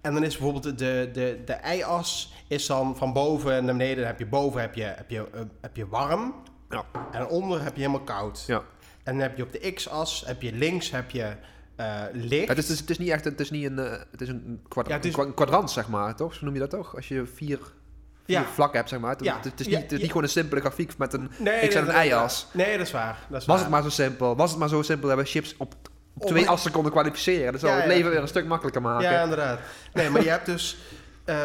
En 0.00 0.12
dan 0.14 0.22
is 0.24 0.36
bijvoorbeeld 0.38 0.78
de, 0.78 1.10
de, 1.12 1.42
de 1.44 1.58
Y-as 1.76 2.32
is 2.48 2.66
dan 2.66 2.96
van 2.96 3.12
boven 3.12 3.64
naar 3.64 3.76
beneden. 3.76 3.96
Dan 3.96 4.06
heb 4.06 4.18
je 4.18 4.26
boven 4.26 4.60
heb 4.60 4.74
je, 4.74 4.82
heb 4.82 5.10
je, 5.10 5.26
eh, 5.34 5.40
heb 5.60 5.76
je 5.76 5.88
warm 5.88 6.34
Ja. 6.70 6.84
en 7.12 7.26
onder 7.26 7.62
heb 7.62 7.74
je 7.76 7.80
helemaal 7.80 8.04
koud. 8.04 8.44
Ja. 8.46 8.62
En 9.04 9.12
dan 9.12 9.22
heb 9.22 9.36
je 9.36 9.42
op 9.42 9.52
de 9.52 9.72
X-as, 9.72 10.22
heb 10.26 10.42
je 10.42 10.52
links 10.52 10.90
heb 10.90 11.10
je 11.10 11.32
eh, 11.76 12.02
licht. 12.12 12.48
Het 12.48 12.58
is, 12.58 12.62
het 12.64 12.72
is, 12.72 12.80
het 12.80 12.90
is 12.90 12.98
niet 12.98 13.08
echt, 13.08 13.24
het 13.24 13.40
is 13.40 13.50
niet 13.50 13.64
een, 13.64 13.78
eh, 13.78 13.98
het 14.10 14.20
is 14.20 14.28
een, 14.28 14.60
kwadra- 14.68 14.90
Ja, 14.90 14.96
het 14.96 15.04
is- 15.06 15.10
een 15.12 15.16
kwa- 15.18 15.26
een 15.28 15.34
kwadrant 15.34 15.70
zeg 15.70 15.88
maar, 15.88 16.16
toch? 16.16 16.34
Zo 16.34 16.44
noem 16.44 16.54
je 16.54 16.60
dat 16.60 16.70
toch? 16.70 16.96
Als 16.96 17.08
je 17.08 17.26
vier 17.34 17.58
Ja. 18.26 18.44
vlakken 18.44 18.76
hebt 18.78 18.88
zeg 18.88 19.00
maar. 19.00 19.10
Het, 19.10 19.24
Ja. 19.24 19.34
het, 19.36 19.44
het 19.44 19.60
is 19.60 19.66
niet, 19.66 19.76
het 19.76 19.84
is 19.84 19.90
ja. 19.90 19.96
niet 19.98 20.06
gewoon 20.06 20.22
een 20.22 20.28
simpele 20.28 20.60
grafiek 20.60 20.98
met 20.98 21.12
een 21.12 21.30
nee, 21.38 21.68
X 21.68 21.74
en 21.74 21.86
dat- 21.86 21.94
een 21.94 22.06
Y-as. 22.06 22.46
Nee, 22.52 22.76
dat 22.78 22.86
is 22.86 22.92
waar. 22.92 23.18
Dat 23.28 23.40
is 23.40 23.46
Was 23.46 23.56
waar. 23.56 23.58
het 23.58 23.68
maar 23.68 23.82
zo 23.82 23.88
simpel, 23.88 24.36
was 24.36 24.50
het 24.50 24.58
maar 24.58 24.68
zo 24.68 24.82
simpel, 24.82 25.08
hebben 25.08 25.26
we 25.26 25.30
chips 25.32 25.54
op 25.58 25.74
twee 26.18 26.48
assen 26.48 26.72
konden 26.72 26.92
kwalificeren. 26.92 27.52
Dat 27.52 27.60
zou 27.60 27.72
het 27.72 27.86
leven 27.86 28.10
weer 28.10 28.20
een 28.20 28.28
stuk 28.28 28.46
makkelijker 28.46 28.82
maken. 28.82 29.10
Ja, 29.10 29.22
inderdaad. 29.22 29.58
Nee, 29.92 30.10
maar 30.10 30.22
je 30.22 30.28
hebt 30.30 30.46
dus... 30.46 30.76
eh, 31.24 31.36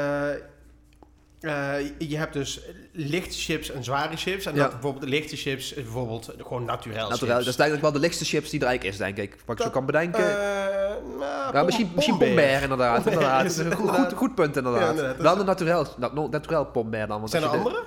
eh, 1.42 1.74
je 1.98 2.18
hebt 2.18 2.34
dus 2.34 2.62
lichte 2.92 3.36
chips 3.40 3.72
en 3.72 3.84
zware 3.84 4.18
chips. 4.18 4.46
En 4.46 4.56
Ja. 4.56 4.62
dat 4.62 4.72
bijvoorbeeld 4.72 5.04
de 5.04 5.10
lichte 5.10 5.36
chips 5.36 5.74
is 5.74 5.84
bijvoorbeeld 5.84 6.34
gewoon 6.38 6.66
naturel 6.66 7.08
chips. 7.08 7.20
dat 7.20 7.40
is 7.40 7.46
eigenlijk 7.46 7.82
wel 7.82 7.92
de 7.92 8.00
lichtste 8.00 8.26
chips 8.26 8.50
die 8.50 8.60
er 8.60 8.66
eigenlijk 8.68 8.96
is, 8.96 9.02
denk 9.04 9.18
ik. 9.18 9.38
Wat 9.46 9.58
ik 9.60 9.66
zo 9.66 9.70
kan 9.72 9.86
bedenken. 9.86 10.20
Eh, 10.42 10.96
nou, 11.20 11.54
ja, 11.54 11.64
misschien, 11.64 11.92
misschien. 11.96 12.18
Pombeer, 12.18 12.62
inderdaad. 12.62 13.06
Inderdaad. 13.06 13.62
goed, 13.74 13.90
goed, 13.90 14.14
goed 14.14 14.36
punt, 14.36 14.58
inderdaad. 14.58 14.82
Ja, 14.82 14.90
inderdaad. 14.90 15.18
Wel 15.22 15.36
de 15.38 15.44
naturel, 15.44 15.86
nat- 15.98 16.32
naturel 16.32 16.66
Pombeer 16.66 17.08
dan. 17.08 17.18
Want 17.20 17.30
Zijn 17.32 17.44
er 17.44 17.50
de- 17.52 17.58
andere? 17.58 17.84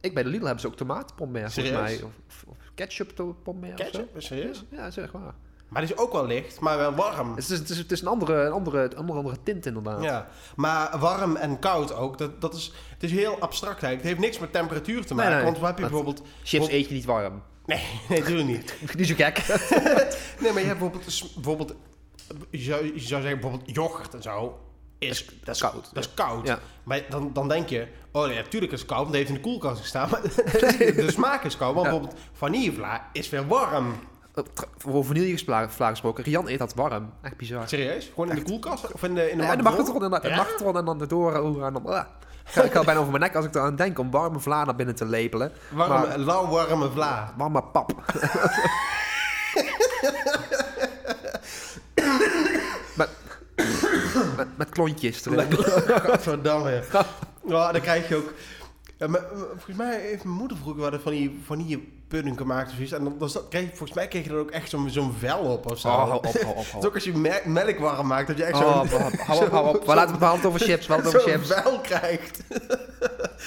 ik 0.00 0.14
bij 0.14 0.22
de 0.22 0.28
Lidl 0.28 0.44
hebben 0.44 0.60
ze 0.60 0.66
ook 0.66 0.76
tomaat 0.76 1.14
Pombeer, 1.16 1.50
volgens 1.50 1.74
mij. 1.76 1.94
Of, 2.02 2.44
of, 2.48 2.56
ketchup 2.74 3.12
zo. 3.16 3.36
Ketchup? 3.74 4.08
Serieus? 4.16 4.64
Ja, 4.70 4.76
dat 4.82 4.88
is 4.88 4.96
echt 4.96 5.12
waar. 5.12 5.34
Maar 5.74 5.82
die 5.86 5.94
is 5.94 6.00
ook 6.00 6.12
wel 6.12 6.26
licht, 6.26 6.60
maar 6.60 6.76
wel 6.78 6.94
warm. 6.94 7.34
Het 7.34 7.38
is, 7.50 7.58
het 7.58 7.68
is, 7.68 7.78
het 7.78 7.92
is 7.92 8.00
een 8.00 8.06
andere, 8.06 8.44
een 8.44 8.52
andere, 8.52 8.90
een 8.96 9.10
andere, 9.10 9.36
tint 9.42 9.66
inderdaad. 9.66 10.02
Ja, 10.02 10.28
maar 10.56 10.98
warm 10.98 11.36
en 11.36 11.58
koud 11.58 11.94
ook, 11.94 12.18
dat, 12.18 12.40
dat 12.40 12.54
is, 12.54 12.72
het 12.90 13.02
is 13.02 13.10
heel 13.10 13.38
abstract 13.38 13.82
eigenlijk. 13.82 13.96
Het 14.02 14.08
heeft 14.08 14.20
niks 14.20 14.38
met 14.38 14.52
temperatuur 14.52 15.06
te 15.06 15.14
maken. 15.14 15.34
nee. 15.34 15.44
Want 15.44 15.58
wat 15.58 15.66
heb 15.68 15.76
je 15.78 15.82
bijvoorbeeld... 15.84 16.22
Chips 16.44 16.68
eet 16.68 16.88
je 16.88 16.94
niet 16.94 17.04
warm. 17.04 17.42
Nee, 17.66 17.78
nee, 18.08 18.18
natuurlijk 18.20 18.48
niet. 18.48 18.74
Niet 18.96 19.06
zo 19.08 19.14
gek. 19.16 19.38
Nee, 20.40 20.52
maar 20.52 20.60
je 20.62 20.66
hebt 20.68 20.78
bijvoorbeeld, 20.78 21.32
bijvoorbeeld 21.34 21.74
je, 22.50 22.58
zou, 22.58 22.84
je 22.84 23.00
zou 23.00 23.22
zeggen 23.22 23.40
bijvoorbeeld 23.40 23.74
yoghurt 23.74 24.14
en 24.14 24.22
zo. 24.22 24.58
Is, 24.98 25.26
dat 25.44 25.54
is 25.54 25.60
koud. 25.60 25.90
Dat 25.92 26.04
is 26.04 26.14
koud. 26.14 26.46
Ja. 26.46 26.58
Maar 26.82 27.02
dan, 27.08 27.30
dan 27.32 27.48
denk 27.48 27.68
je, 27.68 27.86
oh 28.12 28.28
ja, 28.28 28.34
natuurlijk 28.34 28.72
is 28.72 28.78
het 28.80 28.88
koud, 28.88 29.02
want 29.02 29.14
het 29.16 29.26
heeft 29.26 29.28
in 29.28 29.34
de 29.42 29.48
koelkast 29.50 29.80
gestaan. 29.80 30.10
Maar 30.10 30.22
de 30.22 31.06
smaak 31.10 31.44
is 31.44 31.56
koud. 31.56 31.74
Want 31.74 31.86
Ja. 31.86 31.92
bijvoorbeeld 31.92 32.20
vanillevla 32.32 33.08
is 33.12 33.28
weer 33.30 33.46
warm. 33.46 33.94
Eh, 34.34 34.44
Over 34.86 35.04
vanillevla 35.04 35.66
gesproken. 35.66 36.24
Rian 36.24 36.48
eet 36.48 36.58
dat 36.58 36.74
warm. 36.74 37.12
Echt 37.22 37.36
bizar. 37.36 37.68
Serieus? 37.68 38.10
Gewoon 38.14 38.28
in 38.30 38.34
de 38.36 38.42
koelkast? 38.42 38.92
Of 38.92 39.02
in 39.02 39.14
de, 39.14 39.30
in 39.30 39.36
de 39.38 39.42
Ja, 39.44 39.56
de 39.56 39.62
magnetron? 39.62 39.98
De 40.10 40.28
Ja? 40.28 40.36
magnetron 40.36 40.76
en 40.76 40.84
dan 40.84 40.98
de 40.98 41.06
door. 41.06 41.38
Oh, 41.38 41.64
en 41.66 41.72
dan, 41.72 41.86
ah. 41.86 42.04
Ga 42.44 42.62
ik 42.62 42.74
al 42.76 42.84
bijna 42.84 43.00
over 43.00 43.12
mijn 43.12 43.22
nek 43.22 43.34
als 43.36 43.44
ik 43.44 43.54
eraan 43.54 43.76
denk 43.76 43.98
om 43.98 44.10
warme 44.10 44.40
vla 44.40 44.64
naar 44.64 44.74
binnen 44.74 44.94
te 44.94 45.04
lepelen. 45.06 45.52
Warme, 45.70 46.06
Maar- 46.06 46.18
lauw 46.18 46.48
warme 46.48 46.90
vla. 46.90 47.34
Warme 47.36 47.62
pap. 47.62 47.92
met, 52.96 53.08
met, 54.36 54.46
met 54.56 54.68
klontjes 54.68 55.26
erin. 55.26 55.52
Godverdamme. 56.04 56.82
Ja, 57.46 57.72
dan 57.72 57.80
krijg 57.80 58.08
je 58.08 58.16
ook... 58.16 58.32
Ja, 58.98 59.06
maar, 59.06 59.20
maar 59.20 59.46
volgens 59.48 59.76
mij 59.76 60.00
heeft 60.00 60.24
mijn 60.24 60.36
moeder 60.36 60.56
vroeger 60.56 60.90
wel 60.90 61.00
van 61.00 61.12
die 61.12 61.40
vanillepudding 61.44 62.36
gemaakt 62.36 62.68
of 62.68 62.74
zoiets. 62.74 62.92
En 62.92 63.04
dan, 63.04 63.18
dan 63.18 63.30
kreeg, 63.48 63.68
volgens 63.68 63.92
mij 63.94 64.08
kreeg 64.08 64.24
je 64.24 64.30
er 64.30 64.36
ook 64.38 64.50
echt 64.50 64.70
zo'n 64.70 64.90
zo'n 64.90 65.12
vel 65.18 65.38
op 65.38 65.70
of 65.70 65.78
zo. 65.78 65.88
Oh, 65.88 65.94
hou 65.94 66.14
op, 66.14 66.24
hou 66.24 66.56
op, 66.56 66.66
hou 66.66 66.84
ook 66.86 66.94
als 66.94 67.04
je 67.04 67.12
me- 67.12 67.42
melk 67.44 67.78
warm 67.78 68.06
maakt, 68.06 68.26
dat 68.26 68.36
je 68.36 68.44
echt 68.44 68.56
zo'n 68.56 68.66
Oh, 68.66 68.72
hou 68.72 68.84
op, 68.84 69.18
hou 69.18 69.44
op, 69.44 69.50
hou 69.58 69.76
op. 69.76 69.86
We 69.86 69.94
laten 69.94 70.28
het 70.30 70.46
over 70.46 70.60
chips. 70.60 70.86
We 70.86 70.94
over 70.94 71.10
zo'n 71.10 71.20
chips. 71.20 71.48
vel 71.52 71.80
krijgt. 71.80 72.42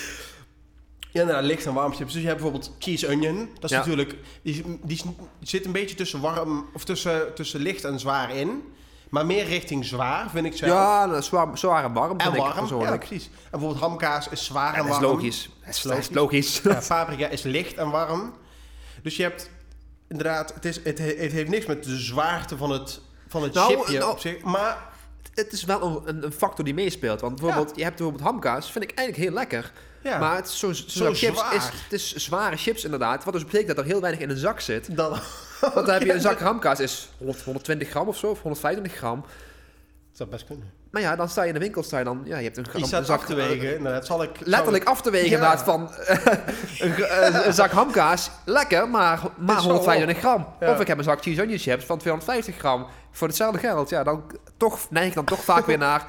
ja, 1.11 1.23
nou, 1.23 1.43
licht 1.43 1.65
en 1.65 1.73
warm 1.73 1.93
chips. 1.93 2.13
Dus 2.13 2.21
je 2.21 2.27
hebt 2.27 2.41
bijvoorbeeld 2.41 2.75
cheese 2.79 3.07
onion. 3.07 3.49
Dat 3.53 3.63
is 3.63 3.69
Ja. 3.69 3.77
natuurlijk... 3.77 4.15
Die, 4.41 4.79
die 4.83 5.01
zit 5.39 5.65
een 5.65 5.71
beetje 5.71 5.95
tussen 5.95 6.21
warm... 6.21 6.65
Of 6.73 6.83
tussen, 6.85 7.33
tussen 7.33 7.59
licht 7.59 7.83
en 7.83 7.99
zwaar 7.99 8.35
in. 8.35 8.63
Maar 9.09 9.25
meer 9.25 9.45
richting 9.45 9.85
zwaar, 9.85 10.29
vind 10.29 10.45
ik 10.45 10.57
zelf. 10.57 10.71
Ja, 10.71 11.21
zwaar, 11.21 11.57
zwaar 11.57 11.83
en 11.83 11.93
warm 11.93 12.17
en 12.19 12.35
warm, 12.35 12.81
ja 12.81 12.97
precies. 12.97 13.25
En 13.25 13.31
bijvoorbeeld 13.51 13.81
hamkaas 13.81 14.29
is 14.29 14.45
zwaar 14.45 14.73
en 14.73 14.87
warm. 14.87 15.01
logisch. 15.03 15.49
Dat 15.65 15.75
is, 15.75 15.81
Dat 15.81 15.91
dat 15.91 16.01
is 16.01 16.09
is 16.09 16.15
logisch. 16.15 16.61
Ja, 16.63 16.81
paprika 16.87 17.27
is 17.27 17.41
licht 17.41 17.73
en 17.77 17.89
warm. 17.89 18.33
Dus 19.03 19.15
je 19.17 19.23
hebt 19.23 19.49
inderdaad, 20.09 20.53
het, 20.53 20.65
is, 20.65 20.79
het, 20.83 20.97
he- 20.97 21.15
het 21.17 21.31
heeft 21.31 21.49
niks 21.49 21.65
met 21.65 21.83
de 21.83 21.97
zwaarte 21.97 22.57
van 22.57 22.69
het, 22.71 23.01
van 23.27 23.43
het 23.43 23.53
Nou, 23.53 23.73
chipje 23.75 23.97
nou- 23.99 24.11
op 24.11 24.19
zich. 24.19 24.41
Maar 24.41 24.77
Het 25.33 25.53
is 25.53 25.63
wel 25.63 26.01
een, 26.05 26.23
een 26.23 26.31
factor 26.31 26.65
die 26.65 26.73
meespeelt. 26.73 27.21
Want 27.21 27.35
bijvoorbeeld, 27.39 27.75
je 27.77 27.83
hebt 27.83 27.95
bijvoorbeeld 27.97 28.27
hamkaas, 28.29 28.71
vind 28.71 28.83
ik 28.83 28.97
eigenlijk 28.97 29.27
heel 29.27 29.37
lekker. 29.37 29.71
ja, 30.03 30.17
Maar 30.19 30.35
het 30.35 30.47
is 30.47 30.59
zo, 30.59 30.73
zo, 30.73 30.83
Zo 30.87 31.13
chips 31.13 31.37
zwaar. 31.39 31.55
is, 31.55 31.63
het 31.63 31.93
is 31.93 32.13
zware 32.15 32.57
chips 32.57 32.83
inderdaad. 32.83 33.23
Wat 33.23 33.33
dus 33.33 33.43
betekent 33.43 33.67
dat 33.67 33.77
er 33.77 33.91
heel 33.91 34.01
weinig 34.01 34.21
in 34.21 34.29
een 34.29 34.37
zak 34.37 34.59
zit. 34.59 34.95
dan, 34.95 35.19
Want 35.73 35.73
dan 35.85 35.89
heb 35.89 36.01
je 36.01 36.13
een 36.13 36.21
zak 36.21 36.39
hamkaas 36.39 36.79
is 36.79 37.09
100, 37.17 37.41
120 37.43 37.89
gram 37.89 38.07
of 38.07 38.17
zo, 38.17 38.27
of 38.27 38.41
125 38.41 38.97
gram. 38.97 39.25
zou 40.11 40.29
best 40.29 40.45
kunnen. 40.45 40.71
Maar 40.91 41.01
ja, 41.01 41.15
dan 41.15 41.29
sta 41.29 41.41
je 41.41 41.47
in 41.47 41.53
de 41.53 41.59
winkel, 41.59 41.83
sta 41.83 41.97
je 41.97 42.03
dan, 42.03 42.21
ja, 42.25 42.37
je 42.37 42.43
hebt 42.43 42.57
een, 42.57 42.67
gram, 42.67 42.81
een 42.81 42.87
zak 43.05 43.09
af 43.19 43.25
te 43.25 43.35
wegen. 43.35 43.81
Nou, 43.81 43.95
dat 43.95 44.05
zal 44.05 44.23
ik, 44.23 44.29
zal 44.39 44.47
Letterlijk 44.47 44.83
ik- 44.83 44.89
af 44.89 45.01
te 45.01 45.09
wegen 45.11 45.29
Ja. 45.29 45.33
inderdaad 45.35 45.61
van 45.63 45.91
een, 47.47 47.53
zak 47.53 47.71
hamkaas, 47.71 48.31
lekker, 48.45 48.89
maar, 48.89 49.19
maar 49.37 49.61
zo 49.61 49.67
125 49.67 50.17
gram. 50.23 50.47
Ja. 50.59 50.71
Of 50.71 50.79
ik 50.79 50.87
heb 50.87 50.97
een 50.97 51.03
zak 51.03 51.21
cheese 51.21 51.41
onion 51.41 51.57
chips 51.57 51.85
van 51.85 51.97
250 51.97 52.57
gram 52.57 52.87
voor 53.11 53.27
hetzelfde 53.27 53.59
geld. 53.59 53.89
Ja, 53.89 54.03
dan 54.03 54.23
toch, 54.57 54.79
neig 54.89 55.07
ik 55.07 55.13
dan 55.13 55.25
toch 55.25 55.43
vaak 55.43 55.65
weer 55.65 55.77
naar 55.77 56.05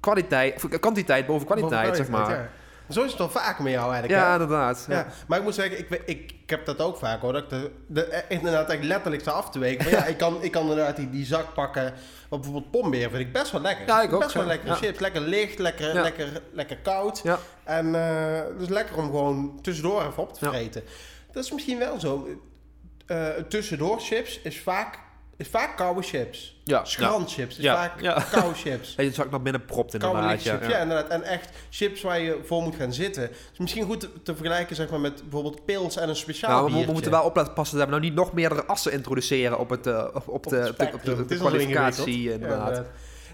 kwaliteit, 0.00 0.64
of 0.64 0.78
kwantiteit 0.80 1.26
boven 1.26 1.46
kwaliteit, 1.46 1.82
boven 1.82 1.96
zeg 1.96 2.08
maar. 2.08 2.30
ja. 2.30 2.48
Zo 2.90 3.02
is 3.02 3.10
het 3.10 3.18
wel 3.18 3.30
vaak 3.30 3.58
met 3.58 3.72
jou 3.72 3.92
eigenlijk. 3.92 4.20
Ja, 4.20 4.26
hè? 4.26 4.32
inderdaad. 4.32 4.84
Ja, 4.88 5.06
maar 5.26 5.38
ik 5.38 5.44
moet 5.44 5.54
zeggen, 5.54 5.78
ik, 5.78 6.02
ik, 6.06 6.34
ik 6.48 6.56
heb 6.56 6.66
dat 6.66 6.80
ook 6.80 6.96
vaak 6.96 7.20
hoor. 7.20 7.32
Dat 7.32 7.42
ik 7.42 7.48
de, 7.48 7.70
de, 7.86 8.04
eh, 8.04 8.36
inderdaad 8.36 8.70
echt 8.70 8.84
letterlijk 8.84 9.22
sta 9.22 9.30
af 9.30 9.50
te 9.50 9.58
wegen. 9.58 9.84
Maar 9.84 9.92
ja, 9.92 10.04
ik 10.14 10.16
kan, 10.18 10.42
ik 10.42 10.50
kan 10.52 10.62
inderdaad 10.62 10.96
die, 10.96 11.10
die 11.10 11.24
zak 11.26 11.54
pakken. 11.54 11.94
Want 12.28 12.42
bijvoorbeeld 12.42 12.70
pombeer 12.72 13.10
vind 13.10 13.20
ik 13.22 13.32
best 13.32 13.50
wel 13.52 13.60
lekker. 13.60 13.86
Ja, 13.86 14.02
ik 14.02 14.12
ook, 14.12 14.20
Best 14.20 14.34
wel 14.34 14.44
lekker 14.44 14.68
Ja. 14.68 14.74
chips. 14.74 14.98
Lekker 14.98 15.20
licht, 15.20 15.58
lekker, 15.58 15.94
Ja. 15.94 16.02
lekker, 16.02 16.42
lekker 16.52 16.76
koud. 16.78 17.20
Ja. 17.24 17.38
En 17.64 17.94
eh 17.94 18.42
dus 18.58 18.68
lekker 18.68 18.96
om 18.96 19.04
gewoon 19.04 19.58
tussendoor 19.62 20.00
even 20.06 20.22
op 20.22 20.32
te 20.32 20.48
vreten. 20.48 20.82
Dat 21.32 21.44
is 21.44 21.52
misschien 21.52 21.78
wel 21.78 22.00
zo. 22.00 22.28
Eh 23.06 23.28
tussendoor 23.48 24.00
chips 24.00 24.40
is 24.40 24.60
vaak, 24.60 24.98
is 25.38 25.48
vaak 25.48 25.76
koude 25.76 26.02
chips. 26.02 26.56
Ja, 26.64 26.84
Schrandchips 26.84 27.56
is 27.56 27.62
Ja. 27.62 27.74
vaak 27.74 28.00
Ja. 28.00 28.24
koude 28.30 28.54
chips. 28.54 28.88
Dat 28.96 28.96
je 28.96 29.02
het 29.02 29.14
zak 29.14 29.30
naar 29.30 29.42
binnen 29.42 29.64
propt 29.64 29.94
inderdaad. 29.94 30.42
Ja, 30.42 30.58
ja, 30.68 30.78
inderdaad. 30.78 31.08
En 31.08 31.22
echt 31.22 31.48
chips 31.70 32.02
waar 32.02 32.20
je 32.20 32.38
voor 32.44 32.62
moet 32.62 32.76
gaan 32.76 32.92
zitten. 32.92 33.30
Is 33.52 33.58
misschien 33.58 33.84
goed 33.84 34.00
te, 34.00 34.08
te 34.22 34.34
vergelijken 34.34 34.76
zeg 34.76 34.90
maar, 34.90 35.00
met 35.00 35.22
bijvoorbeeld 35.22 35.64
pils 35.64 35.96
en 35.96 36.08
een 36.08 36.16
speciaal 36.16 36.68
Nou, 36.68 36.86
we, 36.86 36.92
moeten 36.92 37.10
wel 37.10 37.22
oppassen 37.22 37.76
dat 37.78 37.84
we 37.86 37.90
nou 37.90 38.02
niet 38.02 38.14
nog 38.14 38.32
meerdere 38.32 38.64
assen 38.64 38.92
introduceren 38.92 39.58
op, 39.58 39.70
het, 39.70 39.86
eh, 39.86 40.04
op, 40.14 40.28
op, 40.28 40.48
de, 40.48 40.74
op 40.92 41.04
de, 41.04 41.16
op 41.20 41.28
kwalificatie 41.38 42.32
inderdaad. 42.32 42.82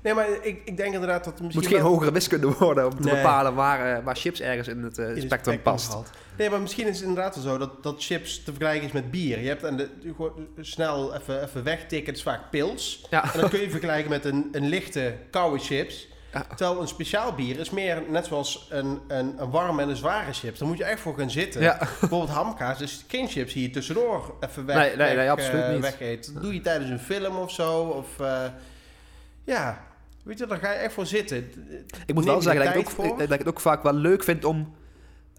Nee, 0.05 0.15
maar 0.15 0.27
ik, 0.43 0.63
ik 0.65 0.77
denk 0.77 0.95
inderdaad 0.95 1.25
dat 1.25 1.41
misschien 1.41 1.63
moet 1.63 1.67
geen 1.67 1.83
wel 1.83 1.91
hogere 1.91 2.13
wiskunde 2.13 2.47
worden 2.59 2.85
om 2.85 2.97
te 2.97 3.03
Nee. 3.03 3.15
bepalen 3.15 3.55
waar, 3.55 3.97
eh, 3.97 4.05
waar 4.05 4.17
chips 4.17 4.41
ergens 4.41 4.69
in 4.69 4.83
het 4.83 4.99
eh, 4.99 5.17
in 5.17 5.23
spectrum 5.23 5.63
past. 5.63 5.97
Nee, 6.39 6.51
maar 6.51 6.61
misschien 6.61 6.87
is 6.87 6.97
het 6.97 7.09
inderdaad 7.09 7.35
wel 7.35 7.45
zo 7.45 7.59
dat, 7.59 7.83
dat 7.83 7.95
chips 7.99 8.37
te 8.45 8.53
vergelijken 8.53 8.87
is 8.87 8.93
met 8.93 9.11
bier. 9.11 9.41
Je 9.41 9.49
hebt 9.49 9.63
en 9.63 9.77
de, 9.77 9.89
gewoon 10.03 10.49
snel 10.61 11.15
even, 11.15 11.43
even 11.43 11.65
wegtikken, 11.65 12.07
het 12.07 12.17
is 12.17 12.23
vaak 12.23 12.51
pils. 12.51 13.07
Ja. 13.11 13.33
En 13.35 13.41
dan 13.41 13.49
kun 13.51 13.61
je 13.61 13.71
vergelijken 13.71 14.11
met 14.11 14.25
een, 14.25 14.49
een 14.53 14.69
lichte 14.69 15.15
koude 15.31 15.59
chips. 15.59 16.09
Ja. 16.33 16.47
Terwijl 16.57 16.81
een 16.81 16.89
speciaal 16.89 17.35
bier 17.35 17.59
is 17.59 17.71
meer 17.71 18.03
net 18.09 18.27
zoals 18.27 18.67
een, 18.71 19.01
een, 19.09 19.35
een 19.39 19.51
warme 19.51 19.83
en 19.83 19.89
een 19.89 19.97
zware 19.97 20.33
chips. 20.33 20.59
Daar 20.59 20.69
moet 20.69 20.79
je 20.79 20.85
echt 20.85 21.01
voor 21.01 21.19
gaan 21.19 21.31
zitten. 21.31 21.61
Ja. 21.63 21.79
Bijvoorbeeld 21.79 22.31
hamkaas 22.31 22.81
is 22.81 23.05
geen 23.09 23.29
chips 23.29 23.53
die 23.53 23.63
je 23.63 23.71
tussendoor 23.71 24.35
even 24.41 24.67
weg, 24.67 24.77
Nee, 24.77 24.97
nee, 24.97 25.07
nee, 25.07 25.17
weg, 25.17 25.31
absoluut 25.31 25.63
eh, 25.63 26.09
niet. 26.09 26.35
Dat 26.35 26.43
doe 26.43 26.55
je 26.55 26.61
tijdens 26.61 26.91
een 26.91 26.99
film 26.99 27.37
of 27.37 27.51
zo. 27.51 27.81
Of, 27.83 28.09
ja, 29.45 29.93
weet 30.25 30.39
je, 30.39 30.47
daar 30.47 30.59
ga 30.59 30.71
je 30.73 30.79
echt 30.79 30.93
voor 30.95 31.07
zitten. 31.07 31.37
Ik 32.07 32.15
moet 32.15 32.25
Neem 32.25 32.33
wel 32.33 32.43
zeggen 32.43 32.65
dat 32.65 32.75
ik, 32.75 32.89
ook, 32.97 33.19
dat 33.19 33.31
ik 33.31 33.39
het 33.39 33.49
ook 33.49 33.61
vaak 33.61 33.83
wel 33.83 33.93
leuk 33.95 34.25
vind 34.25 34.45
om 34.45 34.75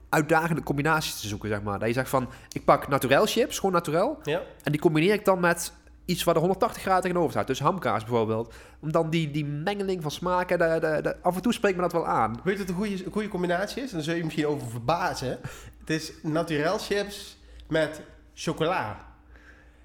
uitdagende 0.10 0.64
combinaties 0.64 1.20
te 1.20 1.28
zoeken, 1.28 1.50
zeg 1.50 1.62
maar. 1.62 1.80
Dat 1.80 1.88
je 1.88 1.94
zegt 1.94 2.10
van, 2.10 2.30
ik 2.52 2.66
pak 2.66 2.88
naturel 2.88 3.26
chips, 3.26 3.56
gewoon 3.60 3.72
naturel. 3.72 4.20
Ja. 4.24 4.42
En 4.64 4.72
die 4.72 4.82
combineer 4.82 5.14
ik 5.14 5.26
dan 5.26 5.40
met 5.40 5.74
iets 6.06 6.24
waar 6.24 6.34
de 6.34 6.40
180 6.40 6.82
graden 6.82 7.02
tegenover 7.02 7.32
staat. 7.32 7.48
Dus 7.48 7.60
hamkaas 7.60 8.04
bijvoorbeeld. 8.06 8.54
Om 8.80 8.92
dan 8.92 9.10
die, 9.10 9.32
die 9.32 9.46
mengeling 9.46 10.02
van 10.02 10.12
smaken, 10.12 10.58
de, 10.58 10.78
de, 10.82 11.00
de- 11.02 11.16
af 11.22 11.36
en 11.36 11.42
toe 11.42 11.54
spreekt 11.54 11.76
me 11.76 11.82
dat 11.82 11.92
wel 11.92 12.08
aan. 12.08 12.40
Weet 12.44 12.54
je 12.54 12.60
wat 12.60 12.70
een 12.70 12.76
goede, 12.76 13.06
een 13.06 13.12
goede 13.12 13.28
combinatie 13.28 13.84
is? 13.84 13.90
En 13.90 13.96
daar 13.96 14.04
zul 14.04 14.14
je 14.14 14.20
je 14.20 14.26
misschien 14.26 14.48
over 14.48 14.68
verbazen. 14.70 15.40
Het 15.80 15.90
is 15.90 16.12
naturel 16.24 16.78
chips 16.78 17.38
met 17.68 18.02
chocola. 18.34 19.06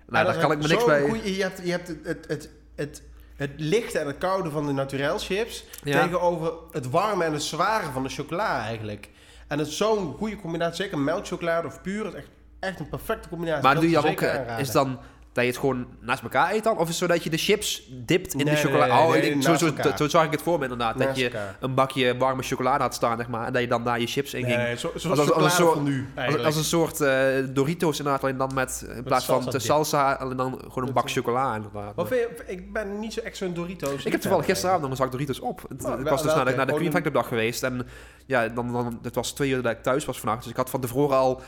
Nou, 0.09 0.25
daar 0.27 0.39
kan 0.39 0.53
ik 0.53 0.59
me 0.59 0.67
niks 0.69 0.85
bij... 0.85 1.03
goeie- 1.09 1.37
je 1.37 1.43
hebt, 1.43 1.61
je 1.65 1.71
hebt 1.71 1.89
het, 1.89 1.99
het, 2.05 2.25
het, 2.29 2.51
het, 2.75 3.03
het 3.41 3.51
lichte 3.57 3.99
en 3.99 4.07
het 4.07 4.19
koude 4.19 4.51
van 4.51 4.67
de 4.67 4.73
naturel 4.73 5.19
chips... 5.19 5.65
Ja. 5.85 6.03
tegenover 6.03 6.53
het 6.71 6.91
warme 6.91 7.25
en 7.25 7.33
het 7.33 7.43
zware 7.43 7.91
van 7.93 8.03
de 8.03 8.09
chocola 8.09 8.65
eigenlijk. 8.65 9.09
En 9.49 9.59
het 9.59 9.69
is 9.69 9.77
zo'n 9.77 10.15
goede 10.19 10.37
combinatie. 10.37 10.83
Zeker 10.83 10.99
melkchocolade 10.99 11.67
of 11.67 11.83
puur. 11.83 12.07
is 12.07 12.15
echt, 12.15 12.29
echt 12.59 12.81
een 12.81 12.89
perfecte 12.89 13.29
combinatie. 13.29 13.63
Maar 13.63 13.75
doe 13.75 13.89
je 13.89 13.95
dan 13.95 14.07
ook, 14.07 14.21
eh, 14.21 14.59
is 14.59 14.71
dan 14.71 14.99
dat 15.33 15.45
je 15.45 15.51
het 15.51 15.59
gewoon 15.61 15.87
naast 16.01 16.23
elkaar 16.23 16.53
eet 16.53 16.65
dan? 16.65 16.75
Of 16.77 16.83
is 16.83 16.89
het 16.89 16.97
zo 16.97 17.07
dat 17.07 17.25
je 17.25 17.31
de 17.31 17.37
chips 17.37 17.91
dipt 17.91 18.33
in 18.33 18.37
Nee, 18.37 18.45
de 18.45 18.51
nee, 18.53 18.61
chocola? 18.61 18.87
nee, 18.87 18.95
nee, 19.21 19.31
oh, 19.31 19.37
ik 19.37 19.43
zo, 19.43 19.55
zo, 19.57 19.73
zo 19.97 20.09
zag 20.09 20.25
ik 20.25 20.31
het 20.31 20.43
voor 20.43 20.57
me 20.59 20.63
inderdaad. 20.63 20.99
dat 20.99 21.07
Naast 21.07 21.19
je 21.19 21.25
elkaar. 21.25 21.57
een 21.61 21.75
bakje 21.75 22.17
warme 22.17 22.43
chocolade 22.43 22.83
had 22.83 22.95
staan, 22.95 23.17
zeg 23.17 23.29
maar. 23.29 23.47
En 23.47 23.53
dat 23.53 23.63
je 23.63 23.69
dan 23.69 23.85
daar 23.85 24.01
je 24.01 24.07
chips 24.07 24.35
in 24.35 24.45
ging. 24.45 24.57
Nee, 24.57 24.77
zo, 24.79 24.93
zo 24.97 25.09
Als- 25.11 25.19
als- 25.19 25.19
als 25.19 25.21
een 25.21 25.27
chocolade 25.33 25.55
soort- 25.55 25.75
van 25.75 25.83
nu. 25.85 26.09
Als, 26.17 26.45
als 26.45 26.57
een 26.57 26.65
soort 26.65 27.01
eh, 27.01 27.15
Doritos 27.51 27.99
inderdaad, 27.99 28.23
alleen 28.23 28.37
dan 28.37 28.51
met, 28.55 28.87
in 28.97 29.03
plaats 29.03 29.25
van 29.25 29.45
de 29.45 29.59
salsa, 29.59 30.13
alleen 30.13 30.37
dan 30.37 30.59
gewoon 30.69 30.89
een 30.89 30.95
bak 30.95 31.11
chocola 31.11 31.55
inderdaad. 31.55 31.95
Wat 31.95 32.09
vind 32.09 32.21
je- 32.21 32.45
ik 32.53 32.73
ben 32.73 32.99
niet 32.99 33.13
zo 33.13 33.21
echt 33.21 33.37
zo'n 33.37 33.55
Doritos. 33.55 34.05
Ik 34.05 34.13
heb 34.13 34.21
toevallig 34.21 34.45
gisteravond 34.47 34.83
nog 34.83 34.91
een 34.91 34.97
zak 34.97 35.11
Doritos 35.13 35.41
op. 35.41 35.61
Het, 35.69 35.85
Oh, 35.85 35.91
ik 35.93 35.97
wel- 36.01 36.13
was 36.13 36.23
dus 36.23 36.35
naar 36.35 36.45
de, 36.45 36.55
naar 36.55 36.67
de 36.67 36.73
Queen 36.75 36.93
Factor 36.93 37.13
dag 37.13 37.29
geweest. 37.29 37.63
En 37.63 37.87
ja, 38.27 38.49
dan, 38.49 38.73
dan, 38.73 38.99
het 39.03 39.15
was 39.15 39.33
twee 39.33 39.51
uur 39.51 39.63
dat 39.63 39.73
ik 39.73 39.83
thuis 39.83 40.05
was 40.05 40.19
vannacht. 40.21 40.43
Dus 40.43 40.51
ik 40.51 40.57
had 40.57 40.71
van 40.71 40.81
tevoren 40.81 41.17
al 41.17 41.41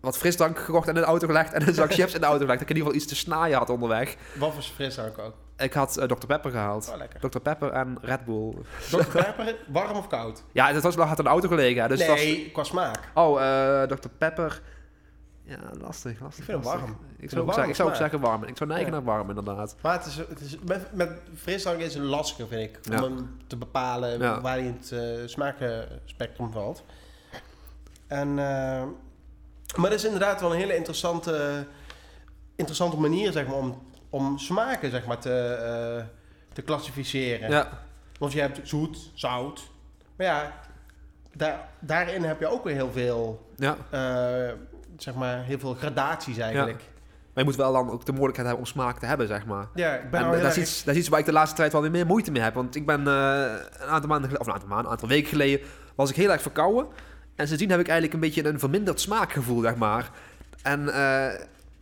wat 0.00 0.18
frisdrank 0.18 0.58
gekocht 0.58 0.88
en 0.88 0.94
in 0.94 1.00
de 1.00 1.06
auto 1.06 1.26
gelegd. 1.26 1.52
En 1.52 1.68
een 1.68 1.74
zak 1.74 1.92
chips 1.92 2.14
in 2.14 2.20
de 2.20 2.26
auto 2.26 2.40
gelegd. 2.40 2.58
Dat 2.60 2.68
ik 2.70 2.76
in 2.76 2.82
ieder 2.82 2.92
geval 2.92 2.94
iets 2.94 3.06
te 3.06 3.16
snaaien 3.16 3.58
had 3.58 3.70
onderweg. 3.70 4.16
Wat 4.38 4.52
voor 4.52 4.62
frisdrank 4.62 5.18
ook? 5.18 5.34
Ik 5.56 5.72
had 5.72 5.96
eh, 5.96 6.06
Dr. 6.06 6.26
Pepper 6.26 6.50
gehaald. 6.50 6.88
Oh, 6.92 6.96
lekker. 6.96 7.30
Dr. 7.30 7.38
Pepper 7.38 7.70
en 7.70 7.98
Red 8.02 8.24
Bull. 8.24 8.54
Dr. 8.90 8.96
Pepper, 9.22 9.56
warm 9.68 9.96
of 9.96 10.06
koud? 10.06 10.42
Ja, 10.52 10.72
dat 10.72 10.82
was 10.82 10.94
had 10.94 11.16
de 11.16 11.22
auto 11.22 11.48
gelegen. 11.48 11.88
Dus 11.88 12.06
nee, 12.06 12.50
qua 12.50 12.64
smaak. 12.64 13.10
was, 13.14 13.24
oh, 13.24 13.42
eh 13.42 13.88
Dr. 13.88 14.08
Pepper. 14.18 14.62
Ja, 15.42 15.58
lastig, 15.80 16.20
lastig. 16.20 16.38
Ik 16.38 16.44
vind 16.50 16.64
hem 16.64 16.72
lastig. 16.72 16.80
warm. 16.80 16.96
Ik 17.18 17.30
zou, 17.30 17.42
ook 17.42 17.52
zeggen, 17.52 17.68
ik 17.70 17.76
zou 17.76 17.88
ook 17.88 17.94
warm 17.94 18.10
zeggen 18.10 18.28
warm. 18.28 18.44
Ik 18.44 18.56
zou 18.56 18.70
neigen 18.70 18.92
Ja. 18.92 18.96
naar 18.98 19.04
warm, 19.14 19.28
inderdaad. 19.28 19.76
Maar 19.82 19.92
het 19.92 20.06
is, 20.06 20.16
het 20.16 20.40
is, 20.40 20.56
met, 20.66 20.92
met 20.92 21.10
frisdrank 21.36 21.78
is 21.80 21.94
het 21.94 22.02
lastiger, 22.02 22.46
vind 22.46 22.62
ik. 22.70 22.78
Ja. 22.82 23.02
Om 23.02 23.16
hem 23.16 23.36
te 23.46 23.56
bepalen 23.56 24.18
Ja. 24.18 24.40
waar 24.40 24.56
hij 24.56 24.66
in 24.66 24.80
het 24.80 25.30
smaakspectrum 25.30 26.52
valt. 26.52 26.84
En, 28.06 28.38
eh, 28.38 28.82
maar 29.76 29.90
dat 29.90 29.98
is 29.98 30.04
inderdaad 30.04 30.40
wel 30.40 30.52
een 30.52 30.58
hele 30.58 30.76
interessante, 30.76 31.66
interessante 32.56 32.96
manier 32.96 33.32
zeg 33.32 33.46
maar, 33.46 33.56
om, 33.56 33.82
om 34.10 34.38
smaken 34.38 34.90
zeg 34.90 35.06
maar, 35.06 35.18
te, 35.18 35.40
eh, 35.40 36.04
te 36.52 36.62
klassificeren. 36.62 37.50
Ja, 37.50 37.68
Want 38.18 38.32
je 38.32 38.40
hebt 38.40 38.68
zoet, 38.68 39.10
zout. 39.14 39.68
Maar 40.16 40.26
ja, 40.26 40.52
daar, 41.34 41.68
daarin 41.78 42.22
heb 42.22 42.40
je 42.40 42.46
ook 42.46 42.64
weer 42.64 42.74
heel 42.74 42.92
veel, 42.92 43.50
ja. 43.56 43.76
eh, 43.90 44.54
zeg 44.96 45.14
maar, 45.14 45.44
heel 45.44 45.58
veel 45.58 45.74
gradaties 45.74 46.38
eigenlijk. 46.38 46.82
Maar 47.34 47.46
je 47.46 47.52
moet 47.52 47.62
wel 47.62 47.72
dan 47.72 47.90
ook 47.90 48.04
de 48.04 48.12
mogelijkheid 48.12 48.46
hebben 48.48 48.66
om 48.66 48.72
smaak 48.72 48.98
te 48.98 49.06
hebben, 49.06 49.26
zeg 49.26 49.46
maar. 49.46 49.66
Ja, 49.74 49.94
ik 49.94 50.10
ben 50.10 50.20
En 50.20 50.42
dat, 50.42 50.56
is 50.56 50.62
iets, 50.62 50.84
dat 50.84 50.94
is 50.94 51.00
iets 51.00 51.08
waar 51.08 51.18
ik 51.18 51.24
de 51.26 51.32
laatste 51.32 51.56
tijd 51.56 51.72
wel 51.72 51.80
weer 51.80 51.90
meer 51.90 52.06
moeite 52.06 52.30
mee 52.30 52.42
heb. 52.42 52.54
Want 52.54 52.74
ik 52.74 52.86
ben 52.86 53.06
eh, 53.06 53.52
een 53.78 53.88
aantal 53.88 54.08
maanden 54.08 54.30
geleden, 54.30 54.40
of 54.40 54.46
een 54.46 54.52
aantal 54.52 54.68
maanden, 54.68 54.86
een 54.86 54.92
aantal 54.92 55.08
weken 55.08 55.28
geleden, 55.28 55.66
was 55.94 56.10
ik 56.10 56.16
heel 56.16 56.30
erg 56.30 56.42
verkouden. 56.42 56.86
En 57.38 57.46
sindsdien 57.46 57.70
heb 57.70 57.80
ik 57.80 57.88
eigenlijk 57.88 58.14
een 58.14 58.28
beetje 58.28 58.48
een 58.48 58.58
verminderd 58.58 59.00
smaakgevoel, 59.00 59.60
zeg 59.60 59.76
maar. 59.76 60.10
En 60.62 60.88
eh, 60.94 61.40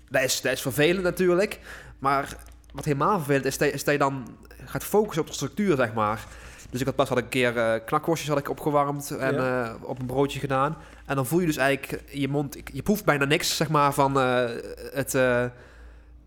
dat, 0.08 0.22
is, 0.22 0.40
dat 0.40 0.52
is 0.52 0.60
vervelend 0.62 1.02
natuurlijk. 1.02 1.60
Maar 1.98 2.36
wat 2.72 2.84
helemaal 2.84 3.16
vervelend 3.16 3.44
is, 3.44 3.58
dat, 3.58 3.72
is 3.72 3.84
dat 3.84 3.92
je 3.94 3.98
dan 4.00 4.36
gaat 4.64 4.84
focussen 4.84 5.22
op 5.22 5.28
de 5.28 5.34
structuur, 5.34 5.76
zeg 5.76 5.94
maar. 5.94 6.24
Dus 6.70 6.80
ik 6.80 6.86
had 6.86 6.94
pas 6.94 7.08
had 7.08 7.18
een 7.18 7.28
keer 7.28 7.56
eh 7.56 7.74
knakworstjes 7.86 8.28
had 8.28 8.38
ik 8.38 8.48
opgewarmd 8.50 9.10
en 9.10 9.34
Ja. 9.34 9.64
eh, 9.64 9.74
op 9.82 9.98
een 10.00 10.06
broodje 10.06 10.40
gedaan. 10.40 10.76
En 11.06 11.16
dan 11.16 11.26
voel 11.26 11.40
je 11.40 11.46
dus 11.46 11.56
eigenlijk 11.56 12.02
je 12.10 12.28
mond, 12.28 12.56
je 12.72 12.82
proeft 12.82 13.04
bijna 13.04 13.24
niks, 13.24 13.56
zeg 13.56 13.68
maar, 13.68 13.92
van 13.92 14.20
eh, 14.20 14.44
het... 14.92 15.14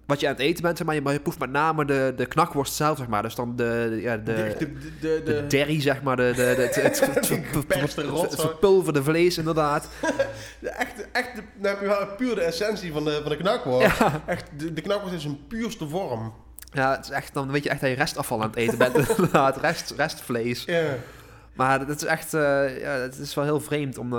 eh, 0.09 0.15
wat 0.15 0.19
je 0.19 0.27
aan 0.27 0.33
het 0.33 0.41
eten 0.41 0.63
bent, 0.63 0.83
maar, 0.83 0.95
je- 0.95 1.01
maar 1.01 1.13
je 1.13 1.19
proeft 1.19 1.39
met 1.39 1.49
name 1.51 1.85
de, 1.85 2.13
de 2.15 2.25
knakworst 2.25 2.73
zelf, 2.73 2.97
zeg 2.97 3.07
maar. 3.07 3.21
Dus 3.21 3.35
dan 3.35 3.55
de, 3.55 3.97
ja, 4.01 4.17
de, 4.17 4.23
de, 4.33 4.55
de, 4.57 4.73
de, 4.99 5.21
de 5.25 5.33
de, 5.33 5.47
derry, 5.47 5.81
zeg 5.81 6.01
maar. 6.01 6.15
De, 6.15 6.31
de, 6.35 6.41
het, 6.61 6.75
het, 6.75 6.99
het, 6.99 7.29
het- 7.29 7.29
het 8.21 8.35
verpulverde 8.41 9.03
vlees, 9.03 9.37
inderdaad. 9.37 9.89
de 10.59 10.69
echte, 10.69 11.05
echte, 11.11 11.41
dan 11.57 11.71
heb 11.71 11.81
je 11.81 11.87
wel 11.87 12.07
puur 12.17 12.35
de 12.35 12.41
essentie 12.41 12.91
van 12.91 13.03
de, 13.05 13.19
van 13.21 13.29
de 13.31 13.37
knakworst. 13.37 14.01
Echt, 14.25 14.45
de, 14.57 14.73
de 14.73 14.81
knakworst 14.81 15.15
is 15.15 15.23
een 15.25 15.47
puurste 15.47 15.87
vorm. 15.87 16.33
ja, 16.73 16.91
het 16.95 17.05
is 17.05 17.11
echt, 17.11 17.33
dan 17.33 17.51
weet 17.51 17.63
je 17.63 17.69
echt 17.69 17.81
dat 17.81 17.89
je 17.89 17.95
restafval 17.95 18.41
aan 18.41 18.47
het 18.49 18.55
eten 18.57 18.77
bent, 18.77 18.95
inderdaad. 19.09 19.57
Rest, 19.57 19.93
restvlees. 19.97 20.65
Maar 21.53 21.85
dat 21.87 21.95
is 22.01 22.07
echt, 22.07 22.33
eh, 22.33 22.79
ja, 22.81 22.91
het 22.91 23.17
is 23.17 23.33
wel 23.35 23.43
heel 23.43 23.59
vreemd 23.61 23.97
om... 23.97 24.13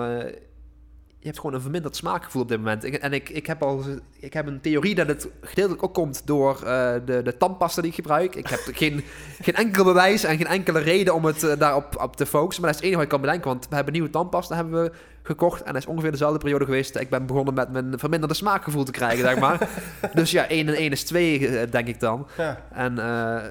eh, 1.21 1.27
je 1.27 1.27
hebt 1.27 1.39
gewoon 1.41 1.55
een 1.55 1.61
verminderd 1.61 1.97
smaakgevoel 1.97 2.43
op 2.43 2.49
dit 2.49 2.59
moment. 2.59 2.85
Ik- 2.85 2.95
en 2.95 3.13
ik, 3.13 3.29
ik, 3.29 3.47
heb 3.47 3.63
al, 3.63 3.85
ik 4.21 4.33
heb 4.33 4.47
een 4.47 4.61
theorie 4.61 4.95
dat 4.95 5.07
het 5.09 5.29
gedeeltelijk 5.41 5.83
ook 5.83 5.95
komt 5.95 6.23
door 6.27 6.55
eh, 6.55 6.93
de, 7.07 7.23
de 7.23 7.37
tandpasta 7.37 7.81
die 7.81 7.91
ik 7.91 7.97
gebruik. 7.97 8.35
Ik 8.35 8.47
heb 8.47 8.61
geen, 8.73 9.05
geen 9.43 9.55
enkel 9.55 9.85
bewijs 9.85 10.25
en 10.25 10.37
geen 10.37 10.47
enkele 10.47 10.79
reden 10.79 11.15
om 11.15 11.25
het 11.25 11.43
eh, 11.43 11.59
daarop 11.59 12.01
op 12.03 12.17
te 12.17 12.27
focussen. 12.27 12.63
Maar 12.65 12.73
dat 12.73 12.81
is 12.83 12.87
het 12.87 12.95
enige 12.97 12.97
wat 12.97 13.03
ik 13.05 13.09
kan 13.09 13.21
bedenken. 13.21 13.49
Want 13.51 13.69
we 13.69 13.75
hebben 13.75 13.93
nieuwe 13.93 14.11
tandpasta 14.11 14.55
hebben 14.55 14.83
we 14.83 14.93
gekocht. 15.23 15.63
En 15.63 15.73
dat 15.73 15.83
is 15.83 15.89
ongeveer 15.89 16.11
dezelfde 16.11 16.39
periode 16.39 16.65
geweest. 16.65 16.97
Ik 16.97 17.11
ben 17.11 17.27
begonnen 17.27 17.55
met 17.55 17.73
mijn 17.73 17.99
verminderde 17.99 18.35
smaakgevoel 18.35 18.85
te 18.85 18.93
krijgen, 18.93 19.19
zeg 19.25 19.39
maar. 19.39 19.69
dus 20.15 20.31
ja, 20.31 20.49
1 20.49 20.69
en 20.69 20.75
1 20.75 20.91
is 20.91 21.05
2, 21.05 21.69
denk 21.69 21.89
ik 21.89 22.01
dan. 22.01 22.27
Ja. 22.37 22.63
En 22.73 22.99
eh 22.99 23.43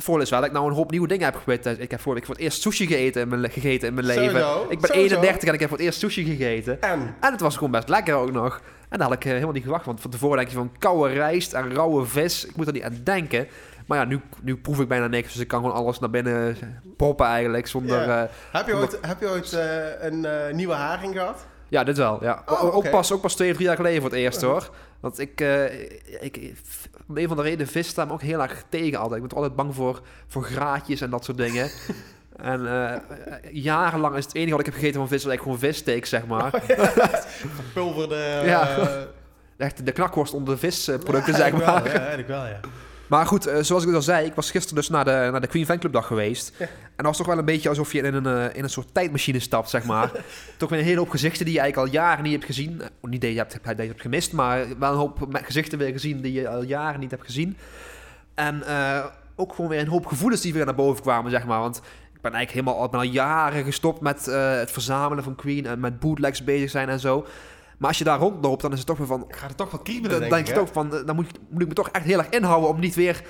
het 0.00 0.08
voordeel 0.08 0.24
is 0.24 0.30
wel 0.30 0.40
dat 0.40 0.48
ik 0.48 0.54
nou 0.54 0.68
een 0.68 0.76
hoop 0.76 0.90
nieuwe 0.90 1.08
dingen 1.08 1.24
heb 1.24 1.36
geprobeerd. 1.36 1.80
Ik 1.80 1.90
heb 1.90 2.00
voor, 2.00 2.12
ik 2.12 2.18
heb 2.18 2.26
voor 2.26 2.34
het 2.34 2.44
eerst 2.44 2.60
sushi 2.60 2.86
gegeten 2.86 3.22
in 3.22 3.28
mijn, 3.28 3.50
gegeten 3.50 3.88
in 3.88 3.94
mijn 3.94 4.06
leven. 4.06 4.24
Ik 4.68 4.80
ben 4.80 4.90
sowieso. 4.90 5.14
31 5.14 5.48
en 5.48 5.54
ik 5.54 5.60
heb 5.60 5.68
voor 5.68 5.78
het 5.78 5.86
eerst 5.86 5.98
sushi 5.98 6.24
gegeten. 6.24 6.82
En? 6.82 7.14
En 7.20 7.32
het 7.32 7.40
was 7.40 7.54
gewoon 7.54 7.70
best 7.70 7.88
lekker 7.88 8.14
ook 8.14 8.32
nog. 8.32 8.60
En 8.88 8.98
dat 8.98 9.08
had 9.08 9.16
ik 9.16 9.24
eh, 9.24 9.30
helemaal 9.32 9.52
niet 9.52 9.62
gewacht. 9.64 9.84
Want 9.84 10.00
van 10.00 10.10
tevoren 10.10 10.36
denk 10.36 10.48
je 10.48 10.56
van 10.56 10.72
koude 10.78 11.14
rijst 11.14 11.52
en 11.52 11.74
rauwe 11.74 12.04
vis. 12.06 12.46
Ik 12.46 12.56
moet 12.56 12.66
er 12.66 12.72
niet 12.72 12.82
aan 12.82 13.00
denken. 13.04 13.48
Maar 13.86 13.98
ja, 13.98 14.04
nu, 14.04 14.20
nu 14.42 14.56
proef 14.56 14.80
ik 14.80 14.88
bijna 14.88 15.06
niks. 15.06 15.32
Dus 15.32 15.42
ik 15.42 15.48
kan 15.48 15.60
gewoon 15.60 15.76
alles 15.76 15.98
naar 15.98 16.10
binnen 16.10 16.56
proppen 16.96 17.26
eigenlijk. 17.26 17.66
Zonder... 17.66 18.08
Ja, 18.08 18.28
Heb 18.52 18.66
je 18.66 18.74
ooit, 18.74 18.98
heb 19.00 19.20
je 19.20 19.28
ooit 19.28 19.52
eh, 19.52 19.60
een 20.00 20.24
eh, 20.24 20.54
nieuwe 20.54 20.74
haring 20.74 21.12
gehad? 21.12 21.46
ja 21.68 21.84
dit 21.84 21.96
wel. 21.96 22.18
Ja. 22.24 22.42
Oh, 22.46 22.76
ook, 22.76 22.90
pas, 22.90 23.12
ook 23.12 23.20
pas 23.20 23.34
twee, 23.34 23.52
drie 23.52 23.66
jaar 23.66 23.76
geleden 23.76 24.00
voor 24.00 24.10
het 24.10 24.18
eerst 24.18 24.42
hoor. 24.50 24.70
Want 25.00 25.18
ik... 25.18 25.40
eh, 25.40 25.80
ik 26.20 26.52
om 27.10 27.16
een 27.16 27.28
van 27.28 27.36
de 27.36 27.42
redenen 27.42 27.66
vis 27.66 27.88
staat 27.88 28.06
me 28.06 28.12
ook 28.12 28.22
heel 28.22 28.42
erg 28.42 28.64
tegen 28.68 28.98
altijd. 28.98 29.22
Ik 29.22 29.28
ben 29.28 29.36
altijd 29.36 29.56
bang 29.56 29.74
voor, 29.74 30.00
voor 30.26 30.44
graatjes 30.44 31.00
en 31.00 31.10
dat 31.10 31.24
soort 31.24 31.38
dingen. 31.38 31.70
En 32.36 32.66
eh, 32.66 32.96
jarenlang 33.52 34.16
is 34.16 34.24
het 34.24 34.34
enige 34.34 34.50
wat 34.50 34.60
ik 34.60 34.66
heb 34.66 34.74
gegeten 34.74 34.94
van 35.00 35.08
vis... 35.08 35.24
was 35.24 35.32
eigenlijk 35.32 35.42
gewoon 35.42 35.72
vissteak, 35.72 36.04
zeg 36.04 36.26
maar. 36.26 36.62
Pulverde... 37.74 38.42
Ja. 38.44 38.76
eh, 38.78 39.02
Echt 39.56 39.86
de 39.86 39.92
knakworst 39.92 40.34
onder 40.34 40.54
de 40.54 40.60
visproducten, 40.60 41.32
ja, 41.32 41.38
zeg 41.38 41.52
maar. 41.52 41.82
Wel, 41.82 41.92
ja, 41.92 41.98
eigenlijk 41.98 42.28
wel, 42.28 42.46
ja. 42.46 42.60
Maar 43.10 43.26
goed, 43.26 43.46
eh, 43.46 43.62
zoals 43.62 43.84
ik 43.84 43.94
al 43.94 44.02
zei, 44.02 44.26
ik 44.26 44.34
was 44.34 44.50
gisteren 44.50 44.76
dus 44.76 44.88
naar 44.88 45.04
de, 45.04 45.28
naar 45.30 45.40
de 45.40 45.46
Queen 45.46 45.66
Fanclub 45.66 45.92
dag 45.92 46.06
geweest. 46.06 46.52
Ja. 46.58 46.64
En 46.66 46.70
dat 46.96 47.06
was 47.06 47.16
toch 47.16 47.26
wel 47.26 47.38
een 47.38 47.44
beetje 47.44 47.68
alsof 47.68 47.92
je 47.92 48.02
in 48.02 48.14
een, 48.14 48.26
eh, 48.26 48.56
in 48.56 48.62
een 48.62 48.70
soort 48.70 48.94
tijdmachine 48.94 49.38
stapt, 49.38 49.70
zeg 49.70 49.84
maar. 49.84 50.10
toch 50.56 50.68
weer 50.68 50.78
een 50.78 50.84
hele 50.84 50.98
hoop 50.98 51.10
gezichten 51.10 51.44
die 51.44 51.54
je 51.54 51.60
eigenlijk 51.60 51.88
al 51.88 52.00
jaren 52.00 52.22
niet 52.22 52.32
hebt 52.32 52.44
gezien. 52.44 52.80
Eh, 52.80 52.88
niet 53.02 53.20
dat 53.20 53.30
je 53.30 53.36
hebt, 53.36 53.58
dat 53.64 53.76
je 53.76 53.86
hebt 53.86 54.00
gemist, 54.00 54.32
maar 54.32 54.66
wel 54.78 54.92
een 54.92 54.98
hoop 54.98 55.28
gezichten 55.32 55.78
weer 55.78 55.92
gezien 55.92 56.20
die 56.20 56.32
je 56.32 56.48
al 56.48 56.62
jaren 56.62 57.00
niet 57.00 57.10
hebt 57.10 57.24
gezien. 57.24 57.56
En 58.34 58.62
ook 59.36 59.54
gewoon 59.54 59.70
weer 59.70 59.80
een 59.80 59.88
hoop 59.88 60.06
gevoelens 60.06 60.40
die 60.40 60.52
weer 60.52 60.64
naar 60.64 60.74
boven 60.74 61.02
kwamen, 61.02 61.30
zeg 61.30 61.46
maar. 61.46 61.60
Want 61.60 61.76
ik 62.14 62.20
ben 62.20 62.32
eigenlijk 62.32 62.50
helemaal 62.50 62.82
al, 62.82 62.88
ben 62.88 63.00
al 63.00 63.06
jaren 63.06 63.64
gestopt 63.64 64.00
met 64.00 64.26
het 64.26 64.70
verzamelen 64.70 65.24
van 65.24 65.34
Queen 65.34 65.66
en 65.66 65.80
met 65.80 66.00
bootlegs 66.00 66.44
bezig 66.44 66.70
zijn 66.70 66.88
en 66.88 67.00
zo. 67.00 67.26
Maar 67.80 67.88
als 67.88 67.98
je 67.98 68.04
daar 68.04 68.18
rondloopt, 68.18 68.62
dan 68.62 68.72
is 68.72 68.78
het 68.78 68.86
toch 68.86 68.98
weer 68.98 69.06
van, 69.06 69.24
Ik 69.28 69.36
ga 69.36 69.46
er 69.48 69.54
toch 69.54 69.70
wat 69.70 69.82
kriebelen, 69.82 70.20
dan 70.20 70.28
denk, 70.28 70.40
ik. 70.40 70.46
je 70.46 70.52
hè? 70.52 70.58
toch 70.58 70.72
van, 70.72 70.94
eh, 70.94 71.06
dan 71.06 71.14
moet, 71.16 71.26
ik- 71.28 71.40
moet 71.48 71.62
ik 71.62 71.68
me 71.68 71.74
toch 71.74 71.88
echt 71.88 72.04
heel 72.04 72.18
erg 72.18 72.28
inhouden 72.28 72.68
om 72.70 72.80
niet 72.80 72.94
weer 72.94 73.22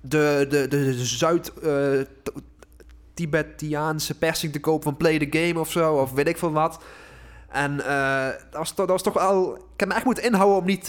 de, 0.00 0.46
de, 0.48 0.68
de, 0.68 0.84
de 0.84 1.04
Zuid... 1.04 1.52
t- 2.22 2.32
Tibetiaanse 3.14 4.18
persing 4.18 4.52
te 4.52 4.60
kopen 4.60 4.82
van 4.82 4.96
Play 4.96 5.18
the 5.28 5.38
Game 5.38 5.60
of 5.60 5.70
zo, 5.70 5.94
of 5.94 6.12
weet 6.12 6.28
ik 6.28 6.38
veel 6.38 6.52
wat. 6.52 6.82
En 7.48 7.80
eh, 7.86 8.26
dat, 8.26 8.58
was, 8.58 8.68
toch- 8.68 8.76
dat 8.76 8.88
was 8.88 9.02
toch 9.02 9.12
wel... 9.14 9.54
Ik 9.56 9.60
heb 9.80 9.88
me 9.88 9.94
echt 9.94 10.04
moeten 10.04 10.24
inhouden 10.24 10.58
om 10.58 10.64
niet... 10.66 10.86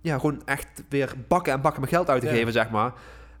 ja, 0.00 0.18
gewoon 0.18 0.42
echt 0.44 0.68
weer 0.88 1.14
bakken 1.28 1.52
en 1.52 1.60
bakken 1.60 1.80
mijn 1.80 1.92
geld 1.92 2.10
uit 2.10 2.20
te 2.20 2.26
Ja. 2.28 2.32
geven, 2.34 2.52
zeg 2.52 2.70
maar. 2.70 2.92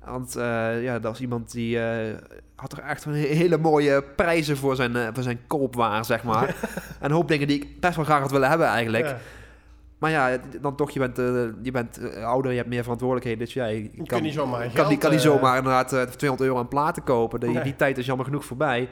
Want 0.06 0.36
eh, 0.36 0.82
ja, 0.82 0.92
dat 0.92 1.10
was 1.10 1.20
iemand 1.20 1.52
die 1.52 1.80
eh, 1.80 2.14
had 2.54 2.70
toch 2.70 2.78
echt 2.78 3.04
hele 3.04 3.58
mooie 3.58 4.02
prijzen 4.16 4.56
voor 4.56 4.76
zijn, 4.76 4.96
eh, 4.96 5.08
voor 5.12 5.22
zijn 5.22 5.40
koopwaar, 5.46 6.04
zeg 6.04 6.22
maar. 6.22 6.48
en 7.00 7.04
een 7.04 7.10
hoop 7.10 7.28
dingen 7.28 7.46
die 7.48 7.62
ik 7.62 7.80
best 7.80 7.96
wel 7.96 8.04
graag 8.04 8.20
had 8.20 8.30
willen 8.30 8.48
hebben 8.48 8.66
eigenlijk. 8.66 9.04
Ja. 9.04 9.18
Maar 9.98 10.10
ja, 10.10 10.38
dan 10.60 10.76
toch, 10.76 10.90
je 10.90 10.98
bent, 10.98 11.16
je 11.62 11.70
bent 11.72 12.14
ouder, 12.14 12.50
je 12.50 12.56
hebt 12.56 12.68
meer 12.68 12.82
verantwoordelijkheden. 12.82 13.44
Dus 13.44 13.54
ja, 13.54 13.66
Je 13.66 13.88
kan, 13.96 14.06
kunt 14.06 14.22
niet 14.22 14.34
zomaar 14.34 14.60
kan, 14.62 14.70
geld, 14.70 14.88
niet, 14.88 14.98
kan 14.98 15.10
niet 15.10 15.20
zomaar 15.20 15.56
inderdaad 15.56 15.92
eh, 15.92 16.02
200 16.02 16.48
euro 16.48 16.60
aan 16.60 16.68
platen 16.68 17.02
kopen. 17.02 17.40
Die, 17.40 17.50
Nee. 17.50 17.62
die 17.62 17.76
tijd 17.76 17.98
is 17.98 18.06
jammer 18.06 18.26
genoeg 18.26 18.44
voorbij. 18.44 18.88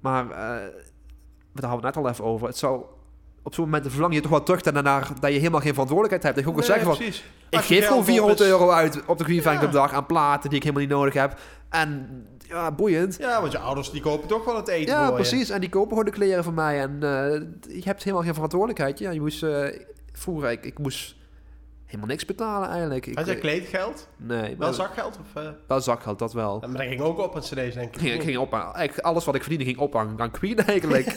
Maar 0.00 0.30
eh 0.30 0.68
daar 1.54 1.70
hadden 1.70 1.80
we 1.80 1.86
het 1.86 1.96
net 1.96 2.04
al 2.04 2.10
even 2.10 2.24
over. 2.24 2.46
Het 2.46 2.56
zou, 2.56 2.84
op 3.46 3.54
zo'n 3.54 3.64
moment 3.64 3.90
verlang 3.90 4.14
je 4.14 4.20
toch 4.20 4.30
wel 4.30 4.42
terug 4.42 4.64
naar 4.64 5.08
dat 5.20 5.32
je 5.32 5.38
helemaal 5.38 5.60
geen 5.60 5.72
verantwoordelijkheid 5.72 6.22
hebt. 6.22 6.34
Dat 6.34 6.44
je 6.44 6.50
ook 6.50 6.56
Nee, 6.56 6.66
zeggen 6.66 6.84
van, 6.86 6.96
precies. 6.96 7.24
ik 7.48 7.56
Als 7.56 7.66
je 7.68 7.74
geef 7.74 7.86
gewoon 7.86 8.04
geld 8.04 8.08
op 8.08 8.14
400 8.14 8.40
is- 8.40 8.46
euro 8.46 8.70
uit 8.70 9.04
op 9.06 9.18
de 9.18 9.42
Fan 9.42 9.52
Ja. 9.60 9.66
Dag 9.66 9.92
aan 9.92 10.06
platen 10.06 10.48
die 10.48 10.58
ik 10.58 10.64
helemaal 10.64 10.84
niet 10.86 10.94
nodig 10.96 11.14
heb. 11.14 11.38
En 11.70 12.08
ja, 12.48 12.70
boeiend. 12.72 13.16
Ja, 13.18 13.40
want 13.40 13.52
je 13.52 13.58
ouders 13.58 13.90
die 13.90 14.00
kopen 14.00 14.28
toch 14.28 14.44
wel 14.44 14.56
het 14.56 14.68
eten 14.68 14.94
Ja, 14.94 14.98
voor 15.08 15.16
je. 15.18 15.28
precies. 15.28 15.50
En 15.50 15.60
die 15.60 15.68
kopen 15.68 15.88
gewoon 15.88 16.04
de 16.04 16.10
kleren 16.10 16.44
van 16.44 16.54
mij. 16.54 16.80
En 16.80 16.90
eh, 17.02 17.76
je 17.76 17.82
hebt 17.84 18.02
helemaal 18.02 18.24
geen 18.24 18.34
verantwoordelijkheid. 18.34 18.98
Ja, 18.98 19.10
je 19.10 19.20
moest, 19.20 19.42
eh, 19.42 19.66
vroeger, 20.12 20.50
ik, 20.50 20.64
ik 20.64 20.78
moest 20.78 21.16
helemaal 21.84 22.08
niks 22.08 22.24
betalen 22.24 22.68
eigenlijk. 22.68 23.06
Ik, 23.06 23.16
Had 23.16 23.26
jij 23.26 23.36
kleedgeld? 23.36 24.08
Nee, 24.16 24.40
Wel 24.48 24.56
wel, 24.58 24.72
zakgeld? 24.72 25.18
Of, 25.20 25.42
eh? 25.42 25.48
wel 25.68 25.80
zakgeld, 25.80 26.18
dat 26.18 26.32
wel. 26.32 26.58
Maar 26.60 26.70
dat 26.70 26.80
ging 26.86 27.00
ook 27.00 27.18
op 27.18 27.34
met 27.34 27.42
cd's, 27.44 27.52
denk 27.54 27.76
ik. 27.76 27.94
Ik 27.94 28.00
ging, 28.00 28.14
ik 28.14 28.22
ging 28.22 28.38
op, 28.38 28.52
eigenlijk 28.52 28.98
alles 28.98 29.24
wat 29.24 29.34
ik 29.34 29.40
verdiende 29.40 29.64
ging 29.64 29.78
op 29.78 29.96
aan, 29.96 30.14
aan 30.20 30.30
Queen 30.30 30.58
eigenlijk. 30.66 31.16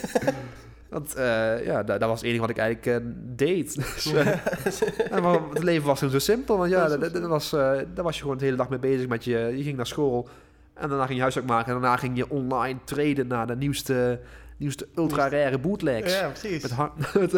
Want 0.88 1.14
eh, 1.14 1.64
ja, 1.64 1.82
dat, 1.82 2.00
dat 2.00 2.08
was 2.08 2.18
het 2.18 2.26
enige 2.28 2.40
wat 2.40 2.50
ik 2.50 2.58
eigenlijk 2.58 3.04
eh, 3.04 3.10
deed. 3.36 3.74
Dus, 3.94 4.12
eh, 4.12 5.20
maar 5.22 5.38
het 5.54 5.62
leven 5.62 5.86
was 5.86 5.98
zo 5.98 6.18
simpel. 6.18 6.58
Want 6.58 6.70
ja, 6.70 6.88
dat, 6.88 7.00
dat- 7.00 7.12
dat 7.12 7.22
was, 7.26 7.50
daar 7.50 8.02
was 8.02 8.16
je 8.16 8.22
gewoon 8.22 8.38
de 8.38 8.44
hele 8.44 8.56
dag 8.56 8.68
mee 8.68 8.78
bezig 8.78 9.08
met 9.08 9.24
je. 9.24 9.38
Je 9.56 9.62
ging 9.62 9.76
naar 9.76 9.86
school 9.86 10.28
en 10.74 10.88
daarna 10.88 11.02
ging 11.04 11.14
je 11.14 11.20
huiswerk 11.20 11.46
maken. 11.46 11.74
En 11.74 11.80
daarna 11.80 11.96
ging 11.96 12.16
je 12.16 12.30
online 12.30 12.78
traden 12.84 13.26
naar 13.26 13.46
de 13.46 13.56
nieuwste, 13.56 14.20
nieuwste 14.56 14.88
ultra 14.96 15.28
rare 15.28 15.58
bootlegs. 15.58 16.18
Ja, 16.18 16.28
precies. 16.28 16.62
Met, 16.62 16.70
har- 16.70 16.92
met, 17.20 17.32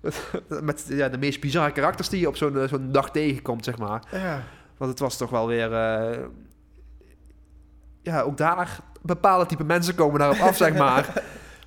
met, 0.00 0.62
met, 0.62 0.84
ja, 0.88 1.08
de 1.08 1.18
meest 1.18 1.40
bizarre 1.40 1.72
karakters 1.72 2.08
die 2.08 2.20
je 2.20 2.28
op 2.28 2.36
zo'n 2.36 2.68
zo'n 2.68 2.92
dag 2.92 3.10
tegenkomt, 3.10 3.64
zeg 3.64 3.78
maar. 3.78 4.02
Ja. 4.12 4.42
Want 4.76 4.90
het 4.90 5.00
was 5.00 5.16
toch 5.16 5.30
wel 5.30 5.46
weer... 5.46 5.70
ja, 8.02 8.20
ook 8.20 8.36
daar 8.36 8.78
bepaalde 9.02 9.46
type 9.46 9.64
mensen 9.64 9.94
komen 9.94 10.18
daarop 10.18 10.38
af, 10.38 10.56
zeg 10.56 10.74
maar. 10.74 11.22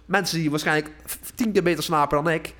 Mensen 0.06 0.40
die 0.40 0.50
waarschijnlijk 0.50 0.92
tien 1.36 1.52
keer 1.52 1.64
beter 1.64 1.84
slapen 1.84 2.24
dan 2.24 2.34
ik. 2.34 2.54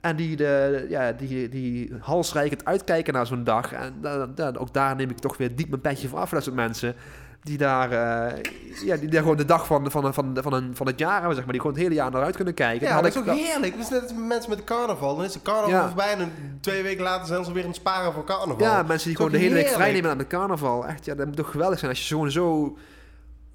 En 0.00 0.16
die, 0.16 0.36
de, 0.36 0.86
ja, 0.88 1.12
die, 1.12 1.48
die 1.48 1.92
halsrijkend 2.00 2.64
uitkijken 2.64 3.12
naar 3.14 3.26
zo'n 3.26 3.44
dag. 3.44 3.72
En 3.72 3.94
da- 4.00 4.26
da- 4.26 4.52
ook 4.58 4.74
daar 4.74 4.96
neem 4.96 5.10
ik 5.10 5.18
toch 5.18 5.36
weer 5.36 5.56
diep 5.56 5.68
mijn 5.68 5.80
petje 5.80 6.08
voor 6.08 6.18
af. 6.18 6.30
Dat 6.30 6.42
soort 6.42 6.56
mensen 6.56 6.94
die 7.42 7.58
daar, 7.58 7.90
eh, 7.92 8.42
ja, 8.84 8.96
die 8.96 9.08
daar 9.08 9.20
gewoon 9.22 9.36
de 9.36 9.44
dag 9.44 9.66
van, 9.66 9.90
van, 9.90 10.14
van, 10.14 10.36
van, 10.42 10.52
een, 10.52 10.76
van 10.76 10.86
het 10.86 10.98
jaar 10.98 11.16
hebben, 11.18 11.34
zeg 11.34 11.42
maar. 11.44 11.52
Die 11.52 11.60
gewoon 11.60 11.76
het 11.76 11.84
hele 11.86 11.94
jaar 11.94 12.10
naar 12.10 12.22
uit 12.22 12.36
kunnen 12.36 12.54
kijken. 12.54 12.86
Ja, 12.86 12.94
Dan 12.94 13.02
dat 13.02 13.12
is 13.14 13.18
ook 13.20 13.26
ik- 13.26 13.44
heerlijk. 13.46 13.72
Dat 13.72 13.82
is 13.84 13.88
net 13.90 14.02
als 14.02 14.12
mensen 14.28 14.50
met 14.50 14.58
de 14.58 14.64
carnaval. 14.64 15.16
Dan 15.16 15.24
is 15.24 15.32
de 15.32 15.42
carnaval 15.42 15.70
Ja. 15.70 15.86
voorbij 15.86 16.12
en 16.12 16.18
dan 16.18 16.30
twee 16.60 16.82
weken 16.82 17.02
later 17.02 17.26
zijn 17.26 17.44
ze 17.44 17.52
weer 17.52 17.62
aan 17.62 17.68
het 17.68 17.78
sparen 17.78 18.12
voor 18.12 18.24
carnaval. 18.24 18.66
Ja, 18.66 18.82
mensen 18.82 19.08
die 19.08 19.16
Dat 19.18 19.26
gewoon 19.26 19.30
de 19.32 19.38
hele 19.38 19.54
week 19.54 19.68
vrij 19.68 19.92
nemen 19.92 20.10
aan 20.10 20.18
de 20.18 20.26
carnaval. 20.26 20.86
Echt, 20.86 21.04
ja, 21.04 21.14
dat 21.14 21.26
moet 21.26 21.36
toch 21.36 21.50
geweldig 21.50 21.78
zijn 21.78 21.90
als 21.90 22.08
je 22.08 22.14
gewoon 22.14 22.30
zo... 22.30 22.76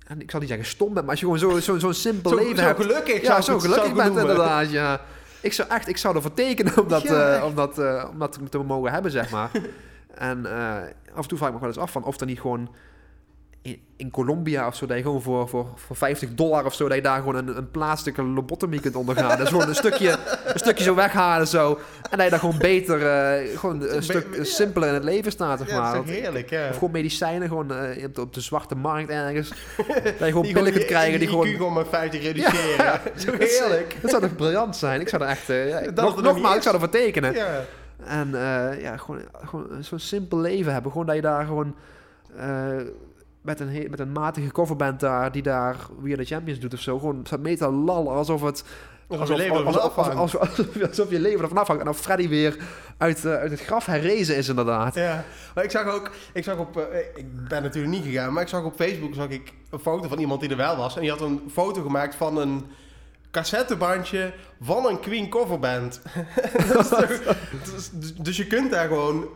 En 0.08 0.22
ik 0.22 0.32
zal 0.32 0.40
niet 0.40 0.50
zeggen 0.50 0.68
stom 0.68 0.94
bent, 0.94 1.02
maar 1.06 1.10
als 1.10 1.20
je 1.20 1.26
gewoon 1.26 1.40
zo'n 1.40 1.62
zo, 1.62 1.78
zo'n 1.78 1.94
simpel 1.94 2.32
Zo, 2.32 2.38
leven 2.38 2.58
zo 2.58 2.64
hebt. 2.64 2.82
gelukkig. 2.82 3.22
ja, 3.22 3.42
zo 3.42 3.60
gelukkig 3.60 3.94
bent 3.94 4.06
noemen. 4.14 4.22
inderdaad, 4.22 4.72
ja. 4.72 5.02
Ik 5.42 5.54
zou 5.54 5.70
echt, 5.70 5.88
ik 5.88 5.98
zou 5.98 6.16
ervoor 6.16 6.34
tekenen 6.34 6.82
om 6.82 6.88
dat, 6.88 7.02
Ja, 7.08 7.38
eh, 7.38 7.44
om 7.46 7.56
dat, 7.56 7.80
eh, 7.80 8.06
om 8.12 8.20
dat 8.20 8.40
te 8.50 8.58
mogen 8.58 8.92
hebben, 8.92 9.12
zeg 9.12 9.30
maar. 9.30 9.52
en 10.30 10.46
eh, 10.46 10.76
af 11.14 11.22
en 11.24 11.28
toe 11.28 11.38
vraag 11.38 11.48
ik 11.50 11.54
me 11.56 11.60
wel 11.60 11.70
eens 11.70 11.78
af 11.78 11.92
van 11.92 12.04
of 12.04 12.20
er 12.20 12.26
niet 12.26 12.40
gewoon 12.40 12.70
in, 13.68 13.80
in 13.98 14.12
Colombia 14.12 14.68
of 14.68 14.76
zo, 14.76 14.86
dat 14.86 14.98
je 14.98 15.04
gewoon 15.04 15.22
voor, 15.22 15.50
voor, 15.50 15.68
voor 15.76 15.96
50 15.96 16.34
dollar 16.34 16.66
of 16.66 16.74
zo, 16.74 16.88
dat 16.88 16.98
je 16.98 17.04
daar 17.04 17.18
gewoon 17.18 17.36
een, 17.36 17.58
een 17.58 17.72
plaatselijke 17.72 18.24
lobotomie 18.24 18.80
kunt 18.80 18.96
ondergaan. 18.96 19.38
Dus 19.38 19.50
gewoon 19.50 19.68
een 19.68 19.76
stukje, 19.76 20.18
een 20.46 20.60
stukje 20.60 20.84
zo 20.84 20.96
weghalen 20.96 21.48
zo. 21.48 21.80
En 22.10 22.18
dat 22.18 22.24
je 22.24 22.30
daar 22.30 22.40
gewoon 22.40 22.58
beter, 22.58 23.06
eh, 23.08 23.58
gewoon 23.58 23.82
een 23.82 24.04
stuk 24.04 24.28
Ja. 24.36 24.44
simpeler 24.44 24.88
in 24.88 24.94
het 24.94 25.04
leven 25.04 25.32
staat, 25.32 25.60
zeg 25.60 25.70
Ja, 25.70 25.80
maar. 25.82 25.94
dat 25.96 26.06
is 26.06 26.12
heerlijk, 26.20 26.50
ja. 26.50 26.68
of 26.70 26.74
gewoon 26.74 26.92
medicijnen, 26.92 27.48
gewoon 27.48 27.72
eh, 27.74 28.04
op, 28.06 28.16
de, 28.16 28.22
op 28.22 28.34
de 28.34 28.42
zwarte 28.42 28.76
markt 28.76 29.10
ergens. 29.10 29.50
dat 30.04 30.18
je 30.20 30.26
gewoon 30.26 30.42
Die 30.44 30.54
pillen 30.54 30.72
kunt 30.72 30.86
krijgen 30.86 31.20
die 31.20 31.28
IQ 31.28 31.32
gewoon... 31.32 31.48
gewoon 31.48 31.74
met 31.74 31.88
50 31.90 32.22
reduceren. 32.22 32.86
Ja, 32.86 33.02
Zo 33.26 33.32
heerlijk. 33.38 33.98
Dat 34.02 34.10
zou 34.10 34.22
toch 34.22 34.36
briljant 34.36 34.76
zijn? 34.76 35.02
Ik 35.02 35.10
zou 35.10 35.22
er 35.24 35.28
echt... 35.30 35.50
eh, 35.50 35.70
ja, 35.70 35.92
Dat 35.92 36.06
nog, 36.06 36.22
nogmaals, 36.22 36.52
ik 36.54 36.58
is. 36.58 36.64
zou 36.64 36.76
ervoor 36.76 36.90
tekenen. 36.92 37.34
Ja. 37.34 37.64
En 38.06 38.30
ja, 38.82 38.98
gewoon, 38.98 39.22
gewoon 39.46 39.68
zo'n 39.80 40.00
simpel 40.00 40.38
leven 40.38 40.74
hebben. 40.74 40.92
Gewoon 40.92 41.08
dat 41.08 41.16
je 41.16 41.22
daar 41.22 41.46
gewoon... 41.46 41.76
met, 43.42 43.60
een 43.60 43.88
met 43.90 44.00
een 44.00 44.12
matige 44.12 44.52
coverband 44.52 45.00
daar, 45.00 45.32
die 45.32 45.42
daar 45.42 45.76
We 46.02 46.12
Are 46.14 46.24
The 46.24 46.34
Champions 46.34 46.60
doet 46.60 46.74
of 46.74 46.80
zo. 46.80 47.00
Gewoon 47.00 47.20
staat 47.24 47.40
mee 47.40 47.58
te 47.58 47.72
lallen 47.72 48.14
alsof 48.14 48.42
het... 48.42 48.64
Alsof 49.08 49.28
je 49.28 49.36
leven 49.36 49.56
ervan 49.56 49.82
afhangt. 49.82 50.16
alsof, 50.88 51.10
je 51.10 51.20
leven 51.20 51.42
ervan 51.42 51.58
afhangt. 51.58 51.82
En 51.82 51.90
of 51.90 52.00
Freddy 52.00 52.28
weer 52.28 52.58
uit, 52.98 53.26
eh, 53.26 53.34
uit 53.34 53.52
het 53.52 53.62
graf 53.62 53.86
herrezen 53.86 54.36
is 54.36 54.50
inderdaad. 54.50 54.96
Ja, 54.96 55.24
maar 55.56 55.64
ik 55.64 55.72
zag 55.72 55.88
ook, 55.88 56.12
ik 56.34 56.44
zag 56.44 56.58
op, 56.58 56.78
eh, 56.78 57.00
ik 57.16 57.48
ben 57.48 57.64
natuurlijk 57.64 57.94
niet 57.94 58.04
gegaan, 58.04 58.34
maar 58.34 58.44
ik 58.44 58.50
zag 58.50 58.64
op 58.64 58.76
Facebook 58.76 59.14
zag 59.14 59.30
ik 59.30 59.54
een 59.70 59.80
foto 59.80 60.08
van 60.08 60.20
iemand 60.20 60.42
die 60.42 60.50
er 60.50 60.58
wel 60.58 60.78
was. 60.78 60.96
En 60.96 61.02
die 61.02 61.10
had 61.10 61.22
een 61.22 61.42
foto 61.52 61.82
gemaakt 61.82 62.16
van 62.16 62.38
een 62.38 62.66
cassettebandje 63.32 64.34
van 64.62 64.86
een 64.86 65.00
Queen 65.00 65.30
coverband. 65.30 66.02
Dus, 66.74 66.90
dus- 67.94 68.16
dus 68.16 68.38
je 68.38 68.48
kunt 68.48 68.72
daar 68.72 68.88
gewoon 68.88 69.28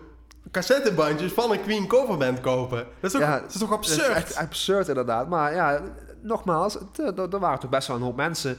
cassettebandjes 0.52 1.32
van 1.32 1.52
een 1.52 1.62
Queen 1.62 1.88
coverband 1.88 2.40
kopen. 2.42 2.78
Dat 2.78 2.86
is 3.02 3.12
toch, 3.12 3.22
Ja, 3.22 3.40
dat 3.40 3.54
is 3.54 3.58
toch 3.60 3.70
Dat 3.70 3.86
is 3.86 3.92
absurd? 4.00 4.16
echt 4.16 4.36
absurd 4.36 4.88
inderdaad. 4.88 5.28
Maar 5.30 5.54
ja, 5.54 5.82
nogmaals, 6.22 6.78
eh, 6.96 7.18
er 7.18 7.40
waren 7.40 7.60
toch 7.60 7.70
best 7.70 7.88
wel 7.88 7.98
een 7.98 8.04
hoop 8.04 8.16
mensen 8.16 8.58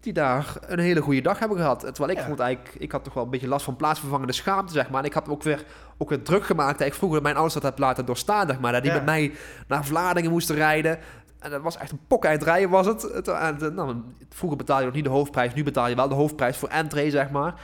die 0.00 0.12
daar 0.12 0.56
een 0.66 0.78
hele 0.78 1.00
goede 1.00 1.20
dag 1.20 1.38
hebben 1.38 1.58
gehad. 1.58 1.80
Terwijl 1.80 2.10
ik 2.10 2.18
Ja. 2.18 2.24
vond 2.26 2.38
eigenlijk, 2.40 2.74
ik 2.78 2.92
had 2.92 3.04
toch 3.04 3.14
wel 3.14 3.24
een 3.24 3.30
beetje 3.30 3.48
last 3.48 3.64
van 3.64 3.76
plaatsvervangende 3.76 4.32
schaamte, 4.32 4.72
zeg 4.72 4.90
maar. 4.90 5.00
En 5.00 5.06
ik 5.06 5.12
had 5.14 5.28
ook 5.28 5.42
weer, 5.42 5.64
ook 5.98 6.08
weer 6.08 6.22
druk 6.22 6.44
gemaakt 6.44 6.78
dat 6.78 6.86
ik 6.86 6.94
vroeger 6.94 7.22
mijn 7.22 7.34
ouders 7.34 7.54
dat 7.54 7.62
heb 7.62 7.78
laten 7.78 8.04
doorstaan, 8.06 8.46
zeg 8.46 8.60
maar. 8.60 8.72
Dat 8.72 8.82
die 8.82 8.90
Ja. 8.90 8.96
met 8.96 9.06
mij 9.06 9.32
naar 9.68 9.84
Vlaardingen 9.84 10.30
moesten 10.30 10.54
rijden. 10.56 10.98
En 11.38 11.50
dat 11.50 11.62
was 11.62 11.76
echt 11.76 11.90
een 11.90 12.00
pok 12.06 12.24
eind 12.24 12.42
rijden 12.42 12.70
was 12.70 12.86
het. 12.86 13.02
het, 13.02 13.28
en, 13.28 13.60
eh, 13.62 13.68
nou, 13.68 13.96
vroeger 14.28 14.58
betaalde 14.58 14.80
je 14.82 14.86
nog 14.88 14.96
niet 14.96 15.04
de 15.04 15.10
hoofdprijs, 15.10 15.54
nu 15.54 15.62
betaal 15.64 15.88
je 15.88 15.94
wel 15.94 16.08
de 16.08 16.14
hoofdprijs 16.14 16.56
voor 16.56 16.68
entree, 16.68 17.10
zeg 17.10 17.30
maar. 17.30 17.54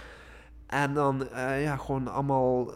En 0.66 0.94
dan, 0.94 1.28
eh, 1.30 1.62
ja, 1.62 1.76
gewoon 1.76 2.09
allemaal 2.09 2.70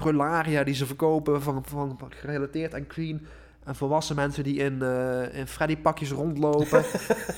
prularia 0.00 0.64
die 0.64 0.74
ze 0.74 0.86
verkopen 0.86 1.42
van, 1.42 1.62
van, 1.66 1.96
van 1.98 2.12
gerelateerd 2.12 2.74
aan 2.74 2.86
Queen. 2.86 3.26
En 3.64 3.74
volwassen 3.74 4.16
mensen 4.16 4.44
die 4.44 4.56
in, 4.58 4.82
eh 4.82 5.34
in 5.38 5.46
Freddy-pakjes 5.46 6.10
rondlopen. 6.10 6.84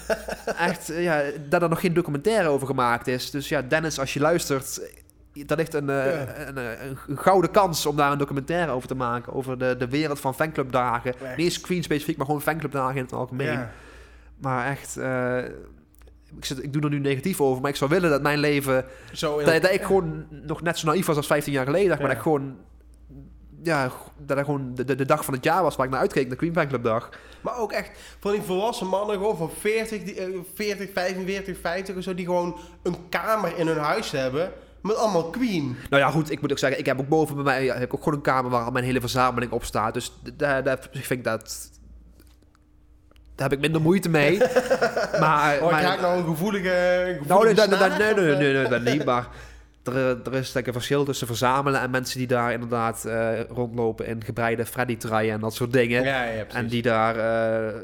Echt, 0.68 0.90
eh, 0.90 1.02
ja, 1.02 1.22
dat 1.48 1.62
er 1.62 1.68
nog 1.68 1.80
geen 1.80 1.94
documentaire 1.94 2.48
over 2.48 2.66
gemaakt 2.66 3.06
is. 3.06 3.30
Dus 3.30 3.48
ja, 3.48 3.62
Dennis, 3.62 3.98
als 3.98 4.14
je 4.14 4.20
luistert, 4.20 4.80
daar 5.46 5.56
ligt 5.56 5.74
een, 5.74 5.90
eh, 5.90 5.96
Ja. 6.06 6.36
een, 6.46 6.56
een, 6.56 6.96
een 7.08 7.18
gouden 7.18 7.50
kans 7.50 7.86
om 7.86 7.96
daar 7.96 8.12
een 8.12 8.18
documentaire 8.18 8.72
over 8.72 8.88
te 8.88 8.94
maken. 8.94 9.32
Over 9.32 9.58
de, 9.58 9.76
de 9.78 9.88
wereld 9.88 10.20
van 10.20 10.34
fanclubdagen. 10.34 11.14
Niet 11.36 11.46
eens 11.46 11.60
Queen 11.60 11.82
specifiek, 11.82 12.16
maar 12.16 12.26
gewoon 12.26 12.42
fanclubdagen 12.42 12.96
in 12.96 13.02
het 13.02 13.12
algemeen. 13.12 13.52
Ja. 13.52 13.70
Maar 14.38 14.66
echt, 14.66 14.96
ik, 16.36 16.44
zit, 16.44 16.62
ik 16.62 16.72
doe 16.72 16.82
er 16.82 16.90
nu 16.90 16.98
negatief 16.98 17.40
over, 17.40 17.60
maar 17.62 17.70
ik 17.70 17.76
zou 17.76 17.90
willen 17.90 18.10
dat 18.10 18.22
mijn 18.22 18.38
leven... 18.38 18.84
Zo 19.12 19.42
Dat, 19.42 19.62
dat 19.62 19.72
ik 19.72 19.82
gewoon 19.82 20.26
nog 20.30 20.62
net 20.62 20.78
zo 20.78 20.86
naïef 20.86 21.06
was 21.06 21.16
als 21.16 21.26
15 21.26 21.52
jaar 21.52 21.64
geleden. 21.64 21.88
Maar 21.88 22.06
dat 22.06 22.16
ik 22.16 22.22
gewoon... 22.22 22.56
Ja, 23.62 23.90
dat 24.18 24.38
ik 24.38 24.44
gewoon 24.44 24.74
de, 24.74 24.84
de, 24.84 24.94
de 24.94 25.04
dag 25.04 25.24
van 25.24 25.34
het 25.34 25.44
jaar 25.44 25.62
was 25.62 25.76
waar 25.76 25.86
ik 25.86 25.92
naar 25.92 26.00
uitkeek, 26.00 26.30
de 26.30 26.36
Queen 26.36 26.52
Fanclub 26.52 26.82
dag. 26.82 27.10
Maar 27.40 27.58
ook 27.58 27.72
echt 27.72 27.90
van 28.20 28.32
die 28.32 28.42
volwassen 28.42 28.86
mannen 28.86 29.16
gewoon 29.16 29.36
van 29.36 29.50
40, 29.50 30.02
die, 30.02 30.14
eh, 30.14 30.38
40, 30.54 30.90
45, 30.92 31.58
50 31.60 31.96
of 31.96 32.02
zo, 32.02 32.14
die 32.14 32.24
gewoon 32.24 32.56
een 32.82 32.96
kamer 33.08 33.58
in 33.58 33.66
hun 33.66 33.78
huis 33.78 34.10
hebben 34.10 34.52
met 34.82 34.96
allemaal 34.96 35.30
Queen. 35.30 35.76
Nou 35.90 36.02
ja, 36.02 36.10
goed, 36.10 36.30
ik 36.30 36.40
moet 36.40 36.50
ook 36.50 36.58
zeggen, 36.58 36.78
ik 36.78 36.86
heb 36.86 37.00
ook 37.00 37.08
boven 37.08 37.34
bij 37.34 37.44
mij 37.44 37.66
heb 37.66 37.82
ik 37.82 37.94
ook 37.94 38.02
gewoon 38.02 38.18
een 38.18 38.24
kamer 38.24 38.50
waar 38.50 38.64
al 38.64 38.70
mijn 38.70 38.84
hele 38.84 39.00
verzameling 39.00 39.52
op 39.52 39.64
staat. 39.64 39.94
Dus 39.94 40.12
daar, 40.36 40.62
daar 40.64 40.78
ik 40.92 41.04
vind 41.04 41.18
ik 41.18 41.24
dat... 41.24 41.70
Daar 43.42 43.50
heb 43.50 43.58
ik 43.58 43.64
minder 43.64 43.80
moeite 43.80 44.08
mee. 44.08 44.38
maar, 45.20 45.58
Oh, 45.58 45.64
ik 45.64 45.70
maar- 45.70 45.82
raak 45.82 46.00
nou 46.00 46.18
een 46.18 46.24
gevoelige, 46.24 46.68
een 46.68 47.04
Nou, 47.26 47.44
nee, 47.44 47.54
gevoelige 47.54 47.54
dat, 47.54 47.70
dat, 47.70 47.78
snaar, 47.78 47.98
nee, 47.98 48.10
of, 48.10 48.16
nee, 48.16 48.32
eh? 48.32 48.38
nee, 48.38 48.52
nee, 48.52 48.68
dat 48.68 48.82
niet. 48.82 49.04
Maar 49.04 49.26
er, 49.84 49.96
er 50.24 50.34
is 50.34 50.52
denk 50.52 50.56
ik 50.56 50.66
een 50.66 50.72
verschil 50.72 51.04
tussen 51.04 51.26
verzamelen 51.26 51.80
en 51.80 51.90
mensen 51.90 52.18
die 52.18 52.26
daar 52.26 52.52
inderdaad 52.52 53.04
eh, 53.04 53.40
rondlopen 53.40 54.06
in 54.06 54.24
gebreide 54.24 54.66
Freddy-truien 54.66 55.32
en 55.32 55.40
dat 55.40 55.54
soort 55.54 55.72
dingen. 55.72 56.02
Ja, 56.02 56.22
ja, 56.24 56.30
precies. 56.42 56.54
en 56.54 56.66
die 56.66 56.82
daar 56.82 57.16
eh, 57.16 57.74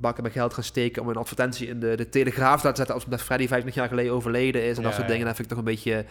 bakken 0.00 0.22
met 0.22 0.32
geld 0.32 0.54
gaan 0.54 0.64
steken 0.64 1.02
om 1.02 1.08
een 1.08 1.16
advertentie 1.16 1.68
in 1.68 1.80
de, 1.80 1.96
de 1.96 2.08
Telegraaf 2.08 2.60
te 2.60 2.72
zetten 2.74 2.94
als 2.94 3.04
omdat 3.04 3.20
Freddy 3.22 3.46
25 3.46 3.74
jaar 3.74 3.88
geleden 3.88 4.12
overleden 4.12 4.64
is 4.64 4.76
en 4.76 4.82
dat 4.82 4.94
soort 4.94 5.08
dingen. 5.08 5.26
Dat 5.26 5.36
vind 5.36 5.50
ik 5.50 5.56
toch 5.56 5.64
een 5.64 5.72
beetje 5.72 6.04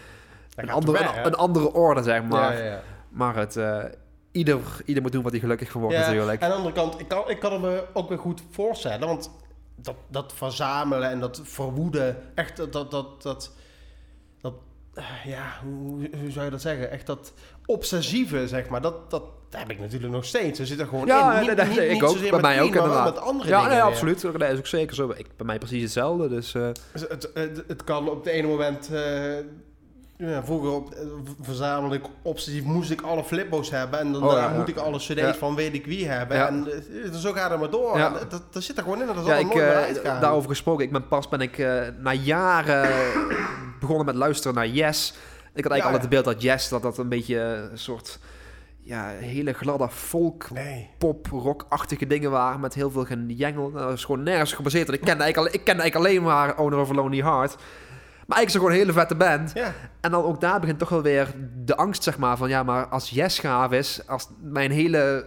Dat 0.56 0.66
een 0.66 0.72
andere, 0.72 1.06
een, 1.24 1.36
andere 1.36 1.74
orde, 1.74 2.04
zeg 2.04 2.24
maar. 2.24 2.82
Maar 3.10 3.36
het, 3.36 3.58
eh, 3.58 3.78
ieder, 4.32 4.60
ieder 4.86 5.02
moet 5.04 5.12
doen 5.12 5.24
wat 5.24 5.32
hij 5.32 5.42
gelukkig 5.42 5.72
van 5.72 5.82
wordt 5.82 5.96
Ja, 5.98 6.02
natuurlijk. 6.08 6.44
Aan 6.44 6.50
de 6.50 6.56
andere 6.56 6.74
kant, 6.76 7.00
ik 7.00 7.08
kan, 7.08 7.30
ik 7.30 7.40
kan 7.40 7.52
het 7.52 7.62
me 7.62 7.84
ook 7.94 8.10
weer 8.10 8.20
goed 8.20 8.42
voorstellen. 8.52 9.08
Want 9.08 9.32
dat, 9.76 9.96
dat 10.08 10.34
verzamelen 10.36 11.10
en 11.10 11.20
dat 11.20 11.42
verwoeden, 11.44 12.18
echt 12.36 12.58
dat, 12.58 12.74
dat, 12.74 12.92
dat, 12.92 13.22
dat, 13.22 13.52
dat 14.42 14.54
eh, 14.94 15.26
ja, 15.26 15.60
hoe, 15.64 16.10
hoe 16.22 16.32
zou 16.32 16.46
je 16.46 16.52
dat 16.52 16.62
zeggen? 16.62 16.92
Echt 16.92 17.06
dat 17.06 17.34
obsessieve, 17.66 18.48
zeg 18.48 18.70
maar, 18.70 18.82
dat, 18.82 19.10
dat 19.12 19.24
heb 19.50 19.70
ik 19.70 19.80
natuurlijk 19.80 20.14
nog 20.14 20.26
steeds. 20.26 20.60
Er 20.60 20.66
zit 20.66 20.80
er 20.80 20.88
gewoon 20.88 21.06
Ja, 21.06 21.34
in. 21.34 21.40
Niet, 21.48 21.56
nee, 21.56 21.56
nee, 21.56 21.66
niet, 21.68 21.78
nee, 21.78 21.88
niet 21.90 22.02
ik 22.02 22.08
ook. 22.10 22.30
Bij 22.30 22.42
mij 22.42 22.62
ook 22.62 22.76
inderdaad. 22.76 23.14
met 23.14 23.24
andere 23.24 23.50
Ja, 23.50 23.56
dingen. 23.56 23.72
nee, 23.72 23.82
weer. 23.82 23.92
absoluut. 23.92 24.22
Dat 24.22 24.42
is 24.42 24.58
ook 24.58 24.68
zeker 24.68 24.96
zo. 24.96 25.10
Ik, 25.16 25.28
bij 25.38 25.46
mij 25.46 25.58
precies 25.58 25.82
hetzelfde. 25.82 26.30
Dus, 26.30 26.54
eh, 26.54 26.70
Dus 26.94 27.02
Het, 27.02 27.30
het, 27.34 27.64
het 27.68 27.84
kan 27.84 28.10
op 28.10 28.18
het 28.24 28.34
ene 28.34 28.48
moment... 28.48 28.90
eh, 28.94 29.34
ja, 30.30 30.44
vroeger 30.44 30.72
op, 30.72 30.92
eh, 30.94 31.00
verzamelde 31.42 31.96
ik 31.96 32.04
obsessief, 32.22 32.64
moest 32.64 32.92
ik 32.92 33.02
alle 33.02 33.24
flipbo's 33.24 33.70
hebben. 33.70 34.00
En 34.00 34.12
dan 34.12 34.24
Oh, 34.24 34.32
ja, 34.32 34.48
moet 34.50 34.68
ik 34.68 34.78
alle 34.78 34.98
cd's 34.98 35.14
Ja. 35.14 35.34
van 35.34 35.56
weet 35.56 35.74
ik 35.74 35.86
wie 35.86 36.08
hebben. 36.08 36.48
En 36.48 36.68
eh, 37.06 37.14
zo 37.14 37.32
gaat 37.32 37.50
het 37.52 37.60
maar 37.60 37.70
door. 37.70 37.98
Dat, 38.30 38.44
dat 38.52 38.64
zit 38.64 38.78
er 38.78 38.84
gewoon 38.84 39.02
in. 39.02 39.08
Dat 39.08 39.16
is 39.18 39.26
ja, 39.26 39.36
ik, 39.36 39.54
eh, 39.54 40.22
daarover 40.22 40.50
gesproken. 40.50 40.86
Ik 40.86 40.92
ben 40.92 41.08
pas 41.08 41.30
ben 41.30 41.42
ik 41.42 41.58
eh, 41.58 41.82
na 42.00 42.14
jaren 42.14 42.90
begonnen 43.80 44.06
met 44.06 44.16
luisteren 44.16 44.56
naar 44.56 44.68
Yes. 44.68 45.14
Ik 45.54 45.64
had 45.64 45.72
eigenlijk 45.72 45.84
altijd 45.84 46.02
het 46.02 46.10
beeld 46.10 46.26
dat 46.26 46.42
Yes 46.44 46.70
dat 46.70 46.82
dat 46.82 46.98
een 46.98 47.10
beetje 47.10 47.38
een 47.72 47.78
soort 47.78 48.20
ja, 48.84 49.08
hele 49.08 49.54
gladde 49.54 49.90
folk 49.90 50.50
Nee. 50.52 50.90
pop 50.98 51.28
rock-achtige 51.32 52.08
dingen 52.08 52.32
waren 52.32 52.60
met 52.60 52.74
heel 52.74 52.92
veel 52.92 53.06
genjengel. 53.06 53.70
Nou, 53.70 53.86
Dat 53.88 53.98
is 53.98 54.06
gewoon 54.06 54.24
nergens 54.24 54.54
gebaseerd. 54.54 54.88
En 54.88 54.94
ik 54.94 55.02
kende 55.02 55.24
eigenlijk, 55.24 55.54
al- 55.54 55.60
ik 55.60 55.66
kende 55.66 55.82
eigenlijk 55.82 56.12
alleen 56.12 56.24
maar 56.24 56.58
Owner 56.58 56.80
of 56.80 56.90
a 56.90 56.94
Lonely 56.94 57.22
Heart. 57.22 57.56
Maar 58.28 58.38
eigenlijk 58.38 58.48
is 58.48 58.54
het 58.54 58.62
gewoon 58.62 58.72
een 58.72 58.78
hele 58.78 58.94
vette 58.94 59.16
band. 59.16 59.52
Ja. 59.54 59.74
En 60.02 60.12
dan 60.12 60.24
ook 60.24 60.42
daar 60.42 60.60
begint 60.60 60.80
toch 60.80 60.90
wel 60.90 61.02
weer 61.02 61.34
de 61.66 61.76
angst, 61.76 62.04
zeg 62.04 62.18
maar, 62.18 62.38
van 62.38 62.50
ja, 62.50 62.64
maar 62.64 62.88
als 62.88 63.10
Yes 63.10 63.40
gaaf 63.40 63.72
is, 63.72 64.08
als 64.08 64.28
mijn 64.42 64.72
hele 64.72 65.26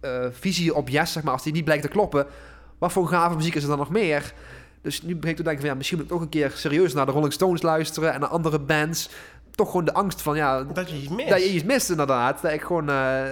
eh, 0.00 0.26
visie 0.30 0.74
op 0.74 0.88
Yes, 0.88 1.12
zeg 1.12 1.22
maar, 1.22 1.32
als 1.32 1.42
die 1.42 1.52
niet 1.52 1.64
blijkt 1.64 1.82
te 1.82 1.88
kloppen, 1.88 2.26
wat 2.78 2.92
voor 2.92 3.08
gave 3.08 3.36
muziek 3.36 3.54
is 3.54 3.62
er 3.62 3.68
dan 3.68 3.78
nog 3.78 3.90
meer? 3.90 4.34
Dus 4.80 5.02
nu 5.02 5.14
begin 5.14 5.30
ik 5.30 5.36
te 5.36 5.42
denken 5.42 5.60
van 5.60 5.70
ja, 5.70 5.76
misschien 5.76 5.98
moet 5.98 6.06
ik 6.06 6.12
toch 6.12 6.22
een 6.22 6.28
keer 6.28 6.50
serieus 6.50 6.94
naar 6.94 7.06
de 7.06 7.12
Rolling 7.12 7.32
Stones 7.32 7.62
luisteren 7.62 8.12
en 8.12 8.20
naar 8.20 8.28
andere 8.28 8.58
bands. 8.58 9.10
Toch 9.50 9.70
gewoon 9.70 9.84
de 9.84 9.94
angst 9.94 10.22
van 10.22 10.36
ja, 10.36 10.62
Dat 10.62 10.90
je 10.90 10.96
iets 10.96 11.08
mist. 11.08 11.28
dat 11.28 11.44
je 11.44 11.52
iets 11.52 11.64
mist 11.64 11.90
inderdaad. 11.90 12.42
Dat 12.42 12.52
ik 12.52 12.62
gewoon 12.62 12.88
eh, 12.88 13.30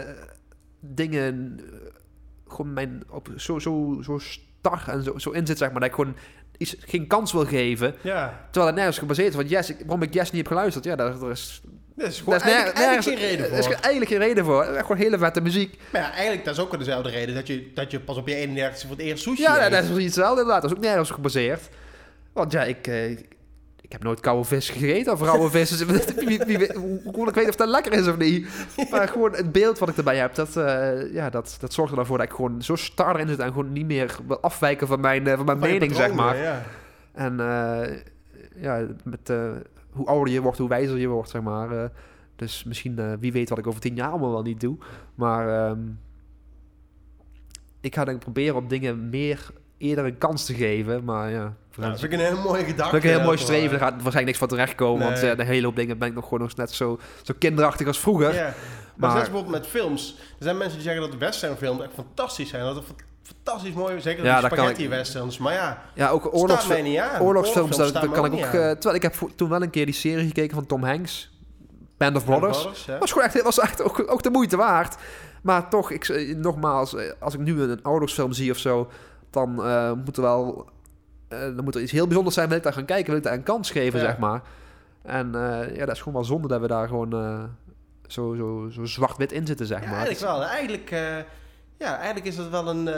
dingen, 0.80 1.60
eh, 1.60 2.52
gewoon 2.52 2.72
mijn, 2.72 3.02
op, 3.08 3.28
zo, 3.36 3.58
zo, 3.58 3.98
zo 4.02 4.18
star 4.18 4.84
en 4.86 5.02
zo, 5.02 5.18
zo 5.18 5.30
in 5.30 5.46
zit, 5.46 5.58
zeg 5.58 5.70
maar, 5.70 5.80
dat 5.80 5.88
ik 5.88 5.94
gewoon 5.94 6.14
iets, 6.62 6.76
geen 6.86 7.06
kans 7.06 7.32
wil 7.32 7.44
geven. 7.46 7.94
Ja. 8.00 8.40
Terwijl 8.44 8.66
het 8.66 8.74
nergens 8.74 8.98
gebaseerd 8.98 9.28
is. 9.28 9.34
Want 9.34 9.48
Yes, 9.50 9.70
ik- 9.70 9.76
waarom 9.80 10.02
ik 10.02 10.14
Yes 10.14 10.30
niet 10.30 10.40
heb 10.40 10.46
geluisterd, 10.46 10.84
ja, 10.84 10.96
daar, 10.96 11.18
daar 11.18 11.30
is, 11.30 11.60
Dat 11.96 12.08
is 12.08 12.18
gewoon 12.18 12.38
daar 12.38 12.48
is 12.48 12.52
eigenlijk, 12.72 13.02
geen 13.02 13.14
reden 13.28 13.50
Er 13.52 13.58
is 13.58 13.64
voor. 13.64 13.74
eigenlijk 13.74 14.10
geen 14.10 14.18
reden 14.20 14.44
voor. 14.44 14.64
Gewoon 14.64 14.96
hele 14.96 15.18
vette 15.18 15.40
muziek. 15.40 15.78
Maar 15.92 16.00
ja, 16.00 16.12
eigenlijk 16.12 16.44
dat 16.44 16.54
is 16.56 16.60
ook 16.62 16.70
wel 16.70 16.78
dezelfde 16.78 17.10
reden 17.10 17.34
dat 17.34 17.46
je, 17.46 17.70
dat 17.74 17.90
je 17.90 18.00
pas 18.00 18.16
op 18.16 18.28
je 18.28 18.34
31 18.34 18.80
voor 18.80 18.90
het 18.90 19.00
eerst 19.00 19.22
sushi 19.22 19.42
Ja, 19.42 19.68
dat 19.68 19.82
is 19.82 19.86
precies 19.88 20.04
hetzelfde 20.04 20.40
inderdaad. 20.40 20.62
Dat 20.62 20.70
is 20.70 20.76
ook 20.76 20.82
nergens 20.82 21.10
gebaseerd. 21.10 21.68
Want 22.32 22.52
ja, 22.52 22.62
ik, 22.64 22.86
eh, 22.86 23.10
ik 23.10 23.26
ik 23.92 23.98
heb 23.98 24.06
nooit 24.06 24.20
koude 24.20 24.44
vis 24.44 24.70
gegeten 24.70 25.12
of 25.12 25.20
rauwe 25.20 25.50
vis. 25.50 25.68
Dus 25.68 25.80
hoe 27.04 27.28
ik 27.28 27.34
weten 27.34 27.48
of 27.48 27.56
dat 27.56 27.68
lekker 27.68 27.92
is 27.92 28.08
of 28.08 28.16
niet? 28.16 28.48
Maar 28.90 29.08
gewoon 29.08 29.32
het 29.32 29.52
beeld 29.52 29.78
wat 29.78 29.88
ik 29.88 29.96
erbij 29.96 30.16
heb, 30.16 30.34
dat, 30.34 30.56
eh, 30.56 31.12
ja, 31.12 31.30
dat, 31.30 31.56
dat 31.60 31.72
zorgt 31.72 31.90
er 31.90 31.96
dan 31.96 32.06
voor 32.06 32.18
dat 32.18 32.26
ik 32.26 32.32
gewoon 32.32 32.62
zo 32.62 32.76
star 32.76 33.14
erin 33.14 33.28
zit 33.28 33.38
en 33.38 33.48
gewoon 33.48 33.72
niet 33.72 33.86
meer 33.86 34.16
wil 34.26 34.40
afwijken 34.40 34.86
van 34.86 35.00
mijn, 35.00 35.26
eh, 35.26 35.36
van 35.36 35.44
mijn 35.44 35.58
Van 35.58 35.68
mening, 35.68 35.94
zeg 35.94 36.12
maar. 36.14 36.36
Ja. 36.36 36.62
En 37.12 37.40
eh, 37.40 37.96
ja, 38.54 38.86
met, 39.04 39.32
hoe 39.90 40.06
ouder 40.06 40.32
je 40.32 40.40
wordt, 40.40 40.58
hoe 40.58 40.68
wijzer 40.68 40.98
je 40.98 41.08
wordt, 41.08 41.30
zeg 41.30 41.42
maar. 41.42 41.90
Dus 42.36 42.64
misschien, 42.64 43.18
wie 43.18 43.32
weet 43.32 43.48
wat 43.48 43.58
ik 43.58 43.66
over 43.66 43.80
tien 43.80 43.94
jaar 43.94 44.10
allemaal 44.10 44.32
wel 44.32 44.42
niet 44.42 44.60
doe. 44.60 44.76
Maar 45.14 45.68
ehm, 45.68 45.80
ik 47.80 47.94
ga 47.94 48.04
denk 48.04 48.16
ik 48.16 48.22
proberen 48.22 48.56
om 48.56 48.68
dingen 48.68 49.08
meer 49.08 49.50
eerder 49.82 50.04
een 50.04 50.18
kans 50.18 50.44
te 50.44 50.54
geven. 50.54 51.04
Maar 51.04 51.30
ja, 51.30 51.52
Nou, 51.76 51.90
dat 51.90 52.00
vind 52.00 52.12
ik 52.12 52.18
een 52.18 52.24
hele 52.24 52.40
mooie 52.42 52.64
gedachte. 52.64 52.92
dat 52.94 53.04
ik 53.04 53.10
een 53.10 53.16
heel 53.16 53.26
mooi 53.26 53.38
streven. 53.38 53.70
Daar 53.70 53.78
gaat 53.78 53.90
waarschijnlijk 53.90 54.26
niks 54.26 54.38
van 54.38 54.48
terechtkomen. 54.48 55.06
Want 55.06 55.22
eh, 55.22 55.36
de 55.36 55.44
hele 55.44 55.66
hoop 55.66 55.76
dingen 55.76 55.98
ben 55.98 56.08
ik 56.08 56.14
nog 56.14 56.24
gewoon 56.24 56.40
nog 56.40 56.56
net 56.56 56.70
zo, 56.72 56.98
zo 57.22 57.34
kinderachtig 57.38 57.86
als 57.86 57.98
vroeger. 58.00 58.34
Ja. 58.34 58.42
Maar, 58.96 59.10
Maar- 59.10 59.14
bijvoorbeeld 59.22 59.48
met 59.52 59.66
films. 59.66 60.16
Er 60.18 60.44
zijn 60.44 60.56
mensen 60.56 60.74
die 60.74 60.82
zeggen 60.82 61.02
dat 61.02 61.12
de 61.12 61.18
westernfilms 61.18 61.82
echt 61.82 61.92
fantastisch 61.94 62.48
zijn. 62.48 62.62
Dat 62.62 62.74
het 62.74 62.84
fa- 62.84 62.94
fantastisch 63.22 63.72
mooi 63.74 64.00
Zeker 64.00 64.24
Ja, 64.24 64.40
kan 64.40 64.50
spaghetti 64.50 64.82
ik- 64.82 64.88
westerns. 64.88 65.38
Maar 65.38 65.52
ja, 65.52 65.82
Ja, 65.94 66.08
ook 66.08 66.34
oorlogs, 66.34 66.66
mij 66.66 66.82
niet 66.82 66.98
aan. 66.98 67.20
oorlogsfilms, 67.20 67.76
daar 67.76 67.92
mij 67.92 68.08
kan 68.08 68.24
ik 68.24 68.32
ook... 68.32 68.40
eh, 68.40 68.50
terwijl 68.50 68.94
ik 68.94 69.02
heb 69.02 69.14
toen 69.36 69.48
wel 69.48 69.62
een 69.62 69.70
keer 69.70 69.84
die 69.84 69.94
serie 69.94 70.26
gekeken 70.26 70.54
van 70.54 70.66
Tom 70.66 70.84
Hanks. 70.84 71.30
Band 71.96 72.16
of 72.16 72.24
Brothers. 72.24 72.58
Brothers, 72.60 72.84
ja. 72.84 72.98
was 72.98 73.12
gewoon 73.12 73.26
echt, 73.28 73.42
was 73.42 73.58
echt 73.60 73.82
ook, 73.82 74.04
ook 74.12 74.22
de 74.22 74.30
moeite 74.30 74.56
waard. 74.56 74.96
Maar 75.42 75.68
toch, 75.68 75.90
ik, 75.90 76.08
eh, 76.08 76.36
nogmaals, 76.36 76.94
eh, 76.94 77.12
als 77.20 77.34
ik 77.34 77.40
nu 77.40 77.60
een 77.62 77.80
oorlogsfilm 77.86 78.32
zie 78.32 78.50
of 78.50 78.58
zo, 78.58 78.90
dan 79.32 79.64
eh, 79.64 79.92
moet 80.04 80.16
er 80.16 80.22
wel, 80.22 80.68
eh, 81.28 81.38
dan 81.40 81.64
moet 81.64 81.74
er 81.74 81.82
iets 81.82 81.92
heel 81.92 82.04
bijzonders 82.06 82.34
zijn. 82.34 82.48
Wil 82.48 82.56
ik 82.56 82.62
daar 82.62 82.72
gaan 82.72 82.84
kijken, 82.84 83.06
wil 83.06 83.16
ik 83.16 83.22
daar 83.22 83.32
een 83.32 83.42
kans 83.42 83.70
geven, 83.70 83.98
Ja. 84.00 84.04
zeg 84.04 84.18
maar. 84.18 84.42
En 85.02 85.34
eh, 85.34 85.76
ja, 85.76 85.84
dat 85.86 85.94
is 85.94 85.98
gewoon 85.98 86.14
wel 86.14 86.24
zonde 86.24 86.48
dat 86.48 86.60
we 86.60 86.66
daar 86.66 86.88
gewoon 86.88 87.10
zo, 88.06 88.34
zo, 88.34 88.68
zo 88.72 88.84
zwart-wit 88.84 89.32
in 89.32 89.46
zitten, 89.46 89.66
zeg 89.66 89.80
Ja, 89.82 89.90
maar. 89.90 89.94
eigenlijk 90.06 90.32
wel. 90.32 90.44
Eigenlijk, 90.44 90.90
ja, 91.78 91.96
eigenlijk 91.96 92.26
is 92.26 92.36
dat 92.36 92.48
wel 92.48 92.68
een... 92.68 92.88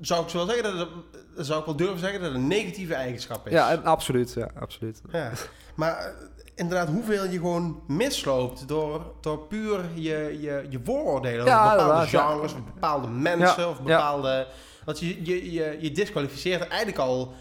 zou 0.00 0.22
ik 0.22 0.28
zo 0.28 0.36
wel 0.36 0.46
zeggen, 0.46 0.76
dat, 0.76 0.88
het- 0.88 1.46
zou 1.46 1.60
ik 1.60 1.66
wel 1.66 1.76
durven 1.76 1.98
zeggen 1.98 2.20
dat 2.20 2.28
het 2.32 2.40
een 2.40 2.46
negatieve 2.46 2.94
eigenschap 2.94 3.46
is. 3.46 3.52
Ja, 3.52 3.70
en 3.70 3.84
absoluut, 3.84 4.32
ja, 4.32 4.48
absoluut. 4.60 5.00
Ja. 5.12 5.30
Maar 5.74 6.12
inderdaad, 6.54 6.88
hoeveel 6.88 7.24
je 7.24 7.30
gewoon 7.38 7.82
misloopt 7.86 8.68
door, 8.68 9.02
door 9.20 9.38
puur 9.38 9.80
je, 9.94 10.36
je, 10.40 10.66
je 10.68 10.80
vooroordelen 10.84 11.44
Ja, 11.44 11.64
over 11.74 11.76
bepaalde 11.86 12.06
genres, 12.06 12.52
of 12.52 12.64
bepaalde 12.74 13.08
mensen, 13.08 13.62
Ja, 13.62 13.68
of 13.68 13.78
ja. 13.84 14.44
Dat 14.90 15.00
je, 15.00 15.24
je, 15.24 15.52
je, 15.52 15.76
je 15.80 15.92
disqualificeert 15.92 16.68
eigenlijk 16.68 16.98
al 16.98 17.34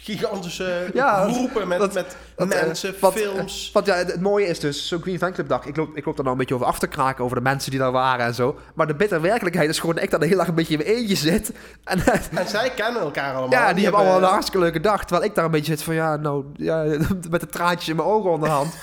gigantische 0.00 0.90
Ja, 0.94 1.28
groepen 1.32 1.68
met, 1.68 1.78
dat- 1.78 1.92
met 1.94 2.16
dat, 2.36 2.48
eh, 2.52 2.62
mensen, 2.64 2.94
wat- 3.00 3.12
films. 3.12 3.70
Want 3.72 3.86
ja, 3.86 3.94
het, 3.94 4.12
het 4.12 4.20
mooie 4.20 4.46
is 4.46 4.60
dus, 4.60 4.88
zo'n 4.88 5.00
Green 5.02 5.18
Fan 5.18 5.32
Club 5.32 5.48
dag, 5.48 5.64
ik 5.66 5.76
loop, 5.76 5.96
ik 5.96 6.04
loop 6.04 6.14
daar 6.16 6.24
nou 6.24 6.30
een 6.30 6.36
beetje 6.36 6.54
over 6.54 6.66
af 6.66 6.78
te 6.78 6.86
kraken 6.86 7.24
over 7.24 7.36
de 7.36 7.42
mensen 7.42 7.70
die 7.70 7.80
daar 7.80 7.92
waren 7.92 8.26
en 8.26 8.34
zo. 8.34 8.58
Maar 8.74 8.86
de 8.86 8.94
bittere 8.94 9.20
werkelijkheid 9.20 9.68
is 9.68 9.78
gewoon 9.78 9.94
dat 9.94 10.04
ik 10.04 10.10
daar 10.10 10.20
de 10.20 10.26
hele 10.26 10.38
dag 10.38 10.48
een 10.48 10.54
beetje 10.54 10.76
in 10.76 10.84
mijn 10.84 10.96
eentje 10.96 11.16
zit. 11.16 11.52
En 11.84 12.00
eh, 12.06 12.38
En 12.38 12.48
zij 12.48 12.70
kennen 12.70 13.02
elkaar 13.02 13.34
allemaal. 13.34 13.58
ja, 13.60 13.72
die, 13.72 13.82
hebben 13.82 14.00
allemaal 14.00 14.18
een 14.22 14.28
hartstikke 14.28 14.58
leuke 14.60 14.80
dag. 14.80 15.04
Terwijl 15.04 15.28
ik 15.28 15.34
daar 15.34 15.44
een 15.44 15.50
beetje 15.50 15.72
zit 15.76 15.82
van, 15.82 15.94
ja, 15.94 16.16
nou, 16.16 16.44
ja, 16.54 16.82
met 17.30 17.40
de 17.40 17.46
traantjes 17.46 17.88
in 17.88 17.96
mijn 17.96 18.08
ogen 18.08 18.30
onderhand. 18.30 18.74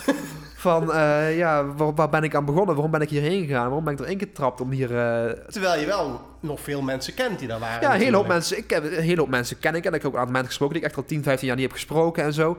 van, 0.66 0.94
eh, 0.94 1.38
ja, 1.38 1.66
waar, 1.66 1.94
waar 1.94 2.10
ben 2.10 2.24
ik 2.24 2.36
aan 2.36 2.46
begonnen? 2.46 2.74
Waarom 2.76 2.92
ben 2.92 3.02
ik 3.02 3.10
hierheen 3.10 3.46
gegaan? 3.46 3.66
Waarom 3.66 3.84
ben 3.84 3.94
ik 3.94 4.00
erin 4.00 4.20
getrapt 4.20 4.62
om 4.62 4.72
hier... 4.72 4.98
eh, 4.98 5.32
Terwijl 5.50 5.80
je 5.80 5.86
wel 5.86 6.22
nog 6.40 6.60
veel 6.60 6.82
mensen 6.82 7.14
kent 7.14 7.40
die 7.40 7.48
daar 7.48 7.60
waren. 7.60 7.82
ja, 7.82 7.94
een 7.94 8.00
hele 8.02 8.16
hoop 8.18 8.28
mensen. 8.28 8.58
Ik 8.58 8.70
heb 8.70 8.84
een 8.84 8.92
hele 9.04 9.20
hoop 9.20 9.30
mensen 9.30 9.60
ken 9.60 9.76
ik. 9.76 9.86
En 9.86 9.94
ik 9.94 10.02
heb 10.02 10.06
ook 10.06 10.14
een 10.14 10.20
aantal 10.20 10.32
mensen 10.34 10.48
gesproken 10.50 10.76
die 10.76 10.84
ik 10.84 10.90
echt 10.90 10.98
al 11.00 11.06
10, 11.08 11.24
15 11.24 11.48
jaar 11.48 11.56
niet 11.56 11.66
heb 11.66 11.76
gesproken 11.76 12.24
en 12.24 12.34
zo. 12.34 12.58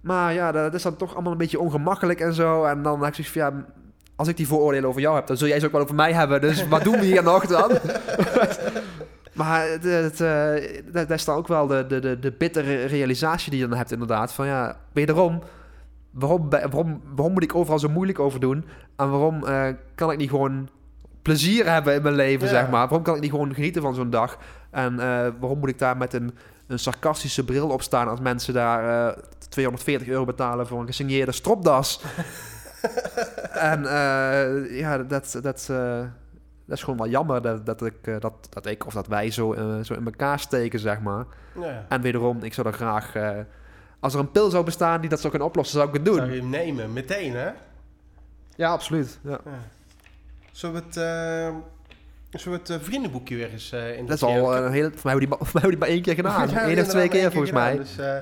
Maar 0.00 0.32
ja, 0.32 0.52
dat 0.52 0.74
is 0.74 0.82
dan 0.82 0.96
toch 0.96 1.12
allemaal 1.14 1.32
een 1.32 1.38
beetje 1.38 1.60
ongemakkelijk 1.60 2.20
en 2.20 2.34
zo. 2.34 2.64
En 2.64 2.82
dan 2.82 2.98
heb 3.04 3.08
ik 3.08 3.14
zoiets 3.14 3.32
van, 3.32 3.42
ja, 3.42 3.64
als 4.16 4.28
ik 4.28 4.36
die 4.36 4.46
vooroordelen 4.46 4.88
over 4.88 5.00
jou 5.00 5.14
heb, 5.16 5.26
dan 5.26 5.36
zul 5.36 5.48
jij 5.48 5.60
ze 5.60 5.66
ook 5.66 5.72
wel 5.72 5.80
over 5.80 5.94
mij 5.94 6.12
hebben. 6.12 6.40
Dus 6.40 6.68
wat 6.68 6.84
doen 6.84 6.98
we 6.98 7.04
hier 7.04 7.22
nog 7.22 7.46
dan? 7.46 7.70
maar 9.32 9.68
het, 9.68 10.20
eh, 10.20 10.82
dat, 10.92 11.08
dat 11.08 11.18
is 11.18 11.24
dan 11.24 11.36
ook 11.36 11.48
wel 11.48 11.66
de, 11.66 11.86
de, 11.86 11.98
de, 12.00 12.18
de 12.18 12.32
bittere 12.32 12.84
realisatie 12.84 13.50
die 13.50 13.60
je 13.60 13.68
dan 13.68 13.76
hebt 13.78 13.92
inderdaad. 13.92 14.32
Van 14.32 14.46
ja, 14.46 14.76
wederom, 14.92 15.42
waarom, 16.14 16.50
waarom, 16.50 17.00
waarom 17.14 17.32
moet 17.32 17.42
ik 17.42 17.54
overal 17.54 17.78
zo 17.78 17.88
moeilijk 17.88 18.18
over 18.18 18.40
doen? 18.40 18.64
En 18.96 19.10
waarom 19.10 19.44
eh, 19.44 19.66
kan 19.94 20.10
ik 20.10 20.18
niet 20.18 20.30
gewoon 20.30 20.68
plezier 21.22 21.70
hebben 21.72 21.94
in 21.94 22.02
mijn 22.02 22.14
leven, 22.14 22.46
Ja. 22.46 22.52
zeg 22.52 22.62
maar? 22.70 22.80
Waarom 22.88 23.02
kan 23.02 23.14
ik 23.14 23.20
niet 23.20 23.30
gewoon 23.30 23.54
genieten 23.54 23.82
van 23.82 23.94
zo'n 23.94 24.10
dag? 24.10 24.38
En 24.70 24.92
eh, 25.00 25.26
waarom 25.40 25.58
moet 25.58 25.68
ik 25.68 25.78
daar 25.78 25.96
met 25.96 26.12
een, 26.14 26.34
een 26.66 26.78
sarcastische 26.78 27.44
bril 27.44 27.68
op 27.68 27.82
staan 27.82 28.08
als 28.08 28.20
mensen 28.20 28.54
daar 28.54 29.08
eh, 29.08 29.22
240 29.48 30.08
euro 30.08 30.24
betalen 30.24 30.66
voor 30.66 30.80
een 30.80 30.86
gesigneerde 30.86 31.32
stropdas? 31.32 32.00
en 33.52 33.84
eh, 33.86 34.78
ja, 34.78 34.98
dat, 34.98 35.38
dat, 35.42 35.66
eh, 35.70 35.98
dat 36.66 36.76
is 36.76 36.82
gewoon 36.82 36.98
wel 36.98 37.08
jammer 37.08 37.42
dat, 37.42 37.66
dat, 37.66 37.82
ik, 37.84 37.96
eh, 38.02 38.14
dat, 38.20 38.32
dat 38.50 38.66
ik 38.66 38.86
of 38.86 38.92
dat 38.92 39.06
wij 39.06 39.30
zo, 39.30 39.52
eh, 39.52 39.64
zo 39.82 39.94
in 39.94 40.04
elkaar 40.04 40.38
steken, 40.38 40.78
zeg 40.78 41.00
maar. 41.00 41.24
Ja. 41.60 41.84
En 41.88 42.00
wederom, 42.00 42.42
ik 42.42 42.54
zou 42.54 42.66
er 42.66 42.72
graag... 42.72 43.12
als 44.04 44.14
er 44.14 44.20
een 44.20 44.30
pil 44.30 44.50
zou 44.50 44.64
bestaan 44.64 45.00
die 45.00 45.10
dat 45.10 45.18
zou 45.18 45.30
kunnen 45.30 45.48
oplossen, 45.48 45.76
zou 45.76 45.88
ik 45.88 45.94
het 45.94 46.04
doen. 46.04 46.14
Zou 46.16 46.32
je 46.32 46.40
hem 46.40 46.50
nemen, 46.50 46.92
meteen 46.92 47.34
hè? 47.34 47.50
Ja, 48.56 48.70
absoluut. 48.70 49.18
Ja. 49.22 49.40
Zullen 50.52 50.74
we 50.74 50.82
het, 50.86 50.96
eh, 50.96 52.40
zullen 52.40 52.58
we 52.58 52.64
het 52.66 52.70
eh, 52.80 52.86
vriendenboekje 52.86 53.36
weer 53.36 53.50
eens 53.52 53.72
eh 53.72 53.96
in 53.98 54.06
Dat 54.06 54.16
is 54.16 54.22
al 54.22 54.56
een 54.56 54.72
hele... 54.72 54.90
Voor 54.94 55.00
mij 55.02 55.12
hebben 55.12 55.20
die, 55.20 55.28
maar- 55.28 55.38
voor 55.48 55.60
mij 55.60 55.62
hebben 55.62 55.70
die 55.70 55.78
maar 55.78 55.88
één 55.88 56.02
keer 56.02 56.14
gedaan. 56.14 56.48
Eén 56.70 56.80
of 56.80 56.86
twee 56.88 57.08
keer, 57.08 57.30
volgens 57.30 57.52
mij. 57.52 57.76
Dus, 57.76 57.98
eh, 57.98 58.16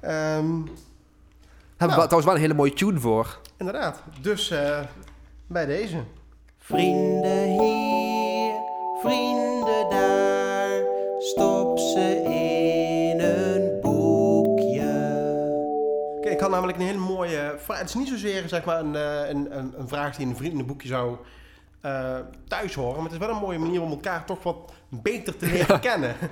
ehm, 0.00 0.50
Hebben 1.76 1.98
we 1.98 2.06
trouwens 2.06 2.24
wel 2.24 2.34
een 2.34 2.40
hele 2.40 2.54
mooie 2.54 2.72
tune 2.72 3.00
voor. 3.00 3.38
inderdaad. 3.56 4.02
Dus 4.20 4.50
eh, 4.50 4.80
bij 5.46 5.66
deze. 5.66 5.96
Vrienden 6.58 7.60
hier, 7.60 8.54
vrienden 9.02 9.41
namelijk 16.52 16.78
een 16.78 16.84
hele 16.86 16.98
mooie 16.98 17.54
vraag. 17.58 17.78
Het 17.78 17.88
is 17.88 17.94
niet 17.94 18.08
zozeer 18.08 18.48
zeg 18.48 18.64
maar, 18.64 18.78
een, 18.80 18.96
eh, 18.96 19.28
een, 19.28 19.58
een, 19.58 19.74
een 19.78 19.88
vraag 19.88 20.16
die 20.16 20.24
in 20.24 20.30
een 20.30 20.36
vriendenboekje 20.36 20.88
zou 20.88 21.16
eh, 21.80 22.16
thuis 22.48 22.74
horen. 22.74 22.94
Maar 22.94 23.10
het 23.10 23.12
is 23.20 23.26
wel 23.26 23.28
een 23.36 23.42
mooie 23.42 23.58
manier 23.58 23.82
om 23.82 23.90
elkaar 23.90 24.24
toch 24.24 24.42
wat 24.42 24.72
beter 24.88 25.36
te 25.36 25.46
leren 25.46 25.80
kennen. 25.80 26.16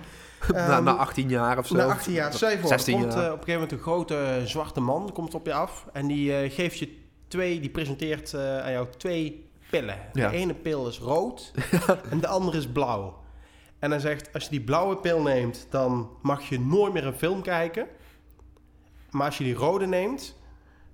na, 0.52 0.76
Ehm, 0.76 0.84
na 0.84 0.92
18 0.94 1.28
jaar 1.28 1.58
of 1.58 1.66
zo. 1.66 1.76
Na 1.76 1.84
18 1.84 2.12
jaar, 2.12 2.32
stel 2.32 2.50
je 2.50 2.58
voor, 2.58 2.70
er 2.70 2.78
16 2.78 3.00
komt 3.00 3.12
jaar. 3.12 3.22
eh, 3.24 3.32
op 3.32 3.38
een 3.38 3.44
gegeven 3.44 3.60
moment 3.60 3.72
een 3.72 3.78
grote 3.78 4.42
zwarte 4.44 4.80
man 4.80 5.10
komt 5.12 5.34
op 5.34 5.46
je 5.46 5.52
af 5.52 5.86
en 5.92 6.06
die 6.06 6.50
geeft 6.50 6.78
je 6.78 6.96
twee, 7.28 7.60
die 7.60 7.70
presenteert 7.70 8.34
aan 8.34 8.72
jou 8.72 8.86
twee 8.96 9.48
pillen. 9.70 9.98
Ja. 10.12 10.28
De 10.28 10.36
ene 10.36 10.54
pil 10.54 10.88
is 10.88 10.98
rood 10.98 11.52
en 12.10 12.20
de 12.20 12.26
andere 12.26 12.58
is 12.58 12.68
blauw. 12.68 13.18
En 13.78 13.90
hij 13.90 14.00
zegt, 14.00 14.32
als 14.32 14.44
je 14.44 14.50
die 14.50 14.60
blauwe 14.60 14.96
pil 14.96 15.22
neemt, 15.22 15.66
dan 15.70 16.10
mag 16.22 16.48
je 16.48 16.60
nooit 16.60 16.92
meer 16.92 17.06
een 17.06 17.18
film 17.18 17.42
kijken. 17.42 17.86
Maar 19.10 19.26
als 19.26 19.38
je 19.38 19.44
die 19.44 19.54
rode 19.54 19.86
neemt, 19.86 20.36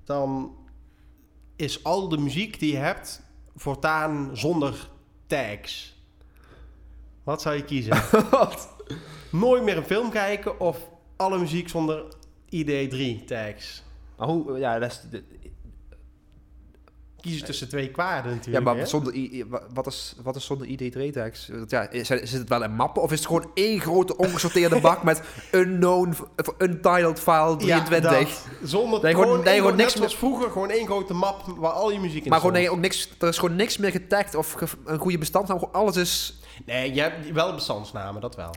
dan 0.05 0.57
is 1.57 1.85
al 1.85 2.09
de 2.09 2.19
muziek 2.19 2.59
die 2.59 2.73
je 2.73 2.79
hebt 2.79 3.23
voortaan 3.57 4.31
zonder 4.33 4.89
tags. 5.27 5.95
Wat 7.23 7.43
zou 7.43 7.57
je 7.57 7.65
kiezen? 7.65 8.03
Wat? 8.31 8.75
nooit 9.31 9.63
meer 9.63 9.77
een 9.77 9.85
film 9.85 10.11
kijken 10.11 10.61
of 10.61 10.79
alle 11.17 11.39
muziek 11.39 11.69
zonder 11.69 12.05
ID3 12.55 13.25
tags. 13.25 13.83
Maar 14.17 14.29
hoe... 14.29 14.59
Ja, 14.59 14.79
dat 14.79 14.91
is... 15.11 15.21
je 17.35 17.43
tussen 17.43 17.69
twee 17.69 17.91
kwaden 17.91 18.31
Ja, 18.31 18.37
natuurlijk. 18.37 18.65
maar 18.65 18.77
hè? 18.77 18.87
zonder, 18.87 19.15
wat, 19.75 19.87
is, 19.87 20.15
wat 20.23 20.37
is 20.37 20.45
zonder 20.45 20.67
ID3-tags? 20.67 21.51
Ja, 21.67 21.91
is, 21.91 22.07
zit 22.07 22.33
het 22.33 22.49
wel 22.49 22.63
in 22.63 22.75
mappen 22.75 23.03
of 23.03 23.13
is 23.13 23.19
het 23.19 23.27
gewoon 23.27 23.51
één 23.55 23.81
grote 23.81 24.17
ongesorteerde 24.17 24.81
bak 24.81 25.03
met 25.03 25.23
unknown, 25.53 26.15
of 26.37 26.55
untitled 26.59 27.21
file 27.21 27.57
23? 27.57 28.11
Ja, 28.11 28.19
dat. 28.25 28.47
Zonder 28.63 29.01
Dat 29.01 29.11
gewoon- 29.11 29.27
gewoon, 29.27 29.47
gewoon 29.57 29.77
niks 29.77 29.93
zoals 29.95 30.17
vroeger 30.17 30.51
gewoon 30.51 30.71
één 30.71 30.87
grote 30.87 31.15
map 31.15 31.43
waar 31.57 31.73
al 31.73 31.91
je 31.91 32.01
muziek 32.01 32.25
in 32.25 32.31
maar 32.31 32.39
gewoon, 32.41 32.55
stond. 32.55 32.67
nee, 32.69 32.77
ook 32.77 32.83
niks, 32.83 33.09
er 33.19 33.29
is 33.29 33.39
gewoon 33.39 33.57
niks 33.57 33.77
meer 33.77 33.91
getagd 33.91 34.35
of 34.35 34.53
ge- 34.53 34.67
een 34.85 34.99
goede 34.99 35.19
bestandsnaam. 35.19 35.59
Gewoon 35.59 35.75
alles 35.75 35.97
is... 35.97 36.41
Nee, 36.67 36.95
je 36.95 37.01
hebt 37.01 37.33
wel 37.33 37.55
bestandsnamen, 37.55 38.21
dat 38.21 38.37
wel. 38.37 38.51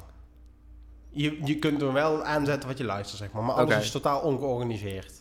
Je, 1.11 1.39
je 1.43 1.55
kunt 1.59 1.81
er 1.81 1.93
wel 1.93 2.23
aanzetten 2.23 2.69
wat 2.69 2.77
je 2.77 2.83
luistert, 2.83 3.17
zeg 3.19 3.31
maar. 3.31 3.43
Maar 3.43 3.55
alles 3.55 3.83
is 3.83 3.91
totaal 3.91 4.19
ongeorganiseerd. 4.19 5.11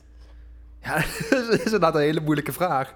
Ja, 0.83 0.95
dat 1.31 1.49
is 1.49 1.65
inderdaad 1.65 1.95
een 1.95 2.01
hele 2.01 2.21
moeilijke 2.21 2.53
vraag. 2.53 2.93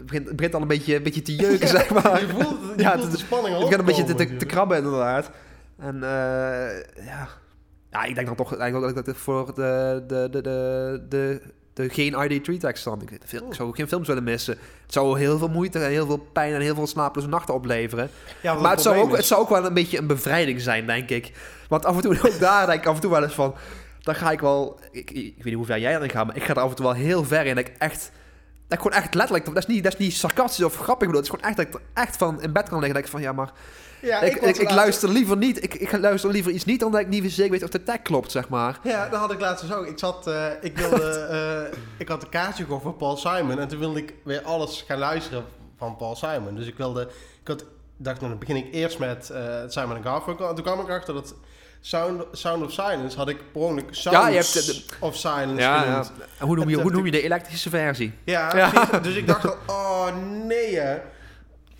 Het 0.00 0.06
begint, 0.08 0.26
het 0.26 0.36
begint 0.36 0.54
al 0.54 0.60
een 0.62 0.68
beetje, 0.68 0.96
een 0.96 1.02
beetje 1.02 1.22
te 1.22 1.36
jeuken, 1.36 1.68
zeg 1.78 1.90
maar. 1.90 2.20
Je 2.20 2.28
voelt, 2.28 2.48
je 2.76 2.82
Ja, 2.82 2.90
voelt 2.92 3.02
het- 3.02 3.12
de 3.12 3.18
spanning 3.18 3.54
al 3.56 3.60
Het 3.60 3.84
begint 3.84 4.08
een 4.08 4.16
beetje 4.16 4.26
te, 4.26 4.36
te, 4.36 4.46
krabben, 4.46 4.76
inderdaad. 4.76 5.30
En 5.78 5.94
eh, 5.94 7.04
ja. 7.06 7.28
ja, 7.90 8.04
ik 8.04 8.14
denk 8.14 8.26
dan 8.26 8.36
toch 8.36 8.56
eigenlijk 8.56 8.94
dat 8.94 9.08
ik 9.08 9.14
voor 9.16 9.54
de, 9.54 10.04
de, 10.06 10.28
de, 10.30 10.40
de, 10.40 11.02
de, 11.08 11.40
de 11.74 11.88
geen 11.88 12.12
ID3-tekst 12.14 12.84
dan. 12.84 13.02
Ik, 13.02 13.10
ik 13.10 13.54
zou 13.54 13.74
geen 13.74 13.88
films 13.88 14.06
willen 14.08 14.24
missen. 14.24 14.58
Het 14.82 14.92
zou 14.92 15.18
heel 15.18 15.38
veel 15.38 15.48
moeite 15.48 15.78
en 15.78 15.90
heel 15.90 16.06
veel 16.06 16.18
pijn 16.32 16.54
en 16.54 16.60
heel 16.60 16.74
veel 16.74 16.86
slapeloze 16.86 17.28
nachten 17.28 17.54
opleveren. 17.54 18.10
Ja, 18.42 18.54
maar 18.54 18.70
het 18.70 18.80
zou, 18.80 18.96
ook, 18.98 19.10
is- 19.10 19.16
het 19.16 19.26
zou 19.26 19.40
ook 19.40 19.48
wel 19.48 19.64
een 19.66 19.74
beetje 19.74 19.98
een 19.98 20.06
bevrijding 20.06 20.60
zijn, 20.60 20.86
denk 20.86 21.10
ik. 21.10 21.32
Want 21.68 21.84
af 21.84 21.96
en 21.96 22.02
toe, 22.02 22.18
ook 22.32 22.38
daar 22.40 22.66
denk 22.66 22.80
ik 22.80 22.86
af 22.86 22.94
en 22.94 23.00
toe 23.00 23.10
wel 23.10 23.22
eens 23.22 23.34
van... 23.34 23.54
dan 24.00 24.14
ga 24.14 24.30
ik 24.30 24.40
wel... 24.40 24.80
Ik, 24.90 25.10
ik, 25.10 25.16
ik 25.16 25.34
weet 25.36 25.44
niet 25.44 25.54
hoe 25.54 25.64
ver 25.66 25.78
jij 25.78 25.94
erin 25.94 26.10
gaat, 26.10 26.26
maar 26.26 26.36
ik 26.36 26.42
ga 26.44 26.54
er 26.54 26.60
af 26.60 26.70
en 26.70 26.76
toe 26.76 26.84
wel 26.84 26.94
heel 26.94 27.24
ver 27.24 27.46
in. 27.46 27.54
Dat 27.54 27.66
ik 27.66 27.74
echt... 27.78 28.10
Dat 28.70 28.78
ik 28.78 28.84
gewoon 28.84 29.02
echt 29.02 29.14
letterlijk... 29.14 29.44
Dat 29.44 29.56
is 29.56 29.66
niet, 29.66 29.84
dat 29.84 29.92
is 29.92 29.98
niet 29.98 30.14
sarcastisch 30.14 30.64
of 30.64 30.76
grappig 30.76 31.06
bedoeld. 31.08 31.26
Het 31.26 31.34
is 31.34 31.40
gewoon 31.40 31.44
echt 31.44 31.56
dat 31.56 31.66
ik 31.66 31.74
er 31.74 32.02
echt 32.02 32.16
van 32.16 32.42
in 32.42 32.52
bed 32.52 32.68
kan 32.68 32.78
liggen. 32.78 32.94
Dat 32.94 33.04
ik 33.04 33.10
van, 33.10 33.20
ja, 33.20 33.32
maar... 33.32 33.52
Ja, 34.02 34.20
ik, 34.20 34.36
ik, 34.36 34.70
luister 34.70 35.08
liever 35.08 35.36
niet... 35.36 35.62
Ik, 35.62 35.74
ik 35.74 35.98
luister 35.98 36.30
liever 36.30 36.52
iets 36.52 36.64
niet, 36.64 36.84
omdat 36.84 37.00
ik 37.00 37.08
niet 37.08 37.32
zeker 37.32 37.52
weet 37.52 37.62
of 37.62 37.68
de 37.68 37.82
tag 37.82 38.02
klopt, 38.02 38.30
zeg 38.30 38.48
maar. 38.48 38.78
Ja, 38.82 39.08
dat 39.08 39.20
had 39.20 39.32
ik 39.32 39.40
laatst 39.40 39.66
dus 39.66 39.76
ook. 39.76 39.86
Ik 39.86 39.98
zat, 39.98 40.26
eh, 40.26 40.46
ik 40.60 40.78
wilde, 40.78 41.10
eh, 41.70 41.78
ik 41.98 42.08
had 42.08 42.22
een 42.22 42.28
kaartje 42.28 42.62
gekocht 42.62 42.82
voor 42.82 42.94
Paul 42.94 43.16
Simon 43.16 43.58
en 43.58 43.68
toen 43.68 43.78
wilde 43.78 43.98
ik 43.98 44.14
weer 44.24 44.42
alles 44.42 44.84
gaan 44.88 44.98
luisteren 44.98 45.44
van 45.76 45.96
Paul 45.96 46.16
Simon. 46.16 46.54
Dus 46.54 46.66
ik 46.66 46.76
wilde, 46.76 47.02
ik 47.40 47.48
had, 47.48 47.64
dacht, 47.96 48.20
dan 48.20 48.38
begin 48.38 48.56
ik 48.56 48.72
eerst 48.72 48.98
met 48.98 49.30
eh, 49.30 49.54
Simon 49.66 49.96
en 49.96 50.02
Garfunkel. 50.02 50.48
En 50.48 50.54
toen 50.54 50.64
kwam 50.64 50.80
ik 50.80 50.88
achter 50.88 51.14
dat 51.14 51.34
Sound, 51.80 52.24
Sound 52.32 52.64
of 52.64 52.72
Silence 52.72 53.16
had 53.16 53.28
ik 53.28 53.52
per 53.52 53.60
ongeluk 53.60 53.88
Sounds 53.90 54.20
Ja, 54.20 54.28
je 54.28 54.36
hebt 54.36 54.66
de- 54.66 54.84
of 54.98 55.16
Silence 55.16 55.60
Ja, 55.60 55.84
ja. 55.84 56.04
hoe 56.38 56.56
noem, 56.56 56.68
je, 56.68 56.80
hoe 56.80 56.90
noem 56.90 57.04
je 57.04 57.10
de 57.10 57.22
elektrische 57.22 57.70
versie? 57.70 58.12
Ja, 58.24 58.70
dus 59.02 59.14
ik 59.14 59.26
dacht 59.26 59.40
van, 59.40 59.54
oh 59.66 60.06
nee 60.46 60.78
hè. 60.78 60.98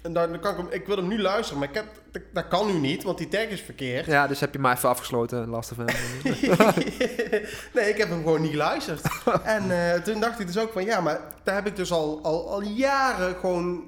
En 0.03 0.13
dan, 0.13 0.41
kan 0.41 0.51
ik, 0.51 0.57
hem, 0.57 0.67
ik 0.71 0.87
wil 0.87 0.97
hem 0.97 1.09
nu 1.09 1.21
luisteren, 1.21 1.59
maar 1.59 1.69
ik 1.69 1.75
heb, 1.75 1.85
dat, 2.13 2.23
dat 2.33 2.49
kan 2.49 2.67
nu 2.67 2.73
niet, 2.73 3.03
want 3.03 3.19
die 3.19 3.29
tag 3.29 3.41
is 3.43 3.61
verkeerd. 3.61 4.07
Ja, 4.07 4.27
dus 4.27 4.41
heb 4.41 4.53
je 4.53 4.59
maar 4.59 4.77
even 4.77 4.89
afgesloten, 4.89 5.49
Last 5.49 5.73
of 5.73 5.79
Us. 5.79 5.95
nee, 7.75 7.89
ik 7.89 7.97
heb 7.97 8.09
hem 8.09 8.23
gewoon 8.23 8.41
niet 8.41 8.51
geluisterd. 8.51 9.01
en 9.43 9.93
eh, 9.93 10.01
toen 10.03 10.21
dacht 10.21 10.41
ik 10.41 10.47
dus 10.47 10.59
ook 10.59 10.73
van, 10.73 10.85
ja, 10.85 11.01
maar 11.01 11.21
daar 11.45 11.55
heb 11.55 11.67
ik 11.67 11.77
dus 11.77 11.93
al, 11.93 12.21
al, 12.23 12.51
al 12.51 12.63
jaren 12.63 13.35
gewoon 13.41 13.83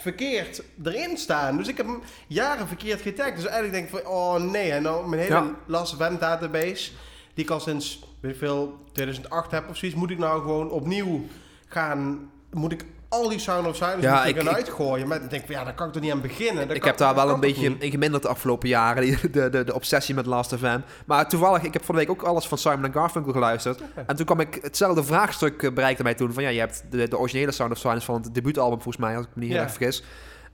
verkeerd 0.00 0.62
erin 0.84 1.16
staan. 1.16 1.56
Dus 1.56 1.68
ik 1.68 1.76
heb 1.76 1.86
hem 1.86 2.02
jaren 2.26 2.68
verkeerd 2.68 3.00
getagd. 3.00 3.36
Dus 3.36 3.46
eigenlijk 3.46 3.72
denk 3.72 3.84
ik 3.84 3.90
van, 3.90 4.12
oh 4.12 4.34
nee, 4.34 4.72
en 4.72 4.82
nou 4.82 5.08
mijn 5.08 5.22
hele 5.22 5.34
Ja. 5.34 5.54
Last 5.66 5.98
database, 5.98 6.90
die 7.34 7.44
ik 7.44 7.50
al 7.50 7.60
sinds, 7.60 8.02
weet 8.20 8.32
ik 8.32 8.38
veel, 8.38 8.78
2008 8.92 9.50
heb 9.50 9.68
of 9.68 9.76
zoiets, 9.76 9.98
moet 9.98 10.10
ik 10.10 10.18
nou 10.18 10.40
gewoon 10.40 10.70
opnieuw 10.70 11.24
gaan, 11.66 12.30
moet 12.50 12.72
ik 12.72 12.84
al 13.10 13.28
die 13.28 13.38
Sound 13.38 13.66
of 13.66 13.76
Silence 13.76 14.00
Ja, 14.00 14.16
moet 14.18 14.26
ik 14.36 14.42
ik- 14.42 14.48
uitgooien. 14.48 15.08
Maar 15.08 15.22
ik 15.22 15.30
denk 15.30 15.46
van, 15.46 15.54
ja, 15.54 15.64
daar 15.64 15.74
kan 15.74 15.86
ik 15.86 15.92
toch 15.92 16.02
niet 16.02 16.12
aan 16.12 16.20
beginnen. 16.20 16.70
Ik 16.70 16.84
heb 16.84 16.96
daar 16.96 17.14
wel 17.14 17.28
een 17.30 17.40
beetje 17.40 17.76
in 17.78 17.90
geminderd 17.90 18.22
de 18.22 18.28
afgelopen 18.28 18.68
jaren, 18.68 19.02
die- 19.06 19.30
de, 19.30 19.50
de, 19.50 19.64
de 19.64 19.74
obsessie 19.74 20.14
met 20.14 20.26
Last 20.26 20.52
of 20.52 20.62
Us. 20.62 20.70
Maar 21.06 21.28
toevallig, 21.28 21.62
ik 21.62 21.72
heb 21.72 21.84
van 21.84 21.94
de 21.94 22.00
week 22.00 22.10
ook 22.10 22.22
alles 22.22 22.46
van 22.46 22.58
Simon 22.58 22.92
Garfunkel 22.92 23.32
geluisterd. 23.32 23.80
En 24.06 24.16
toen 24.16 24.26
kwam 24.26 24.40
ik, 24.40 24.58
hetzelfde 24.62 25.04
vraagstuk 25.04 25.62
eh, 25.62 25.72
bereikte 25.72 26.02
mij 26.02 26.14
toen 26.14 26.32
van, 26.32 26.42
ja, 26.42 26.48
je 26.48 26.58
hebt 26.60 26.84
de, 26.90 27.08
de 27.08 27.18
originele 27.18 27.52
Sound 27.52 27.72
of 27.72 27.78
Silence 27.78 28.04
van 28.06 28.14
het 28.22 28.34
debuutalbum 28.34 28.80
volgens 28.82 29.04
mij, 29.04 29.16
als 29.16 29.24
ik 29.26 29.30
me 29.34 29.42
niet 29.42 29.52
heel 29.52 29.60
erg 29.62 29.72
vergis. 29.72 30.00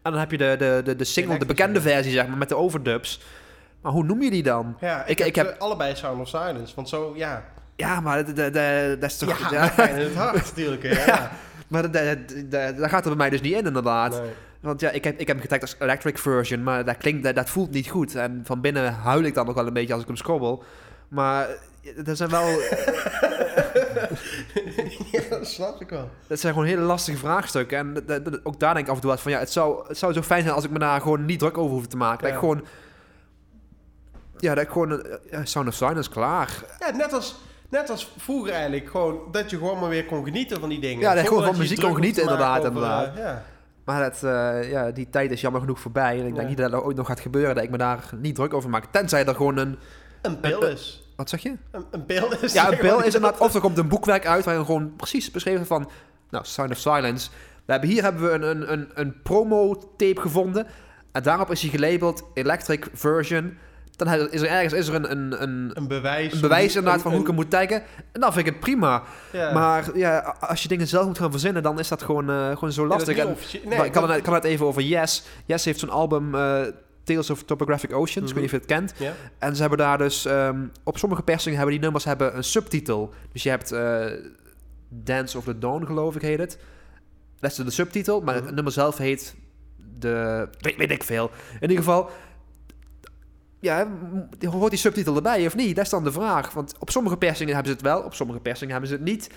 En 0.02 0.10
dan 0.10 0.20
heb 0.20 0.30
je 0.30 0.38
de, 0.38 0.54
de, 0.58 0.80
de, 0.84 0.96
de 0.96 1.04
single, 1.04 1.38
de 1.38 1.46
bekende 1.46 1.80
versie, 1.80 2.12
zeg 2.12 2.26
maar, 2.26 2.38
met 2.38 2.48
de 2.48 2.56
overdubs. 2.56 3.20
Maar 3.80 3.92
hoe 3.92 4.04
noem 4.04 4.22
je 4.22 4.30
die 4.30 4.42
dan? 4.42 4.76
Ja, 4.80 5.02
ik, 5.04 5.08
Ik- 5.08 5.18
heb, 5.18 5.26
ik 5.26 5.34
heb- 5.34 5.46
ze 5.46 5.58
allebei 5.58 5.96
Sound 5.96 6.20
of 6.20 6.28
Silence. 6.28 6.74
Want 6.74 6.88
zo, 6.88 7.12
ja... 7.16 7.44
Ja, 7.76 8.00
maar 8.00 8.24
de, 8.24 8.32
de, 8.32 8.50
de- 8.50 8.96
dat 9.00 9.10
is 9.10 9.18
toch... 9.18 9.50
Ja, 9.50 9.72
ja. 9.76 9.86
het 9.86 10.14
hart 10.14 10.34
natuurlijk. 10.34 10.82
Ja. 11.06 11.30
Maar 11.68 11.82
dat- 11.90 11.92
daar 12.50 12.88
gaat 12.88 13.02
er 13.02 13.08
bij 13.08 13.16
mij 13.16 13.30
dus 13.30 13.40
niet 13.40 13.52
in, 13.54 13.66
inderdaad. 13.66 14.20
Nee. 14.20 14.30
Want 14.60 14.80
ja, 14.80 14.90
ik 14.90 15.04
heb, 15.04 15.12
ik 15.18 15.26
heb 15.26 15.36
hem 15.36 15.40
getagd 15.46 15.62
als 15.62 15.76
electric 15.78 16.18
version, 16.18 16.62
maar 16.62 16.84
dat 16.84 16.96
klinkt, 16.96 17.22
dat, 17.24 17.34
dat 17.34 17.50
voelt 17.50 17.70
niet 17.70 17.88
goed. 17.88 18.14
En 18.14 18.40
van 18.44 18.60
binnen 18.60 18.92
huil 18.94 19.22
ik 19.22 19.34
dan 19.34 19.46
nog 19.46 19.54
wel 19.54 19.66
een 19.66 19.72
beetje 19.72 19.92
als 19.92 20.02
ik 20.02 20.08
hem 20.08 20.16
scrobbel. 20.16 20.62
Maar 21.08 21.48
eh, 21.48 22.04
dat 22.04 22.16
zijn 22.16 22.30
wel, 22.30 22.46
ja, 25.12 25.20
dat 25.30 25.46
snap 25.46 25.80
ik 25.80 25.88
wel. 25.88 26.10
dat 26.26 26.40
zijn 26.40 26.52
gewoon 26.52 26.68
hele 26.68 26.80
lastige 26.82 27.18
vraagstukken. 27.18 27.78
En 27.78 27.94
dat- 28.06 28.24
dat- 28.24 28.40
ook 28.44 28.60
daar 28.60 28.74
denk 28.74 28.84
ik 28.84 28.90
af 28.90 28.96
en 28.96 29.02
toe 29.02 29.10
uit 29.10 29.20
van, 29.20 29.32
ja, 29.32 29.38
het 29.38 29.52
zou, 29.52 29.88
het 29.88 29.98
zou 29.98 30.12
zo 30.12 30.22
fijn 30.22 30.42
zijn 30.42 30.54
als 30.54 30.64
ik 30.64 30.70
me 30.70 30.78
daar 30.78 31.00
gewoon 31.00 31.24
niet 31.24 31.38
druk 31.38 31.58
over 31.58 31.74
hoef 31.74 31.86
te 31.86 31.96
maken. 31.96 32.22
Dat 32.22 32.32
ik 32.32 32.38
gewoon, 32.38 32.64
ja, 34.38 34.54
dat 34.54 34.64
ik 34.64 34.70
gewoon, 34.70 35.02
eh, 35.02 35.14
ja, 35.30 35.44
Sound 35.44 35.68
of 35.68 35.74
Silence, 35.74 36.10
klaar. 36.10 36.50
Ja, 36.78 36.90
net 36.90 37.12
als, 37.12 37.36
net 37.70 37.90
als 37.90 38.12
vroeger 38.16 38.52
eigenlijk. 38.52 38.90
Gewoon, 38.90 39.18
dat 39.30 39.50
je 39.50 39.56
gewoon 39.56 39.78
maar 39.78 39.88
weer 39.88 40.04
kon 40.06 40.24
genieten 40.24 40.60
van 40.60 40.68
die 40.68 40.80
dingen. 40.80 41.00
Ja, 41.00 41.14
dat 41.14 41.26
gewoon 41.26 41.44
van 41.44 41.58
muziek 41.58 41.80
kon 41.80 41.94
genieten, 41.94 42.22
inderdaad, 42.22 42.66
over, 42.66 42.82
eh, 42.82 43.16
ja. 43.16 43.42
Maar 43.84 44.02
dat, 44.02 44.22
eh, 44.22 44.70
ja, 44.70 44.90
die 44.90 45.10
tijd 45.10 45.30
is 45.30 45.40
jammer 45.40 45.60
genoeg 45.60 45.80
voorbij. 45.80 46.12
En 46.12 46.26
ik 46.26 46.34
denk 46.34 46.36
Ja. 46.36 46.48
niet 46.48 46.56
dat 46.56 46.70
dat 46.70 46.82
ooit 46.82 46.96
nog 46.96 47.06
gaat 47.06 47.20
gebeuren, 47.20 47.54
dat 47.54 47.64
ik 47.64 47.70
me 47.70 47.76
daar 47.78 48.10
niet 48.16 48.34
druk 48.34 48.54
over 48.54 48.70
maak. 48.70 48.84
Tenzij 48.90 49.26
er 49.26 49.34
gewoon 49.34 49.56
een, 49.56 49.78
Een 50.22 50.40
pil 50.40 50.64
is. 50.66 51.08
wat 51.16 51.28
zeg 51.28 51.42
je? 51.42 51.54
Een, 51.70 51.84
een 51.90 52.04
pil 52.06 52.32
is. 52.40 52.52
Ja, 52.52 52.72
een 52.72 52.78
pil 52.78 52.98
is 53.04 53.14
inderdaad... 53.14 53.40
Of 53.40 53.54
er 53.54 53.60
komt 53.60 53.78
een 53.78 53.88
boekwerk 53.88 54.26
uit 54.26 54.44
waarin 54.44 54.64
gewoon 54.64 54.96
precies 54.96 55.30
beschreven 55.30 55.66
van... 55.66 55.90
Nou, 56.30 56.44
Sound 56.44 56.70
of 56.70 56.76
Silence. 56.78 57.30
We 57.64 57.72
hebben, 57.72 57.90
hier 57.90 58.02
hebben 58.02 58.22
we 58.22 58.30
een, 58.30 58.42
een, 58.42 58.72
een, 58.72 58.88
een 58.94 59.22
promo-tape 59.22 60.20
gevonden. 60.20 60.66
En 61.12 61.22
daarop 61.22 61.50
is 61.50 61.60
hij 61.62 61.70
gelabeld 61.70 62.22
Electric 62.34 62.88
Version. 62.92 63.58
Dan 63.96 64.08
is 64.30 64.40
er 64.42 64.48
ergens 64.48 64.72
is 64.72 64.88
er 64.88 64.94
een, 64.94 65.10
een, 65.10 65.42
een, 65.42 65.70
Een 65.74 65.88
bewijs. 65.88 66.32
een 66.32 66.40
bewijs 66.40 66.70
Een- 66.74 66.78
inderdaad 66.78 67.02
van 67.02 67.10
hoe 67.12 67.20
ik 67.20 67.26
hem 67.26 67.34
moet 67.36 67.50
taggen. 67.50 67.82
En 68.12 68.20
dan 68.20 68.32
vind 68.32 68.46
ik 68.46 68.52
het 68.52 68.60
prima. 68.62 69.02
Ja. 69.32 69.52
Maar 69.52 69.98
ja, 69.98 70.36
als 70.40 70.62
je 70.62 70.68
dingen 70.68 70.86
zelf 70.86 71.06
moet 71.06 71.18
gaan 71.18 71.30
verzinnen, 71.30 71.62
dan 71.62 71.78
is 71.78 71.88
dat 71.88 72.02
gewoon, 72.02 72.30
eh, 72.30 72.50
gewoon 72.52 72.72
zo 72.72 72.86
lastig. 72.86 73.16
En- 73.16 73.36
maar 73.68 73.84
ik 73.84 73.92
kan 73.92 74.10
het, 74.10 74.22
kan 74.22 74.34
het 74.34 74.44
even 74.44 74.66
over 74.66 74.82
Yes. 74.82 75.24
Yes 75.44 75.64
heeft 75.64 75.78
zo'n 75.78 75.90
album 75.90 76.34
eh, 76.34 76.60
Tales 77.04 77.30
of 77.30 77.42
Topographic 77.42 77.92
Oceans. 77.92 78.28
Ik 78.30 78.34
weet 78.36 78.44
niet 78.44 78.44
of 78.44 78.50
je 78.50 78.56
het 78.56 78.66
kent. 78.66 78.92
Ja. 78.96 79.12
En 79.38 79.54
ze 79.54 79.60
hebben 79.60 79.78
daar 79.78 79.98
dus... 79.98 80.24
ehm, 80.24 80.60
op 80.84 80.98
sommige 80.98 81.22
persingen 81.22 81.56
hebben 81.56 81.74
die 81.74 81.82
nummers 81.84 82.04
hebben 82.04 82.36
een 82.36 82.44
subtitel. 82.44 83.12
Dus 83.32 83.42
je 83.42 83.48
hebt 83.48 83.72
eh, 83.72 84.04
Dance 84.88 85.38
of 85.38 85.44
the 85.44 85.58
Dawn, 85.58 85.84
geloof 85.86 86.14
ik, 86.14 86.22
heet 86.22 86.38
het. 86.38 86.58
Dat 87.38 87.50
is 87.50 87.56
de 87.56 87.70
subtitel. 87.70 88.20
Maar 88.20 88.34
Mhm. 88.36 88.44
het 88.46 88.54
nummer 88.54 88.72
zelf 88.72 88.96
heet... 88.98 89.34
De, 89.98 90.48
weet, 90.60 90.76
weet 90.76 90.90
ik 90.90 91.04
veel. 91.04 91.30
In 91.54 91.60
ieder 91.60 91.76
geval... 91.84 92.10
Ja, 93.66 93.88
hoort 94.50 94.70
die 94.70 94.78
subtitel 94.78 95.16
erbij 95.16 95.46
of 95.46 95.54
niet? 95.56 95.76
Dat 95.76 95.84
is 95.84 95.90
dan 95.90 96.04
de 96.04 96.12
vraag. 96.12 96.52
Want 96.52 96.74
op 96.78 96.90
sommige 96.90 97.16
persingen 97.16 97.54
hebben 97.54 97.72
ze 97.72 97.78
het 97.78 97.86
wel. 97.86 98.02
Op 98.02 98.14
sommige 98.14 98.40
persingen 98.40 98.72
hebben 98.72 98.90
ze 98.90 98.96
het 98.96 99.04
niet. 99.04 99.30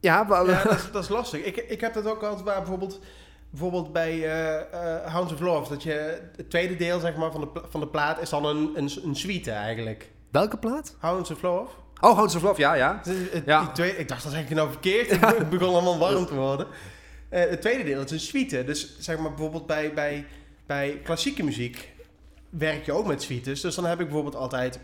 Ja, 0.00 0.22
maar... 0.22 0.46
Ja, 0.50 0.62
dat 0.62 0.72
is, 0.74 0.90
dat 0.92 1.02
is 1.02 1.08
lastig. 1.08 1.44
Ik, 1.44 1.56
ik 1.56 1.80
heb 1.80 1.94
dat 1.94 2.06
ook 2.06 2.22
altijd 2.22 2.44
bij 2.44 2.56
bijvoorbeeld, 2.56 3.00
bijvoorbeeld 3.50 3.92
bij 3.92 4.10
eh 4.24 4.56
eh, 4.60 5.12
Hounds 5.12 5.32
of 5.32 5.40
Love. 5.40 5.68
Dat 5.70 5.82
je 5.82 6.20
het 6.36 6.50
tweede 6.50 6.76
deel 6.76 7.00
zeg 7.00 7.16
maar, 7.16 7.32
van, 7.32 7.40
de, 7.40 7.60
van 7.68 7.80
de 7.80 7.88
plaat 7.88 8.20
is 8.20 8.28
dan 8.30 8.44
een, 8.44 8.70
een, 8.74 8.90
een 9.04 9.16
suite 9.16 9.50
eigenlijk. 9.50 10.10
Welke 10.30 10.56
plaat? 10.58 10.96
Hounds 10.98 11.30
of 11.30 11.42
Love. 11.42 11.70
Oh, 12.00 12.14
Hounds 12.14 12.34
of 12.34 12.42
Love, 12.42 12.60
ja, 12.60 12.74
ja. 12.74 13.00
Het- 13.04 13.32
het- 13.32 13.42
Ja. 13.46 13.70
die 13.74 13.96
ik 13.98 14.08
dacht 14.08 14.22
dat 14.22 14.32
zeg 14.32 14.42
ik 14.42 14.50
nou 14.50 14.70
verkeerd. 14.70 15.10
Ik 15.40 15.48
begon 15.50 15.68
allemaal 15.74 15.98
warm 15.98 16.26
te 16.26 16.34
worden. 16.34 16.66
Eh, 17.28 17.48
het 17.50 17.60
tweede 17.60 17.84
deel 17.84 18.02
is 18.02 18.10
een 18.10 18.20
suite. 18.20 18.64
Dus 18.64 18.96
zeg 18.98 19.18
maar 19.18 19.30
bijvoorbeeld 19.30 19.66
bij, 19.66 19.92
bij, 19.94 20.26
bij 20.66 21.00
klassieke 21.04 21.44
muziek 21.44 21.94
werk 22.58 22.84
je 22.86 22.92
ook 22.92 23.06
met 23.06 23.22
suites. 23.22 23.60
Dus 23.60 23.74
dan 23.74 23.84
heb 23.84 23.98
ik 24.00 24.06
bijvoorbeeld 24.06 24.36
altijd 24.36 24.78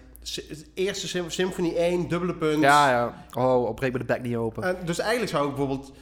eerste 0.74 1.08
sym- 1.08 1.30
symfonie 1.30 1.78
1, 1.78 2.08
dubbele 2.08 2.34
punt. 2.34 2.62
Ja, 2.62 2.90
ja. 2.90 3.24
Oh, 3.34 3.64
op 3.68 3.80
me 3.80 3.90
de 3.98 4.04
bek 4.04 4.22
niet 4.22 4.36
open. 4.36 4.62
En 4.62 4.76
dus 4.84 4.98
eigenlijk 4.98 5.30
zou 5.30 5.48
ik 5.48 5.54
bijvoorbeeld 5.56 5.92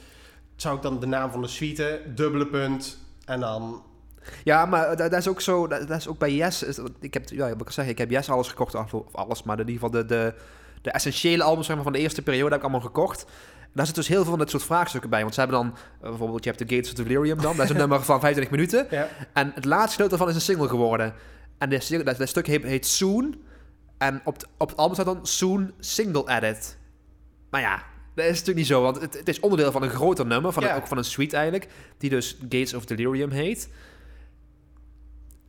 zou 0.55 0.75
ik 0.75 0.81
dan 0.81 0.99
de 0.99 1.05
naam 1.05 1.31
van 1.31 1.41
de 1.41 1.47
suite, 1.47 2.01
dubbele 2.15 2.47
punt 2.47 2.97
en 3.25 3.39
dan 3.39 3.83
Ja, 4.43 4.65
maar 4.65 4.95
dat, 4.95 5.13
is 5.13 5.27
ook 5.27 5.41
zo. 5.41 5.67
Dat, 5.67 5.87
dat 5.87 5.97
is 5.97 6.07
ook 6.07 6.17
bij 6.17 6.33
Yes. 6.33 6.63
is- 6.63 6.79
ik 6.99 7.13
heb, 7.13 7.29
ja, 7.29 7.49
wat 7.49 7.61
ik 7.61 7.69
zeg, 7.69 7.87
ik 7.87 7.97
heb 7.97 8.09
Yes 8.11 8.29
alles 8.29 8.47
gekocht, 8.47 8.75
of 8.75 9.15
alles, 9.15 9.43
maar 9.43 9.59
in 9.59 9.67
ieder 9.69 9.81
geval 9.83 10.01
de, 10.01 10.05
de, 10.05 10.33
de 10.81 10.91
essentiële 10.91 11.43
albums 11.43 11.65
zeg 11.65 11.75
maar, 11.75 11.83
van 11.83 11.93
de 11.93 11.99
eerste 11.99 12.21
periode 12.21 12.49
heb 12.49 12.57
ik 12.57 12.61
allemaal 12.63 12.81
gekocht. 12.81 13.25
Daar 13.73 13.85
zit 13.85 13.95
dus 13.95 14.07
heel 14.07 14.21
veel 14.21 14.29
van 14.29 14.39
dit 14.39 14.49
soort 14.49 14.63
vraagstukken 14.63 15.09
bij. 15.09 15.21
Want 15.21 15.33
ze 15.33 15.39
hebben 15.39 15.57
dan, 15.59 15.73
eh, 16.01 16.09
bijvoorbeeld, 16.09 16.43
je 16.43 16.49
hebt 16.51 16.67
de 16.69 16.75
Gates 16.75 16.89
of 16.91 16.95
Delirium 16.95 17.41
dan. 17.41 17.55
Dat 17.55 17.63
is 17.65 17.71
een 17.71 17.77
nummer 17.85 18.03
van 18.03 18.19
25 18.19 18.51
minuten. 18.55 18.87
ja. 18.89 19.07
En 19.33 19.51
het 19.55 19.65
laatste 19.65 19.91
gedeelte 19.91 20.09
daarvan 20.09 20.29
is 20.29 20.35
een 20.35 20.41
single 20.41 20.67
geworden. 20.67 21.13
En 21.61 21.69
dat, 22.03 22.17
dat 22.17 22.29
stuk 22.29 22.47
heet, 22.47 22.63
heet 22.63 22.85
Soon. 22.87 23.41
En 23.97 24.21
op, 24.25 24.33
het- 24.33 24.47
op 24.57 24.69
het 24.69 24.77
album 24.77 24.93
staat 24.93 25.05
dan 25.05 25.25
Soon 25.27 25.71
Single 25.79 26.29
Edit. 26.29 26.77
Maar 27.49 27.61
ja, 27.61 27.83
dat 28.15 28.25
is 28.25 28.31
natuurlijk 28.31 28.57
niet 28.57 28.67
zo. 28.67 28.81
Want 28.81 29.01
het, 29.01 29.13
het 29.17 29.27
is 29.27 29.39
onderdeel 29.39 29.71
van 29.71 29.83
een 29.83 29.89
groter 29.89 30.25
nummer. 30.25 30.51
Van 30.53 30.63
een- 30.63 30.73
ook 30.75 30.87
van 30.87 30.97
een 30.97 31.03
suite 31.03 31.35
eigenlijk. 31.35 31.67
Die 31.97 32.09
dus 32.09 32.37
Gates 32.41 32.73
of 32.73 32.85
Delirium 32.85 33.29
heet. 33.31 33.69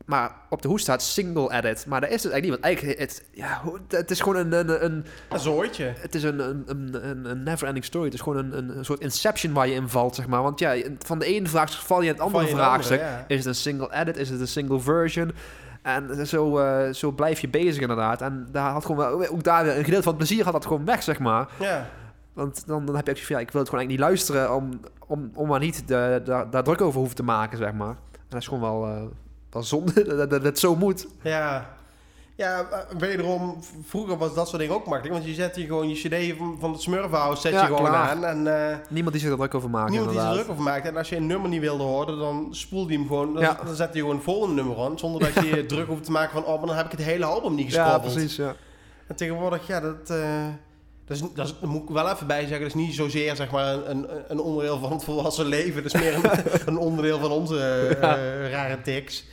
Maar 0.04 0.34
op 0.50 0.62
de 0.62 0.68
hoes 0.68 0.82
staat 0.82 1.02
Single 1.02 1.52
Edit. 1.52 1.86
Maar 1.86 2.00
dat 2.00 2.10
is 2.10 2.22
het 2.22 2.32
eigenlijk 2.32 2.42
niet. 2.42 2.50
Want 2.50 2.64
eigenlijk, 2.64 2.98
het, 2.98 3.24
ja, 3.32 3.62
het 3.88 4.10
is 4.10 4.20
gewoon 4.20 4.36
een... 4.36 4.52
een, 4.52 4.84
een 4.84 5.04
een 5.28 5.40
zooitje. 5.40 5.92
het 5.96 6.14
is 6.14 6.22
een, 6.22 6.38
een, 6.38 6.62
een, 6.66 7.30
een, 7.30 7.42
never-ending 7.42 7.84
story. 7.84 8.04
Het 8.04 8.14
is 8.14 8.20
gewoon 8.20 8.38
een, 8.38 8.56
een, 8.58 8.78
een 8.78 8.84
soort 8.84 9.00
inception 9.00 9.52
waar 9.52 9.68
je 9.68 9.74
in 9.74 9.88
valt, 9.88 10.14
zeg 10.14 10.26
maar. 10.26 10.42
Want 10.42 10.58
ja, 10.58 10.76
van 10.98 11.18
de 11.18 11.24
ene 11.24 11.48
vraagstuk 11.48 11.82
val 11.86 12.00
je 12.00 12.06
in 12.06 12.12
het 12.12 12.22
andere 12.22 12.46
vraagstuk. 12.48 13.00
ja. 13.00 13.24
Is 13.28 13.36
het 13.36 13.46
een 13.46 13.54
single 13.54 13.94
edit? 13.94 14.16
Is 14.16 14.28
het 14.30 14.40
een 14.40 14.48
single 14.48 14.80
version? 14.80 15.32
En 15.82 16.26
zo, 16.26 16.58
eh, 16.58 16.92
zo 16.92 17.10
blijf 17.10 17.40
je 17.40 17.48
bezig 17.48 17.82
inderdaad. 17.82 18.20
En 18.20 18.48
daar 18.50 18.70
had 18.70 18.86
gewoon 18.86 19.18
wel, 19.18 19.28
ook 19.28 19.42
daar 19.42 19.66
een 19.66 19.84
gedeelte 19.84 20.02
van 20.02 20.14
het 20.14 20.26
plezier 20.26 20.44
had 20.44 20.52
dat 20.52 20.66
gewoon 20.66 20.84
weg, 20.84 21.02
zeg 21.02 21.18
maar. 21.18 21.48
Ja. 21.58 21.86
Want 22.32 22.66
dan, 22.66 22.86
dan 22.86 22.96
heb 22.96 23.06
je 23.06 23.12
ook 23.12 23.18
van, 23.18 23.36
ja, 23.36 23.42
ik 23.42 23.50
wil 23.50 23.60
het 23.60 23.70
gewoon 23.70 23.84
eigenlijk 23.86 23.88
niet 23.90 23.98
luisteren 23.98 24.54
om, 24.54 24.80
om, 25.06 25.30
om 25.34 25.48
maar 25.48 25.60
niet 25.60 25.88
de, 25.88 26.20
daar 26.24 26.50
daar 26.50 26.62
druk 26.62 26.80
over 26.80 26.98
hoeven 26.98 27.16
te 27.16 27.22
maken, 27.22 27.58
zeg 27.58 27.72
maar. 27.72 27.96
En 28.12 28.28
dat 28.28 28.40
is 28.40 28.46
gewoon 28.46 28.60
wel, 28.60 28.86
eh, 28.86 29.02
wel 29.50 29.62
zonde 29.62 29.92
dat, 30.08 30.18
dat, 30.18 30.30
dat 30.30 30.42
het 30.42 30.58
zo 30.58 30.76
moet. 30.76 31.06
Ja. 31.22 31.66
Ja, 32.42 32.66
eh, 32.70 32.78
wederom, 32.98 33.58
vroeger 33.86 34.16
was 34.18 34.34
dat 34.34 34.48
soort 34.48 34.60
dingen 34.60 34.74
ook 34.74 34.86
makkelijk. 34.86 35.14
Want 35.14 35.28
je 35.28 35.34
zet 35.34 35.56
je 35.56 35.66
gewoon 35.66 35.88
je 35.88 35.94
cd 35.94 36.36
van, 36.38 36.56
van 36.60 36.72
het 36.72 36.80
Smurfhouse 36.82 37.40
zet 37.40 37.52
Ja, 37.52 37.60
je 37.60 37.66
gewoon 37.66 37.84
klaar. 37.84 38.08
aan. 38.08 38.24
En 38.24 38.70
eh, 38.70 38.76
Niemand 38.88 39.12
die 39.12 39.22
zich 39.22 39.30
er 39.32 39.36
druk 39.38 39.54
over 39.54 39.70
maakt, 39.70 39.90
niemand 39.90 40.10
die 40.10 40.18
er 40.20 40.24
inderdaad. 40.26 40.46
druk 40.46 40.58
over 40.60 40.72
maakt. 40.72 40.86
En 40.86 40.96
als 40.96 41.08
je 41.08 41.16
een 41.16 41.26
nummer 41.26 41.48
niet 41.48 41.60
wilde 41.60 41.82
horen, 41.82 42.18
dan 42.18 42.48
spoelde 42.50 42.92
je 42.92 42.98
hem 42.98 43.06
gewoon. 43.06 43.32
Dan, 43.34 43.42
Ja. 43.42 43.58
dan 43.64 43.74
zet 43.74 43.92
je 43.94 44.00
gewoon 44.00 44.14
een 44.16 44.22
volgende 44.22 44.54
nummer 44.62 44.84
aan. 44.84 44.98
Zonder 44.98 45.20
dat 45.32 45.44
je 45.44 45.50
je 45.56 45.66
druk 45.66 45.86
hoeft 45.86 46.04
te 46.04 46.10
maken 46.10 46.32
van, 46.32 46.44
oh, 46.44 46.58
maar 46.58 46.66
dan 46.66 46.76
heb 46.76 46.84
ik 46.84 46.90
het 46.92 47.02
hele 47.02 47.24
album 47.24 47.54
niet 47.54 47.72
Ja, 47.72 47.82
gescrobbeld. 47.82 48.12
precies, 48.14 48.36
ja. 48.36 48.54
En 49.06 49.16
tegenwoordig, 49.16 49.66
ja, 49.66 49.80
dat, 49.80 50.10
eh, 50.10 50.46
dat, 51.06 51.16
is, 51.16 51.22
dat, 51.34 51.46
is, 51.46 51.54
dat 51.60 51.70
moet 51.70 51.82
ik 51.82 51.88
wel 51.88 52.10
even 52.10 52.26
bij 52.26 52.40
zeggen. 52.40 52.58
Dat 52.60 52.68
is 52.68 52.74
niet 52.74 52.94
zozeer 52.94 53.36
zeg 53.36 53.50
maar, 53.50 53.74
een, 53.86 54.06
een, 54.28 54.40
onderdeel 54.40 54.78
van 54.78 54.92
het 54.92 55.04
volwassen 55.04 55.46
leven. 55.46 55.82
Dat 55.82 55.94
is 55.94 56.00
meer 56.00 56.14
een, 56.14 56.30
een 56.74 56.78
onderdeel 56.78 57.18
van 57.18 57.30
onze 57.30 57.88
rare 58.50 58.80
tics. 58.82 59.24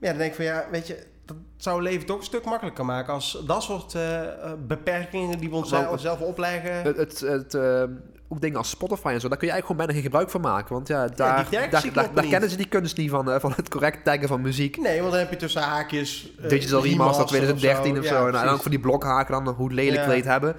Ja, 0.00 0.08
dan 0.08 0.18
denk 0.18 0.30
ik 0.30 0.36
van 0.36 0.44
ja, 0.44 0.66
weet 0.70 0.86
je, 0.86 1.06
dat 1.28 1.36
zou 1.56 1.76
het 1.82 1.90
leven 1.92 2.06
toch 2.06 2.18
een 2.18 2.24
stuk 2.24 2.44
makkelijker 2.44 2.84
maken 2.84 3.12
als 3.12 3.42
dat 3.46 3.62
soort 3.62 3.94
eh, 3.94 4.22
eh, 4.22 4.50
beperkingen 4.66 5.38
die 5.38 5.50
we 5.50 5.56
onszelf 5.56 6.00
zelf 6.00 6.20
opleggen. 6.20 6.72
Het, 6.82 6.96
het, 6.96 7.20
het, 7.20 7.54
eh, 7.54 7.82
ook 8.30 8.40
dingen 8.40 8.58
als 8.58 8.70
Spotify 8.70 9.08
en 9.08 9.20
zo, 9.20 9.28
daar 9.28 9.38
kun 9.38 9.46
je 9.46 9.52
eigenlijk 9.52 9.66
gewoon 9.66 9.76
bijna 9.76 9.92
geen 9.92 10.02
gebruik 10.02 10.30
van 10.30 10.40
maken. 10.40 10.74
Want 10.74 10.88
ja, 10.88 11.06
daar, 11.06 11.46
daar, 11.50 12.10
daar, 12.14 12.26
kennen 12.26 12.50
ze 12.50 12.56
die 12.56 12.68
kunst 12.68 12.96
niet 12.96 13.10
van, 13.10 13.30
eh, 13.30 13.40
van 13.40 13.52
het 13.56 13.68
correct 13.68 14.04
taggen 14.04 14.28
van 14.28 14.40
muziek. 14.40 14.76
Nee, 14.76 14.98
want 15.00 15.10
dan 15.10 15.20
heb 15.20 15.30
je 15.30 15.36
tussen 15.36 15.62
haakjes... 15.62 16.32
eh, 16.42 16.48
Digital 16.48 16.82
Remaster 16.82 17.26
2013 17.26 17.98
of 17.98 18.04
zo. 18.04 18.14
Ja, 18.14 18.20
Nou, 18.20 18.28
en 18.30 18.34
ook 18.36 18.42
precies. 18.42 18.60
voor 18.62 18.70
die 18.70 18.80
blokhaken 18.80 19.44
dan, 19.44 19.54
hoe 19.54 19.72
lelijk 19.72 20.24
Ja. 20.24 20.30
hebben. 20.30 20.54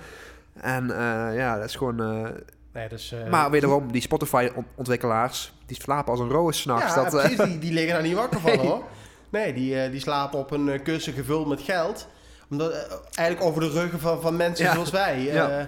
En 0.54 0.92
eh, 0.92 1.36
ja, 1.38 1.56
dat 1.56 1.66
is 1.66 1.76
gewoon... 1.76 2.00
eh, 2.02 2.30
Nee, 2.74 2.90
dus, 2.90 3.12
eh, 3.12 3.30
maar 3.30 3.52
wederom, 3.52 3.92
die 3.92 4.02
Spotify-ontwikkelaars, 4.02 5.54
die 5.66 5.82
slapen 5.82 6.12
als 6.12 6.20
een 6.20 6.30
roos 6.30 6.60
s'nachts. 6.62 6.96
Ja, 6.96 7.04
dat, 7.04 7.14
eh, 7.14 7.20
precies. 7.22 7.38
Die, 7.46 7.60
die 7.60 7.74
liggen 7.74 7.94
daar 7.94 8.04
niet 8.04 8.16
wakker 8.16 8.40
van, 8.40 8.50
Nee. 8.58 8.66
hoor. 8.68 8.84
Nee, 9.30 9.54
die, 9.54 9.82
eh, 9.84 9.92
die 9.92 10.00
slapen 10.00 10.40
op 10.40 10.52
een 10.52 10.70
eh, 10.70 10.84
kussen 10.84 11.14
gevuld 11.14 11.48
met 11.48 11.62
geld. 11.62 12.08
Omdat, 12.50 12.72
eh, 12.72 12.78
eigenlijk 13.14 13.50
over 13.50 13.62
de 13.62 13.70
ruggen 13.70 14.00
van, 14.00 14.22
van 14.22 14.36
mensen 14.36 14.66
Ja. 14.66 14.74
zoals 14.74 14.90
wij. 14.90 15.22
Ja. 15.22 15.68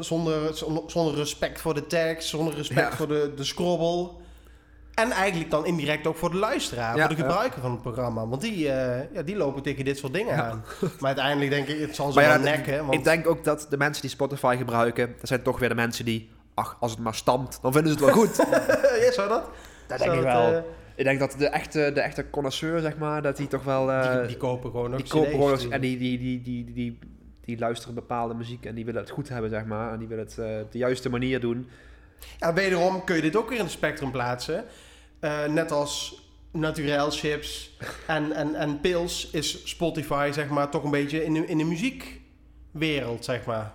zonder, 0.00 0.54
zonder, 0.86 1.14
respect 1.14 1.60
voor 1.60 1.74
de 1.74 1.86
tekst, 1.86 2.28
zonder 2.28 2.54
respect 2.54 2.90
Ja. 2.90 2.96
voor 2.96 3.08
de, 3.08 3.32
de 3.36 3.44
scrobbel. 3.44 4.20
En 4.94 5.10
eigenlijk 5.10 5.50
dan 5.50 5.66
indirect 5.66 6.06
ook 6.06 6.16
voor 6.16 6.30
de 6.30 6.36
luisteraar, 6.36 6.98
voor 6.98 7.08
de 7.08 7.14
gebruiker 7.22 7.60
van 7.60 7.70
het 7.70 7.82
programma. 7.82 8.26
Want 8.26 8.40
die, 8.40 8.58
ja, 8.58 9.22
die 9.24 9.36
lopen 9.36 9.62
tegen 9.62 9.84
dit 9.84 9.98
soort 9.98 10.12
dingen 10.12 10.44
aan. 10.44 10.64
Maar 10.80 11.06
uiteindelijk 11.06 11.50
denk 11.50 11.68
ik, 11.68 11.80
het 11.80 11.94
zal 11.94 12.12
ze 12.12 12.20
wel 12.20 12.38
nekken. 12.38 12.78
Want, 12.86 12.94
Ik 12.94 13.04
denk 13.04 13.26
ook 13.26 13.44
dat 13.44 13.66
de 13.70 13.76
mensen 13.76 14.02
die 14.02 14.10
Spotify 14.10 14.54
gebruiken, 14.58 15.14
dat 15.18 15.28
zijn 15.28 15.42
toch 15.42 15.58
weer 15.58 15.68
de 15.68 15.74
mensen 15.74 16.04
die, 16.04 16.30
ach, 16.54 16.76
als 16.80 16.90
het 16.90 17.00
maar 17.00 17.14
stamt, 17.14 17.58
dan 17.62 17.72
vinden 17.72 17.92
ze 17.92 18.04
het 18.04 18.14
wel 18.14 18.24
goed. 18.24 18.36
ja, 19.04 19.12
zou 19.12 19.28
dat? 19.28 19.48
dat 19.86 19.98
denk 19.98 20.12
ik 20.12 20.20
wel. 20.22 20.64
Ik 20.96 21.04
denk 21.04 21.18
dat 21.18 21.34
de 21.38 21.46
echte, 21.46 21.90
de 21.94 22.00
echte 22.00 22.30
connoisseur, 22.30 22.80
zeg 22.80 22.96
maar, 22.96 23.22
dat 23.22 23.36
die 23.36 23.46
toch 23.46 23.64
wel... 23.64 23.90
eh, 23.90 24.18
die, 24.18 24.26
die 24.26 24.36
kopen 24.36 24.70
gewoon 24.70 24.92
ook 24.92 24.98
die 24.98 25.08
kopen 25.08 25.30
gewoon 25.30 25.72
en 25.72 25.80
die, 25.80 25.98
die, 25.98 26.18
die, 26.18 26.42
die, 26.42 26.64
die, 26.64 26.74
die, 26.74 26.98
die 27.40 27.58
luisteren 27.58 27.94
bepaalde 27.94 28.34
muziek 28.34 28.64
en 28.64 28.74
die 28.74 28.84
willen 28.84 29.00
het 29.00 29.10
goed 29.10 29.28
hebben, 29.28 29.50
zeg 29.50 29.64
maar. 29.64 29.92
En 29.92 29.98
die 29.98 30.08
willen 30.08 30.24
het 30.24 30.38
eh, 30.38 30.60
op 30.62 30.72
de 30.72 30.78
juiste 30.78 31.08
manier 31.08 31.40
doen. 31.40 31.68
Ja, 32.38 32.54
wederom 32.54 33.04
kun 33.04 33.16
je 33.16 33.22
dit 33.22 33.36
ook 33.36 33.48
weer 33.48 33.58
in 33.58 33.64
het 33.64 33.72
spectrum 33.72 34.10
plaatsen. 34.10 34.64
Eh, 35.20 35.46
net 35.46 35.70
als 35.70 36.22
naturel 36.50 37.10
chips 37.10 37.76
en, 38.06 38.32
en, 38.32 38.54
en 38.54 38.80
pils 38.80 39.30
is 39.30 39.68
Spotify 39.68 40.30
zeg 40.32 40.48
maar 40.48 40.70
toch 40.70 40.84
een 40.84 40.90
beetje 40.90 41.24
in 41.24 41.32
de, 41.32 41.46
in 41.46 41.58
de 41.58 41.64
muziekwereld, 41.64 43.24
zeg 43.24 43.44
maar. 43.44 43.72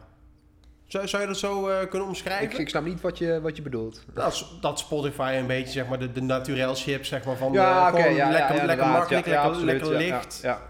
Zou, 0.88 1.08
zou 1.08 1.22
je 1.22 1.28
dat 1.28 1.38
zo 1.38 1.68
eh, 1.68 1.90
kunnen 1.90 2.08
omschrijven? 2.08 2.52
Ik, 2.52 2.58
ik 2.58 2.70
snap 2.70 2.86
niet 2.86 3.02
wat 3.02 3.18
je, 3.18 3.42
wat 3.42 3.56
je 3.56 3.62
bedoelt. 3.62 4.04
dat, 4.14 4.46
dat 4.62 4.80
Spotify 4.80 5.36
een 5.40 5.48
beetje 5.48 5.72
zeg 5.72 5.88
maar 5.88 6.00
de, 6.00 6.12
de 6.12 6.22
naturel 6.22 6.76
chips 6.76 7.08
zeg 7.08 7.24
maar 7.26 7.36
van 7.36 7.52
Ja, 7.52 7.92
lekker, 7.92 8.12
ja, 8.12 8.30
lekker 8.30 8.88
makkelijk, 8.88 9.26
lekker, 9.26 9.38
absoluut, 9.38 9.66
lekker 9.66 9.98
licht. 9.98 10.40
Ja, 10.42 10.62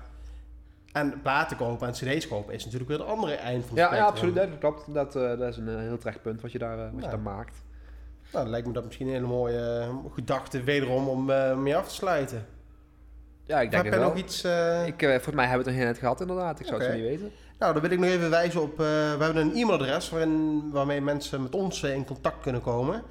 En 0.91 1.21
platen 1.21 1.57
kopen 1.57 1.87
en 1.87 1.93
cd's 1.93 2.27
kopen 2.27 2.53
is 2.53 2.63
natuurlijk 2.63 2.89
weer 2.89 2.99
het 2.99 3.07
andere 3.07 3.33
eind 3.33 3.65
van 3.65 3.77
het 3.77 3.89
ja. 3.91 4.05
absoluut. 4.05 4.35
Dat 4.35 4.49
klopt. 4.59 4.93
Dat, 4.93 5.15
eh, 5.15 5.21
dat 5.21 5.49
is 5.49 5.57
een 5.57 5.69
eh, 5.69 5.77
heel 5.77 5.97
terecht 5.97 6.21
punt 6.21 6.41
wat 6.41 6.51
je 6.51 6.59
daar, 6.59 6.77
wat 6.77 7.03
je 7.03 7.09
daar 7.09 7.19
maakt. 7.19 7.61
Nou, 8.31 8.43
dan 8.43 8.49
lijkt 8.49 8.67
me 8.67 8.73
dat 8.73 8.85
misschien 8.85 9.07
een 9.07 9.13
hele 9.13 9.27
mooie 9.27 9.89
gedachte 10.13 10.63
wederom 10.63 11.07
om 11.07 11.25
mee 11.61 11.75
af 11.75 11.87
te 11.87 11.93
sluiten. 11.93 12.45
Ja, 13.43 13.61
ik 13.61 13.71
denk 13.71 13.83
jij 13.83 13.91
wel. 13.91 14.07
nog 14.07 14.17
iets... 14.17 14.43
Ik, 14.85 14.99
volgens 14.99 15.35
mij 15.35 15.45
hebben 15.45 15.65
we 15.65 15.71
het 15.71 15.79
nog 15.79 15.87
net 15.87 15.97
gehad, 15.97 16.21
inderdaad. 16.21 16.59
Ik 16.59 16.65
zou 16.65 16.81
het 16.81 16.91
zo 16.91 16.97
niet 16.97 17.07
weten. 17.07 17.31
Nou, 17.59 17.73
dan 17.73 17.81
wil 17.81 17.91
ik 17.91 17.99
nog 17.99 18.09
even 18.09 18.29
wijzen 18.29 18.61
op. 18.61 18.71
eh, 18.71 18.77
we 18.77 19.23
hebben 19.23 19.37
een 19.37 19.55
e-mailadres 19.55 20.09
waarin, 20.09 20.69
waarmee 20.71 21.01
mensen 21.01 21.41
met 21.43 21.55
ons 21.55 21.83
eh, 21.83 21.93
in 21.93 22.05
contact 22.05 22.41
kunnen 22.41 22.61
komen. 22.61 23.03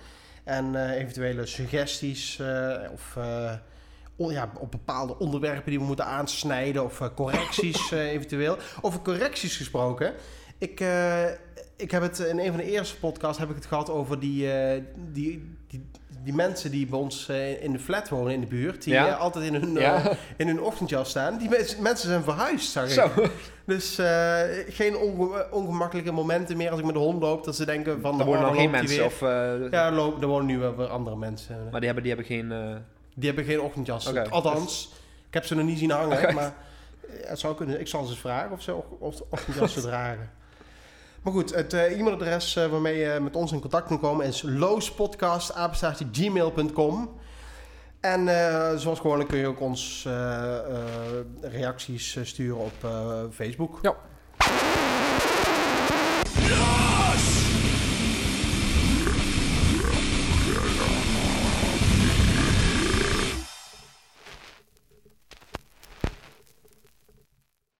En 0.44 0.74
eh, 0.74 1.00
eventuele 1.00 1.46
suggesties 1.46 2.40
of 2.92 3.16
ja, 4.16 4.52
op 4.58 4.70
bepaalde 4.70 5.18
onderwerpen 5.18 5.70
die 5.70 5.78
we 5.78 5.84
moeten 5.84 6.04
aansnijden. 6.04 6.84
Of 6.84 7.10
correcties 7.14 7.90
eventueel. 8.14 8.56
Over 8.80 9.00
correcties 9.00 9.56
gesproken. 9.56 10.14
Ik, 10.58 10.84
ik 11.76 11.90
heb 11.90 12.02
het 12.02 12.18
in 12.18 12.38
een 12.38 12.48
van 12.48 12.56
de 12.56 12.70
eerste 12.70 12.98
podcasts 12.98 13.38
heb 13.38 13.48
ik 13.48 13.54
het 13.54 13.66
gehad 13.66 13.90
over 13.90 14.20
die, 14.20 14.48
die, 15.12 15.56
die, 15.68 15.90
die 16.26 16.34
mensen 16.34 16.70
die 16.70 16.86
bij 16.86 16.98
ons 16.98 17.28
eh, 17.28 17.62
in 17.62 17.72
de 17.72 17.78
flat 17.78 18.08
wonen 18.08 18.32
in 18.32 18.40
de 18.40 18.46
buurt. 18.46 18.82
Die 18.84 18.92
Ja. 18.92 19.08
eh, 19.08 19.18
altijd 19.20 19.44
in 19.44 19.54
hun, 19.54 19.76
eh, 19.76 19.82
Ja. 19.82 20.02
in 20.36 20.46
hun 20.46 20.60
ochtendjas 20.60 21.08
staan. 21.08 21.38
Die 21.38 21.48
mens- 21.48 21.76
mensen 21.76 22.08
zijn 22.08 22.22
verhuisd, 22.22 22.70
zag 22.70 22.84
ik. 22.84 22.90
Zo. 22.90 23.10
Dus 23.64 23.98
geen 24.68 24.96
onge- 24.96 25.46
ongemakkelijke 25.50 26.12
momenten 26.12 26.56
meer 26.56 26.70
als 26.70 26.78
ik 26.78 26.84
met 26.84 26.94
de 26.94 27.00
hond 27.00 27.20
loop. 27.22 27.44
Dat 27.44 27.56
ze 27.56 27.64
denken 27.64 28.00
van... 28.00 28.14
Er 28.14 28.20
oh, 28.20 28.26
wonen 28.26 28.40
dan 28.40 28.50
nog 28.50 28.60
geen 28.60 28.70
mensen. 28.70 28.96
weer. 28.96 29.06
Of, 29.06 29.20
Ja, 29.70 29.90
lopen, 29.92 30.22
er 30.22 30.28
wonen 30.28 30.46
nu 30.46 30.58
wel 30.58 30.76
weer 30.76 30.86
andere 30.88 31.16
mensen. 31.16 31.56
Maar 31.70 31.80
die 31.80 31.84
hebben, 31.92 32.02
die 32.04 32.14
hebben 32.14 32.26
geen... 32.30 32.48
Die 33.14 33.26
hebben 33.26 33.44
geen 33.44 33.60
ochtendjas. 33.60 34.14
Althans, 34.30 34.92
ik 35.28 35.34
heb 35.34 35.44
ze 35.44 35.54
nog 35.54 35.64
niet 35.64 35.78
zien 35.78 35.90
hangen. 35.90 36.34
Maar 36.34 36.54
het 37.26 37.38
zou 37.38 37.54
kunnen. 37.54 37.80
Ik 37.80 37.88
zal 37.88 38.04
ze 38.04 38.10
eens 38.10 38.20
vragen 38.20 38.50
of 38.52 38.62
ze 38.62 38.74
ochtendjassen 39.30 39.82
dragen. 39.90 40.30
Maar 41.26 41.34
goed, 41.34 41.54
het 41.54 41.72
eh, 41.72 41.98
e-mailadres 41.98 42.56
eh, 42.56 42.66
waarmee 42.66 42.98
je 42.98 43.18
met 43.20 43.36
ons 43.36 43.52
in 43.52 43.60
contact 43.60 43.86
kunt 43.86 44.00
komen 44.00 44.26
is 44.26 44.42
loospodcast.gmail.com 44.42 47.10
En 48.00 48.28
eh, 48.28 48.76
zoals 48.76 49.00
gewoonlijk 49.00 49.28
kun 49.28 49.38
je 49.38 49.46
ook 49.46 49.60
ons 49.60 50.08
reacties 51.40 52.18
sturen 52.22 52.58
op 52.58 52.72
Facebook. 53.32 53.78
Ja! 53.82 53.96